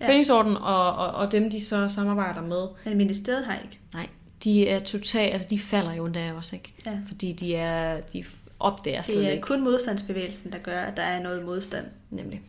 Ja. 0.00 0.04
Phoenixorden 0.06 0.56
og, 0.56 0.94
og, 0.96 1.10
og 1.10 1.32
dem, 1.32 1.50
de 1.50 1.60
så 1.60 1.88
samarbejder 1.88 2.42
med, 2.42 2.66
Men 2.84 2.96
ministeriet 2.96 3.44
har 3.46 3.58
ikke. 3.64 3.78
nej, 3.94 4.08
de 4.44 4.68
er 4.68 4.80
totalt, 4.80 5.32
altså 5.32 5.48
de 5.50 5.58
falder 5.58 5.92
jo 5.94 6.04
endda 6.06 6.32
også, 6.32 6.56
ikke? 6.56 6.74
Ja. 6.86 6.98
Fordi 7.06 7.32
de 7.32 7.56
er, 7.56 8.00
de 8.00 8.24
opdager 8.64 9.02
slet 9.02 9.18
Det 9.18 9.26
er 9.26 9.30
ikke. 9.30 9.42
kun 9.42 9.60
modstandsbevægelsen, 9.64 10.52
der 10.52 10.58
gør, 10.58 10.78
at 10.78 10.96
der 10.96 11.02
er 11.02 11.22
noget 11.22 11.44
modstand. 11.44 11.84
Nemlig. 12.10 12.42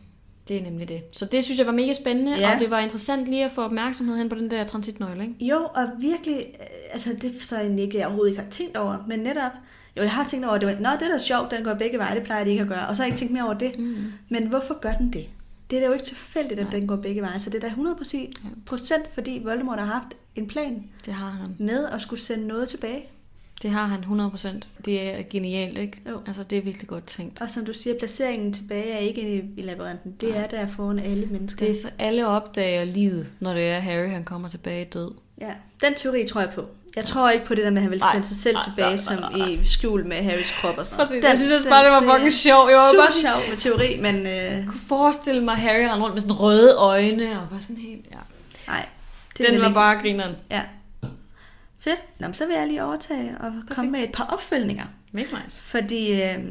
Det 0.48 0.56
er 0.56 0.62
nemlig 0.62 0.88
det. 0.88 1.02
Så 1.12 1.24
det 1.24 1.44
synes 1.44 1.58
jeg 1.58 1.66
var 1.66 1.72
mega 1.72 1.92
spændende, 1.92 2.32
ja. 2.32 2.38
Ja. 2.48 2.54
og 2.54 2.60
det 2.60 2.70
var 2.70 2.78
interessant 2.80 3.26
lige 3.28 3.44
at 3.44 3.50
få 3.50 3.62
opmærksomhed 3.62 4.16
hen 4.16 4.28
på 4.28 4.34
den 4.34 4.50
der 4.50 4.64
transitnøgle, 4.64 5.22
ikke? 5.22 5.44
Jo, 5.44 5.56
og 5.74 5.88
virkelig, 5.98 6.36
øh, 6.60 6.66
altså 6.92 7.10
det 7.22 7.24
er 7.36 7.42
så 7.42 7.60
egentlig 7.60 7.84
ikke, 7.84 7.98
jeg 7.98 8.06
overhovedet 8.06 8.30
ikke 8.30 8.42
har 8.42 8.50
tænkt 8.50 8.76
over, 8.76 9.04
men 9.08 9.18
netop, 9.20 9.52
jo, 9.96 10.02
jeg 10.02 10.10
har 10.10 10.24
tænkt 10.24 10.46
over, 10.46 10.54
at 10.54 10.60
det 10.60 10.68
var, 10.68 10.74
Nå, 10.80 10.88
det 11.00 11.02
er 11.08 11.12
da 11.12 11.18
sjovt, 11.18 11.50
den 11.50 11.64
går 11.64 11.74
begge 11.74 11.98
veje, 11.98 12.14
det 12.14 12.22
plejer 12.24 12.44
de 12.44 12.50
ikke 12.50 12.62
at 12.62 12.68
gøre, 12.68 12.86
og 12.88 12.96
så 12.96 13.02
har 13.02 13.06
jeg 13.06 13.12
ikke 13.12 13.18
tænkt 13.18 13.32
mere 13.32 13.44
over 13.44 13.54
det. 13.54 13.78
Mm. 13.78 14.12
Men 14.28 14.46
hvorfor 14.46 14.80
gør 14.80 14.92
den 14.92 15.12
det? 15.12 15.26
Det 15.70 15.76
er 15.76 15.80
da 15.80 15.86
jo 15.86 15.92
ikke 15.92 16.04
tilfældigt, 16.04 16.60
at 16.60 16.66
Nej. 16.66 16.78
den 16.78 16.86
går 16.88 16.96
begge 16.96 17.22
veje, 17.22 17.38
så 17.40 17.50
det 17.50 17.64
er 17.64 17.68
da 17.68 17.74
100% 17.74 18.18
procent, 18.66 19.04
fordi 19.14 19.40
Voldemort 19.44 19.78
har 19.78 19.86
haft 19.86 20.08
en 20.34 20.46
plan 20.46 20.84
Det 21.06 21.12
har 21.14 21.28
han. 21.30 21.56
med 21.58 21.86
at 21.86 22.00
skulle 22.00 22.20
sende 22.20 22.46
noget 22.46 22.68
tilbage. 22.68 23.06
Det 23.62 23.70
har 23.70 23.86
han 23.86 24.04
100%. 24.34 24.48
Det 24.84 25.00
er 25.02 25.22
genialt, 25.30 25.78
ikke? 25.78 26.00
Jo. 26.08 26.20
Altså, 26.26 26.42
det 26.42 26.58
er 26.58 26.62
virkelig 26.62 26.88
godt 26.88 27.06
tænkt. 27.06 27.40
Og 27.40 27.50
som 27.50 27.64
du 27.64 27.72
siger, 27.72 27.98
placeringen 27.98 28.52
tilbage 28.52 28.92
er 28.92 28.98
ikke 28.98 29.44
i, 29.56 29.62
labyrinten. 29.62 30.14
Det 30.20 30.36
er 30.36 30.46
der 30.46 30.68
foran 30.68 30.98
alle 30.98 31.26
mennesker. 31.26 31.66
Det 31.66 31.70
er 31.70 31.74
så 31.82 31.88
alle 31.98 32.26
opdager 32.26 32.84
livet, 32.84 33.26
når 33.40 33.54
det 33.54 33.68
er 33.68 33.78
Harry, 33.78 34.08
han 34.08 34.24
kommer 34.24 34.48
tilbage 34.48 34.84
død. 34.84 35.10
Ja, 35.40 35.50
den 35.84 35.94
teori 35.94 36.24
tror 36.24 36.40
jeg 36.40 36.50
på. 36.54 36.64
Jeg 36.96 37.04
tror 37.04 37.30
ikke 37.30 37.46
på 37.46 37.54
det 37.54 37.64
der 37.64 37.70
med, 37.70 37.78
at 37.78 37.82
han 37.82 37.90
vil 37.90 38.02
sende 38.12 38.26
sig 38.26 38.36
selv 38.36 38.56
tilbage 38.64 38.98
som 38.98 39.18
i 39.36 39.58
skjul 39.64 40.06
med 40.06 40.16
Harrys 40.16 40.60
krop 40.60 40.78
og 40.78 40.86
sådan 40.86 40.96
noget. 40.96 41.08
Præcis. 41.08 41.22
Den, 41.22 41.30
jeg 41.30 41.38
synes 41.38 41.52
også 41.52 41.68
bare, 41.68 41.84
det 41.84 41.92
var 41.92 42.14
fucking 42.14 42.32
sjov. 42.32 42.68
Jeg 42.68 42.76
var 42.76 43.02
bare 43.02 43.12
sjov 43.12 43.48
med 43.50 43.56
teori, 43.56 44.00
men... 44.00 44.16
Øh... 44.16 44.26
Jeg 44.26 44.64
kunne 44.68 44.80
forestille 44.88 45.44
mig 45.44 45.56
Harry 45.56 45.80
rende 45.80 46.04
rundt 46.04 46.14
med 46.14 46.22
sådan 46.22 46.36
røde 46.40 46.74
øjne 46.74 47.40
og 47.40 47.48
bare 47.50 47.62
sådan 47.62 47.76
helt... 47.76 48.06
Ja. 48.12 48.16
Nej. 48.66 48.86
Det 49.38 49.46
Den 49.46 49.60
var 49.60 49.66
ikke. 49.66 49.74
bare 49.74 49.96
grineren. 50.02 50.36
Ja. 50.50 50.62
Fedt. 51.86 52.02
Nå, 52.20 52.32
så 52.32 52.46
vil 52.46 52.54
jeg 52.54 52.66
lige 52.66 52.84
overtage 52.84 53.38
og 53.38 53.52
Perfekt. 53.52 53.74
komme 53.74 53.90
med 53.90 54.00
et 54.00 54.12
par 54.12 54.24
opfølgninger. 54.24 54.86
Make 55.12 55.28
nice. 55.44 55.64
Fordi 55.64 56.12
øh, 56.12 56.44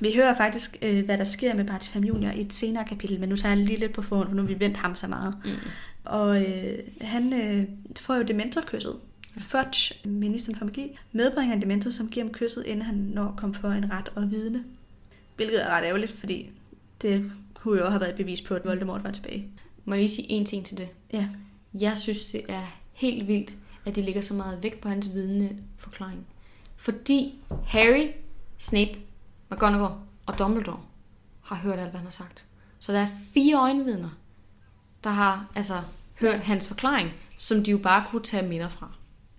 vi 0.00 0.12
hører 0.14 0.36
faktisk, 0.36 0.76
øh, 0.82 1.04
hvad 1.04 1.18
der 1.18 1.24
sker 1.24 1.54
med 1.54 1.64
Barty 1.64 1.88
Fam 1.88 2.04
Junior 2.04 2.30
i 2.30 2.40
et 2.40 2.52
senere 2.52 2.84
kapitel, 2.84 3.20
men 3.20 3.28
nu 3.28 3.36
tager 3.36 3.54
jeg 3.54 3.64
lige 3.64 3.78
lidt 3.78 3.92
på 3.92 4.02
forhånd, 4.02 4.28
for 4.28 4.36
nu 4.36 4.42
har 4.42 4.48
vi 4.48 4.60
vendt 4.60 4.76
ham 4.76 4.96
så 4.96 5.06
meget. 5.06 5.36
Mm. 5.44 5.50
Og 6.04 6.42
øh, 6.42 6.78
han 7.00 7.32
øh, 7.32 7.64
får 8.00 8.14
jo 8.14 8.22
dementorkysset. 8.22 8.96
Fudge, 9.38 9.94
ministeren 10.04 10.58
for 10.58 10.64
magi, 10.64 10.98
medbringer 11.12 11.54
en 11.56 11.62
dementor, 11.62 11.90
som 11.90 12.08
giver 12.08 12.26
ham 12.26 12.32
kysset, 12.32 12.64
inden 12.66 12.82
han 12.82 12.94
når 12.94 13.24
at 13.24 13.36
komme 13.36 13.54
for 13.54 13.68
en 13.68 13.92
ret 13.92 14.08
og 14.14 14.30
vidne. 14.30 14.64
Hvilket 15.36 15.62
er 15.62 15.68
ret 15.76 15.84
ærgerligt, 15.84 16.12
fordi 16.18 16.50
det 17.02 17.30
kunne 17.54 17.78
jo 17.78 17.86
have 17.86 18.00
været 18.00 18.10
et 18.10 18.16
bevis 18.16 18.42
på, 18.42 18.54
at 18.54 18.64
Voldemort 18.64 19.04
var 19.04 19.10
tilbage. 19.10 19.48
Må 19.84 19.94
jeg 19.94 20.00
lige 20.00 20.10
sige 20.10 20.30
en 20.30 20.46
ting 20.46 20.66
til 20.66 20.78
det? 20.78 20.88
Ja. 21.12 21.28
Jeg 21.74 21.96
synes, 21.98 22.24
det 22.24 22.42
er 22.48 22.78
helt 22.92 23.28
vildt, 23.28 23.54
at 23.84 23.96
de 23.96 24.02
lægger 24.02 24.20
så 24.20 24.34
meget 24.34 24.62
vægt 24.62 24.80
på 24.80 24.88
hans 24.88 25.14
vidne 25.14 25.50
forklaring. 25.78 26.26
Fordi 26.76 27.38
Harry, 27.66 28.08
Snape, 28.58 28.98
McGonagall 29.50 29.94
og 30.26 30.38
Dumbledore 30.38 30.80
har 31.42 31.56
hørt 31.56 31.78
alt, 31.78 31.90
hvad 31.90 31.98
han 31.98 32.06
har 32.06 32.12
sagt. 32.12 32.44
Så 32.78 32.92
der 32.92 33.00
er 33.00 33.06
fire 33.34 33.56
øjenvidner, 33.56 34.08
der 35.04 35.10
har 35.10 35.46
altså 35.54 35.80
hørt 36.20 36.40
hans 36.40 36.68
forklaring, 36.68 37.10
som 37.38 37.64
de 37.64 37.70
jo 37.70 37.78
bare 37.78 38.04
kunne 38.10 38.22
tage 38.22 38.48
minder 38.48 38.68
fra. 38.68 38.90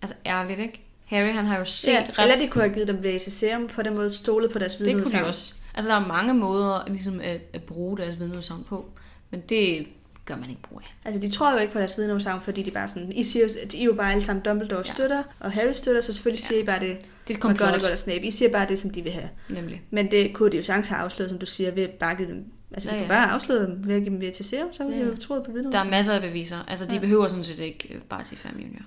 Altså 0.01 0.15
ærligt, 0.25 0.59
ikke? 0.59 0.81
Harry, 1.05 1.33
han 1.33 1.45
har 1.45 1.57
jo 1.57 1.65
set... 1.65 1.93
Ja, 1.93 1.99
rest... 1.99 2.19
eller 2.19 2.35
de 2.41 2.47
kunne 2.47 2.63
have 2.63 2.73
givet 2.73 2.87
dem 2.87 3.19
serum 3.19 3.67
på 3.67 3.81
den 3.81 3.93
måde, 3.93 4.09
stolet 4.09 4.51
på 4.51 4.59
deres 4.59 4.79
vidneudsagn. 4.79 5.05
Det 5.05 5.13
kunne 5.13 5.23
de 5.23 5.27
også. 5.27 5.53
Altså, 5.73 5.89
der 5.89 5.95
er 5.95 6.07
mange 6.07 6.33
måder 6.33 6.83
ligesom, 6.87 7.19
at, 7.19 7.41
at 7.53 7.63
bruge 7.63 7.97
deres 7.97 8.19
vidneudsagn 8.19 8.63
på. 8.63 8.91
Men 9.29 9.39
det 9.39 9.87
gør 10.25 10.35
man 10.35 10.49
ikke 10.49 10.61
brug 10.61 10.81
af. 10.83 10.95
Altså, 11.05 11.21
de 11.21 11.29
tror 11.29 11.51
jo 11.51 11.57
ikke 11.57 11.73
på 11.73 11.79
deres 11.79 11.97
vidneudsagn, 11.97 12.41
fordi 12.41 12.63
de 12.63 12.71
bare 12.71 12.87
sådan... 12.87 13.11
I, 13.11 13.23
siger, 13.23 13.47
de 13.71 13.79
er 13.79 13.83
jo 13.83 13.93
bare 13.93 14.11
alle 14.11 14.25
sammen 14.25 14.43
Dumbledore 14.43 14.83
ja. 14.85 14.93
støtter, 14.93 15.23
og 15.39 15.51
Harry 15.51 15.71
støtter, 15.71 16.01
så 16.01 16.13
selvfølgelig 16.13 16.41
ja. 16.43 16.47
siger 16.47 16.61
I 16.61 16.65
bare 16.65 16.79
det, 16.79 16.97
det 17.27 17.43
er 17.43 17.49
McGonagall 17.49 17.91
og 17.91 17.97
Snape. 17.97 18.21
I 18.21 18.31
siger 18.31 18.51
bare 18.51 18.67
det, 18.67 18.79
som 18.79 18.89
de 18.89 19.01
vil 19.01 19.11
have. 19.11 19.29
Nemlig. 19.49 19.81
Men 19.89 20.11
det 20.11 20.33
kunne 20.33 20.51
de 20.51 20.57
jo 20.57 20.63
sagtens 20.63 20.87
have 20.87 21.01
afsløret, 21.01 21.29
som 21.29 21.39
du 21.39 21.45
siger, 21.45 21.71
ved 21.71 21.83
at 21.83 21.89
bakke 21.89 22.27
dem 22.27 22.51
Altså, 22.71 22.89
ja, 22.89 22.95
ja. 22.95 23.01
vi 23.01 23.07
kan 23.07 23.15
bare 23.15 23.31
afsløre 23.31 23.65
dem 23.65 23.87
ved 23.87 23.95
at 23.95 24.03
give 24.03 24.21
dem 24.21 24.33
til 24.33 24.45
serum, 24.45 24.73
så 24.73 24.83
vil 24.83 24.93
ja. 24.93 25.03
vi 25.03 25.09
jo 25.09 25.17
tro 25.17 25.39
på 25.39 25.51
vidner. 25.51 25.71
Der 25.71 25.79
er 25.79 25.89
masser 25.89 26.13
af 26.13 26.21
beviser. 26.21 26.57
Altså, 26.67 26.85
de 26.85 26.95
ja. 26.95 27.01
behøver 27.01 27.27
sådan 27.27 27.43
set 27.43 27.59
ikke 27.59 27.93
øh, 27.93 28.01
bare 28.01 28.23
til 28.23 28.37
5 28.37 28.51
junior. 28.53 28.85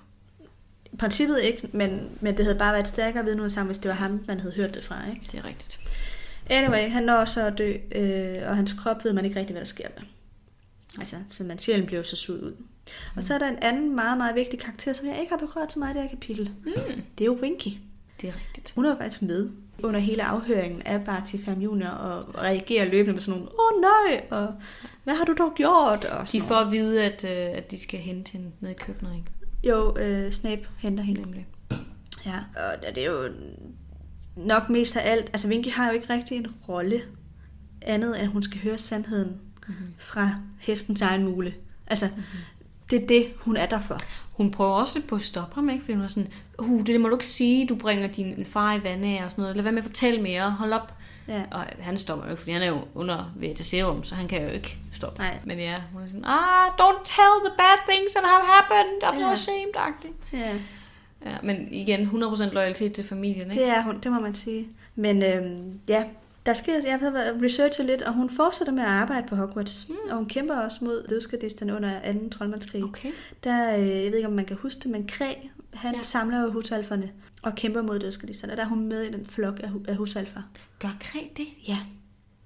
I 0.92 0.96
princippet 0.96 1.40
ikke, 1.42 1.68
men, 1.72 2.00
men 2.20 2.36
det 2.36 2.44
havde 2.44 2.58
bare 2.58 2.72
været 2.72 2.88
stærkere 2.88 3.24
vidneudsagn, 3.24 3.66
hvis 3.66 3.78
det 3.78 3.88
var 3.88 3.94
ham, 3.94 4.20
man 4.26 4.40
havde 4.40 4.54
hørt 4.54 4.74
det 4.74 4.84
fra, 4.84 4.96
ikke? 5.10 5.26
Det 5.32 5.38
er 5.38 5.44
rigtigt. 5.48 5.78
Anyway, 6.50 6.90
han 6.90 7.02
når 7.02 7.24
så 7.24 7.46
at 7.46 7.58
dø, 7.58 7.74
øh, 7.92 8.48
og 8.48 8.56
hans 8.56 8.72
krop 8.72 9.04
ved 9.04 9.12
man 9.12 9.24
ikke 9.24 9.40
rigtig, 9.40 9.54
hvad 9.54 9.60
der 9.60 9.66
sker 9.66 9.88
med. 9.96 10.06
Altså, 10.98 11.16
så 11.30 11.44
man 11.44 11.58
sjælen 11.58 11.86
bliver 11.86 12.02
så 12.02 12.16
suget 12.16 12.40
ud. 12.40 12.52
Mm. 12.52 12.66
Og 13.16 13.24
så 13.24 13.34
er 13.34 13.38
der 13.38 13.48
en 13.48 13.58
anden 13.62 13.94
meget, 13.94 14.18
meget 14.18 14.34
vigtig 14.34 14.58
karakter, 14.58 14.92
som 14.92 15.08
jeg 15.08 15.20
ikke 15.20 15.30
har 15.30 15.38
berørt 15.38 15.72
så 15.72 15.78
meget 15.78 15.94
i 15.94 15.98
det 15.98 16.02
her 16.02 16.10
kapitel. 16.10 16.50
Mm. 16.64 17.02
Det 17.18 17.24
er 17.24 17.26
jo 17.26 17.38
Winky. 17.42 17.70
Det 18.20 18.28
er 18.28 18.32
rigtigt. 18.34 18.72
Hun 18.74 18.84
er 18.84 18.96
faktisk 18.96 19.22
med 19.22 19.50
under 19.82 20.00
hele 20.00 20.24
afhøringen 20.24 20.82
af 20.82 21.04
Barty 21.04 21.36
Fam 21.44 21.60
Junior 21.60 21.88
og 21.88 22.34
reagerer 22.38 22.84
løbende 22.84 23.12
med 23.12 23.20
sådan 23.20 23.40
nogle, 23.40 23.52
åh 23.52 23.76
oh, 23.76 23.80
nej, 23.80 24.26
og 24.30 24.54
hvad 25.04 25.14
har 25.14 25.24
du 25.24 25.34
dog 25.38 25.52
gjort? 25.56 26.04
Og 26.04 26.32
de 26.32 26.40
får 26.40 26.54
at 26.54 26.72
vide, 26.72 27.04
at, 27.04 27.24
øh, 27.24 27.56
at 27.58 27.70
de 27.70 27.78
skal 27.78 28.00
hente 28.00 28.32
hende 28.32 28.52
ned 28.60 28.70
i 28.70 28.74
køkkenet, 28.74 29.16
ikke? 29.16 29.30
Jo, 29.64 29.96
øh, 29.98 30.32
Snape 30.32 30.68
henter 30.78 31.04
hende. 31.04 31.20
Nemlig. 31.20 31.46
Ja, 32.26 32.38
og 32.56 32.94
det 32.94 33.04
er 33.04 33.10
jo 33.10 33.28
nok 34.36 34.70
mest 34.70 34.96
af 34.96 35.10
alt, 35.12 35.30
altså 35.32 35.48
Vinky 35.48 35.68
har 35.68 35.88
jo 35.88 35.94
ikke 35.94 36.12
rigtig 36.12 36.36
en 36.36 36.46
rolle 36.68 37.02
andet, 37.82 38.16
end 38.16 38.22
at 38.22 38.28
hun 38.28 38.42
skal 38.42 38.60
høre 38.60 38.78
sandheden 38.78 39.40
mm-hmm. 39.68 39.94
fra 39.98 40.34
hestens 40.58 41.02
egen 41.02 41.24
mule. 41.24 41.54
Altså, 41.86 42.06
mm-hmm. 42.06 42.22
det 42.90 43.02
er 43.02 43.06
det, 43.06 43.32
hun 43.36 43.56
er 43.56 43.66
der 43.66 43.80
for. 43.80 43.98
Hun 44.32 44.50
prøver 44.50 44.70
også 44.70 44.98
lidt 44.98 45.08
på 45.08 45.14
at 45.14 45.22
stoppe 45.22 45.54
ham, 45.54 45.70
ikke? 45.70 45.84
Fordi 45.84 45.94
hun 45.94 46.04
er 46.04 46.08
sådan, 46.08 46.30
uh, 46.58 46.86
det 46.86 47.00
må 47.00 47.08
du 47.08 47.14
ikke 47.14 47.26
sige, 47.26 47.66
du 47.66 47.74
bringer 47.74 48.06
din 48.06 48.46
far 48.46 48.74
i 48.74 48.84
vandet 48.84 49.24
og 49.24 49.30
sådan 49.30 49.42
noget. 49.42 49.56
Lad 49.56 49.62
være 49.62 49.72
med 49.72 49.82
at 49.82 49.86
fortælle 49.86 50.22
mere, 50.22 50.50
hold 50.50 50.72
op. 50.72 50.94
Ja. 51.28 51.42
Og 51.50 51.64
han 51.78 51.98
stopper 51.98 52.24
jo 52.24 52.30
ikke, 52.30 52.40
fordi 52.40 52.52
han 52.52 52.62
er 52.62 52.66
jo 52.66 52.84
under 52.94 53.24
serum, 53.54 54.04
så 54.04 54.14
han 54.14 54.28
kan 54.28 54.42
jo 54.42 54.48
ikke 54.48 54.78
stoppe. 54.92 55.20
Nej. 55.20 55.38
Men 55.44 55.58
ja, 55.58 55.82
hun 55.92 56.02
er 56.02 56.06
sådan, 56.06 56.24
ah, 56.24 56.66
don't 56.66 57.04
tell 57.04 57.34
the 57.46 57.54
bad 57.58 57.78
things 57.88 58.12
that 58.12 58.24
have 58.26 58.44
happened, 58.46 59.02
I'm 59.02 59.14
ja. 59.14 59.20
so 59.20 59.32
ashamed, 59.32 60.14
Ja. 60.32 60.56
ja. 61.30 61.36
men 61.42 61.72
igen, 61.72 62.06
100% 62.06 62.50
loyalitet 62.50 62.92
til 62.92 63.04
familien, 63.04 63.50
ikke? 63.50 63.62
Det 63.62 63.70
er 63.70 63.82
hun, 63.82 64.00
det 64.00 64.12
må 64.12 64.20
man 64.20 64.34
sige. 64.34 64.68
Men 64.94 65.22
øhm, 65.22 65.80
ja, 65.88 66.04
der 66.48 66.54
sker, 66.54 66.72
jeg 66.84 66.98
har 66.98 67.42
researchet 67.42 67.86
lidt, 67.86 68.02
og 68.02 68.14
hun 68.14 68.30
fortsætter 68.30 68.72
med 68.72 68.82
at 68.82 68.88
arbejde 68.88 69.26
på 69.28 69.36
Hogwarts. 69.36 69.88
Mm. 69.88 69.94
Og 70.10 70.16
hun 70.16 70.26
kæmper 70.26 70.54
også 70.54 70.84
mod 70.84 71.06
dødskadisterne 71.08 71.76
under 71.76 72.12
2. 72.12 72.28
troldmandskrig. 72.28 72.84
Okay. 72.84 73.12
Der, 73.44 73.76
øh, 73.76 73.88
jeg 73.88 74.10
ved 74.10 74.16
ikke, 74.16 74.28
om 74.28 74.32
man 74.32 74.44
kan 74.44 74.56
huske 74.56 74.80
det, 74.80 74.90
men 74.90 75.06
Kræ, 75.06 75.34
han 75.74 75.94
ja. 75.94 76.02
samler 76.02 76.42
jo 76.42 76.52
husalferne 76.52 77.10
og 77.42 77.54
kæmper 77.54 77.82
mod 77.82 77.98
dødskadisterne. 77.98 78.56
Der 78.56 78.62
er 78.62 78.68
hun 78.68 78.88
med 78.88 79.02
i 79.02 79.12
den 79.12 79.26
flok 79.26 79.60
af, 79.62 79.70
af 79.88 79.96
husalfer. 79.96 80.40
Gør 80.78 80.96
Kræ 81.00 81.18
det? 81.36 81.46
Ja. 81.68 81.78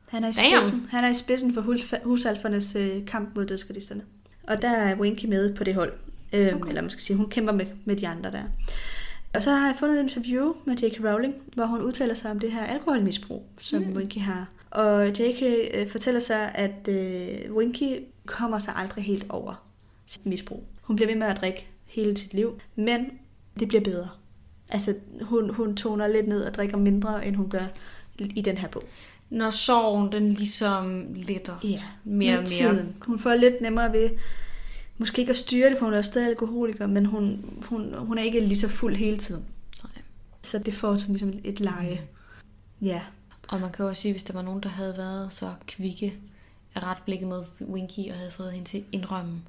Han 0.09 0.25
er 0.25 0.29
i 0.29 0.33
spidsen, 0.33 0.87
han 0.91 1.05
er 1.05 1.09
i 1.09 1.15
spidsen 1.15 1.55
for 1.55 1.65
husalfernes 2.05 2.77
øh, 2.77 3.07
kamp 3.07 3.37
mod 3.37 3.47
dødskadisterne. 3.47 4.03
Og 4.43 4.63
der 4.63 4.71
er 4.71 4.97
Winky 4.97 5.25
med 5.25 5.55
på 5.55 5.65
det 5.65 5.75
hold. 5.75 5.93
Øhm, 6.33 6.57
okay. 6.57 6.69
Eller 6.69 6.81
man 6.81 6.91
skal 6.91 7.03
sige, 7.03 7.17
hun 7.17 7.31
kæmper 7.31 7.53
med, 7.53 7.67
med 7.85 7.97
de 7.97 8.09
andre 8.09 8.31
der. 8.31 8.43
Og 9.35 9.43
så 9.43 9.51
har 9.51 9.67
jeg 9.67 9.77
fundet 9.79 9.99
et 9.99 10.03
interview 10.03 10.55
med 10.65 10.77
J.K. 10.77 11.05
Rowling, 11.05 11.35
hvor 11.55 11.65
hun 11.65 11.81
udtaler 11.83 12.15
sig 12.15 12.31
om 12.31 12.39
det 12.39 12.53
her 12.53 12.65
alkoholmisbrug, 12.65 13.47
som 13.61 13.83
mm. 13.83 13.97
Winky 13.97 14.19
har. 14.19 14.49
Og 14.71 15.09
J.K. 15.09 15.43
Øh, 15.75 15.91
fortæller 15.91 16.21
sig, 16.21 16.53
at 16.55 16.89
øh, 16.89 17.55
Winky 17.57 18.05
kommer 18.27 18.59
sig 18.59 18.75
aldrig 18.77 19.05
helt 19.05 19.27
over 19.29 19.65
sit 20.07 20.27
misbrug. 20.27 20.65
Hun 20.83 20.97
bliver 20.97 21.09
ved 21.09 21.17
med 21.17 21.27
at 21.27 21.41
drikke 21.41 21.69
hele 21.87 22.17
sit 22.17 22.35
liv, 22.35 22.61
men 22.77 23.07
det 23.59 23.69
bliver 23.69 23.85
bedre. 23.85 24.09
Altså, 24.71 24.95
hun, 25.23 25.55
hun 25.55 25.77
toner 25.77 26.07
lidt 26.07 26.29
ned 26.29 26.43
og 26.43 26.55
drikker 26.55 26.77
mindre, 26.77 27.27
end 27.27 27.37
hun 27.37 27.51
gør 27.51 27.67
i 28.19 28.41
den 28.41 28.59
her 28.59 28.69
bog. 28.69 28.83
Når 29.31 29.51
sorgen 29.51 30.13
den 30.13 30.29
ligesom 30.29 31.07
letter 31.15 31.55
ja, 31.65 31.83
mere 32.05 32.33
og 32.33 32.39
mere. 32.39 32.47
Tiden. 32.47 32.97
Hun 33.03 33.19
får 33.19 33.35
lidt 33.35 33.61
nemmere 33.61 33.93
ved 33.93 34.11
måske 34.99 35.21
ikke 35.21 35.31
at 35.31 35.37
styre 35.37 35.71
det, 35.71 35.79
for 35.79 35.85
hun 35.85 35.95
er 35.95 36.03
stadig 36.03 36.29
alkoholiker, 36.29 36.87
men 36.87 37.07
hun, 37.07 37.45
hun, 37.63 37.95
hun 37.95 38.19
er 38.19 38.23
ikke 38.23 38.41
lige 38.41 38.59
så 38.59 38.69
fuld 38.69 38.97
hele 38.97 39.17
tiden. 39.17 39.45
Nej. 39.83 40.03
Så 40.43 40.59
det 40.59 40.75
får 40.75 40.97
sådan 40.97 41.15
ligesom 41.15 41.41
et 41.45 41.61
leje. 41.61 42.01
Mm. 42.81 42.87
Ja. 42.87 43.03
Og 43.49 43.61
man 43.61 43.73
kan 43.73 43.85
også 43.85 44.03
sige, 44.03 44.13
hvis 44.13 44.25
der 44.25 44.33
var 44.33 44.43
nogen, 44.43 44.63
der 44.63 44.69
havde 44.69 44.97
været 44.97 45.33
så 45.33 45.53
kvikke 45.67 46.15
af 46.75 46.83
ret 46.83 46.99
blikket 47.05 47.29
mod 47.29 47.45
Winky 47.61 48.11
og 48.11 48.17
havde 48.17 48.31
fået 48.31 48.53
hende 48.53 48.69
til 48.69 48.85
indrømme, 48.93 49.43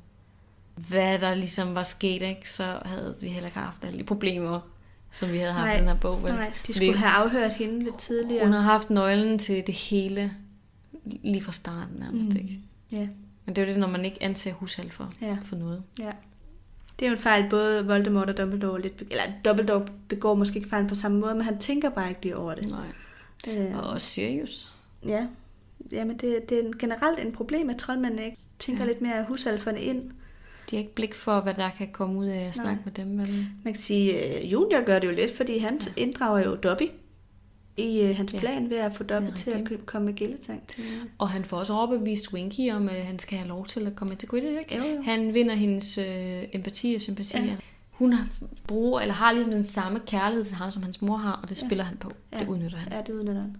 hvad 0.76 1.20
der 1.20 1.36
ligesom 1.36 1.76
var 1.76 1.84
sket, 1.84 2.22
ikke? 2.22 2.52
så 2.52 2.80
havde 2.86 3.16
vi 3.22 3.28
heller 3.28 3.48
ikke 3.48 3.60
haft 3.60 3.86
alle 3.86 4.00
de 4.00 4.04
problemer, 4.04 4.60
som 5.12 5.32
vi 5.32 5.38
havde 5.38 5.54
haft 5.54 5.66
nej, 5.66 5.76
i 5.76 5.80
den 5.80 5.88
her 5.88 5.96
bog. 5.96 6.24
Vel? 6.24 6.32
Nej, 6.32 6.54
de 6.68 6.74
skulle 6.74 6.91
vi, 6.91 6.98
have 6.98 7.12
afhørt 7.12 7.54
hende 7.54 7.84
lidt 7.84 8.00
tidligere. 8.00 8.46
Hun 8.46 8.54
har 8.54 8.62
haft 8.62 8.89
nøglen 8.89 9.39
til 9.39 9.64
det 9.68 9.76
hele 9.76 10.34
lige 11.04 11.41
fra 11.41 11.52
starten 11.52 12.00
nærmest, 12.00 12.30
mm. 12.30 12.38
ikke? 12.38 12.60
Ja. 12.91 13.08
Men 13.46 13.56
det 13.56 13.62
er 13.62 13.66
jo 13.66 13.72
det, 13.74 13.80
når 13.80 13.88
man 13.88 14.06
ikke 14.06 14.24
anser 14.24 14.54
hushal 14.54 14.91
for, 14.91 15.12
ja. 15.22 15.38
for 15.44 15.56
noget. 15.56 15.84
Ja. 16.00 16.12
Det 17.00 17.06
er 17.06 17.10
jo 17.10 17.16
en 17.16 17.22
fejl, 17.22 17.50
både 17.50 17.86
Voldemort 17.86 18.30
og 18.30 18.38
Dumbledore 18.38 18.82
lidt, 18.82 19.04
eller 19.12 19.24
Dumbledore 19.46 19.86
begår 20.08 20.36
måske 20.36 20.58
ikke 20.58 20.70
fejlen 20.70 20.89
på 20.89 20.96
samme 20.96 21.20
måde, 21.20 21.36
men 21.36 21.44
han 21.44 21.58
tænker 21.58 21.89
bare 21.89 22.10
ikke 22.10 22.22
lige 22.22 22.38
over 22.38 22.56
det. 22.56 22.70
Nej. 22.70 23.58
Øh, 23.58 23.78
og 23.78 24.02
Sirius. 24.02 24.72
Ja. 25.06 25.28
Jamen, 25.91 26.18
det, 26.18 26.50
det 26.50 26.60
er 26.60 26.72
generelt 26.80 27.20
en 27.20 27.32
problem, 27.32 27.70
at 27.70 27.78
troldmændene 27.78 28.26
ikke 28.26 28.38
tænker 28.60 28.84
ja. 28.84 28.88
lidt 28.88 29.02
mere 29.02 29.26
husalferne 29.28 29.82
ind. 29.82 30.12
De 30.70 30.76
har 30.76 30.78
ikke 30.78 30.96
blik 30.96 31.16
for, 31.16 31.41
hvad 31.41 31.54
der 31.54 31.70
kan 31.78 31.91
komme 31.91 32.20
ud 32.20 32.26
af 32.26 32.46
at 32.48 32.54
snakke 32.54 32.72
Nej. 32.74 32.82
med 32.86 32.91
dem. 32.91 33.20
Eller? 33.20 33.44
Man 33.64 33.74
kan 33.74 33.82
sige, 33.82 34.20
at 34.20 34.46
Junior 34.46 34.86
gør 34.86 35.00
det 35.00 35.08
jo 35.08 35.14
lidt, 35.14 35.38
fordi 35.38 35.58
han 35.58 35.80
ja. 35.86 35.91
inddrager 36.02 36.44
jo 36.44 36.56
Dobby 36.56 36.89
i 37.78 38.01
øh, 38.01 38.17
hans 38.17 38.34
ja, 38.34 38.39
plan 38.39 38.69
ved 38.69 38.78
at 38.78 38.93
få 38.93 39.03
Dobby 39.03 39.28
til 39.36 39.51
at 39.51 39.86
komme 39.86 40.05
med 40.05 40.13
gilletang 40.13 40.67
til. 40.67 40.84
Og 41.17 41.30
han 41.30 41.45
får 41.45 41.57
også 41.57 41.74
overbevist 41.74 42.34
Winky 42.34 42.71
om, 42.71 42.89
at 42.89 43.05
han 43.05 43.19
skal 43.19 43.38
have 43.38 43.47
lov 43.47 43.65
til 43.65 43.88
at 43.88 43.95
komme 43.95 44.15
til 44.15 44.30
Quidditch. 44.30 44.59
Ikke? 44.59 44.78
Jo, 44.78 44.95
jo. 44.95 45.01
Han 45.01 45.34
vinder 45.34 45.55
hendes 45.55 45.97
øh, 45.97 46.43
empati 46.53 46.93
og 46.95 47.01
sympati. 47.01 47.38
Ja. 47.38 47.55
Hun 47.91 48.13
har 48.13 48.28
bruger, 48.67 49.01
eller 49.01 49.13
har 49.13 49.32
ligesom 49.32 49.53
den 49.53 49.65
samme 49.65 49.99
kærlighed 50.07 50.45
til 50.45 50.55
ham, 50.55 50.71
som 50.71 50.84
hans 50.84 51.01
mor 51.01 51.17
har, 51.17 51.32
og 51.32 51.49
det 51.49 51.61
ja. 51.61 51.67
spiller 51.67 51.84
han 51.84 51.97
på. 51.97 52.11
Ja. 52.34 52.39
Det 52.39 52.47
udnytter 52.47 52.78
han. 52.78 52.91
Ja, 52.91 52.99
det 52.99 53.13
udnytter 53.13 53.41
han. 53.41 53.57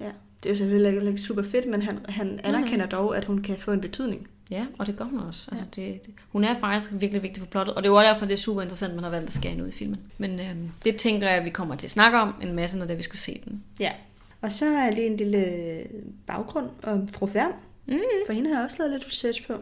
Ja, 0.00 0.12
det 0.42 0.48
er 0.48 0.50
jo 0.50 0.54
selvfølgelig 0.54 1.08
ikke 1.08 1.20
super 1.20 1.42
fedt, 1.42 1.66
men 1.70 1.82
han, 1.82 1.98
han 2.08 2.40
anerkender 2.44 2.86
dog, 2.86 3.16
at 3.16 3.24
hun 3.24 3.42
kan 3.42 3.56
få 3.56 3.72
en 3.72 3.80
betydning. 3.80 4.28
Ja, 4.50 4.66
og 4.78 4.86
det 4.86 4.96
gør 4.96 5.04
hun 5.04 5.18
også. 5.20 5.48
Altså, 5.50 5.64
det, 5.64 6.06
det, 6.06 6.14
hun 6.28 6.44
er 6.44 6.58
faktisk 6.60 6.92
virkelig 6.92 7.22
vigtig 7.22 7.42
for 7.42 7.50
plottet, 7.50 7.74
og 7.74 7.82
det 7.82 7.88
er 7.88 7.92
jo 7.92 7.98
derfor, 8.00 8.26
det 8.26 8.32
er 8.32 8.38
super 8.38 8.62
interessant, 8.62 8.94
man 8.94 9.04
har 9.04 9.10
valgt 9.10 9.28
at 9.28 9.34
skære 9.34 9.50
hende 9.50 9.64
ud 9.64 9.68
i 9.68 9.72
filmen. 9.72 10.00
Men 10.18 10.40
øhm, 10.40 10.70
det 10.84 10.96
tænker 10.96 11.28
jeg, 11.28 11.36
at 11.36 11.44
vi 11.44 11.50
kommer 11.50 11.76
til 11.76 11.86
at 11.86 11.90
snakke 11.90 12.18
om 12.18 12.34
en 12.42 12.52
masse, 12.52 12.78
når 12.78 12.86
det 12.86 12.98
vi 12.98 13.02
skal 13.02 13.18
se 13.18 13.40
den. 13.44 13.62
Ja, 13.80 13.92
og 14.40 14.52
så 14.52 14.66
er 14.66 14.90
lige 14.90 15.06
en 15.06 15.16
lille 15.16 15.82
baggrund 16.26 16.68
om 16.82 17.08
fru 17.08 17.26
Færm. 17.26 17.52
Mm. 17.86 17.98
For 18.26 18.32
hende 18.32 18.50
har 18.50 18.56
jeg 18.56 18.64
også 18.64 18.76
lavet 18.78 18.92
lidt 18.92 19.08
research 19.08 19.46
på. 19.46 19.52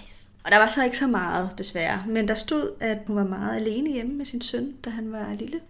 Nice. 0.00 0.28
Og 0.44 0.50
der 0.50 0.58
var 0.58 0.68
så 0.68 0.84
ikke 0.84 0.98
så 0.98 1.06
meget, 1.06 1.58
desværre. 1.58 2.04
Men 2.06 2.28
der 2.28 2.34
stod, 2.34 2.70
at 2.80 2.98
hun 3.06 3.16
var 3.16 3.24
meget 3.24 3.56
alene 3.56 3.92
hjemme 3.92 4.14
med 4.14 4.26
sin 4.26 4.40
søn, 4.40 4.72
da 4.84 4.90
han 4.90 5.12
var 5.12 5.34
lille. 5.34 5.60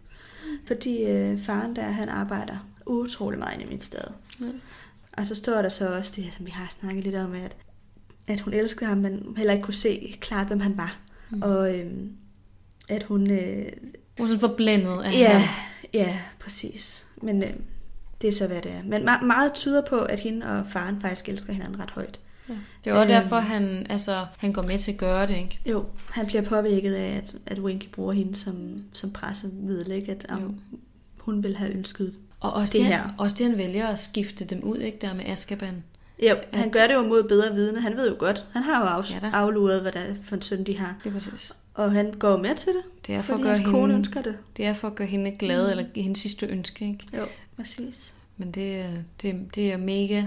Fordi 0.66 1.02
øh, 1.02 1.44
faren 1.44 1.76
der, 1.76 1.82
han 1.82 2.08
arbejder 2.08 2.66
utrolig 2.86 3.38
meget 3.38 3.62
i 3.62 3.64
mit 3.64 3.84
sted. 3.84 4.04
Ja. 4.40 4.46
Og 5.12 5.26
så 5.26 5.34
står 5.34 5.62
der 5.62 5.68
så 5.68 5.96
også 5.96 6.12
det 6.16 6.24
her, 6.24 6.30
som 6.30 6.46
vi 6.46 6.50
har 6.50 6.76
snakket 6.80 7.04
lidt 7.04 7.16
om, 7.16 7.34
at, 7.34 7.56
at 8.30 8.40
hun 8.40 8.54
elskede 8.54 8.86
ham, 8.86 8.98
men 8.98 9.34
heller 9.36 9.52
ikke 9.52 9.64
kunne 9.64 9.74
se 9.74 10.16
klart, 10.20 10.46
hvem 10.46 10.60
han 10.60 10.78
var. 10.78 10.98
Mm. 11.30 11.42
Og 11.42 11.78
øh, 11.78 11.92
at 12.88 13.02
hun... 13.02 13.30
Øh, 13.30 13.66
hun 14.18 14.26
er 14.26 14.30
sådan 14.30 14.40
forblændet 14.40 15.02
af 15.04 15.12
ja, 15.12 15.38
ham. 15.38 15.48
Ja, 15.94 16.18
præcis. 16.40 17.06
Men 17.22 17.42
øh, 17.42 17.50
det 18.22 18.28
er 18.28 18.32
så, 18.32 18.46
hvad 18.46 18.62
det 18.62 18.72
er. 18.72 18.82
Men 18.84 19.04
meget, 19.04 19.22
meget 19.22 19.52
tyder 19.54 19.82
på, 19.88 20.00
at 20.00 20.18
hende 20.18 20.46
og 20.46 20.66
faren 20.68 21.00
faktisk 21.00 21.28
elsker 21.28 21.52
hinanden 21.52 21.80
ret 21.80 21.90
højt. 21.90 22.18
Ja. 22.48 22.54
Det 22.84 22.90
er 22.90 22.94
også 22.94 23.12
øhm, 23.12 23.22
derfor, 23.22 23.38
han, 23.38 23.86
altså, 23.90 24.26
han 24.38 24.52
går 24.52 24.62
med 24.62 24.78
til 24.78 24.92
at 24.92 24.98
gøre 24.98 25.26
det, 25.26 25.36
ikke? 25.36 25.60
Jo, 25.66 25.84
han 26.10 26.26
bliver 26.26 26.42
påvirket 26.42 26.94
af, 26.94 27.16
at, 27.16 27.34
at 27.46 27.58
Winky 27.58 27.88
bruger 27.92 28.12
hende 28.12 28.34
som, 28.34 28.84
som 28.92 29.10
pressemiddel, 29.10 29.92
ikke? 29.92 30.12
At 30.12 30.26
um, 30.32 30.60
hun 31.20 31.42
vil 31.42 31.56
have 31.56 31.70
ønsket 31.70 32.14
og 32.40 32.52
også 32.52 32.72
det, 32.72 32.80
det 32.80 32.86
her. 32.86 33.14
også 33.18 33.36
det, 33.38 33.46
han 33.46 33.58
vælger 33.58 33.86
at 33.86 33.98
skifte 33.98 34.44
dem 34.44 34.62
ud, 34.62 34.78
ikke? 34.78 34.98
Der 35.00 35.14
med 35.14 35.24
Askaban. 35.24 35.84
Ja, 36.22 36.34
han 36.52 36.66
at... 36.66 36.72
gør 36.72 36.86
det 36.86 36.94
jo 36.94 37.02
mod 37.02 37.22
bedre 37.22 37.54
vidne. 37.54 37.80
Han 37.80 37.96
ved 37.96 38.10
jo 38.10 38.16
godt. 38.18 38.46
Han 38.52 38.62
har 38.62 38.80
jo 38.80 38.86
af, 38.86 39.22
ja, 39.22 39.30
afluret, 39.32 39.80
hvad 39.80 39.92
der 39.92 40.00
er 40.00 40.14
for 40.24 40.36
en 40.36 40.42
søn, 40.42 40.64
de 40.64 40.78
har. 40.78 40.96
Det 41.04 41.10
er 41.10 41.14
præcis. 41.14 41.52
Og 41.74 41.92
han 41.92 42.12
går 42.12 42.36
med 42.36 42.54
til 42.54 42.72
det, 42.72 43.06
det 43.06 43.14
er 43.14 43.22
for 43.22 43.32
fordi 43.32 43.40
at 43.40 43.42
gøre 43.42 43.48
hans 43.48 43.58
hende, 43.58 43.70
kone 43.70 43.94
ønsker 43.94 44.22
det. 44.22 44.36
Det 44.56 44.66
er 44.66 44.72
for 44.72 44.88
at 44.88 44.94
gøre 44.94 45.08
hende 45.08 45.30
glad, 45.30 45.64
mm. 45.64 45.70
eller 45.70 45.84
hendes 45.94 46.18
sidste 46.18 46.46
ønske, 46.46 46.88
ikke? 46.88 47.06
Jo, 47.16 47.26
præcis. 47.56 48.14
Men 48.36 48.50
det, 48.50 48.86
det, 49.22 49.48
det 49.54 49.72
er 49.72 49.76
mega, 49.76 50.24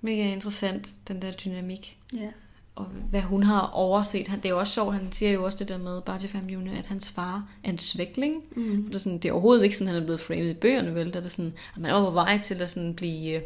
mega 0.00 0.32
interessant, 0.32 0.88
den 1.08 1.22
der 1.22 1.30
dynamik. 1.30 1.98
Ja. 2.14 2.28
Og 2.74 2.84
hvad 2.84 3.20
hun 3.20 3.42
har 3.42 3.60
overset. 3.60 4.26
Det 4.26 4.44
er 4.44 4.48
jo 4.48 4.58
også 4.58 4.72
sjovt, 4.72 4.94
han 4.94 5.12
siger 5.12 5.32
jo 5.32 5.44
også 5.44 5.58
det 5.58 5.68
der 5.68 5.78
med, 5.78 6.00
bare 6.02 6.18
til 6.18 6.28
familien, 6.28 6.68
at 6.68 6.86
hans 6.86 7.10
far 7.10 7.48
er 7.64 7.70
en 7.70 7.78
svækling. 7.78 8.42
Mm. 8.56 8.84
Det, 8.84 8.94
er 8.94 8.98
sådan, 8.98 9.18
det 9.18 9.28
er 9.28 9.32
overhovedet 9.32 9.64
ikke 9.64 9.76
sådan, 9.76 9.92
han 9.92 10.02
er 10.02 10.04
blevet 10.04 10.20
framet 10.20 10.50
i 10.50 10.54
bøgerne, 10.54 10.94
vel? 10.94 11.12
Der 11.12 11.18
er 11.18 11.22
det 11.22 11.30
sådan, 11.30 11.52
at 11.74 11.80
man 11.80 11.90
er 11.90 12.04
på 12.04 12.10
vej 12.10 12.38
til 12.38 12.62
at 12.62 12.70
sådan 12.70 12.94
blive 12.94 13.36
øh, 13.36 13.42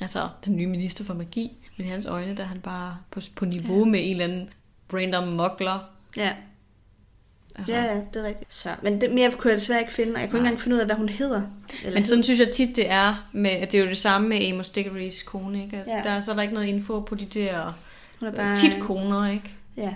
altså, 0.00 0.28
den 0.44 0.56
nye 0.56 0.66
minister 0.66 1.04
for 1.04 1.14
magi. 1.14 1.58
Men 1.76 1.86
i 1.86 1.90
hans 1.90 2.06
øjne, 2.06 2.36
der 2.36 2.42
er 2.42 2.46
han 2.46 2.60
bare 2.60 2.96
på, 3.10 3.20
på 3.34 3.44
niveau 3.44 3.78
ja. 3.78 3.84
med 3.84 4.00
en 4.02 4.10
eller 4.10 4.24
anden 4.24 4.50
random 4.92 5.28
muggler. 5.28 5.78
Ja. 6.16 6.32
Altså. 7.54 7.74
Ja, 7.74 7.82
ja, 7.82 8.02
det 8.14 8.16
er 8.16 8.28
rigtigt. 8.28 8.54
Så, 8.54 8.68
men 8.82 9.00
det, 9.00 9.12
mere 9.12 9.32
kunne 9.32 9.50
jeg 9.50 9.60
desværre 9.60 9.80
ikke 9.80 9.92
finde, 9.92 10.14
og 10.14 10.20
jeg 10.20 10.30
kunne 10.30 10.42
Nej. 10.42 10.50
ikke 10.50 10.54
engang 10.54 10.60
finde 10.60 10.74
ud 10.74 10.80
af, 10.80 10.86
hvad 10.86 10.96
hun 10.96 11.08
hedder. 11.08 11.42
Eller 11.84 12.00
men 12.00 12.04
sådan 12.04 12.24
synes 12.24 12.40
jeg 12.40 12.50
tit, 12.50 12.76
det 12.76 12.90
er, 12.90 13.28
med, 13.32 13.50
at 13.50 13.72
det 13.72 13.80
er 13.80 13.82
jo 13.84 13.88
det 13.88 13.98
samme 13.98 14.28
med 14.28 14.48
Amos 14.52 14.70
Dickorys 14.70 15.22
kone, 15.22 15.62
ikke? 15.64 15.76
Altså, 15.76 15.92
ja. 15.92 16.02
Der 16.02 16.10
er 16.10 16.20
så 16.20 16.30
er 16.30 16.34
der 16.34 16.42
ikke 16.42 16.54
noget 16.54 16.66
info 16.66 17.00
på 17.00 17.14
de 17.14 17.24
der 17.24 17.72
hun 18.20 18.28
er 18.28 18.32
bare, 18.32 18.56
tit 18.56 18.76
koner, 18.80 19.30
ikke? 19.30 19.56
Ja, 19.76 19.94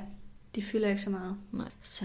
de 0.54 0.62
fylder 0.62 0.88
ikke 0.88 1.02
så 1.02 1.10
meget. 1.10 1.36
Nej. 1.52 1.68
Så, 1.82 2.04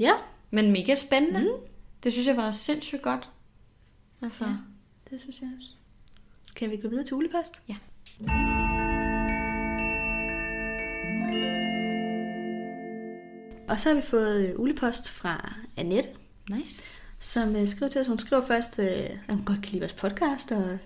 ja. 0.00 0.12
Men 0.50 0.72
mega 0.72 0.94
spændende. 0.94 1.40
Mm. 1.40 1.68
Det 2.04 2.12
synes 2.12 2.26
jeg 2.26 2.36
var 2.36 2.50
sindssygt 2.50 3.02
godt. 3.02 3.28
Altså. 4.22 4.44
Ja, 4.44 4.50
det 5.10 5.20
synes 5.20 5.40
jeg 5.40 5.48
også. 5.56 5.68
Skal 6.46 6.70
vi 6.70 6.76
gå 6.76 6.88
videre 6.88 7.04
til 7.04 7.14
ulepost? 7.14 7.62
Ja. 7.68 7.76
Og 13.68 13.80
så 13.80 13.88
har 13.88 13.96
vi 13.96 14.02
fået 14.02 14.48
øh, 14.48 14.60
ulepost 14.60 15.10
fra 15.10 15.54
Annette. 15.76 16.08
Nice. 16.50 16.82
Som 17.18 17.54
uh, 17.54 17.68
skriver 17.68 17.90
til 17.90 18.00
os. 18.00 18.06
Hun 18.06 18.18
skriver 18.18 18.46
først, 18.46 18.78
uh, 18.78 18.84
at 18.84 19.34
hun 19.34 19.44
godt 19.44 19.62
kan 19.62 19.70
lide 19.70 19.80
vores 19.80 19.92
podcast, 19.92 20.52
og 20.52 20.78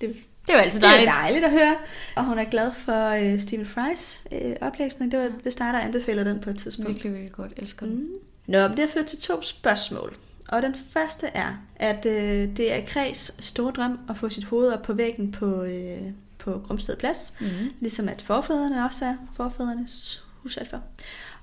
det, 0.00 0.16
det 0.46 0.54
var 0.54 0.60
altid 0.60 0.80
dejligt. 0.80 1.10
Det 1.10 1.16
er 1.16 1.20
dejligt 1.20 1.44
at 1.44 1.50
høre. 1.50 1.76
Og 2.16 2.24
hun 2.24 2.38
er 2.38 2.44
glad 2.44 2.72
for 2.72 3.32
uh, 3.34 3.40
Stephen 3.40 3.66
Fry's 3.66 4.24
uh, 4.36 4.52
oplæsning. 4.60 5.12
Det 5.12 5.20
var 5.20 5.32
det 5.44 5.52
starter 5.52 5.78
anbefalet 5.78 6.26
den 6.26 6.40
på 6.40 6.50
et 6.50 6.58
tidspunkt. 6.58 6.90
Virkelig, 6.90 7.12
virkelig 7.12 7.32
godt. 7.32 7.52
Elsker 7.56 7.86
den. 7.86 7.96
Mm. 7.96 8.08
Nå, 8.46 8.68
men 8.68 8.76
det 8.76 8.78
har 8.78 8.88
ført 8.94 9.06
til 9.06 9.20
to 9.20 9.42
spørgsmål. 9.42 10.16
Og 10.48 10.62
den 10.62 10.74
første 10.90 11.26
er, 11.26 11.62
at 11.76 12.06
uh, 12.06 12.56
det 12.56 12.72
er 12.72 12.86
Kreds 12.86 13.44
store 13.44 13.72
drøm 13.72 13.98
at 14.08 14.16
få 14.16 14.28
sit 14.28 14.44
hoved 14.44 14.68
op 14.68 14.82
på 14.82 14.92
væggen 14.92 15.32
på, 15.32 15.62
uh, 15.62 16.10
på 16.38 16.60
Grumsted 16.66 16.96
Plads. 16.96 17.32
Mm. 17.40 17.46
Ligesom 17.80 18.08
at 18.08 18.22
forfædrene 18.22 18.84
også 18.84 19.04
er 19.04 19.14
forfædrenes 19.36 20.24
husalfer. 20.42 20.78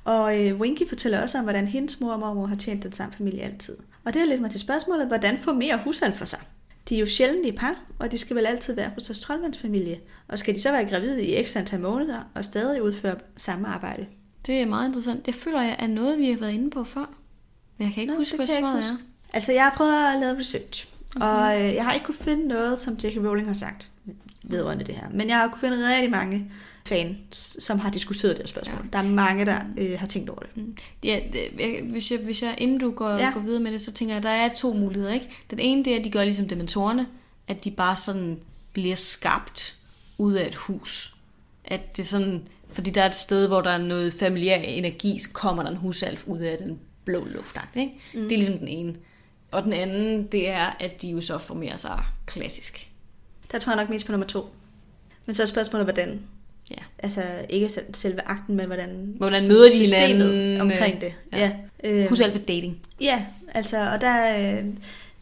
Og 0.03 0.41
øh, 0.41 0.59
Winky 0.59 0.87
fortæller 0.89 1.21
også 1.21 1.37
om, 1.37 1.43
hvordan 1.43 1.67
hendes 1.67 1.99
mor 1.99 2.11
og 2.11 2.19
mormor 2.19 2.45
har 2.45 2.55
tjent 2.55 2.83
den 2.83 2.91
samme 2.91 3.13
familie 3.13 3.41
altid. 3.41 3.77
Og 4.05 4.13
det 4.13 4.21
er 4.21 4.25
lidt 4.25 4.41
mig 4.41 4.51
til 4.51 4.59
spørgsmålet, 4.59 5.07
hvordan 5.07 5.39
får 5.39 5.53
mere 5.53 5.79
hushold 5.83 6.13
for 6.13 6.25
sig? 6.25 6.39
De 6.89 6.95
er 6.95 6.99
jo 6.99 7.05
sjældent 7.05 7.45
i 7.45 7.51
par, 7.51 7.83
og 7.99 8.11
de 8.11 8.17
skal 8.17 8.35
vel 8.35 8.45
altid 8.45 8.75
være 8.75 8.91
hos 8.93 9.03
deres 9.03 9.19
troldmandsfamilie. 9.19 9.99
Og 10.27 10.39
skal 10.39 10.55
de 10.55 10.61
så 10.61 10.71
være 10.71 10.89
gravide 10.89 11.23
i 11.23 11.35
ekstra 11.35 11.59
antal 11.59 11.79
måneder 11.79 12.31
og 12.33 12.45
stadig 12.45 12.83
udføre 12.83 13.15
samme 13.37 13.67
arbejde? 13.67 14.05
Det 14.45 14.61
er 14.61 14.65
meget 14.65 14.87
interessant. 14.87 15.25
Det 15.25 15.35
føler 15.35 15.61
jeg 15.61 15.75
er 15.79 15.87
noget, 15.87 16.19
vi 16.19 16.31
har 16.31 16.39
været 16.39 16.51
inde 16.51 16.69
på 16.69 16.83
før. 16.83 17.13
Jeg 17.79 17.91
kan 17.93 18.01
ikke 18.01 18.13
Nå, 18.13 18.17
huske, 18.17 18.35
hvad 18.35 18.47
svaret 18.47 18.79
er. 18.79 18.97
Altså, 19.33 19.51
jeg 19.53 19.63
har 19.63 19.73
prøvet 19.77 20.13
at 20.13 20.19
lave 20.19 20.39
research, 20.39 20.87
okay. 21.15 21.25
og 21.25 21.61
øh, 21.61 21.75
jeg 21.75 21.85
har 21.85 21.93
ikke 21.93 22.05
kunne 22.05 22.15
finde 22.21 22.47
noget, 22.47 22.79
som 22.79 22.93
J.K. 22.93 23.17
Rowling 23.17 23.47
har 23.47 23.53
sagt 23.53 23.91
vedrørende 24.43 24.85
det 24.85 24.95
her. 24.95 25.09
Men 25.11 25.29
jeg 25.29 25.37
har 25.37 25.47
kunne 25.47 25.59
finde 25.59 25.95
rigtig 25.95 26.11
mange 26.11 26.51
fans, 26.85 27.57
som 27.59 27.79
har 27.79 27.89
diskuteret 27.89 28.35
det 28.35 28.43
her 28.43 28.47
spørgsmål. 28.47 28.79
Ja. 28.83 28.97
Der 28.97 28.99
er 28.99 29.09
mange, 29.09 29.45
der 29.45 29.59
øh, 29.77 29.99
har 29.99 30.07
tænkt 30.07 30.29
over 30.29 30.39
det. 30.39 30.57
Mm. 30.57 30.77
Ja, 31.03 31.19
det, 31.33 31.83
hvis, 31.83 32.11
jeg, 32.11 32.19
hvis 32.19 32.41
jeg, 32.41 32.55
inden 32.57 32.77
du 32.77 32.91
går, 32.91 33.09
ja. 33.09 33.31
går 33.33 33.39
videre 33.39 33.59
med 33.59 33.71
det, 33.71 33.81
så 33.81 33.91
tænker 33.91 34.13
jeg, 34.13 34.17
at 34.17 34.23
der 34.23 34.29
er 34.29 34.53
to 34.53 34.73
muligheder. 34.73 35.13
Ikke? 35.13 35.29
Den 35.49 35.59
ene, 35.59 35.85
det 35.85 35.93
er, 35.93 35.99
at 35.99 36.05
de 36.05 36.11
gør 36.11 36.23
ligesom 36.23 36.47
dementorerne, 36.47 37.07
at 37.47 37.63
de 37.63 37.71
bare 37.71 37.95
sådan 37.95 38.39
bliver 38.73 38.95
skabt 38.95 39.75
ud 40.17 40.33
af 40.33 40.47
et 40.47 40.55
hus. 40.55 41.15
At 41.65 41.97
det 41.97 42.07
sådan, 42.07 42.47
fordi 42.69 42.89
der 42.89 43.01
er 43.01 43.07
et 43.07 43.15
sted, 43.15 43.47
hvor 43.47 43.61
der 43.61 43.69
er 43.69 43.77
noget 43.77 44.13
familiær 44.13 44.55
energi, 44.55 45.19
så 45.19 45.29
kommer 45.33 45.63
der 45.63 45.69
en 45.69 45.77
husalf 45.77 46.23
ud 46.27 46.39
af 46.39 46.57
den 46.57 46.79
blå 47.05 47.25
luft. 47.25 47.57
Ikke? 47.75 47.93
Mm. 48.13 48.21
Det 48.21 48.31
er 48.31 48.37
ligesom 48.37 48.57
den 48.57 48.67
ene. 48.67 48.95
Og 49.51 49.63
den 49.63 49.73
anden, 49.73 50.27
det 50.27 50.49
er, 50.49 50.77
at 50.79 51.01
de 51.01 51.07
jo 51.07 51.21
så 51.21 51.37
formerer 51.37 51.75
sig 51.75 52.03
klassisk. 52.25 52.89
Der 53.51 53.59
tror 53.59 53.73
jeg 53.73 53.81
nok 53.81 53.89
mest 53.89 54.05
på 54.05 54.11
nummer 54.11 54.27
to. 54.27 54.45
Men 55.25 55.35
så 55.35 55.41
er 55.41 55.47
spørgsmålet, 55.47 55.85
hvordan. 55.85 56.21
Ja. 56.71 56.75
Altså 56.99 57.23
ikke 57.49 57.69
selve 57.93 58.21
akten, 58.25 58.55
men 58.55 58.65
hvordan, 58.65 59.13
hvordan 59.17 59.47
møder 59.47 59.69
de 59.71 59.85
hinanden 59.85 60.61
omkring 60.61 61.01
det. 61.01 61.13
Ja. 61.31 61.51
ja. 61.83 61.89
Øh, 61.89 62.09
Husalfa 62.09 62.37
dating. 62.37 62.79
Ja, 63.01 63.25
altså, 63.53 63.91
og 63.91 64.01
der, 64.01 64.37
øh, 64.37 64.65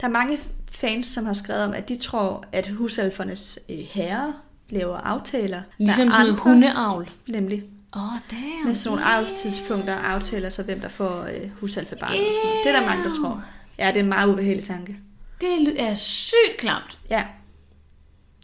der 0.00 0.06
er 0.06 0.08
mange 0.08 0.38
fans, 0.70 1.06
som 1.06 1.24
har 1.24 1.32
skrevet 1.32 1.64
om, 1.64 1.72
at 1.72 1.88
de 1.88 1.98
tror, 1.98 2.44
at 2.52 2.68
husalfernes 2.68 3.58
øh, 3.68 3.78
herre 3.78 4.34
laver 4.70 4.96
aftaler. 4.96 5.62
Ligesom 5.78 6.08
sådan 6.08 6.26
noget 6.26 6.40
hundeavl. 6.40 7.08
Nemlig. 7.28 7.64
Oh, 7.96 8.18
damn. 8.30 8.66
Med 8.66 8.74
sådan 8.74 8.90
nogle 8.90 9.06
yeah. 9.06 9.18
avlstidspunkter 9.18 9.94
aftaler 9.94 10.48
så, 10.48 10.62
hvem 10.62 10.80
der 10.80 10.88
får 10.88 11.22
øh, 11.22 11.50
husalferbarn. 11.60 12.12
Yeah. 12.12 12.24
Det 12.64 12.74
er 12.74 12.80
der 12.80 12.86
mange, 12.86 13.04
der 13.04 13.10
tror. 13.22 13.44
Ja, 13.78 13.88
det 13.88 13.96
er 13.96 14.00
en 14.00 14.08
meget 14.08 14.28
ubehagelig 14.28 14.64
tanke. 14.64 14.96
Det 15.40 15.82
er 15.82 15.94
sygt 15.94 16.56
klamt. 16.58 16.98
Ja, 17.10 17.26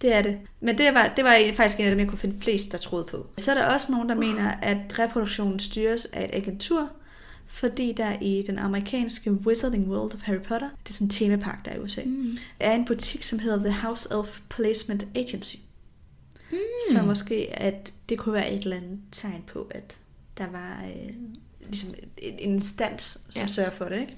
det 0.02 0.14
er 0.14 0.22
det. 0.22 0.38
Men 0.60 0.78
det 0.78 0.94
var, 0.94 1.12
det 1.16 1.24
var 1.24 1.52
faktisk 1.56 1.80
en 1.80 1.84
af 1.84 1.90
dem, 1.90 1.98
jeg 1.98 2.08
kunne 2.08 2.18
finde 2.18 2.40
flest, 2.42 2.72
der 2.72 2.78
troede 2.78 3.04
på. 3.04 3.26
Så 3.38 3.50
er 3.50 3.54
der 3.54 3.74
også 3.74 3.92
nogen, 3.92 4.08
der 4.08 4.14
mener, 4.14 4.50
at 4.62 4.98
reproduktionen 4.98 5.60
styres 5.60 6.04
af 6.04 6.24
et 6.24 6.30
agentur, 6.32 6.90
fordi 7.46 7.92
der 7.92 8.16
i 8.20 8.44
den 8.46 8.58
amerikanske 8.58 9.32
Wizarding 9.32 9.88
World 9.90 10.14
of 10.14 10.20
Harry 10.22 10.40
Potter, 10.40 10.68
det 10.82 10.88
er 10.88 10.94
sådan 10.94 11.06
en 11.06 11.10
temapark, 11.10 11.64
der 11.64 11.70
er 11.70 11.76
i 11.76 11.78
USA, 11.78 12.02
mm. 12.04 12.36
er 12.60 12.74
en 12.74 12.84
butik, 12.84 13.24
som 13.24 13.38
hedder 13.38 13.58
The 13.58 13.72
House 13.72 14.08
Elf 14.18 14.40
Placement 14.48 15.06
Agency. 15.14 15.56
Mm. 16.50 16.58
Så 16.92 17.02
måske, 17.02 17.48
at 17.52 17.92
det 18.08 18.18
kunne 18.18 18.32
være 18.32 18.52
et 18.52 18.62
eller 18.62 18.76
andet 18.76 18.98
tegn 19.12 19.44
på, 19.46 19.70
at 19.70 19.98
der 20.38 20.46
var 20.52 20.84
øh, 20.84 21.14
ligesom 21.66 21.94
en 22.18 22.38
instans, 22.38 23.18
som 23.30 23.42
ja. 23.42 23.48
sørger 23.48 23.70
for 23.70 23.84
det, 23.84 24.00
ikke? 24.00 24.16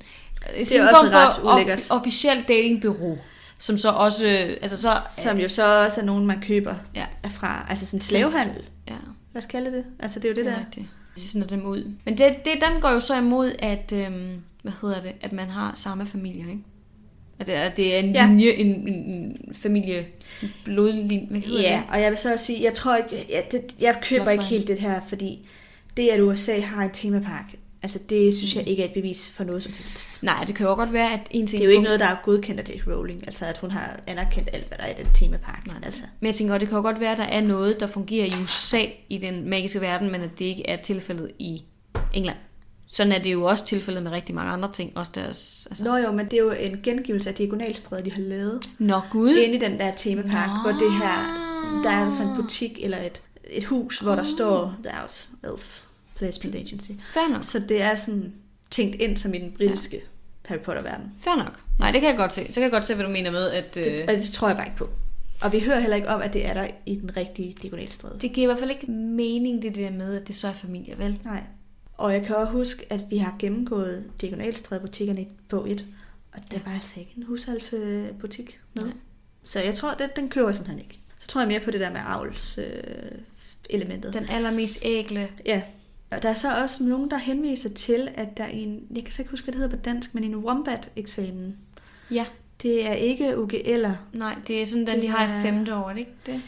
Det 0.58 0.76
er 0.76 0.88
også 0.88 1.10
ret 1.12 1.54
ulækkert. 1.54 1.90
officielt 1.90 2.48
datingbureau 2.48 3.18
som 3.60 3.78
så 3.78 3.90
også... 3.90 4.26
Altså 4.62 4.76
så, 4.76 4.88
som 5.18 5.38
jo 5.38 5.48
så 5.48 5.84
også 5.84 6.00
er 6.00 6.04
nogen, 6.04 6.26
man 6.26 6.40
køber 6.40 6.74
ja. 6.94 7.06
fra. 7.30 7.66
Altså 7.68 7.86
sådan 7.86 8.00
slavehandel. 8.00 8.64
Ja. 8.88 8.94
Lad 9.32 9.42
os 9.42 9.46
kalde 9.46 9.72
det. 9.72 9.84
Altså 9.98 10.20
det 10.20 10.24
er 10.24 10.28
jo 10.28 10.34
det, 10.34 10.44
det 10.44 10.52
er 10.52 10.56
der. 10.56 10.64
Rigtigt. 10.64 10.86
De 11.16 11.20
sender 11.20 11.46
dem 11.46 11.64
ud. 11.66 11.92
Men 12.04 12.18
det, 12.18 12.44
det, 12.44 12.52
den 12.68 12.80
går 12.80 12.90
jo 12.90 13.00
så 13.00 13.18
imod, 13.18 13.52
at, 13.58 13.92
øhm, 13.92 14.42
hvad 14.62 14.72
hedder 14.82 15.02
det, 15.02 15.12
at 15.20 15.32
man 15.32 15.48
har 15.48 15.72
samme 15.74 16.06
familie, 16.06 16.50
ikke? 16.50 16.64
At 17.40 17.46
det 17.46 17.54
er, 17.54 17.68
det 17.68 17.94
er 17.94 17.98
en 17.98 18.12
linje, 18.12 18.46
ja. 18.46 18.52
en, 18.56 18.88
en, 18.88 19.36
familie, 19.52 20.06
blodlinje, 20.64 21.26
hvad 21.30 21.40
hedder 21.40 21.60
ja, 21.60 21.82
det? 21.86 21.94
og 21.94 22.00
jeg 22.00 22.10
vil 22.10 22.18
så 22.18 22.32
også 22.32 22.44
sige, 22.44 22.62
jeg 22.62 22.72
tror 22.72 22.96
ikke, 22.96 23.26
jeg, 23.30 23.44
det, 23.50 23.74
jeg 23.80 23.96
køber 24.02 24.24
Blot 24.24 24.32
ikke 24.32 24.44
helt 24.44 24.68
det 24.68 24.78
her, 24.78 25.00
fordi 25.08 25.48
det, 25.96 26.08
at 26.08 26.20
USA 26.20 26.60
har 26.60 26.84
en 26.84 26.90
temapark, 26.90 27.54
Altså 27.82 27.98
det 28.08 28.36
synes 28.36 28.56
jeg 28.56 28.68
ikke 28.68 28.82
er 28.82 28.86
et 28.86 28.92
bevis 28.92 29.30
for 29.30 29.44
noget 29.44 29.62
som 29.62 29.72
helst. 29.72 30.22
Nej, 30.22 30.44
det 30.44 30.54
kan 30.54 30.66
jo 30.66 30.74
godt 30.74 30.92
være, 30.92 31.12
at 31.12 31.20
en 31.30 31.46
ting... 31.46 31.60
Det 31.60 31.60
er 31.60 31.64
jo 31.64 31.70
ikke 31.70 31.82
noget, 31.82 32.00
der 32.00 32.06
er 32.06 32.16
godkendt 32.24 32.60
af 32.60 32.66
det 32.66 32.82
Rowling. 32.86 33.26
Altså 33.26 33.44
at 33.46 33.58
hun 33.58 33.70
har 33.70 34.00
anerkendt 34.06 34.50
alt, 34.52 34.68
hvad 34.68 34.78
der 34.78 34.84
er 34.84 34.90
i 34.90 35.02
den 35.02 35.12
temapark. 35.14 35.66
Nej, 35.66 35.76
altså. 35.82 36.02
Men 36.20 36.26
jeg 36.26 36.34
tænker, 36.34 36.58
det 36.58 36.68
kan 36.68 36.76
jo 36.76 36.82
godt 36.82 37.00
være, 37.00 37.12
at 37.12 37.18
der 37.18 37.24
er 37.24 37.40
noget, 37.40 37.80
der 37.80 37.86
fungerer 37.86 38.26
i 38.26 38.32
USA 38.42 38.84
i 39.08 39.18
den 39.18 39.48
magiske 39.48 39.80
verden, 39.80 40.10
men 40.10 40.20
at 40.20 40.30
det 40.38 40.44
ikke 40.44 40.68
er 40.68 40.76
tilfældet 40.76 41.30
i 41.38 41.62
England. 42.12 42.36
Sådan 42.92 43.12
er 43.12 43.18
det 43.18 43.32
jo 43.32 43.44
også 43.44 43.64
tilfældet 43.64 44.02
med 44.02 44.10
rigtig 44.12 44.34
mange 44.34 44.52
andre 44.52 44.72
ting. 44.72 44.92
Også 44.96 45.12
deres, 45.14 45.66
altså. 45.70 45.84
Nå 45.84 45.96
jo, 45.96 46.12
men 46.12 46.24
det 46.26 46.32
er 46.32 46.38
jo 46.42 46.50
en 46.50 46.80
gengivelse 46.82 47.28
af 47.28 47.34
diagonalstræder, 47.34 48.02
de 48.02 48.12
har 48.12 48.20
lavet. 48.22 48.70
Nå 48.78 49.00
gud. 49.10 49.36
Inde 49.36 49.54
i 49.56 49.58
den 49.58 49.78
der 49.78 49.94
temapark, 49.94 50.48
Nå. 50.48 50.62
hvor 50.62 50.80
det 50.86 50.92
her, 50.92 51.18
der 51.84 51.90
er 51.90 52.08
sådan 52.10 52.30
en 52.32 52.36
butik 52.42 52.78
eller 52.84 52.98
et, 52.98 53.22
et 53.50 53.64
hus, 53.64 53.98
hvor 53.98 54.14
der 54.14 54.22
står 54.22 54.74
The 54.84 54.92
House 54.96 55.28
Elf 55.44 55.80
Placement 56.16 56.56
Agency. 56.56 56.90
Fair 57.14 57.28
nok. 57.32 57.44
Så 57.44 57.58
det 57.68 57.82
er 57.82 57.94
sådan 57.94 58.32
tænkt 58.70 58.96
ind 58.96 59.16
som 59.16 59.34
i 59.34 59.38
den 59.38 59.52
britiske 59.56 59.96
ja. 59.96 60.02
Harry 60.48 60.58
Potter-verden. 60.60 61.04
Fair 61.20 61.36
nok. 61.36 61.60
Nej, 61.78 61.92
det 61.92 62.00
kan 62.00 62.10
jeg 62.10 62.16
godt 62.18 62.34
se. 62.34 62.46
Så 62.46 62.54
kan 62.54 62.62
jeg 62.62 62.70
godt 62.70 62.86
se, 62.86 62.94
hvad 62.94 63.04
du 63.04 63.10
mener 63.10 63.30
med, 63.30 63.50
at... 63.50 63.76
Øh, 63.76 63.84
Det, 63.84 64.00
og 64.00 64.14
det 64.14 64.24
tror 64.24 64.48
jeg 64.48 64.56
bare 64.56 64.66
ikke 64.66 64.76
på. 64.78 64.88
Og 65.40 65.52
vi 65.52 65.60
hører 65.60 65.80
heller 65.80 65.96
ikke 65.96 66.08
om, 66.08 66.22
at 66.22 66.32
det 66.32 66.46
er 66.46 66.54
der 66.54 66.66
i 66.86 66.94
den 66.94 67.16
rigtige 67.16 67.56
diagonalstræde. 67.62 68.18
det 68.20 68.32
giver 68.32 68.44
i 68.44 68.46
hvert 68.46 68.58
fald 68.58 68.70
ikke 68.70 68.90
mening, 68.90 69.62
det 69.62 69.74
der 69.74 69.90
med, 69.90 70.20
at 70.20 70.28
det 70.28 70.34
så 70.34 70.48
er 70.48 70.52
familie, 70.52 70.94
vel? 70.98 71.18
Nej. 71.24 71.42
Og 72.00 72.12
jeg 72.12 72.24
kan 72.26 72.36
også 72.36 72.52
huske, 72.52 72.86
at 72.92 73.00
vi 73.10 73.16
har 73.18 73.36
gennemgået 73.38 74.10
diagonalstræde-butikkerne 74.20 75.26
bog 75.48 75.70
1. 75.70 75.84
Og 76.32 76.40
der 76.50 76.58
var 76.66 76.72
altså 76.72 77.00
ikke 77.00 77.12
en 77.16 77.22
husalfe-butik 77.22 78.60
med. 78.74 78.84
Nej. 78.84 78.92
Så 79.44 79.60
jeg 79.60 79.74
tror, 79.74 79.94
den, 79.94 80.08
den 80.16 80.28
køber 80.28 80.48
jeg 80.48 80.54
simpelthen 80.54 80.80
ikke. 80.84 80.98
Så 81.18 81.28
tror 81.28 81.40
jeg 81.40 81.48
mere 81.48 81.60
på 81.60 81.70
det 81.70 81.80
der 81.80 81.90
med 81.90 82.00
avls 82.06 82.58
øh, 82.58 83.18
elementet. 83.70 84.14
Den 84.14 84.28
allermest 84.28 84.78
ægle... 84.82 85.28
Ja. 85.46 85.62
Og 86.10 86.22
der 86.22 86.28
er 86.28 86.34
så 86.34 86.62
også 86.62 86.84
nogen, 86.84 87.10
der 87.10 87.16
henviser 87.18 87.68
til, 87.70 88.08
at 88.14 88.36
der 88.36 88.46
i 88.48 88.58
en, 88.62 88.82
jeg 88.94 89.04
kan 89.04 89.12
så 89.12 89.22
ikke 89.22 89.30
huske, 89.30 89.44
hvad 89.44 89.52
det 89.52 89.60
hedder 89.62 89.76
på 89.76 89.82
dansk, 89.82 90.14
men 90.14 90.24
en 90.24 90.34
Wombat-eksamen. 90.36 91.56
Ja, 92.10 92.26
Det 92.62 92.86
er 92.88 92.92
ikke 92.92 93.34
UGL'er. 93.36 93.90
nej, 94.12 94.38
det 94.46 94.62
er 94.62 94.66
sådan 94.66 94.86
den, 94.86 94.94
Det 94.94 95.02
de 95.02 95.08
har 95.08 95.26
er- 95.26 95.38
i 95.40 95.42
femte 95.42 95.74
år, 95.74 95.90
er 95.90 95.94
ikke 95.96 96.10
det? 96.26 96.42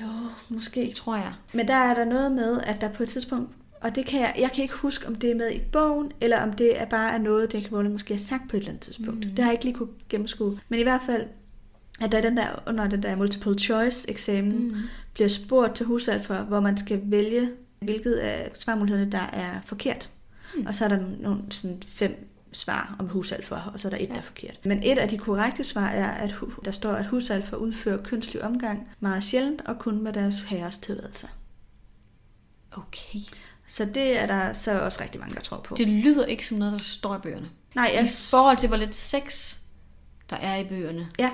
Jo, 0.00 0.06
måske. 0.48 0.92
Tror 0.96 1.16
jeg. 1.16 1.32
Men 1.52 1.68
der 1.68 1.74
er 1.74 1.94
der 1.94 2.04
noget 2.04 2.32
med, 2.32 2.60
at 2.60 2.80
der 2.80 2.88
på 2.92 3.02
et 3.02 3.08
tidspunkt, 3.08 3.50
og 3.84 3.94
det 3.94 4.06
kan 4.06 4.20
jeg, 4.20 4.34
jeg 4.38 4.50
kan 4.54 4.62
ikke 4.62 4.74
huske, 4.74 5.06
om 5.06 5.14
det 5.14 5.30
er 5.30 5.34
med 5.34 5.50
i 5.52 5.60
bogen, 5.72 6.12
eller 6.20 6.42
om 6.42 6.52
det 6.52 6.80
er 6.80 6.84
bare 6.84 7.14
er 7.14 7.18
noget, 7.18 7.52
det 7.52 7.64
kan 7.64 7.92
måske 7.92 8.14
har 8.14 8.18
sagt 8.18 8.42
på 8.50 8.56
et 8.56 8.60
eller 8.60 8.70
andet 8.70 8.82
tidspunkt. 8.82 9.26
Mm. 9.26 9.30
Det 9.30 9.38
har 9.38 9.50
jeg 9.50 9.52
ikke 9.52 9.64
lige 9.64 9.74
kunne 9.74 9.88
gennemskue. 10.08 10.58
Men 10.68 10.80
i 10.80 10.82
hvert 10.82 11.00
fald, 11.06 11.26
at 12.00 12.12
der 12.12 12.18
er 12.18 12.22
den 12.22 12.36
der, 12.36 12.62
under 12.66 12.88
den 12.88 13.02
der 13.02 13.16
multiple 13.16 13.58
choice 13.58 14.10
eksamen, 14.10 14.68
mm. 14.68 14.76
Bliver 15.14 15.28
spurgt 15.28 15.74
til 15.74 15.86
husalfer, 15.86 16.44
hvor 16.44 16.60
man 16.60 16.76
skal 16.76 17.00
vælge, 17.04 17.50
hvilket 17.80 18.14
af 18.14 18.50
svarmulighederne, 18.54 19.12
der 19.12 19.18
er 19.32 19.60
forkert. 19.64 20.10
Mm. 20.56 20.66
Og 20.66 20.74
så 20.74 20.84
er 20.84 20.88
der 20.88 20.98
nogle 21.20 21.40
sådan 21.50 21.82
fem 21.86 22.30
svar 22.52 22.96
om 22.98 23.08
husalfer, 23.08 23.70
og 23.72 23.80
så 23.80 23.88
er 23.88 23.90
der 23.90 23.98
et, 23.98 24.08
Ja. 24.08 24.12
der 24.12 24.18
er 24.18 24.22
forkert. 24.22 24.60
Men 24.64 24.82
et 24.82 24.98
af 24.98 25.08
de 25.08 25.18
korrekte 25.18 25.64
svar 25.64 25.86
er, 25.86 26.08
at 26.08 26.34
der 26.64 26.70
står, 26.70 26.92
at 26.92 27.06
husalfer 27.06 27.56
udfører 27.56 28.02
kønslig 28.02 28.42
omgang 28.44 28.88
meget 29.00 29.24
sjældent 29.24 29.62
og 29.66 29.78
kun 29.78 30.02
med 30.02 30.12
deres 30.12 30.40
herres 30.40 30.78
tilladelse. 30.78 31.28
Okay. 32.72 33.18
Så 33.66 33.84
det 33.84 34.18
er 34.18 34.26
der 34.26 34.52
så 34.52 34.80
også 34.80 35.02
rigtig 35.02 35.20
mange, 35.20 35.34
der 35.34 35.40
tror 35.40 35.56
på. 35.56 35.74
Det 35.74 35.88
lyder 35.88 36.26
ikke 36.26 36.46
som 36.46 36.58
noget, 36.58 36.72
der 36.72 36.78
står 36.78 37.16
i 37.16 37.18
bøgerne. 37.18 37.48
Nej, 37.74 37.86
I 37.86 37.94
jeg... 37.94 38.08
forhold 38.30 38.56
til, 38.56 38.68
hvor 38.68 38.76
lidt 38.76 38.94
sex 38.94 39.56
der 40.30 40.36
er 40.36 40.56
i 40.56 40.64
bøgerne. 40.64 41.08
Ja, 41.18 41.30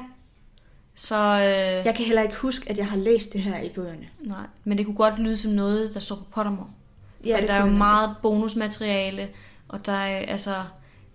Så, 0.94 1.15
øh, 1.16 1.86
jeg 1.86 1.94
kan 1.97 2.05
heller 2.05 2.23
ikke 2.23 2.35
huske, 2.35 2.70
at 2.70 2.78
jeg 2.78 2.86
har 2.86 2.97
læst 2.97 3.32
det 3.32 3.40
her 3.43 3.61
i 3.61 3.69
bøgerne. 3.69 4.09
nej. 4.20 4.47
Men 4.65 4.78
det 4.78 4.86
kunne 4.86 4.97
godt 4.97 5.19
lyde 5.19 5.36
som 5.36 5.52
noget, 5.52 5.94
der 5.94 6.01
står 6.01 6.16
på 6.16 6.24
Pottermore. 6.32 6.66
Ja, 7.24 7.35
For 7.35 7.39
det 7.40 7.48
der 7.48 7.55
er 7.55 7.61
jo 7.66 7.73
meget 7.73 8.15
bonusmateriale, 8.23 9.28
og 9.69 9.86
der 9.86 9.93
er, 9.93 10.19
altså, 10.27 10.65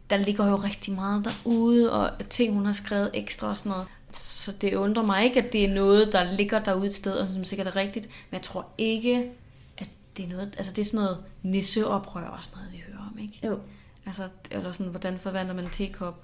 der 0.10 0.18
ligger 0.18 0.48
jo 0.48 0.56
rigtig 0.56 0.94
meget 0.94 1.26
derude, 1.26 1.92
og 1.94 2.30
ting, 2.30 2.54
hun 2.54 2.66
har 2.66 2.74
skrevet 2.74 3.10
ekstra 3.14 3.48
og 3.48 3.58
sådan 3.58 3.70
noget. 3.70 3.88
Så 4.14 4.52
det 4.52 4.74
undrer 4.74 5.04
mig 5.04 5.24
ikke, 5.24 5.44
at 5.44 5.54
det 5.54 5.66
er 5.66 5.74
noget, 5.74 6.14
der 6.14 6.32
ligger 6.36 6.60
derude 6.60 6.88
et 6.88 6.94
sted, 6.94 7.14
og 7.14 7.28
som 7.28 7.44
sikkert 7.44 7.68
er 7.68 7.76
rigtigt. 7.76 8.06
Men 8.06 8.36
jeg 8.36 8.42
tror 8.42 8.66
ikke, 8.78 9.30
det 10.18 10.26
er 10.26 10.30
noget... 10.30 10.54
Altså, 10.58 10.72
det 10.72 10.82
er 10.82 10.86
sådan 10.86 11.00
noget 11.00 11.18
nisseoprør 11.44 12.22
og 12.28 12.44
sådan 12.44 12.58
noget, 12.58 12.74
vi 12.74 12.84
hører 12.88 13.10
om, 13.12 13.20
ikke? 13.20 13.40
Jo, 13.48 13.60
Altså, 14.08 14.28
eller 14.52 14.72
sådan, 14.72 14.92
hvordan 14.92 15.20
forvandler 15.20 15.54
man 15.56 15.64
en 15.64 15.70
tekop 15.70 16.24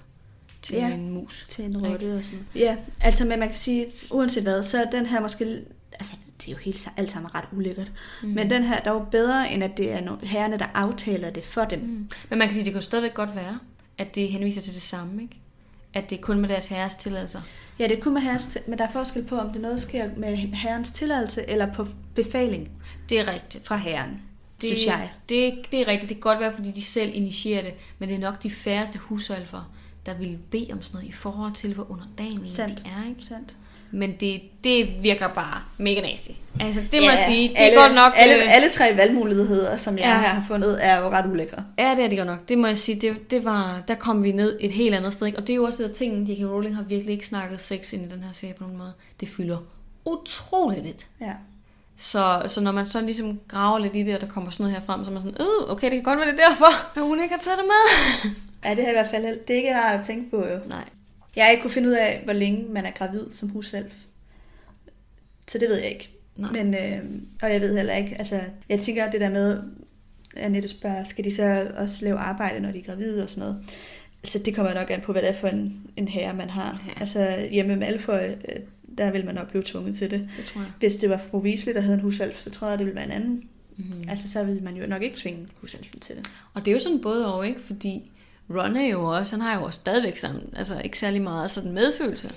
til 0.62 0.76
Ja. 0.76 0.88
en 0.94 1.10
mus? 1.10 1.46
til 1.48 1.64
en 1.64 1.76
Ikke? 1.76 1.88
rotte 1.92 2.16
og 2.18 2.24
sådan. 2.24 2.46
Ja, 2.54 2.76
altså, 3.00 3.24
men 3.24 3.38
man 3.38 3.48
kan 3.48 3.56
sige, 3.56 3.86
uanset 4.10 4.42
hvad, 4.42 4.62
så 4.62 4.78
er 4.84 4.90
den 4.90 5.06
her 5.06 5.20
måske... 5.20 5.64
Altså, 5.92 6.16
det 6.40 6.48
er 6.48 6.52
jo 6.52 6.58
helt 6.58 6.88
alt 6.96 7.12
sammen 7.12 7.34
ret 7.34 7.44
ulækkert. 7.52 7.92
Mm. 8.22 8.28
Men 8.28 8.50
den 8.50 8.62
her, 8.64 8.80
der 8.80 8.90
er 8.90 8.94
jo 8.94 9.04
bedre, 9.10 9.52
end 9.52 9.64
at 9.64 9.76
det 9.76 9.92
er 9.92 10.16
herrerne, 10.22 10.58
der 10.58 10.66
aftaler 10.74 11.30
det 11.30 11.44
for 11.44 11.64
dem. 11.64 11.78
Mm. 11.80 12.08
Men 12.30 12.38
man 12.38 12.48
kan 12.48 12.54
sige, 12.54 12.64
det 12.64 12.72
kan 12.72 12.82
stadigvæk 12.82 13.14
godt 13.14 13.34
være, 13.36 13.58
at 13.98 14.14
det 14.14 14.28
henviser 14.28 14.60
til 14.60 14.74
det 14.74 14.82
samme, 14.82 15.22
ikke? 15.22 15.36
At 15.94 16.10
det 16.10 16.18
er 16.18 16.22
kun 16.22 16.38
med 16.40 16.48
deres 16.48 16.66
herres 16.66 16.94
tilladelser. 16.94 17.40
Ja, 17.82 17.88
det 17.88 17.98
er 17.98 18.02
kun 18.02 18.14
med 18.14 18.22
herrens 18.22 18.58
men 18.66 18.78
der 18.78 18.86
er 18.86 18.90
forskel 18.90 19.24
på, 19.24 19.38
om 19.38 19.52
det 19.52 19.62
noget 19.62 19.80
sker 19.80 20.10
med 20.16 20.36
herrens 20.36 20.90
tilladelse, 20.90 21.50
eller 21.50 21.72
på 21.74 21.86
befaling 22.14 22.70
Det 23.08 23.20
er 23.20 23.32
rigtigt. 23.32 23.66
fra 23.66 23.76
herren, 23.76 24.22
Det, 24.60 24.68
synes 24.68 24.86
jeg. 24.86 25.12
Det, 25.28 25.54
det 25.70 25.80
er 25.80 25.88
rigtigt. 25.88 26.08
Det 26.08 26.16
kan 26.16 26.20
godt 26.20 26.40
være, 26.40 26.52
fordi 26.52 26.70
de 26.70 26.82
selv 26.82 27.10
initierer 27.14 27.62
det, 27.62 27.74
men 27.98 28.08
det 28.08 28.14
er 28.14 28.20
nok 28.20 28.42
de 28.42 28.50
færreste 28.50 28.98
husholfer, 28.98 29.72
der 30.06 30.18
vil 30.18 30.38
bede 30.50 30.68
om 30.72 30.82
sådan 30.82 30.96
noget 30.96 31.08
i 31.08 31.12
forhold 31.12 31.52
til, 31.52 31.74
hvor 31.74 31.90
underdanige 31.90 32.48
Sandt. 32.50 32.78
de 32.78 32.84
er. 32.88 33.08
Ikke? 33.08 33.24
Sandt. 33.24 33.56
Men 33.92 34.12
det, 34.20 34.42
det 34.64 34.88
virker 35.02 35.28
bare 35.28 35.60
mega 35.78 36.00
nasty. 36.00 36.30
Altså, 36.60 36.80
det 36.92 37.00
må 37.00 37.06
Ja, 37.06 37.10
jeg 37.10 37.18
sige. 37.28 37.48
Det 37.48 37.54
alle, 37.56 37.76
er 37.76 37.80
godt 37.82 37.94
nok... 37.94 38.12
Alle, 38.16 38.34
øh, 38.36 38.54
alle 38.54 38.70
tre 38.70 38.96
valgmuligheder, 38.96 39.76
som 39.76 39.94
jeg 39.98 40.04
Ja. 40.04 40.10
har 40.10 40.44
fundet, 40.48 40.86
er 40.86 41.00
jo 41.00 41.08
ret 41.10 41.26
ulækre. 41.30 41.64
Ja, 41.78 41.94
det 41.96 42.04
er 42.04 42.08
det 42.08 42.18
godt 42.18 42.26
nok. 42.28 42.48
Det 42.48 42.58
må 42.58 42.66
jeg 42.66 42.78
sige. 42.78 43.00
Det, 43.00 43.30
det 43.30 43.44
var, 43.44 43.82
der 43.88 43.94
kom 43.94 44.22
vi 44.24 44.32
ned 44.32 44.56
et 44.60 44.70
helt 44.70 44.94
andet 44.94 45.12
sted. 45.12 45.26
Ikke? 45.26 45.38
Og 45.38 45.46
det 45.46 45.52
er 45.52 45.56
jo 45.56 45.64
også 45.64 45.82
et 45.82 45.88
af 45.88 45.94
tingene, 45.94 46.32
J.K. 46.32 46.44
Rowling 46.50 46.76
har 46.76 46.82
virkelig 46.82 47.12
ikke 47.12 47.26
snakket 47.26 47.60
sex 47.60 47.92
ind 47.92 48.04
i 48.04 48.08
den 48.08 48.22
her 48.22 48.32
serie 48.32 48.54
på 48.54 48.62
nogen 48.64 48.78
måde. 48.78 48.92
Det 49.20 49.28
fylder 49.28 49.58
utroligt 50.04 50.84
lidt. 50.84 51.06
Ja. 51.20 51.32
Så, 51.96 52.42
så 52.48 52.60
når 52.60 52.72
man 52.72 52.86
så 52.86 53.00
ligesom 53.00 53.40
graver 53.48 53.78
lidt 53.78 53.96
i 53.96 54.02
det, 54.02 54.14
og 54.14 54.20
der 54.20 54.26
kommer 54.28 54.50
sådan 54.50 54.64
noget 54.64 54.76
her 54.76 54.86
frem, 54.86 55.00
så 55.04 55.08
er 55.10 55.12
man 55.12 55.22
sådan, 55.22 55.36
øh, 55.40 55.72
okay, 55.72 55.84
det 55.86 55.92
kan 55.92 56.02
godt 56.02 56.18
være 56.18 56.30
det 56.30 56.40
er 56.40 56.48
derfor, 56.48 56.98
at 56.98 57.02
hun 57.02 57.20
ikke 57.22 57.34
har 57.34 57.40
taget 57.42 57.58
det 57.58 57.66
med. 57.66 58.30
ja, 58.64 58.70
det 58.74 58.84
er 58.84 58.88
i 58.88 58.92
hvert 58.92 59.06
fald 59.10 59.24
det 59.48 59.50
er 59.50 59.56
ikke 59.56 59.76
rart 59.80 59.98
at 59.98 60.04
tænke 60.04 60.30
på 60.30 60.36
jo. 60.36 60.58
Nej. 60.68 60.84
Jeg 61.36 61.44
har 61.44 61.50
ikke 61.50 61.62
kunne 61.62 61.70
finde 61.70 61.88
ud 61.88 61.94
af, 61.94 62.20
hvor 62.24 62.32
længe 62.32 62.72
man 62.72 62.84
er 62.84 62.90
gravid 62.90 63.30
som 63.30 63.48
husalf. 63.48 63.94
Så 65.48 65.58
det 65.58 65.68
ved 65.68 65.76
jeg 65.76 65.90
ikke. 65.90 66.10
Nej. 66.36 66.52
Men, 66.52 66.74
øh, 66.74 67.02
og 67.42 67.52
jeg 67.52 67.60
ved 67.60 67.76
heller 67.76 67.94
ikke, 67.94 68.16
altså, 68.18 68.40
jeg 68.68 68.78
tænker 68.78 69.10
det 69.10 69.20
der 69.20 69.30
med, 69.30 69.62
at 70.36 70.44
Annette 70.44 70.68
spørger, 70.68 71.04
skal 71.04 71.24
de 71.24 71.34
så 71.34 71.72
også 71.76 72.04
lave 72.04 72.18
arbejde, 72.18 72.60
når 72.60 72.72
de 72.72 72.78
er 72.78 72.82
gravide 72.82 73.22
og 73.22 73.30
sådan 73.30 73.40
noget. 73.40 73.64
Så 74.24 74.38
det 74.38 74.54
kommer 74.54 74.74
nok 74.74 74.90
an 74.90 75.00
på, 75.00 75.12
hvad 75.12 75.22
det 75.22 75.30
er 75.30 75.34
for 75.34 75.48
en, 75.48 75.90
en 75.96 76.08
herre, 76.08 76.34
man 76.34 76.50
har. 76.50 76.82
Ja. 76.86 76.92
Ja. 76.92 77.00
Altså 77.00 77.48
hjemme 77.50 77.76
med 77.76 77.86
Malfoy, 77.86 78.28
øh, 78.28 78.60
der 78.98 79.10
vil 79.10 79.24
man 79.24 79.34
nok 79.34 79.50
blive 79.50 79.62
tvunget 79.66 79.94
til 79.94 80.10
det. 80.10 80.28
Det 80.36 80.44
tror 80.44 80.60
jeg. 80.60 80.70
Hvis 80.78 80.96
det 80.96 81.10
var 81.10 81.18
fru 81.30 81.38
Weasley, 81.38 81.74
der 81.74 81.80
havde 81.80 81.94
en 81.94 82.00
husalf, 82.00 82.40
så 82.40 82.50
tror 82.50 82.68
jeg, 82.68 82.78
det 82.78 82.86
ville 82.86 82.96
være 82.96 83.06
en 83.06 83.12
anden. 83.12 83.42
Mm-hmm. 83.76 84.08
Altså 84.08 84.30
så 84.30 84.44
ville 84.44 84.60
man 84.60 84.76
jo 84.76 84.86
nok 84.86 85.02
ikke 85.02 85.16
tvinge 85.16 85.48
husalfen 85.60 86.00
til 86.00 86.16
det. 86.16 86.30
Og 86.54 86.64
det 86.64 86.70
er 86.70 86.72
jo 86.72 86.78
sådan 86.78 87.00
både 87.00 87.34
og, 87.34 87.46
ikke? 87.46 87.60
Fordi 87.60 88.12
Ron 88.50 88.76
er 88.76 88.86
jo 88.86 89.04
også, 89.04 89.32
han 89.36 89.40
har 89.40 89.58
jo 89.58 89.64
også 89.64 89.76
stadigvæk 89.80 90.16
sammen, 90.16 90.44
altså 90.56 90.80
ikke 90.84 90.98
særlig 90.98 91.22
meget 91.22 91.50
sådan 91.50 91.72
medfølelse 91.72 92.30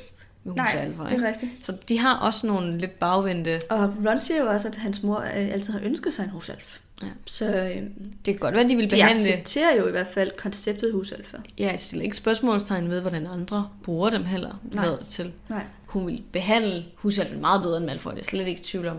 med 0.44 0.53
Nej, 0.53 0.65
husalfer, 0.65 1.07
det 1.07 1.23
er 1.23 1.27
rigtigt. 1.27 1.52
Så 1.61 1.77
de 1.90 1.99
har 1.99 2.18
også 2.18 2.48
nogle 2.48 2.77
lidt 2.77 2.99
bagvendte... 2.99 3.61
Og 3.69 3.94
Ron 4.07 4.19
siger 4.19 4.41
jo 4.41 4.48
også, 4.49 4.68
at 4.68 4.76
hans 4.76 5.03
mor 5.03 5.19
øh, 5.19 5.53
altid 5.53 5.73
har 5.73 5.80
ønsket 5.84 6.14
sig 6.14 6.23
en 6.23 6.30
husalf. 6.30 6.77
Ja. 7.02 7.07
Så 7.26 7.45
øh, 7.45 7.76
Det 7.76 7.90
kan 8.26 8.36
godt 8.38 8.53
være, 8.53 8.64
at 8.64 8.69
de 8.69 8.76
vil 8.76 8.86
de 8.86 8.90
behandle... 8.95 9.22
accepterer 9.23 9.76
jo 9.76 9.88
i 9.88 9.91
hvert 9.91 10.07
fald 10.07 10.32
konceptet 10.38 10.94
husalfer. 10.94 11.38
Jeg 11.57 11.80
stiller 11.80 12.03
ikke 12.03 12.18
spørgsmålstegn 12.18 12.90
ved, 12.90 13.02
hvordan 13.02 13.27
andre 13.27 13.69
bruger 13.84 14.10
dem 14.10 14.23
heller, 14.26 14.60
Nej. 14.72 14.86
lader 14.86 14.98
det 14.98 15.07
til. 15.07 15.34
Nej. 15.49 15.64
Hun 15.86 16.07
vil 16.07 16.23
behandle 16.32 16.86
husalfen 16.95 17.41
meget 17.41 17.61
bedre 17.61 17.77
end 17.77 17.86
Malfoy, 17.86 18.11
det 18.11 18.19
er 18.19 18.23
slet 18.23 18.48
ikke 18.48 18.61
tvivl 18.64 18.88
om. 18.88 18.98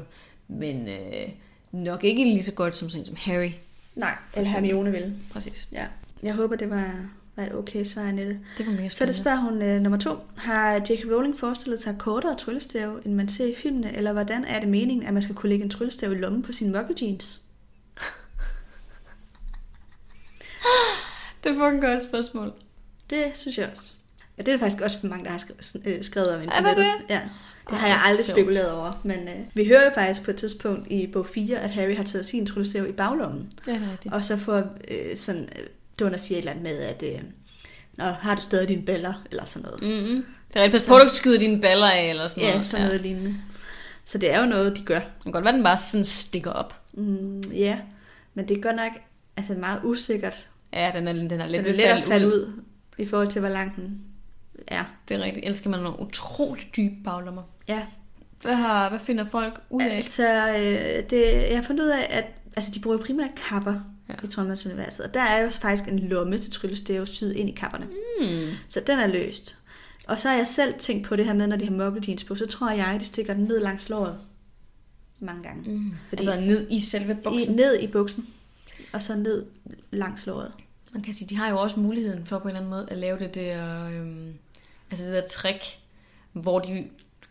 Men 0.48 0.88
øh, 0.88 1.28
nok 1.72 2.04
ikke 2.04 2.24
lige 2.24 2.42
så 2.42 2.52
godt 2.52 2.76
som 2.76 2.90
sådan 2.90 3.04
som 3.04 3.16
Harry. 3.18 3.50
Nej, 3.94 4.14
eller 4.34 4.50
Hermione 4.50 4.90
vil. 4.90 5.14
Præcis. 5.32 5.68
Ja. 5.72 5.84
Jeg 6.22 6.34
håber, 6.34 6.56
det 6.56 6.70
var, 6.70 7.06
var 7.36 7.42
et 7.42 7.54
okay 7.54 7.84
svar, 7.84 8.02
Annette. 8.02 8.40
Det 8.58 8.66
var 8.66 8.72
mega 8.72 8.88
Så 8.88 9.06
det 9.06 9.14
spændende. 9.14 9.14
spørger 9.14 9.38
hun 9.38 9.62
øh, 9.62 9.80
nummer 9.80 9.98
to. 9.98 10.16
Har 10.36 10.74
J.K. 10.74 11.04
Rowling 11.12 11.38
forestillet 11.38 11.80
sig 11.80 11.96
kortere 11.98 12.36
tryllestav, 12.36 13.00
end 13.04 13.14
man 13.14 13.28
ser 13.28 13.44
i 13.46 13.54
filmene? 13.54 13.96
Eller 13.96 14.12
hvordan 14.12 14.44
er 14.44 14.60
det 14.60 14.68
meningen, 14.68 15.06
at 15.06 15.12
man 15.12 15.22
skal 15.22 15.34
kunne 15.34 15.50
lægge 15.50 15.64
en 15.64 15.70
tryllestav 15.70 16.12
i 16.12 16.14
lommen 16.14 16.42
på 16.42 16.52
sine 16.52 16.72
muggle 16.72 16.94
jeans? 17.02 17.40
Det 21.44 21.52
er 21.52 21.56
fucking 21.58 21.82
godt 21.82 22.02
spørgsmål. 22.02 22.52
Det 23.10 23.24
synes 23.34 23.58
jeg 23.58 23.68
også. 23.70 23.92
Ja, 24.38 24.42
det 24.42 24.48
er 24.48 24.52
der 24.56 24.64
faktisk 24.64 24.82
også 24.82 25.00
for 25.00 25.06
mange, 25.06 25.24
der 25.24 25.30
har 25.30 25.38
skrevet, 26.02 26.28
øh, 26.28 26.34
om 26.42 26.48
Er 26.52 26.60
nettet. 26.60 26.76
det? 26.76 26.92
Ja. 27.10 27.20
Det 27.70 27.78
har 27.78 27.86
jeg 27.86 28.00
aldrig 28.08 28.24
sjovt. 28.24 28.36
spekuleret 28.38 28.72
over. 28.72 29.00
Men 29.04 29.18
øh, 29.28 29.34
vi 29.54 29.66
hører 29.68 29.84
jo 29.84 29.90
faktisk 29.94 30.22
på 30.24 30.30
et 30.30 30.36
tidspunkt 30.36 30.86
i 30.90 31.06
bog 31.06 31.26
4, 31.26 31.58
at 31.58 31.70
Harry 31.70 31.96
har 31.96 32.04
taget 32.04 32.26
sin 32.26 32.46
tryllestav 32.46 32.88
i 32.88 32.92
baglommen. 32.92 33.52
Det 33.66 33.74
er 33.74 33.90
rigtigt. 33.92 34.14
Og 34.14 34.24
så 34.24 34.36
får 34.36 34.56
øh, 34.90 35.16
sådan, 35.16 35.48
Donner 35.98 36.18
siger 36.18 36.38
et 36.38 36.42
eller 36.42 36.50
andet 36.52 36.62
med, 36.62 36.78
at 36.78 37.02
øh, 37.02 37.20
Nå, 37.96 38.04
har 38.04 38.34
du 38.34 38.40
stadig 38.40 38.68
dine 38.68 38.82
baller, 38.82 39.14
eller 39.30 39.44
sådan 39.44 39.68
noget. 39.68 39.82
Mm-hmm. 39.82 40.24
Det 40.48 40.56
er 40.56 40.62
rigtigt. 40.62 40.82
Pas 40.82 40.88
på, 40.88 40.98
du 40.98 41.08
skyder 41.08 41.38
dine 41.38 41.60
baller 41.60 41.86
af, 41.90 42.10
eller 42.10 42.28
sådan 42.28 42.42
Ja, 42.42 42.50
noget. 42.50 42.66
sådan 42.66 42.86
noget 42.86 43.00
lignende. 43.00 43.34
Så 44.04 44.18
det 44.18 44.34
er 44.34 44.40
jo 44.40 44.46
noget, 44.46 44.76
de 44.76 44.82
gør. 44.82 44.98
Det 44.98 45.22
kan 45.22 45.32
godt 45.32 45.44
være, 45.44 45.54
den 45.54 45.62
bare 45.62 45.76
sådan 45.76 46.04
stikker 46.04 46.50
op. 46.50 46.80
Mm, 46.94 47.40
ja, 47.40 47.78
men 48.34 48.48
det 48.48 48.56
er 48.56 48.60
godt 48.60 48.76
nok 48.76 48.92
altså 49.36 49.52
meget 49.54 49.80
usikkert. 49.84 50.48
Ja, 50.72 50.92
den 50.94 51.08
er, 51.08 51.12
den 51.12 51.30
er 51.40 51.46
lidt 51.46 51.64
Den 51.64 51.72
er 51.72 51.76
let 51.76 51.84
at 51.84 52.02
falde 52.02 52.26
ud 52.26 52.62
i 52.98 53.06
forhold 53.06 53.28
til, 53.28 53.40
hvor 53.40 53.48
lang 53.50 53.76
den 53.76 54.00
er. 54.66 54.84
Det 55.08 55.16
er 55.16 55.20
rigtigt. 55.20 55.44
Ellers 55.44 55.58
skal 55.58 55.70
man 55.70 55.80
have 55.80 55.90
nogle 55.90 56.06
utroligt 56.06 56.76
dybe 56.76 56.94
baglommer. 57.04 57.42
Ja, 57.68 57.82
Hvad, 58.42 58.54
har, 58.54 58.88
hvad 58.88 58.98
finder 58.98 59.24
folk 59.24 59.60
ud 59.70 59.82
af? 59.82 59.96
altså, 59.96 60.48
øh, 60.48 61.10
det, 61.10 61.48
jeg 61.50 61.56
har 61.56 61.62
fundet 61.62 61.84
ud 61.84 61.88
af, 61.90 62.06
at 62.10 62.26
altså, 62.56 62.70
de 62.74 62.80
bruger 62.80 62.98
primært 62.98 63.30
kapper 63.48 63.74
Ja. 64.08 64.14
i 64.24 64.26
Troldmandsuniverset. 64.26 65.06
Og 65.06 65.14
der 65.14 65.20
er 65.22 65.42
jo 65.42 65.50
faktisk 65.50 65.88
en 65.88 65.98
lomme 65.98 66.38
til 66.38 66.52
tryllestav 66.52 67.06
syet 67.06 67.32
ind 67.32 67.48
i 67.48 67.52
kapperne. 67.52 67.84
Hmm. 68.20 68.50
Så 68.68 68.80
den 68.86 68.98
er 68.98 69.06
løst. 69.06 69.56
Og 70.06 70.20
så 70.20 70.28
har 70.28 70.36
jeg 70.36 70.46
selv 70.46 70.74
tænkt 70.78 71.06
på 71.06 71.16
det 71.16 71.24
her 71.24 71.32
med, 71.34 71.46
når 71.46 71.56
de 71.56 71.64
har 71.64 71.72
muggle 71.72 72.02
jeans 72.08 72.24
på, 72.24 72.34
så 72.34 72.46
tror 72.46 72.70
jeg, 72.70 72.86
at 72.86 73.00
de 73.00 73.04
stikker 73.06 73.34
den 73.34 73.44
ned 73.44 73.60
langs 73.60 73.88
låret. 73.88 74.18
Mange 75.20 75.42
gange. 75.42 75.70
Mm. 75.70 75.92
Fordi- 76.08 76.26
Altså 76.26 76.40
ned 76.40 76.66
i 76.70 76.80
selve 76.80 77.12
I, 77.12 77.16
buksen. 77.24 77.56
ned 77.56 77.78
i 77.80 77.86
buksen. 77.86 78.26
og 78.92 79.02
så 79.02 79.16
ned 79.16 79.44
langs 79.90 80.26
låret. 80.26 80.52
Man 80.92 81.02
kan 81.02 81.14
sige, 81.14 81.28
de 81.28 81.36
har 81.36 81.48
jo 81.50 81.58
også 81.58 81.80
muligheden 81.80 82.26
for 82.26 82.38
på 82.38 82.42
en 82.42 82.48
eller 82.48 82.58
anden 82.60 82.70
måde 82.70 82.86
at 82.90 82.96
lave 82.96 83.18
det 83.18 83.34
der, 83.34 83.88
øhm, 83.88 84.34
altså 84.90 85.06
det 85.06 85.14
der 85.14 85.26
trick, 85.28 85.62
hvor 86.32 86.58
de 86.58 86.84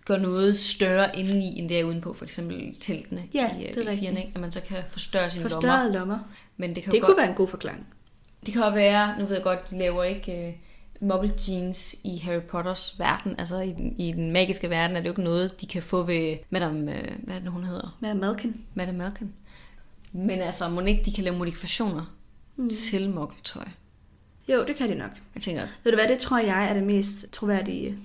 gør 0.05 0.17
noget 0.17 0.57
større 0.57 1.19
indeni, 1.19 1.59
end 1.59 1.69
det 1.69 1.79
er 1.79 1.83
udenpå, 1.83 2.13
for 2.13 2.25
eksempel 2.25 2.75
teltene 2.79 3.23
Ja, 3.33 3.57
i, 3.59 3.63
det 3.75 3.87
er 3.87 3.91
i 3.91 3.97
firene, 3.97 4.19
ikke? 4.19 4.31
at 4.35 4.41
man 4.41 4.51
så 4.51 4.61
kan 4.61 4.77
forstørre 4.89 5.29
sine 5.29 5.43
lommer. 5.43 5.55
Forstørrede 5.55 5.93
lommer. 5.93 6.19
Men 6.57 6.75
det 6.75 6.83
kan, 6.83 6.91
Det 6.91 6.97
jo 6.99 7.05
kunne 7.05 7.13
godt, 7.13 7.21
være 7.21 7.29
en 7.29 7.35
god 7.35 7.47
forklaring. 7.47 7.87
det 8.45 8.53
kan 8.53 8.63
også 8.63 8.75
være, 8.75 9.19
nu 9.19 9.25
ved 9.25 9.35
jeg 9.35 9.43
godt, 9.43 9.69
de 9.71 9.77
laver 9.77 10.03
ikke 10.03 10.47
øh, 10.47 10.53
muggle 11.01 11.31
jeans 11.47 11.95
i 12.03 12.17
Harry 12.17 12.41
Potters 12.41 12.95
verden, 12.99 13.35
altså 13.37 13.59
i 13.59 13.71
den, 13.71 13.95
i 13.97 14.11
den 14.11 14.31
magiske 14.31 14.69
verden 14.69 14.97
er 14.97 15.01
det 15.01 15.07
jo 15.07 15.11
ikke 15.11 15.23
noget, 15.23 15.61
de 15.61 15.67
kan 15.67 15.83
få 15.83 16.03
ved 16.03 16.37
Madame, 16.49 16.95
øh, 16.97 17.11
hvad 17.23 17.35
er 17.35 17.39
det, 17.39 17.51
hun 17.51 17.63
hedder? 17.63 17.97
Madame 17.99 18.19
Malkin. 18.19 18.61
Madame 18.73 18.97
Malkin. 18.97 19.33
Men 20.11 20.41
altså, 20.41 20.69
må 20.69 20.81
ikke 20.81 21.03
de 21.05 21.11
kan 21.13 21.23
lave 21.23 21.37
modifikationer 21.37 22.15
mm. 22.55 22.69
til 22.69 23.09
muggle-tøj? 23.09 23.65
Jo, 24.49 24.63
det 24.67 24.75
kan 24.75 24.89
de 24.89 24.95
nok. 24.95 25.11
Jeg 25.35 25.43
tænker, 25.43 25.61
Ved 25.83 25.91
du 25.91 25.97
hvad, 25.97 26.07
det 26.07 26.19
tror 26.19 26.39
jeg 26.39 26.69
er 26.69 26.73
det 26.73 26.83
mest 26.83 27.31
troværdige 27.31 27.97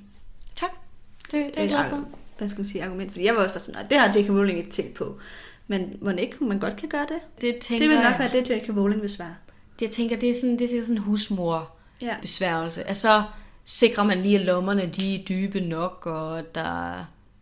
det, 1.32 1.46
det 1.46 1.56
er 1.56 1.60
jeg 1.60 1.68
glad 1.68 1.88
for. 1.88 2.04
hvad 2.38 2.48
skal 2.48 2.60
man 2.60 2.66
sige, 2.66 2.84
argument. 2.84 3.12
Fordi 3.12 3.24
jeg 3.26 3.34
var 3.34 3.40
også 3.42 3.52
bare 3.54 3.60
sådan, 3.60 3.80
"Nå, 3.82 3.86
det 3.90 3.98
har 3.98 4.18
J.K. 4.18 4.28
Rowling 4.30 4.58
ikke 4.58 4.70
tænkt 4.70 4.94
på. 4.94 5.18
Men 5.66 5.92
må 6.00 6.10
ikke 6.10 6.44
man 6.44 6.58
godt 6.58 6.76
kan 6.76 6.88
gøre 6.88 7.06
det? 7.08 7.40
Det 7.40 7.58
tænker 7.58 7.88
Det 7.88 7.96
vil 7.96 8.04
nok 8.04 8.18
være 8.18 8.32
det, 8.32 8.50
J.K. 8.50 8.68
Rowling 8.76 9.02
vil 9.02 9.10
svare. 9.10 9.34
det, 9.78 9.82
jeg 9.82 9.90
tænker, 9.90 10.16
det 10.16 10.30
er 10.30 10.34
sådan, 10.34 10.58
det 10.58 10.64
er 10.64 10.68
sådan 10.80 10.96
en 10.96 10.98
husmor 11.02 11.74
Ja. 12.00 12.16
Altså, 12.86 13.22
sikrer 13.64 14.04
man 14.04 14.22
lige, 14.22 14.38
at 14.38 14.44
lommerne 14.44 14.86
de 14.86 15.14
er 15.14 15.24
dybe 15.24 15.60
nok, 15.60 16.06
og 16.06 16.54
der 16.54 16.90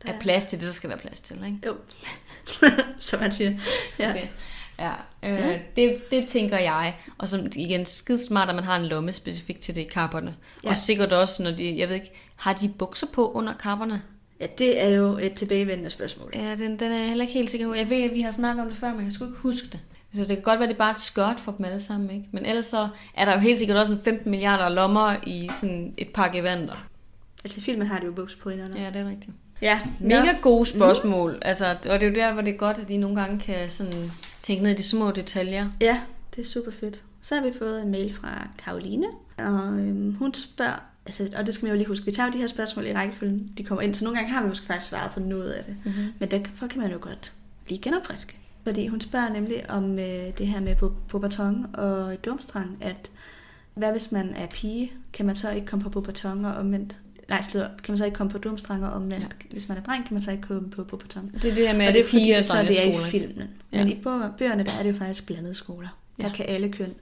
er 0.04 0.20
plads 0.20 0.46
til 0.46 0.58
det, 0.58 0.66
der 0.66 0.72
skal 0.72 0.90
være 0.90 0.98
plads 0.98 1.20
til, 1.20 1.36
ikke? 1.46 1.58
Jo. 1.66 1.76
Som 2.98 3.20
man 3.20 3.32
siger. 3.32 3.52
Ja. 3.98 4.10
Okay. 4.10 4.26
Ja, 4.78 4.92
øh, 5.22 5.60
det, 5.76 5.98
det 6.10 6.28
tænker 6.28 6.58
jeg. 6.58 6.96
Og 7.18 7.28
som 7.28 7.46
igen, 7.56 7.86
skide 7.86 8.24
smart, 8.24 8.48
at 8.48 8.54
man 8.54 8.64
har 8.64 8.76
en 8.76 8.86
lomme 8.86 9.12
specifikt 9.12 9.60
til 9.60 9.74
det 9.74 9.80
i 9.80 9.84
kapperne. 9.84 10.36
Ja. 10.64 10.70
Og 10.70 10.76
sikkert 10.76 11.12
også, 11.12 11.42
når 11.42 11.50
de, 11.50 11.78
jeg 11.78 11.88
ved 11.88 11.94
ikke, 11.94 12.12
har 12.38 12.52
de 12.52 12.68
bukser 12.68 13.06
på 13.06 13.30
under 13.32 13.52
kapperne? 13.52 14.02
ja, 14.40 14.46
det 14.58 14.84
er 14.84 14.88
jo 14.88 15.18
et 15.22 15.34
tilbagevendende 15.34 15.90
spørgsmål. 15.90 16.30
Ja, 16.34 16.56
den, 16.56 16.78
den 16.78 16.92
er 16.92 16.98
jeg 16.98 17.08
heller 17.08 17.22
ikke 17.22 17.34
helt 17.34 17.50
sikker 17.50 17.66
på. 17.66 17.74
Jeg 17.74 17.90
ved, 17.90 18.02
at 18.02 18.12
vi 18.12 18.20
har 18.20 18.30
snakket 18.30 18.62
om 18.62 18.68
det 18.68 18.78
før, 18.78 18.94
men 18.94 19.04
jeg 19.04 19.12
skulle 19.12 19.30
ikke 19.30 19.40
huske 19.40 19.68
det. 19.72 19.80
Så 20.14 20.20
det 20.20 20.28
kan 20.28 20.42
godt 20.42 20.58
være, 20.60 20.68
det 20.68 20.74
er 20.74 20.78
bare 20.78 20.90
et 20.90 21.00
skørt 21.00 21.40
for 21.40 21.52
dem 21.52 21.64
alle 21.64 21.82
sammen, 21.82 22.10
ikke? 22.10 22.28
Men 22.32 22.46
ellers 22.46 22.66
så 22.66 22.88
er 23.14 23.24
der 23.24 23.32
jo 23.32 23.38
helt 23.38 23.58
sikkert 23.58 23.76
også 23.76 23.92
en 23.92 24.00
15 24.00 24.30
milliarder 24.30 24.68
lommer 24.68 25.16
i 25.26 25.50
sådan 25.60 25.94
et 25.98 26.08
par 26.08 26.28
gevanter. 26.28 26.88
Altså 27.44 27.60
i 27.60 27.62
filmen 27.62 27.86
har 27.86 27.98
de 27.98 28.06
jo 28.06 28.12
buks 28.12 28.34
på 28.34 28.48
inderne. 28.48 28.80
Ja, 28.80 28.86
det 28.86 28.96
er 28.96 29.08
rigtigt. 29.08 29.36
Ja. 29.62 29.80
Mega 30.00 30.34
gode 30.42 30.66
spørgsmål. 30.66 31.32
Mm. 31.32 31.38
Altså, 31.42 31.64
og 31.70 32.00
det 32.00 32.02
er 32.02 32.06
jo 32.06 32.14
der, 32.14 32.32
hvor 32.32 32.42
det 32.42 32.54
er 32.54 32.58
godt, 32.58 32.78
at 32.78 32.88
de 32.88 32.96
nogle 32.96 33.20
gange 33.20 33.38
kan 33.38 33.70
sådan 33.70 34.12
tænke 34.42 34.62
ned 34.62 34.72
i 34.72 34.74
de 34.74 34.82
små 34.82 35.10
detaljer. 35.10 35.68
Ja, 35.80 36.00
det 36.36 36.40
er 36.40 36.46
super 36.46 36.70
fedt. 36.70 37.02
Så 37.22 37.34
har 37.34 37.42
vi 37.42 37.52
fået 37.58 37.82
en 37.82 37.90
mail 37.90 38.14
fra 38.14 38.48
Karoline, 38.64 39.06
og 39.38 39.78
øhm, 39.78 40.14
hun 40.14 40.34
spørger, 40.34 40.87
altså, 41.08 41.28
og 41.36 41.46
det 41.46 41.54
skal 41.54 41.66
man 41.66 41.72
jo 41.72 41.76
lige 41.78 41.88
huske, 41.88 42.04
vi 42.04 42.10
tager 42.10 42.26
jo 42.26 42.32
de 42.32 42.38
her 42.38 42.46
spørgsmål 42.46 42.86
i 42.86 42.92
rækkefølgen, 42.92 43.52
de 43.58 43.64
kommer 43.64 43.82
ind, 43.82 43.94
så 43.94 44.04
nogle 44.04 44.18
gange 44.18 44.32
har 44.32 44.42
vi 44.42 44.48
måske 44.48 44.66
faktisk 44.66 44.88
svaret 44.88 45.10
på 45.14 45.20
noget 45.20 45.50
af 45.50 45.64
det. 45.64 45.76
Mm-hmm. 45.84 46.04
Men 46.18 46.30
derfor 46.30 46.66
kan 46.66 46.80
man 46.80 46.90
jo 46.90 46.98
godt 47.00 47.32
lige 47.68 47.80
genopfriske. 47.82 48.34
Fordi 48.64 48.86
hun 48.86 49.00
spørger 49.00 49.32
nemlig 49.32 49.70
om 49.70 49.98
øh, 49.98 50.38
det 50.38 50.46
her 50.46 50.60
med 50.60 50.76
på, 50.76 50.92
på 51.08 51.18
baton 51.18 51.66
og 51.74 52.24
dumstrang, 52.24 52.78
at 52.80 53.10
hvad 53.74 53.90
hvis 53.90 54.12
man 54.12 54.28
er 54.36 54.46
pige, 54.46 54.92
kan 55.12 55.26
man 55.26 55.36
så 55.36 55.50
ikke 55.50 55.66
komme 55.66 55.90
på 55.90 56.00
baton 56.00 56.44
og 56.44 56.52
omvendt? 56.54 56.96
Nej, 57.28 57.42
slå, 57.42 57.60
kan 57.60 57.92
man 57.92 57.98
så 57.98 58.04
ikke 58.04 58.14
komme 58.16 58.30
på 58.32 58.38
dumstrang 58.38 58.86
og 58.86 58.92
omvendt? 58.92 59.22
Ja. 59.22 59.48
Hvis 59.50 59.68
man 59.68 59.78
er 59.78 59.82
dreng, 59.82 60.06
kan 60.06 60.14
man 60.14 60.22
så 60.22 60.30
ikke 60.30 60.42
komme 60.42 60.70
på, 60.70 60.84
på 60.84 60.96
baton. 60.96 61.30
Det 61.42 61.50
er 61.50 61.54
det 61.54 61.68
her 61.68 61.76
med, 61.76 61.86
og 61.88 61.92
det 61.94 62.00
er 62.00 62.04
fordi, 62.04 62.32
det, 62.32 62.44
så 62.44 62.62
det 62.62 62.86
er 62.86 63.06
i 63.06 63.10
filmen. 63.10 63.48
Ja. 63.72 63.78
Men 63.84 63.88
i 63.88 63.94
bø- 63.94 64.36
bøgerne, 64.38 64.62
der 64.64 64.72
er 64.78 64.82
det 64.82 64.92
jo 64.92 64.96
faktisk 64.96 65.26
blandede 65.26 65.54
skoler. 65.54 65.88
Der 66.20 66.26
Ja. 66.28 66.32
kan 66.34 66.46
alle 66.48 66.68
køn 66.72 66.94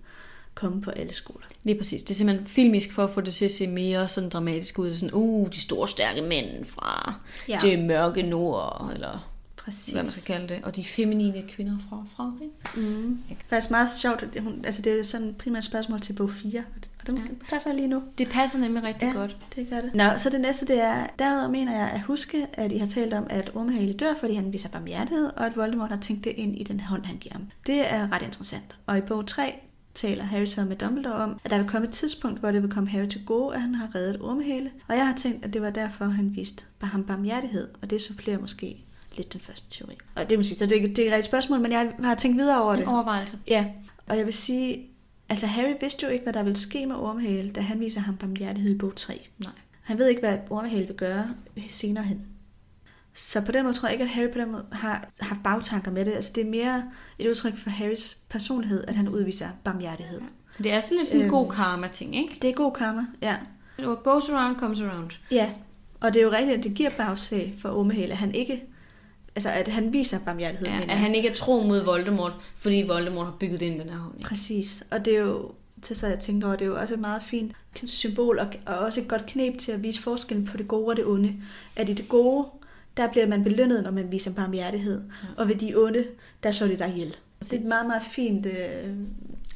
komme 0.57 0.81
på 0.83 0.91
alle 0.91 1.15
skoler. 1.15 1.47
Lige 1.65 1.79
præcis. 1.79 2.03
Det 2.03 2.11
er 2.11 2.15
simpelthen 2.15 2.47
filmisk 2.49 2.93
for 2.93 3.05
at 3.05 3.11
få 3.11 3.21
det 3.21 3.35
til 3.35 3.45
at 3.45 3.51
se 3.51 3.67
mere 3.67 4.09
sådan 4.09 4.29
dramatisk 4.31 4.79
ud. 4.79 4.95
Sådan, 4.95 5.15
uh, 5.15 5.49
de 5.49 5.61
store 5.61 5.89
stærke 5.89 6.23
mænd 6.23 6.65
fra 6.65 7.15
Ja. 7.49 7.59
det 7.63 7.79
mørke 7.79 8.23
nord, 8.23 8.91
eller 8.95 9.31
Præcis. 9.57 9.93
hvad 9.93 10.03
man 10.03 10.13
skal 10.13 10.35
kalde 10.35 10.55
det. 10.55 10.65
Og 10.65 10.77
de 10.77 10.85
feminine 10.85 11.43
kvinder 11.49 11.77
fra 11.89 12.05
Frankrig. 12.17 12.49
Mm. 12.77 13.19
Faktisk 13.49 13.71
meget 13.71 13.89
sjovt, 13.93 14.23
at 14.23 14.43
hun, 14.43 14.63
altså 14.65 14.83
det 14.83 14.99
er 14.99 15.03
sådan 15.03 15.35
primært 15.39 15.65
spørgsmål 15.65 16.01
til 16.01 16.13
bog 16.13 16.31
4, 16.31 16.63
og 17.01 17.07
den 17.07 17.17
Ja. 17.17 17.23
ja. 17.23 17.29
passer 17.51 17.73
lige 17.73 17.89
nu. 17.89 18.03
Det 18.19 18.29
passer 18.29 18.59
nemlig 18.59 18.83
rigtig 18.83 19.07
Ja. 19.07 19.13
godt. 19.13 19.37
Det 19.57 19.67
gør 19.71 19.81
det. 19.81 19.95
Nå, 19.95 20.05
så 20.17 20.31
det 20.31 20.41
næste, 20.41 20.67
det 20.67 20.81
er, 20.83 21.07
derudover 21.19 21.49
mener 21.51 21.79
jeg 21.79 21.91
at 21.91 22.01
huske, 22.01 22.47
at 22.53 22.73
I 22.73 22.79
har 22.79 22.87
talt 22.87 23.15
om, 23.15 23.27
at 23.31 23.51
Ormehale 23.55 23.93
dør, 23.93 24.15
fordi 24.21 24.35
han 24.35 24.53
viser 24.53 24.69
barmhjertighed, 24.69 25.31
og 25.37 25.47
at 25.47 25.57
Voldemort 25.57 25.91
har 25.91 25.99
tænkt 26.01 26.25
det 26.25 26.33
ind 26.37 26.59
i 26.59 26.63
den 26.63 26.81
hånd, 26.81 27.05
han 27.05 27.17
giver 27.17 27.33
ham. 27.33 27.51
Det 27.67 27.93
er 27.93 28.13
ret 28.13 28.23
interessant. 28.23 28.77
Og 28.87 28.99
i 28.99 29.01
bog 29.01 29.27
3 29.27 29.55
taler 29.97 30.25
Harry 30.25 30.45
så 30.47 30.65
med 30.65 30.77
Dumbledore 30.77 31.15
om, 31.15 31.41
at 31.45 31.51
der 31.51 31.59
vil 31.59 31.69
komme 31.69 31.87
et 31.89 31.93
tidspunkt, 31.95 32.41
hvor 32.41 32.51
det 32.51 32.63
vil 32.63 32.71
komme 32.71 32.89
Harry 32.91 33.07
til 33.07 33.25
gode, 33.25 33.55
at 33.55 33.61
han 33.61 33.75
har 33.75 33.95
reddet 33.95 34.21
Ormehale. 34.21 34.71
Og 34.89 34.97
jeg 34.97 35.07
har 35.07 35.15
tænkt, 35.17 35.45
at 35.45 35.53
det 35.53 35.63
var 35.63 35.71
derfor, 35.71 36.05
han 36.05 36.37
viste 36.37 36.65
ham 36.83 37.05
barmhjertighed, 37.05 37.69
og 37.83 37.91
det 37.91 38.03
supplerer 38.03 38.39
måske 38.39 38.85
lidt 39.17 39.33
den 39.33 39.41
første 39.41 39.79
teori. 39.79 39.95
Og 40.17 40.31
det 40.31 40.39
må 40.39 40.43
sige, 40.43 40.59
så 40.59 40.67
det, 40.67 40.85
er- 40.85 40.89
det 40.89 40.99
er 40.99 41.07
et 41.07 41.13
rigtigt 41.13 41.25
spørgsmål, 41.27 41.61
men 41.61 41.73
jeg 41.73 41.93
har 42.03 42.15
tænkt 42.15 42.37
videre 42.39 42.63
over 42.63 42.73
det. 42.77 42.83
En 42.83 42.89
overvejelse. 42.89 43.39
Ja, 43.49 43.67
og 44.07 44.17
jeg 44.19 44.25
vil 44.25 44.35
sige, 44.35 44.87
altså 45.29 45.47
Harry 45.47 45.75
vidste 45.81 46.07
jo 46.07 46.13
ikke, 46.13 46.23
hvad 46.23 46.33
der 46.33 46.43
ville 46.43 46.57
ske 46.57 46.87
med 46.87 46.97
Ormehale, 46.97 47.51
da 47.51 47.61
han 47.61 47.81
viser 47.81 48.01
ham 48.01 48.17
barmhjertighed 48.17 48.75
i 48.75 48.79
bog 48.79 48.93
3. 48.97 49.29
Nej. 49.39 49.53
Han 49.83 49.99
ved 49.99 50.09
ikke, 50.09 50.21
hvad 50.21 50.39
Ormehale 50.51 50.87
vil 50.87 50.97
gøre 50.97 51.29
senere 51.69 52.05
hen. 52.05 52.21
Så 53.17 53.41
på 53.41 53.53
den 53.53 53.63
måde 53.63 53.75
tror 53.75 53.89
jeg 53.89 53.93
ikke, 53.93 54.05
at 54.05 54.11
Harry 54.11 54.29
på 54.33 54.39
den 54.39 54.53
måde 54.53 54.65
har 54.73 55.09
haft 55.21 55.41
bagtanker 55.45 55.91
med 55.91 56.05
det. 56.05 56.13
Altså 56.13 56.33
det 56.35 56.47
er 56.47 56.51
mere 56.51 56.85
et 57.19 57.29
udtryk 57.29 57.57
for 57.57 57.71
Harrys 57.71 58.15
personlighed, 58.31 58.85
at 58.89 58.95
han 58.97 59.09
udviser 59.09 59.49
barmhjertighed. 59.65 60.21
Det 60.63 60.73
er 60.73 60.81
sådan 60.81 60.97
lidt 60.97 61.09
sådan 61.09 61.21
en 61.21 61.25
Øhm. 61.27 61.31
god 61.31 61.51
karma-ting, 61.53 62.17
ikke? 62.17 62.39
Det 62.43 62.51
er 62.51 62.55
god 62.55 62.73
karma, 62.73 63.07
ja. 63.23 63.37
What 63.79 64.03
goes 64.03 64.29
around, 64.29 64.57
comes 64.59 64.81
around. 64.81 65.11
Ja, 65.31 65.51
og 66.01 66.15
det 66.15 66.21
er 66.21 66.25
jo 66.25 66.31
rigtigt, 66.33 66.59
at 66.59 66.65
det 66.65 66.75
giver 66.75 66.91
bagsag 66.91 67.55
for 67.59 67.69
Ormehale, 67.69 68.13
at 68.13 68.17
han 68.19 68.35
ikke, 68.35 68.65
altså 69.37 69.49
at 69.51 69.69
han 69.69 69.93
viser 69.93 70.19
barmhjertighed. 70.25 70.67
Ja, 70.69 70.81
at 70.81 70.99
han 70.99 71.15
ikke 71.15 71.29
er 71.29 71.35
tro 71.35 71.61
mod 71.63 71.85
Voldemort, 71.85 72.33
fordi 72.57 72.85
Voldemort 72.87 73.27
har 73.27 73.35
bygget 73.41 73.63
ind 73.63 73.81
den 73.81 73.89
her 73.89 73.97
hånd. 73.97 74.21
Præcis, 74.23 74.85
og 74.91 75.05
det 75.05 75.17
er 75.17 75.21
jo, 75.21 75.51
til 75.83 75.97
så 75.97 76.07
jeg 76.07 76.19
tænkte 76.19 76.45
over, 76.45 76.57
det 76.57 76.65
er 76.65 76.69
jo 76.69 76.77
også 76.81 76.95
et 76.95 77.01
meget 77.01 77.23
fint 77.23 77.53
symbol, 77.85 78.39
og, 78.39 78.47
og 78.67 78.79
også 78.79 79.01
et 79.01 79.09
godt 79.09 79.27
knep 79.27 79.59
til 79.59 79.73
at 79.73 79.83
vise 79.83 80.03
forskellen 80.03 80.47
på 80.47 80.57
det 80.57 80.69
gode 80.69 80.87
og 80.87 80.97
det 80.97 81.07
onde. 81.07 81.35
At 81.77 81.89
i 81.89 81.93
det 81.93 82.09
gode, 82.09 82.47
der 82.97 83.09
bliver 83.11 83.27
man 83.27 83.45
belønnet, 83.45 83.83
når 83.83 83.91
man 83.91 84.13
viser 84.13 84.35
barmhjertighed, 84.35 85.03
ja. 85.23 85.29
og 85.37 85.49
ved 85.49 85.55
de 85.55 85.75
onde, 85.77 86.07
der 86.43 86.51
så 86.51 86.67
det 86.67 86.79
der 86.79 86.87
ihjel. 86.87 87.17
Så 87.43 87.51
det 87.51 87.57
er 87.57 87.63
et 87.63 87.69
meget, 87.69 87.87
meget 87.87 88.03
fint 88.03 88.47
øh, 88.47 88.95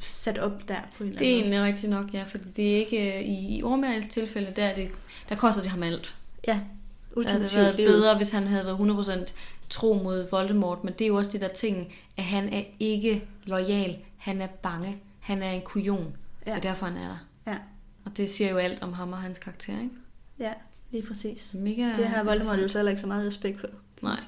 sat 0.01 0.39
op 0.39 0.69
der 0.69 0.77
på 0.97 1.05
en 1.05 1.09
eller 1.09 1.19
Det 1.19 1.27
er 1.29 1.33
anden 1.39 1.53
egentlig 1.53 1.63
rigtigt 1.69 1.91
nok, 1.91 2.15
ja, 2.15 2.23
fordi 2.23 2.45
det 2.57 2.73
er 2.73 2.77
ikke 2.77 3.19
øh, 3.19 3.25
i, 3.25 3.57
i 3.59 3.63
Ormærels 3.63 4.07
tilfælde, 4.07 4.53
der, 4.57 4.65
er 4.65 4.75
det, 4.75 4.91
der 5.29 5.35
koster 5.35 5.63
det 5.63 5.71
ham 5.71 5.83
alt. 5.83 6.15
Ja, 6.47 6.53
Det 6.53 6.61
havde 6.61 7.17
ultimativt 7.17 7.63
været 7.63 7.77
bedre, 7.77 8.17
hvis 8.17 8.31
han 8.31 8.47
havde 8.47 8.65
været 8.65 9.27
100% 9.27 9.33
tro 9.71 10.01
mod 10.05 10.31
Voldemort, 10.31 10.85
men 10.85 10.93
det 10.93 11.05
er 11.05 11.09
jo 11.09 11.17
også 11.17 11.31
det 11.31 11.41
der 11.41 11.49
ting, 11.49 11.93
at 12.17 12.25
han 12.25 12.49
er 12.53 12.63
ikke 12.81 13.25
lojal, 13.45 13.99
han 14.17 14.43
er 14.43 14.47
bange, 14.47 14.99
han 15.21 15.43
er 15.43 15.51
en 15.51 15.63
kujon. 15.63 16.17
Ja. 16.47 16.57
og 16.57 16.63
derfor 16.63 16.87
han 16.87 16.97
er 16.97 17.09
der. 17.09 17.19
Ja, 17.53 17.57
Og 18.05 18.17
det 18.17 18.31
siger 18.31 18.51
jo 18.51 18.57
alt 18.57 18.83
om 18.83 18.93
ham 18.93 19.13
og 19.13 19.19
hans 19.19 19.39
karakter, 19.39 19.73
ikke? 19.73 19.95
ja, 20.39 20.53
lige 20.91 21.07
præcis. 21.07 21.55
Mega 21.55 21.93
Det 21.97 22.07
har 22.07 22.23
Voldemort 22.23 22.63
jo 22.63 22.69
så 22.69 22.79
heller 22.79 22.91
ikke 22.91 23.01
så 23.01 23.07
meget 23.07 23.27
respekt 23.27 23.61
for. 23.61 23.69
Nej. 24.03 24.21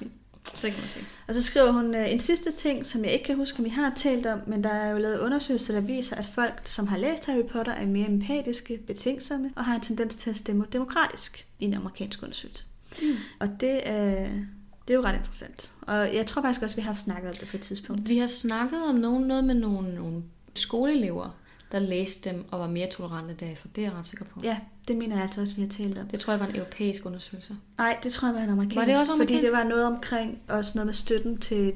Det 0.45 0.61
kan 0.61 0.79
man 0.79 0.87
sige. 0.87 1.05
Og 1.27 1.33
så 1.33 1.43
skriver 1.43 1.71
hun 1.71 1.95
øh, 1.95 2.11
en 2.11 2.19
sidste 2.19 2.51
ting, 2.51 2.85
som 2.85 3.03
jeg 3.03 3.13
ikke 3.13 3.25
kan 3.25 3.35
huske, 3.35 3.59
om 3.59 3.65
vi 3.65 3.69
har 3.69 3.93
talt 3.95 4.25
om, 4.25 4.39
men 4.47 4.63
der 4.63 4.69
er 4.69 4.91
jo 4.91 4.97
lavet 4.97 5.19
undersøgelser, 5.19 5.73
der 5.73 5.81
viser, 5.81 6.15
at 6.15 6.25
folk, 6.25 6.61
som 6.65 6.87
har 6.87 6.97
læst 6.97 7.25
Harry 7.25 7.45
Potter, 7.51 7.71
er 7.71 7.85
mere 7.85 8.07
empatiske, 8.07 8.77
betænksomme 8.87 9.51
og 9.55 9.65
har 9.65 9.75
en 9.75 9.81
tendens 9.81 10.15
til 10.15 10.29
at 10.29 10.35
stemme 10.35 10.65
demokratisk 10.73 11.47
i 11.59 11.65
en 11.65 11.73
amerikansk 11.73 12.23
undersøgelse. 12.23 12.63
Mm. 13.01 13.15
Og 13.39 13.49
det 13.59 13.89
er, 13.89 14.29
det 14.87 14.93
er 14.93 14.97
jo 14.97 15.03
ret 15.03 15.15
interessant. 15.15 15.71
Og 15.81 16.15
jeg 16.15 16.25
tror 16.25 16.41
faktisk 16.41 16.63
også, 16.63 16.75
vi 16.75 16.81
har 16.81 16.93
snakket 16.93 17.29
om 17.29 17.35
det 17.35 17.47
på 17.47 17.57
et 17.57 17.61
tidspunkt. 17.61 18.09
Vi 18.09 18.17
har 18.17 18.27
snakket 18.27 18.83
om 18.83 18.95
nogen, 18.95 19.23
noget 19.23 19.43
med 19.43 19.55
nogle, 19.55 19.95
nogle 19.95 20.23
skoleelever, 20.55 21.35
der 21.73 21.79
læste 21.79 22.29
dem 22.29 22.45
og 22.51 22.59
var 22.59 22.67
mere 22.67 22.87
tolerante 22.87 23.33
derefter. 23.33 23.69
Det 23.75 23.81
er 23.83 23.87
jeg 23.87 23.97
ret 23.97 24.07
sikker 24.07 24.25
på. 24.25 24.39
Ja, 24.43 24.57
det 24.87 24.97
mener 24.97 25.15
jeg 25.15 25.23
altså 25.23 25.41
også, 25.41 25.55
vi 25.55 25.61
har 25.61 25.69
talt 25.69 25.97
om. 25.97 26.07
Det 26.07 26.19
tror 26.19 26.33
jeg 26.33 26.39
var 26.39 26.47
en 26.47 26.55
europæisk 26.55 27.05
undersøgelse. 27.05 27.57
Nej, 27.77 27.97
det 28.03 28.11
tror 28.11 28.27
jeg 28.27 28.35
var 28.35 28.41
en 28.41 28.49
amerikansk. 28.49 28.75
Var 28.75 28.85
det 28.85 28.99
også 28.99 29.11
Fordi 29.11 29.21
amerikansk? 29.21 29.51
det 29.51 29.57
var 29.57 29.63
noget 29.63 29.85
omkring, 29.85 30.39
også 30.47 30.71
noget 30.75 30.85
med 30.85 30.93
støtten 30.93 31.37
til 31.37 31.73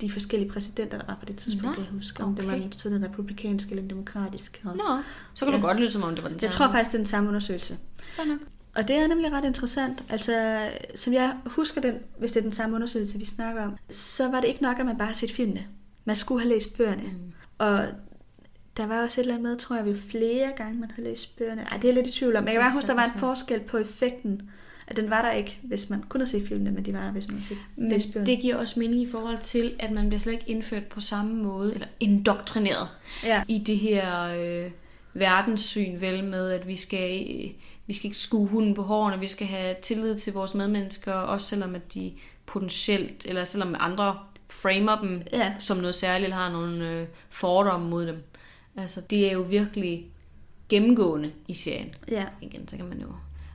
de 0.00 0.12
forskellige 0.12 0.50
præsidenter, 0.50 0.98
der 0.98 1.04
var 1.06 1.16
på 1.20 1.24
det 1.24 1.36
tidspunkt, 1.36 1.78
Nå, 1.78 1.84
jeg 1.84 1.92
huske. 1.92 2.22
Om 2.22 2.34
det 2.34 2.46
var 2.46 2.52
okay. 2.52 2.64
en 2.64 2.72
sådan 2.72 3.04
republikansk 3.04 3.68
eller 3.68 3.82
en 3.82 3.90
demokratisk. 3.90 4.62
Og 4.64 4.76
Nå, 4.76 5.02
så 5.34 5.44
kan 5.44 5.54
ja. 5.54 5.60
Du 5.60 5.66
godt 5.66 5.80
lyde, 5.80 5.90
som 5.90 6.02
om 6.02 6.14
det 6.14 6.24
var 6.24 6.30
den 6.30 6.38
jeg 6.42 6.50
tror 6.50 6.66
faktisk, 6.66 6.90
det 6.90 6.94
er 6.94 6.98
den 6.98 7.06
samme 7.06 7.28
undersøgelse. 7.28 7.78
Fair 8.16 8.26
nok. 8.26 8.38
Og 8.74 8.88
det 8.88 8.96
er 8.96 9.06
nemlig 9.08 9.32
ret 9.32 9.44
interessant. 9.44 10.04
Altså, 10.08 10.68
som 10.94 11.12
jeg 11.12 11.36
husker 11.46 11.80
den, 11.80 11.94
hvis 12.18 12.32
det 12.32 12.40
er 12.40 12.42
den 12.42 12.52
samme 12.52 12.76
undersøgelse, 12.76 13.18
vi 13.18 13.24
snakker 13.24 13.64
om, 13.64 13.76
så 13.90 14.30
var 14.30 14.40
det 14.40 14.48
ikke 14.48 14.62
nok, 14.62 14.78
at 14.78 14.86
man 14.86 14.98
bare 14.98 15.06
har 15.06 15.14
set 15.14 15.32
filmene. 15.32 15.66
Man 16.04 16.16
skulle 16.16 16.40
have 16.40 16.54
læst 16.54 16.76
bøgerne. 16.76 17.02
Mm. 17.02 17.32
Og 17.58 17.86
der 18.76 18.86
var 18.86 19.02
også 19.02 19.20
et 19.20 19.22
eller 19.24 19.34
andet 19.34 19.48
med, 19.50 19.56
tror 19.58 19.76
jeg, 19.76 19.84
vi 19.84 20.00
flere 20.10 20.52
gange, 20.56 20.80
man 20.80 20.90
havde 20.90 21.08
læst 21.08 21.36
bøgerne. 21.36 21.62
Ej, 21.62 21.76
det 21.76 21.84
er 21.84 21.88
jeg 21.88 21.94
lidt 21.94 22.06
i 22.06 22.18
tvivl 22.18 22.36
om. 22.36 22.44
Jeg 22.44 22.52
kan 22.52 22.62
bare 22.62 22.72
huske, 22.72 22.86
der 22.86 22.94
var 22.94 23.04
en 23.04 23.18
forskel 23.20 23.60
på 23.60 23.76
effekten. 23.78 24.50
At 24.86 24.96
den 24.96 25.10
var 25.10 25.22
der 25.22 25.30
ikke, 25.32 25.58
hvis 25.62 25.90
man 25.90 26.02
kun 26.08 26.20
havde 26.20 26.30
set 26.30 26.48
filmene, 26.48 26.70
men 26.70 26.84
de 26.84 26.92
var 26.92 27.00
der, 27.04 27.12
hvis 27.12 27.28
man 27.28 27.34
havde 27.34 27.46
set 27.48 27.58
Men 27.76 27.92
lesbien. 27.92 28.26
det 28.26 28.40
giver 28.40 28.56
også 28.56 28.80
mening 28.80 29.02
i 29.02 29.10
forhold 29.10 29.38
til, 29.42 29.76
at 29.80 29.90
man 29.92 30.08
bliver 30.08 30.20
slet 30.20 30.32
ikke 30.32 30.50
indført 30.50 30.84
på 30.84 31.00
samme 31.00 31.34
måde, 31.42 31.74
eller 31.74 31.86
indoktrineret 32.00 32.88
Ja. 33.24 33.42
i 33.48 33.58
det 33.58 33.78
her 33.78 34.22
øh, 34.24 34.70
verdenssyn, 35.14 36.00
vel 36.00 36.24
med, 36.24 36.50
at 36.50 36.68
vi 36.68 36.76
skal, 36.76 37.26
øh, 37.30 37.50
vi 37.86 37.94
skal 37.94 38.06
ikke 38.06 38.16
skue 38.16 38.48
hunden 38.48 38.74
på 38.74 38.82
hårene, 38.82 39.18
vi 39.20 39.26
skal 39.26 39.46
have 39.46 39.74
tillid 39.82 40.16
til 40.18 40.32
vores 40.32 40.54
medmennesker, 40.54 41.12
også 41.12 41.46
selvom 41.46 41.74
at 41.74 41.94
de 41.94 42.12
potentielt, 42.46 43.26
eller 43.28 43.44
selvom 43.44 43.74
andre 43.78 44.18
framer 44.50 45.00
dem 45.00 45.22
Ja. 45.32 45.52
som 45.58 45.76
noget 45.76 45.94
særligt, 45.94 46.24
eller 46.24 46.36
har 46.36 46.52
nogle 46.52 46.90
øh, 46.90 47.06
fordomme 47.30 47.88
mod 47.88 48.06
dem. 48.06 48.22
Altså, 48.76 49.00
det 49.10 49.28
er 49.28 49.32
jo 49.32 49.40
virkelig 49.40 50.06
gennemgående 50.68 51.32
i 51.48 51.54
serien. 51.54 51.94
Ja. 52.08 52.24
Igen, 52.40 52.68
så 52.68 52.76
kan 52.76 52.86
man 52.88 53.00
jo 53.00 53.08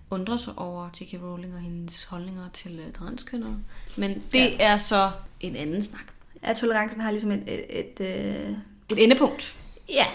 undre 0.10 0.40
sig 0.40 0.54
over 0.58 0.90
J.K. 1.02 1.14
Rowling 1.24 1.54
og 1.54 1.60
hendes 1.60 2.04
holdninger 2.04 2.50
til 2.54 2.80
uh, 2.88 2.94
transkønnede. 2.94 3.58
Men 3.98 4.24
det 4.34 4.40
ja. 4.40 4.56
er 4.60 4.78
så 4.78 5.12
en 5.40 5.56
anden 5.56 5.84
snak. 5.84 6.04
ja, 6.44 6.54
tolerancen 6.54 7.02
har 7.02 7.12
ligesom 7.12 7.32
et... 7.32 7.44
et, 7.48 7.80
et 7.80 8.00
øh... 8.00 8.50
Et 8.92 9.04
endepunkt, 9.04 9.56
Ja, 9.90 10.06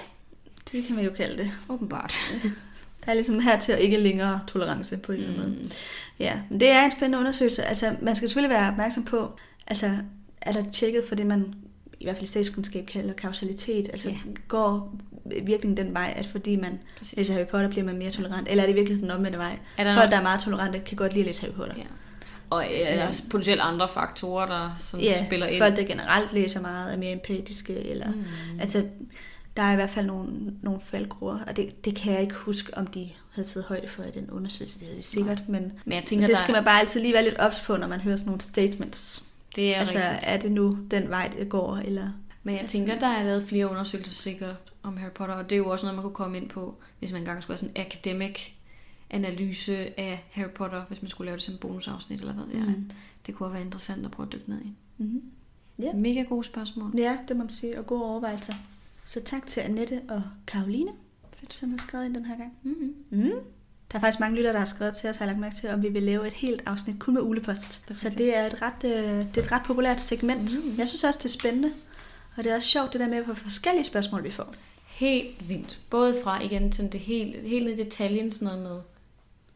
det 0.72 0.84
kan 0.84 0.96
man 0.96 1.04
jo 1.04 1.10
kalde 1.10 1.38
det. 1.38 1.52
åbenbart. 1.68 2.14
Der 3.04 3.10
er 3.10 3.14
ligesom 3.14 3.40
her 3.40 3.58
til 3.58 3.72
at 3.72 3.80
ikke 3.80 3.96
længere 3.96 4.40
tolerance 4.46 4.96
på 4.96 5.12
en 5.12 5.18
eller 5.18 5.42
anden 5.42 5.58
måde. 5.58 5.70
Ja, 6.18 6.40
men 6.50 6.60
det 6.60 6.68
er 6.68 6.84
en 6.84 6.90
spændende 6.90 7.18
undersøgelse. 7.18 7.64
Altså, 7.64 7.96
man 8.02 8.16
skal 8.16 8.28
selvfølgelig 8.28 8.56
være 8.56 8.68
opmærksom 8.68 9.04
på, 9.04 9.32
altså, 9.66 9.96
er 10.40 10.52
der 10.52 10.70
tjekket 10.70 11.04
for 11.08 11.14
det, 11.14 11.26
man 11.26 11.54
i 12.04 12.06
hvert 12.06 12.16
fald 12.16 12.26
statskundskab 12.26 12.86
kalder 12.86 13.12
kausalitet? 13.14 13.88
Altså, 13.92 14.08
Ja. 14.08 14.16
går 14.48 14.94
virkningen 15.42 15.76
den 15.86 15.94
vej, 15.94 16.14
at 16.16 16.26
fordi 16.26 16.56
man 16.56 16.78
Præcis. 16.98 17.16
læser 17.16 17.34
Harry 17.34 17.46
Potter, 17.46 17.68
bliver 17.68 17.84
man 17.84 17.96
mere 17.98 18.10
tolerant? 18.10 18.48
Eller 18.48 18.62
er 18.62 18.66
det 18.66 18.76
virkelig 18.76 19.00
den 19.00 19.10
omvendte 19.10 19.38
vej? 19.38 19.58
Er 19.76 19.84
der 19.84 19.90
Folk, 19.90 19.96
noget- 19.96 20.10
der 20.12 20.18
er 20.18 20.22
meget 20.22 20.40
tolerante, 20.40 20.78
kan 20.78 20.96
godt 20.96 21.12
lide 21.12 21.22
at 21.22 21.26
læse 21.26 21.42
Harry 21.42 21.52
Potter. 21.52 21.74
Ja. 21.76 21.82
Og 22.50 22.64
øh, 22.64 22.70
er 22.80 23.06
der 23.06 23.20
potentielt 23.30 23.60
andre 23.60 23.88
faktorer, 23.88 24.46
der 24.46 24.70
sådan 24.78 25.04
Ja, 25.06 25.26
spiller 25.26 25.46
ind. 25.46 25.58
folk, 25.62 25.76
der 25.76 25.82
generelt 25.84 26.32
læser 26.32 26.60
meget, 26.60 26.92
er 26.92 26.96
mere 26.98 27.12
empatiske, 27.12 27.86
eller 27.86 28.10
mm. 28.12 28.24
altså, 28.60 28.84
der 29.56 29.62
er 29.62 29.72
i 29.72 29.74
hvert 29.74 29.90
fald 29.90 30.06
nogle, 30.06 30.30
nogle 30.62 30.80
faldgruer, 30.90 31.38
og 31.48 31.56
det, 31.56 31.84
det 31.84 31.94
kan 31.96 32.12
jeg 32.12 32.22
ikke 32.22 32.34
huske, 32.34 32.76
om 32.78 32.86
de 32.86 33.08
havde 33.34 33.48
taget 33.48 33.64
højde 33.64 33.88
for 33.88 34.02
i 34.02 34.10
den 34.14 34.30
undersøgelse, 34.30 34.78
det 34.78 34.86
havde 34.88 34.98
de 34.98 35.06
sikkert, 35.06 35.42
men, 35.48 35.62
Men 35.62 35.70
jeg 35.70 35.72
men 35.86 36.02
tænker, 36.04 36.26
det 36.26 36.36
der, 36.36 36.42
skal 36.42 36.52
man 36.52 36.64
bare 36.64 36.80
altid 36.80 37.00
lige 37.00 37.14
være 37.14 37.24
lidt 37.24 37.38
ops 37.38 37.60
på, 37.60 37.76
når 37.76 37.86
man 37.86 38.00
hører 38.00 38.16
sådan 38.16 38.26
nogle 38.26 38.40
statements. 38.40 39.22
Det 39.56 39.74
er 39.74 39.80
altså, 39.80 39.98
rigtigt. 39.98 40.22
er 40.22 40.36
det 40.36 40.52
nu 40.52 40.78
den 40.90 41.08
vej, 41.08 41.28
det 41.38 41.48
går, 41.48 41.76
eller... 41.76 42.10
Men 42.42 42.56
jeg 42.56 42.66
tænker, 42.66 42.98
der 42.98 43.06
er 43.06 43.24
lavet 43.24 43.42
flere 43.42 43.70
undersøgelser 43.70 44.12
sikkert 44.12 44.56
om 44.82 44.96
Harry 44.96 45.10
Potter, 45.10 45.34
og 45.34 45.50
det 45.50 45.56
er 45.56 45.58
jo 45.58 45.68
også 45.68 45.86
noget, 45.86 45.96
man 45.96 46.02
kunne 46.02 46.14
komme 46.14 46.36
ind 46.36 46.48
på, 46.48 46.74
hvis 46.98 47.12
man 47.12 47.20
engang 47.20 47.42
skulle 47.42 47.52
have 47.52 47.58
sådan 47.58 47.74
en 47.76 47.86
academic 47.86 48.38
analyse 49.10 50.00
af 50.00 50.24
Harry 50.30 50.50
Potter, 50.50 50.84
hvis 50.84 51.02
man 51.02 51.10
skulle 51.10 51.26
lave 51.26 51.36
det 51.36 51.42
som 51.42 51.54
bonusafsnit, 51.60 52.20
eller 52.20 52.34
hvad 52.34 52.44
ved 52.44 52.54
jeg. 52.54 52.64
Mm. 52.66 52.90
Det 53.26 53.34
kunne 53.34 53.52
være 53.52 53.62
interessant 53.62 54.04
at 54.04 54.10
prøve 54.10 54.26
at 54.26 54.32
dykke 54.32 54.50
ned 54.50 54.60
i. 54.62 54.72
Mm-hmm. 54.98 55.22
Ja. 55.78 55.92
Mega 55.92 56.22
gode 56.22 56.44
spørgsmål. 56.44 56.92
Ja, 56.98 57.18
det 57.28 57.36
må 57.36 57.42
man 57.42 57.50
sige, 57.50 57.78
og 57.78 57.86
gode 57.86 58.04
overvejelser. 58.04 58.54
Så 59.04 59.22
tak 59.22 59.46
til 59.46 59.60
Annette 59.60 60.00
og 60.08 60.22
Karoline, 60.46 60.90
Fedt. 61.32 61.54
som 61.54 61.70
har 61.70 61.78
skrevet 61.78 62.06
ind 62.06 62.14
den 62.14 62.24
her 62.24 62.36
gang. 62.36 62.52
Mm-hmm. 62.62 62.94
Mm. 63.10 63.30
Der 63.94 63.98
er 63.98 64.00
faktisk 64.00 64.20
mange 64.20 64.36
lyttere, 64.36 64.52
der 64.52 64.58
har 64.58 64.66
skrevet 64.66 64.94
til 64.94 65.10
os, 65.10 65.16
har 65.16 65.26
lagt 65.26 65.38
mærke 65.38 65.56
til, 65.56 65.68
om 65.70 65.82
vi 65.82 65.88
vil 65.88 66.02
lave 66.02 66.26
et 66.26 66.32
helt 66.32 66.62
afsnit 66.66 66.96
kun 66.98 67.14
med 67.14 67.22
ulepost. 67.22 67.80
Så 67.94 68.10
det 68.10 68.36
er, 68.36 68.46
et 68.46 68.62
ret, 68.62 68.84
øh, 68.84 68.90
det 69.18 69.36
er 69.36 69.42
et 69.42 69.52
ret 69.52 69.62
populært 69.62 70.00
segment. 70.00 70.64
Mhm. 70.64 70.78
Jeg 70.78 70.88
synes 70.88 71.04
også, 71.04 71.18
det 71.18 71.24
er 71.24 71.28
spændende. 71.38 71.72
Og 72.36 72.44
det 72.44 72.52
er 72.52 72.56
også 72.56 72.68
sjovt, 72.68 72.92
det 72.92 73.00
der 73.00 73.08
med, 73.08 73.22
hvor 73.22 73.34
forskellige 73.34 73.84
spørgsmål 73.84 74.24
vi 74.24 74.30
får. 74.30 74.54
Helt 74.86 75.48
vildt. 75.48 75.78
Både 75.90 76.16
fra 76.24 76.42
igen 76.42 76.72
til 76.72 76.92
det 76.92 77.00
helt, 77.00 77.48
helt 77.48 77.64
ned 77.66 77.72
i 77.78 77.84
detaljen, 77.84 78.32
sådan 78.32 78.46
noget 78.46 78.62
med 78.62 78.80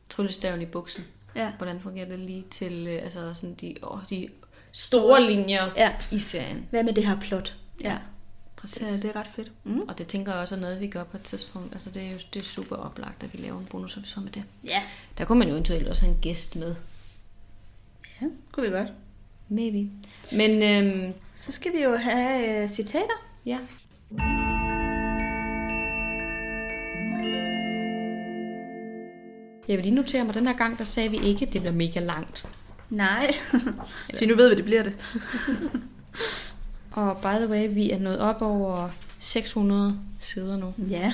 tryllestaven 0.09 0.63
i 0.63 0.67
buksen. 0.67 1.05
Ja. 1.37 1.53
Hvordan 1.59 1.81
fungerer 1.81 2.09
det 2.09 2.19
lige 2.19 2.45
til 2.51 2.87
øh, 2.91 3.03
altså 3.03 3.35
sådan 3.35 3.55
de, 3.55 3.75
åh, 3.83 3.99
de 4.11 4.29
store 4.73 5.23
linjer 5.23 5.63
Ja. 5.77 5.93
i 6.13 6.19
serien. 6.19 6.67
Hvad 6.71 6.85
med 6.85 6.93
det 6.93 7.07
her 7.07 7.21
plot? 7.21 7.55
Ja, 7.81 7.93
Så 7.93 7.99
præcis. 8.61 9.01
det 9.01 9.05
er 9.11 9.17
ret 9.17 9.27
fedt. 9.37 9.53
Mm. 9.65 9.81
Og 9.81 9.99
det 9.99 10.07
tænker 10.07 10.33
jeg 10.33 10.41
også 10.41 10.55
er 10.57 10.61
noget, 10.61 10.81
vi 10.81 10.87
gør 10.87 11.05
på 11.05 11.17
et 11.17 11.23
tidspunkt. 11.23 11.73
Altså 11.73 11.91
det 11.91 12.03
er 12.03 12.11
jo 12.13 12.19
det 12.35 12.41
er 12.41 12.45
super 12.45 12.77
oplagt, 12.77 13.23
at 13.23 13.33
vi 13.33 13.39
laver 13.39 13.59
en 13.59 13.65
bonusepisode 13.71 14.25
med 14.25 14.33
det. 14.33 14.45
Ja. 14.65 14.83
Der 15.19 15.25
kunne 15.25 15.39
man 15.39 15.49
jo 15.49 15.55
eventuelt 15.55 15.89
også 15.89 16.03
have 16.05 16.15
en 16.15 16.21
gæst 16.21 16.57
med. 16.57 16.75
Ja, 18.23 18.27
kunne 18.53 18.67
vi 18.67 18.73
godt. 18.73 18.89
Maybe. 19.49 19.91
Men 20.33 20.63
øhm, 20.63 21.13
Så 21.37 21.53
skal 21.53 21.73
vi 21.73 21.83
jo 21.83 21.97
have 21.97 22.63
øh, 22.63 22.69
citater. 22.69 23.25
ja, 23.47 23.59
jeg 29.69 29.77
vil 29.77 29.83
lige 29.85 29.95
notere 29.95 30.25
mig, 30.25 30.35
den 30.35 30.47
her 30.47 30.57
gang, 30.57 30.79
der 30.79 30.85
sagde 30.85 31.11
vi 31.11 31.19
ikke, 31.19 31.47
at 31.47 31.53
det 31.53 31.61
bliver 31.61 31.75
mega 31.75 32.01
langt. 32.01 32.45
Nej. 32.91 33.35
Så 34.15 34.27
nu 34.29 34.37
ved 34.37 34.49
vi, 34.49 34.55
det 34.55 34.65
bliver 34.65 34.83
det. 34.83 34.93
Og 36.99 37.17
by 37.17 37.37
the 37.45 37.49
way, 37.49 37.75
vi 37.75 37.91
er 37.91 37.99
nået 37.99 38.19
op 38.19 38.43
over 38.43 38.89
600 39.19 39.99
sider 40.21 40.57
nu, 40.57 40.75
Ja. 40.91 41.13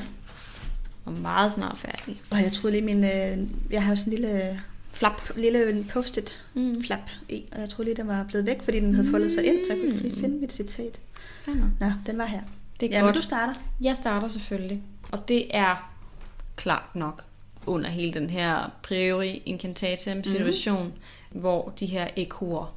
og 1.05 1.13
meget 1.13 1.53
snart 1.53 1.79
færdige. 1.79 2.17
Og 2.31 2.39
jeg 2.43 2.53
troede 2.53 2.77
lige, 2.77 2.85
min, 2.85 3.05
øh, 3.05 3.39
jeg 3.71 3.83
har 3.83 3.91
jo 3.93 3.97
sådan 3.97 4.13
en 4.13 4.19
lille, 4.19 4.61
Flap. 4.93 5.23
lille 5.37 5.87
post-it 5.93 6.47
Mm. 6.55 6.83
flap 6.85 7.11
i, 7.29 7.43
og 7.53 7.61
jeg 7.61 7.69
troede 7.69 7.85
lige, 7.91 7.97
den 7.97 8.09
var 8.09 8.25
blevet 8.25 8.47
væk, 8.47 8.63
fordi 8.63 8.81
den 8.81 8.95
havde 8.95 9.11
foldet 9.11 9.33
sig 9.33 9.45
ind, 9.47 9.65
så 9.67 9.73
jeg 9.73 9.81
kunne 9.83 9.95
ikke 9.95 10.09
lige 10.09 10.21
finde 10.21 10.37
mit 10.41 10.53
citat. 10.53 11.01
Fanden. 11.41 11.77
Nå, 11.81 11.93
den 12.07 12.19
var 12.19 12.27
her. 12.27 12.41
Det 12.81 12.87
er 12.87 12.91
Ja, 12.91 12.99
men 13.03 13.07
godt. 13.07 13.17
du 13.17 13.23
starter. 13.23 13.55
Jeg 13.81 13.97
starter 13.97 14.29
selvfølgelig, 14.29 14.83
og 15.13 15.29
det 15.29 15.57
er 15.57 15.91
klart 16.57 16.95
nok 16.97 17.23
under 17.67 17.91
hele 17.91 18.13
den 18.13 18.31
her 18.31 18.71
priori 18.83 19.43
incantatem 19.47 20.25
situation, 20.25 20.93
mm. 21.33 21.41
hvor 21.41 21.73
de 21.81 21.87
her 21.87 22.09
ekoer, 22.17 22.75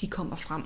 de 0.00 0.06
kommer 0.06 0.36
frem. 0.36 0.62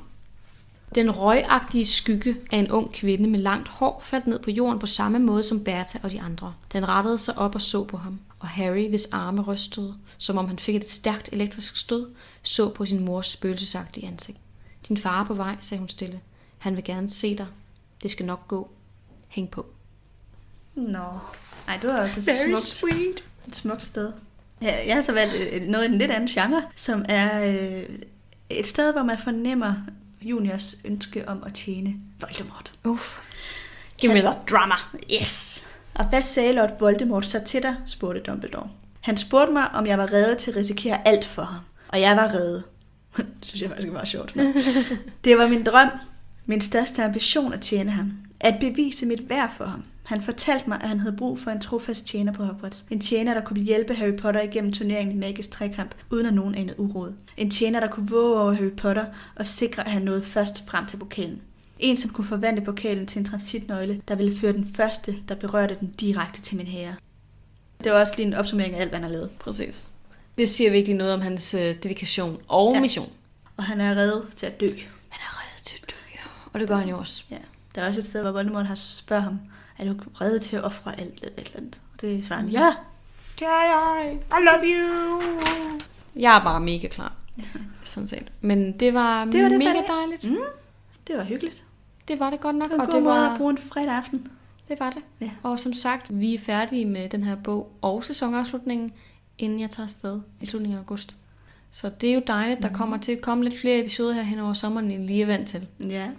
Den 0.94 1.10
røgagtige 1.10 1.84
skygge 1.84 2.36
af 2.52 2.56
en 2.58 2.70
ung 2.70 2.92
kvinde 2.92 3.28
med 3.28 3.38
langt 3.38 3.68
hår 3.68 4.00
faldt 4.04 4.26
ned 4.26 4.38
på 4.38 4.50
jorden 4.50 4.78
på 4.78 4.86
samme 4.86 5.18
måde 5.18 5.42
som 5.42 5.64
Bertha 5.64 5.98
og 6.02 6.10
de 6.10 6.20
andre. 6.20 6.54
Den 6.72 6.88
rettede 6.88 7.18
sig 7.18 7.38
op 7.38 7.54
og 7.54 7.62
så 7.62 7.84
på 7.84 7.96
ham, 7.96 8.20
og 8.38 8.48
Harry, 8.48 8.88
hvis 8.88 9.04
arme 9.12 9.42
rystede, 9.42 9.94
som 10.18 10.38
om 10.38 10.48
han 10.48 10.58
fik 10.58 10.74
et 10.74 10.90
stærkt 10.90 11.28
elektrisk 11.32 11.76
stød, 11.76 12.10
så 12.42 12.68
på 12.68 12.86
sin 12.86 13.04
mors 13.04 13.26
spøgelsesagtige 13.26 14.06
ansigt. 14.06 14.38
Din 14.88 14.96
far 14.98 15.20
er 15.20 15.26
på 15.26 15.34
vej, 15.34 15.56
sagde 15.60 15.78
hun 15.78 15.88
stille. 15.88 16.20
Han 16.58 16.76
vil 16.76 16.84
gerne 16.84 17.10
se 17.10 17.36
dig. 17.36 17.46
Det 18.02 18.10
skal 18.10 18.26
nok 18.26 18.48
gå. 18.48 18.70
Hæng 19.28 19.50
på. 19.50 19.66
Nå. 20.74 21.18
Ej, 21.68 21.78
det 21.82 21.88
var 21.90 22.02
også 22.02 22.20
et 22.20 22.26
smukt, 22.44 22.60
sweet. 22.60 23.24
et 23.48 23.56
smukt 23.56 23.82
sted. 23.82 24.12
Ja, 24.62 24.86
jeg 24.86 24.94
har 24.94 25.02
så 25.02 25.12
valgt 25.12 25.34
øh, 25.34 25.62
noget 25.62 25.84
i 25.84 25.92
en 25.92 25.98
lidt 25.98 26.10
anden 26.10 26.28
genre, 26.28 26.62
som 26.76 27.04
er 27.08 27.44
øh, 27.44 27.88
et 28.50 28.66
sted, 28.66 28.92
hvor 28.92 29.02
man 29.02 29.18
fornemmer 29.18 29.74
juniors 30.22 30.76
ønske 30.84 31.28
om 31.28 31.42
at 31.46 31.54
tjene 31.54 31.94
Voldemort. 32.20 32.72
Uff. 32.84 33.18
Give 33.98 34.14
me 34.14 34.20
the 34.20 34.34
drama. 34.50 34.74
Yes. 35.20 35.66
Og 35.94 36.08
hvad 36.08 36.22
sagde 36.22 36.52
Lord 36.52 36.78
Voldemort 36.78 37.26
så 37.26 37.40
til 37.46 37.62
dig, 37.62 37.76
spurgte 37.86 38.20
Dumbledore. 38.20 38.68
Han 39.00 39.16
spurgte 39.16 39.52
mig, 39.52 39.70
om 39.70 39.86
jeg 39.86 39.98
var 39.98 40.12
reddet 40.12 40.38
til 40.38 40.50
at 40.50 40.56
risikere 40.56 41.08
alt 41.08 41.24
for 41.24 41.42
ham. 41.42 41.60
Og 41.88 42.00
jeg 42.00 42.16
var 42.16 42.34
reddet. 42.34 42.62
det 43.16 43.26
synes 43.42 43.62
jeg 43.62 43.70
faktisk 43.70 43.88
er 43.88 43.92
meget 43.92 44.08
sjovt. 44.08 44.34
det 45.24 45.38
var 45.38 45.48
min 45.48 45.64
drøm, 45.64 45.88
min 46.46 46.60
største 46.60 47.04
ambition 47.04 47.52
at 47.52 47.60
tjene 47.60 47.90
ham. 47.90 48.12
At 48.40 48.56
bevise 48.60 49.06
mit 49.06 49.28
værd 49.28 49.50
for 49.56 49.64
ham. 49.64 49.82
Han 50.10 50.22
fortalte 50.22 50.68
mig, 50.68 50.78
at 50.82 50.88
han 50.88 51.00
havde 51.00 51.16
brug 51.16 51.38
for 51.38 51.50
en 51.50 51.60
trofast 51.60 52.06
tjener 52.06 52.32
på 52.32 52.44
Hogwarts. 52.44 52.84
En 52.90 53.00
tjener, 53.00 53.34
der 53.34 53.40
kunne 53.40 53.60
hjælpe 53.62 53.94
Harry 53.94 54.16
Potter 54.16 54.40
igennem 54.40 54.72
turneringen 54.72 55.16
i 55.16 55.18
Magisk 55.18 55.50
Trekamp, 55.50 55.94
uden 56.10 56.26
at 56.26 56.34
nogen 56.34 56.54
anede 56.54 56.80
uråd. 56.80 57.12
En 57.36 57.50
tjener, 57.50 57.80
der 57.80 57.88
kunne 57.88 58.08
våge 58.10 58.40
over 58.40 58.52
Harry 58.52 58.72
Potter 58.76 59.04
og 59.36 59.46
sikre, 59.46 59.84
at 59.84 59.90
han 59.92 60.02
nåede 60.02 60.22
først 60.22 60.68
frem 60.68 60.86
til 60.86 60.96
pokalen. 60.96 61.40
En, 61.78 61.96
som 61.96 62.10
kunne 62.10 62.26
forvandle 62.26 62.64
pokalen 62.64 63.06
til 63.06 63.18
en 63.18 63.24
transitnøgle, 63.24 64.02
der 64.08 64.14
ville 64.14 64.36
føre 64.38 64.52
den 64.52 64.72
første, 64.74 65.16
der 65.28 65.34
berørte 65.34 65.76
den 65.80 65.90
direkte 66.00 66.40
til 66.40 66.56
min 66.56 66.66
herre. 66.66 66.94
Det 67.84 67.92
var 67.92 68.00
også 68.00 68.12
lige 68.16 68.26
en 68.26 68.34
opsummering 68.34 68.74
af 68.74 68.80
alt, 68.80 68.90
hvad 68.90 68.98
han 68.98 69.08
har 69.10 69.12
lavet. 69.16 69.30
Præcis. 69.38 69.90
Det 70.38 70.48
siger 70.50 70.70
virkelig 70.70 70.96
noget 70.96 71.14
om 71.14 71.20
hans 71.20 71.54
øh, 71.54 71.60
dedikation 71.60 72.38
og 72.48 72.72
Ja. 72.74 72.80
mission. 72.80 73.08
Og 73.56 73.64
han 73.64 73.80
er 73.80 73.94
reddet 73.94 74.22
til 74.36 74.46
at 74.46 74.60
dø. 74.60 74.66
Han 75.08 75.20
er 75.20 75.38
reddet 75.40 75.66
til 75.66 75.78
at 75.82 75.90
dø, 75.90 75.96
ja. 76.14 76.20
Og 76.52 76.60
det 76.60 76.68
gør 76.68 76.76
han 76.76 76.88
jo 76.88 76.98
også. 76.98 77.24
Ja. 77.30 77.36
Der 77.74 77.80
er 77.82 77.86
også 77.88 78.00
et 78.00 78.06
sted, 78.06 78.22
hvor 78.22 78.32
Voldemort 78.32 78.66
har 78.66 78.74
spørget 78.74 79.24
ham, 79.24 79.38
er 79.80 79.92
du 79.92 79.96
reddet 80.20 80.42
til 80.42 80.56
at 80.56 80.64
ofre 80.64 81.00
alt 81.00 81.14
eller 81.14 81.34
et 81.38 81.46
eller 81.46 81.56
andet? 81.56 81.80
Og 81.94 82.00
det 82.00 82.24
svarer 82.24 82.40
han, 82.40 82.48
ja. 82.48 82.74
Det 83.38 83.46
er 83.46 83.62
jeg. 83.62 84.18
I 84.30 84.44
love 84.44 84.74
you. 84.74 85.32
Jeg 86.16 86.36
er 86.36 86.44
bare 86.44 86.60
mega 86.60 86.88
klar. 86.88 87.12
Sådan 87.84 88.06
set. 88.06 88.32
Men 88.40 88.72
det 88.72 88.94
var, 88.94 89.24
Det 89.24 89.42
var 89.42 89.48
det 89.48 89.58
mega 89.58 89.82
dejligt. 89.88 90.30
Mm, 90.30 90.36
det 91.06 91.16
var 91.16 91.24
hyggeligt. 91.24 91.64
Det 92.08 92.20
var 92.20 92.30
det 92.30 92.40
godt 92.40 92.56
nok. 92.56 92.70
Det 92.70 92.78
var 92.78 92.84
en 92.84 92.88
og 92.88 92.92
god 92.92 92.94
det 92.96 93.02
måde 93.04 93.14
var, 93.20 93.30
at 93.30 93.38
bruge 93.38 93.50
en 93.50 93.58
fredag 93.58 93.94
aften. 93.94 94.28
det 94.68 94.80
var 94.80 94.90
det. 94.90 95.02
Ja. 95.20 95.30
Og 95.42 95.60
som 95.60 95.72
sagt, 95.72 96.20
vi 96.20 96.34
er 96.34 96.38
færdige 96.38 96.84
med 96.84 97.08
den 97.08 97.24
her 97.24 97.36
bog 97.36 97.72
og 97.82 98.04
sæsonafslutningen, 98.04 98.90
inden 99.38 99.60
jeg 99.60 99.70
tager 99.70 99.84
afsted 99.84 100.20
i 100.40 100.46
slutningen 100.46 100.76
af 100.78 100.80
august. 100.82 101.16
Så 101.70 101.90
det 102.00 102.10
er 102.10 102.14
jo 102.14 102.22
dejligt, 102.26 102.62
der 102.62 102.72
kommer 102.72 102.96
til 102.98 103.12
at 103.12 103.20
komme 103.20 103.44
lidt 103.44 103.58
flere 103.60 103.78
episoder 103.78 104.12
her 104.12 104.22
hen 104.22 104.38
over 104.38 104.52
sommeren, 104.52 104.90
end 104.90 105.02
I 105.02 105.06
lige 105.06 105.22
er 105.22 105.26
vant 105.26 105.48
til. 105.48 105.66
Ja, 105.80 106.10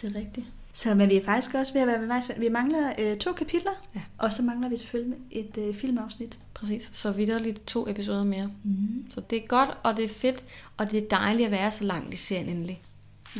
det 0.00 0.16
er 0.16 0.18
rigtigt. 0.18 0.46
Så 0.72 0.94
men 0.94 1.08
vi 1.08 1.16
er 1.16 1.24
faktisk 1.24 1.54
også 1.54 1.72
ved 1.72 1.80
at 1.80 1.86
være 1.86 2.00
ved 2.00 2.06
vejs. 2.06 2.30
Vi 2.38 2.48
mangler 2.48 2.92
øh, 2.98 3.16
to 3.16 3.32
kapitler, 3.32 3.70
Ja. 3.94 4.00
og 4.18 4.32
så 4.32 4.42
mangler 4.42 4.68
vi 4.68 4.76
selvfølgelig 4.76 5.18
et 5.30 5.58
øh, 5.58 5.74
filmafsnit. 5.74 6.38
Præcis, 6.54 6.88
så 6.92 7.10
vidderligt 7.12 7.66
to 7.66 7.88
episoder 7.88 8.24
mere. 8.24 8.50
Mm. 8.64 9.04
Så 9.10 9.20
det 9.20 9.42
er 9.42 9.46
godt, 9.46 9.70
og 9.82 9.96
det 9.96 10.04
er 10.04 10.08
fedt, 10.08 10.44
og 10.76 10.90
det 10.90 10.98
er 11.04 11.08
dejligt 11.10 11.46
at 11.46 11.52
være 11.52 11.70
så 11.70 11.84
langt 11.84 12.14
i 12.14 12.16
serien 12.16 12.48
endelig. 12.48 12.82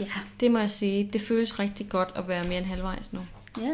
Ja. 0.01 0.07
Det 0.41 0.51
må 0.51 0.59
jeg 0.59 0.71
sige, 0.71 1.11
det 1.13 1.21
føles 1.21 1.59
rigtig 1.59 1.89
godt 1.89 2.09
at 2.15 2.29
være 2.29 2.45
mere 2.45 2.59
end 2.59 2.67
halvvejs 2.67 3.13
nu. 3.13 3.21
ja. 3.61 3.71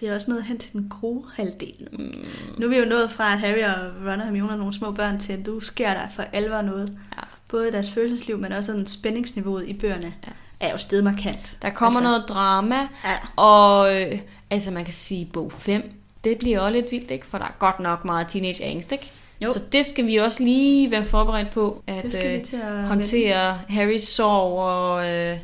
Det 0.00 0.08
er 0.08 0.14
også 0.14 0.30
noget 0.30 0.44
hen 0.44 0.58
til 0.58 0.72
den 0.72 0.92
gode 1.00 1.24
halvdel 1.34 1.74
nu. 1.92 1.98
Mm. 1.98 2.14
Nu 2.58 2.66
er 2.66 2.70
vi 2.70 2.78
jo 2.78 2.84
nået 2.84 3.10
fra, 3.10 3.32
at 3.32 3.38
Harry 3.40 3.62
og 3.62 3.92
Ron 4.12 4.20
og 4.20 4.24
Hermione 4.24 4.52
er 4.52 4.56
nogle 4.56 4.72
små 4.72 4.90
børn 4.92 5.18
til, 5.18 5.32
at 5.32 5.46
du 5.46 5.60
sker 5.60 5.94
der 5.94 6.08
for 6.14 6.22
alvor 6.22 6.62
noget. 6.62 6.98
Ja. 7.16 7.22
Både 7.48 7.68
i 7.68 7.72
deres 7.72 7.90
følelsesliv, 7.92 8.38
men 8.38 8.52
også 8.52 8.66
sådan 8.72 8.86
spændingsniveauet 8.86 9.68
i 9.68 9.72
bøgerne 9.72 10.14
Ja. 10.26 10.32
Er 10.60 10.70
jo 10.70 10.76
stedet 10.76 11.04
markant. 11.04 11.52
Der 11.62 11.70
kommer 11.70 12.00
Altså- 12.00 12.10
noget 12.10 12.24
drama, 12.28 12.88
Ja. 13.04 13.16
og 13.36 14.02
øh, 14.02 14.18
altså 14.50 14.70
man 14.70 14.84
kan 14.84 14.94
sige, 14.94 15.26
bog 15.32 15.52
5, 15.52 15.92
det 16.24 16.38
bliver 16.38 16.60
også 16.60 16.72
lidt 16.72 16.90
vildt, 16.90 17.10
ikke? 17.10 17.26
for 17.26 17.38
der 17.38 17.44
er 17.44 17.54
godt 17.58 17.80
nok 17.80 18.04
meget 18.04 18.28
teenage 18.28 18.64
angst, 18.64 18.92
ikke? 18.92 19.10
Jo. 19.40 19.52
Så 19.52 19.60
det 19.72 19.86
skal 19.86 20.06
vi 20.06 20.16
også 20.16 20.42
lige 20.42 20.90
være 20.90 21.04
forberedt 21.04 21.50
på, 21.50 21.82
at 21.86 22.02
Det 22.02 22.12
skal 22.12 22.30
vi 22.32 22.36
øh, 22.36 22.44
til 22.44 22.56
at 22.56 22.82
håndtere 22.88 23.54
Harrys 23.68 24.02
sorg 24.02 24.58
og 24.58 25.08
øh, 25.10 25.38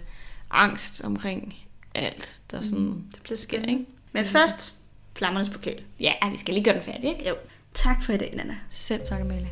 angst 0.50 1.00
omkring 1.04 1.54
alt, 1.94 2.30
der 2.50 2.60
sådan 2.62 3.04
Det 3.14 3.20
bliver 3.22 3.36
sker, 3.38 3.56
spændende. 3.58 3.80
ikke? 3.80 3.90
Men 4.12 4.26
først, 4.26 4.74
flammernes 5.14 5.48
pokal. 5.50 5.80
Ja, 6.00 6.12
vi 6.30 6.36
skal 6.38 6.54
lige 6.54 6.64
gøre 6.64 6.74
den 6.74 6.82
færdig, 6.82 7.04
ikke? 7.10 7.28
Jo. 7.28 7.34
Tak 7.74 8.02
for 8.04 8.12
i 8.12 8.16
dag, 8.16 8.32
Nana. 8.36 8.54
Selv 8.70 9.00
tak, 9.08 9.20
Amalie. 9.20 9.48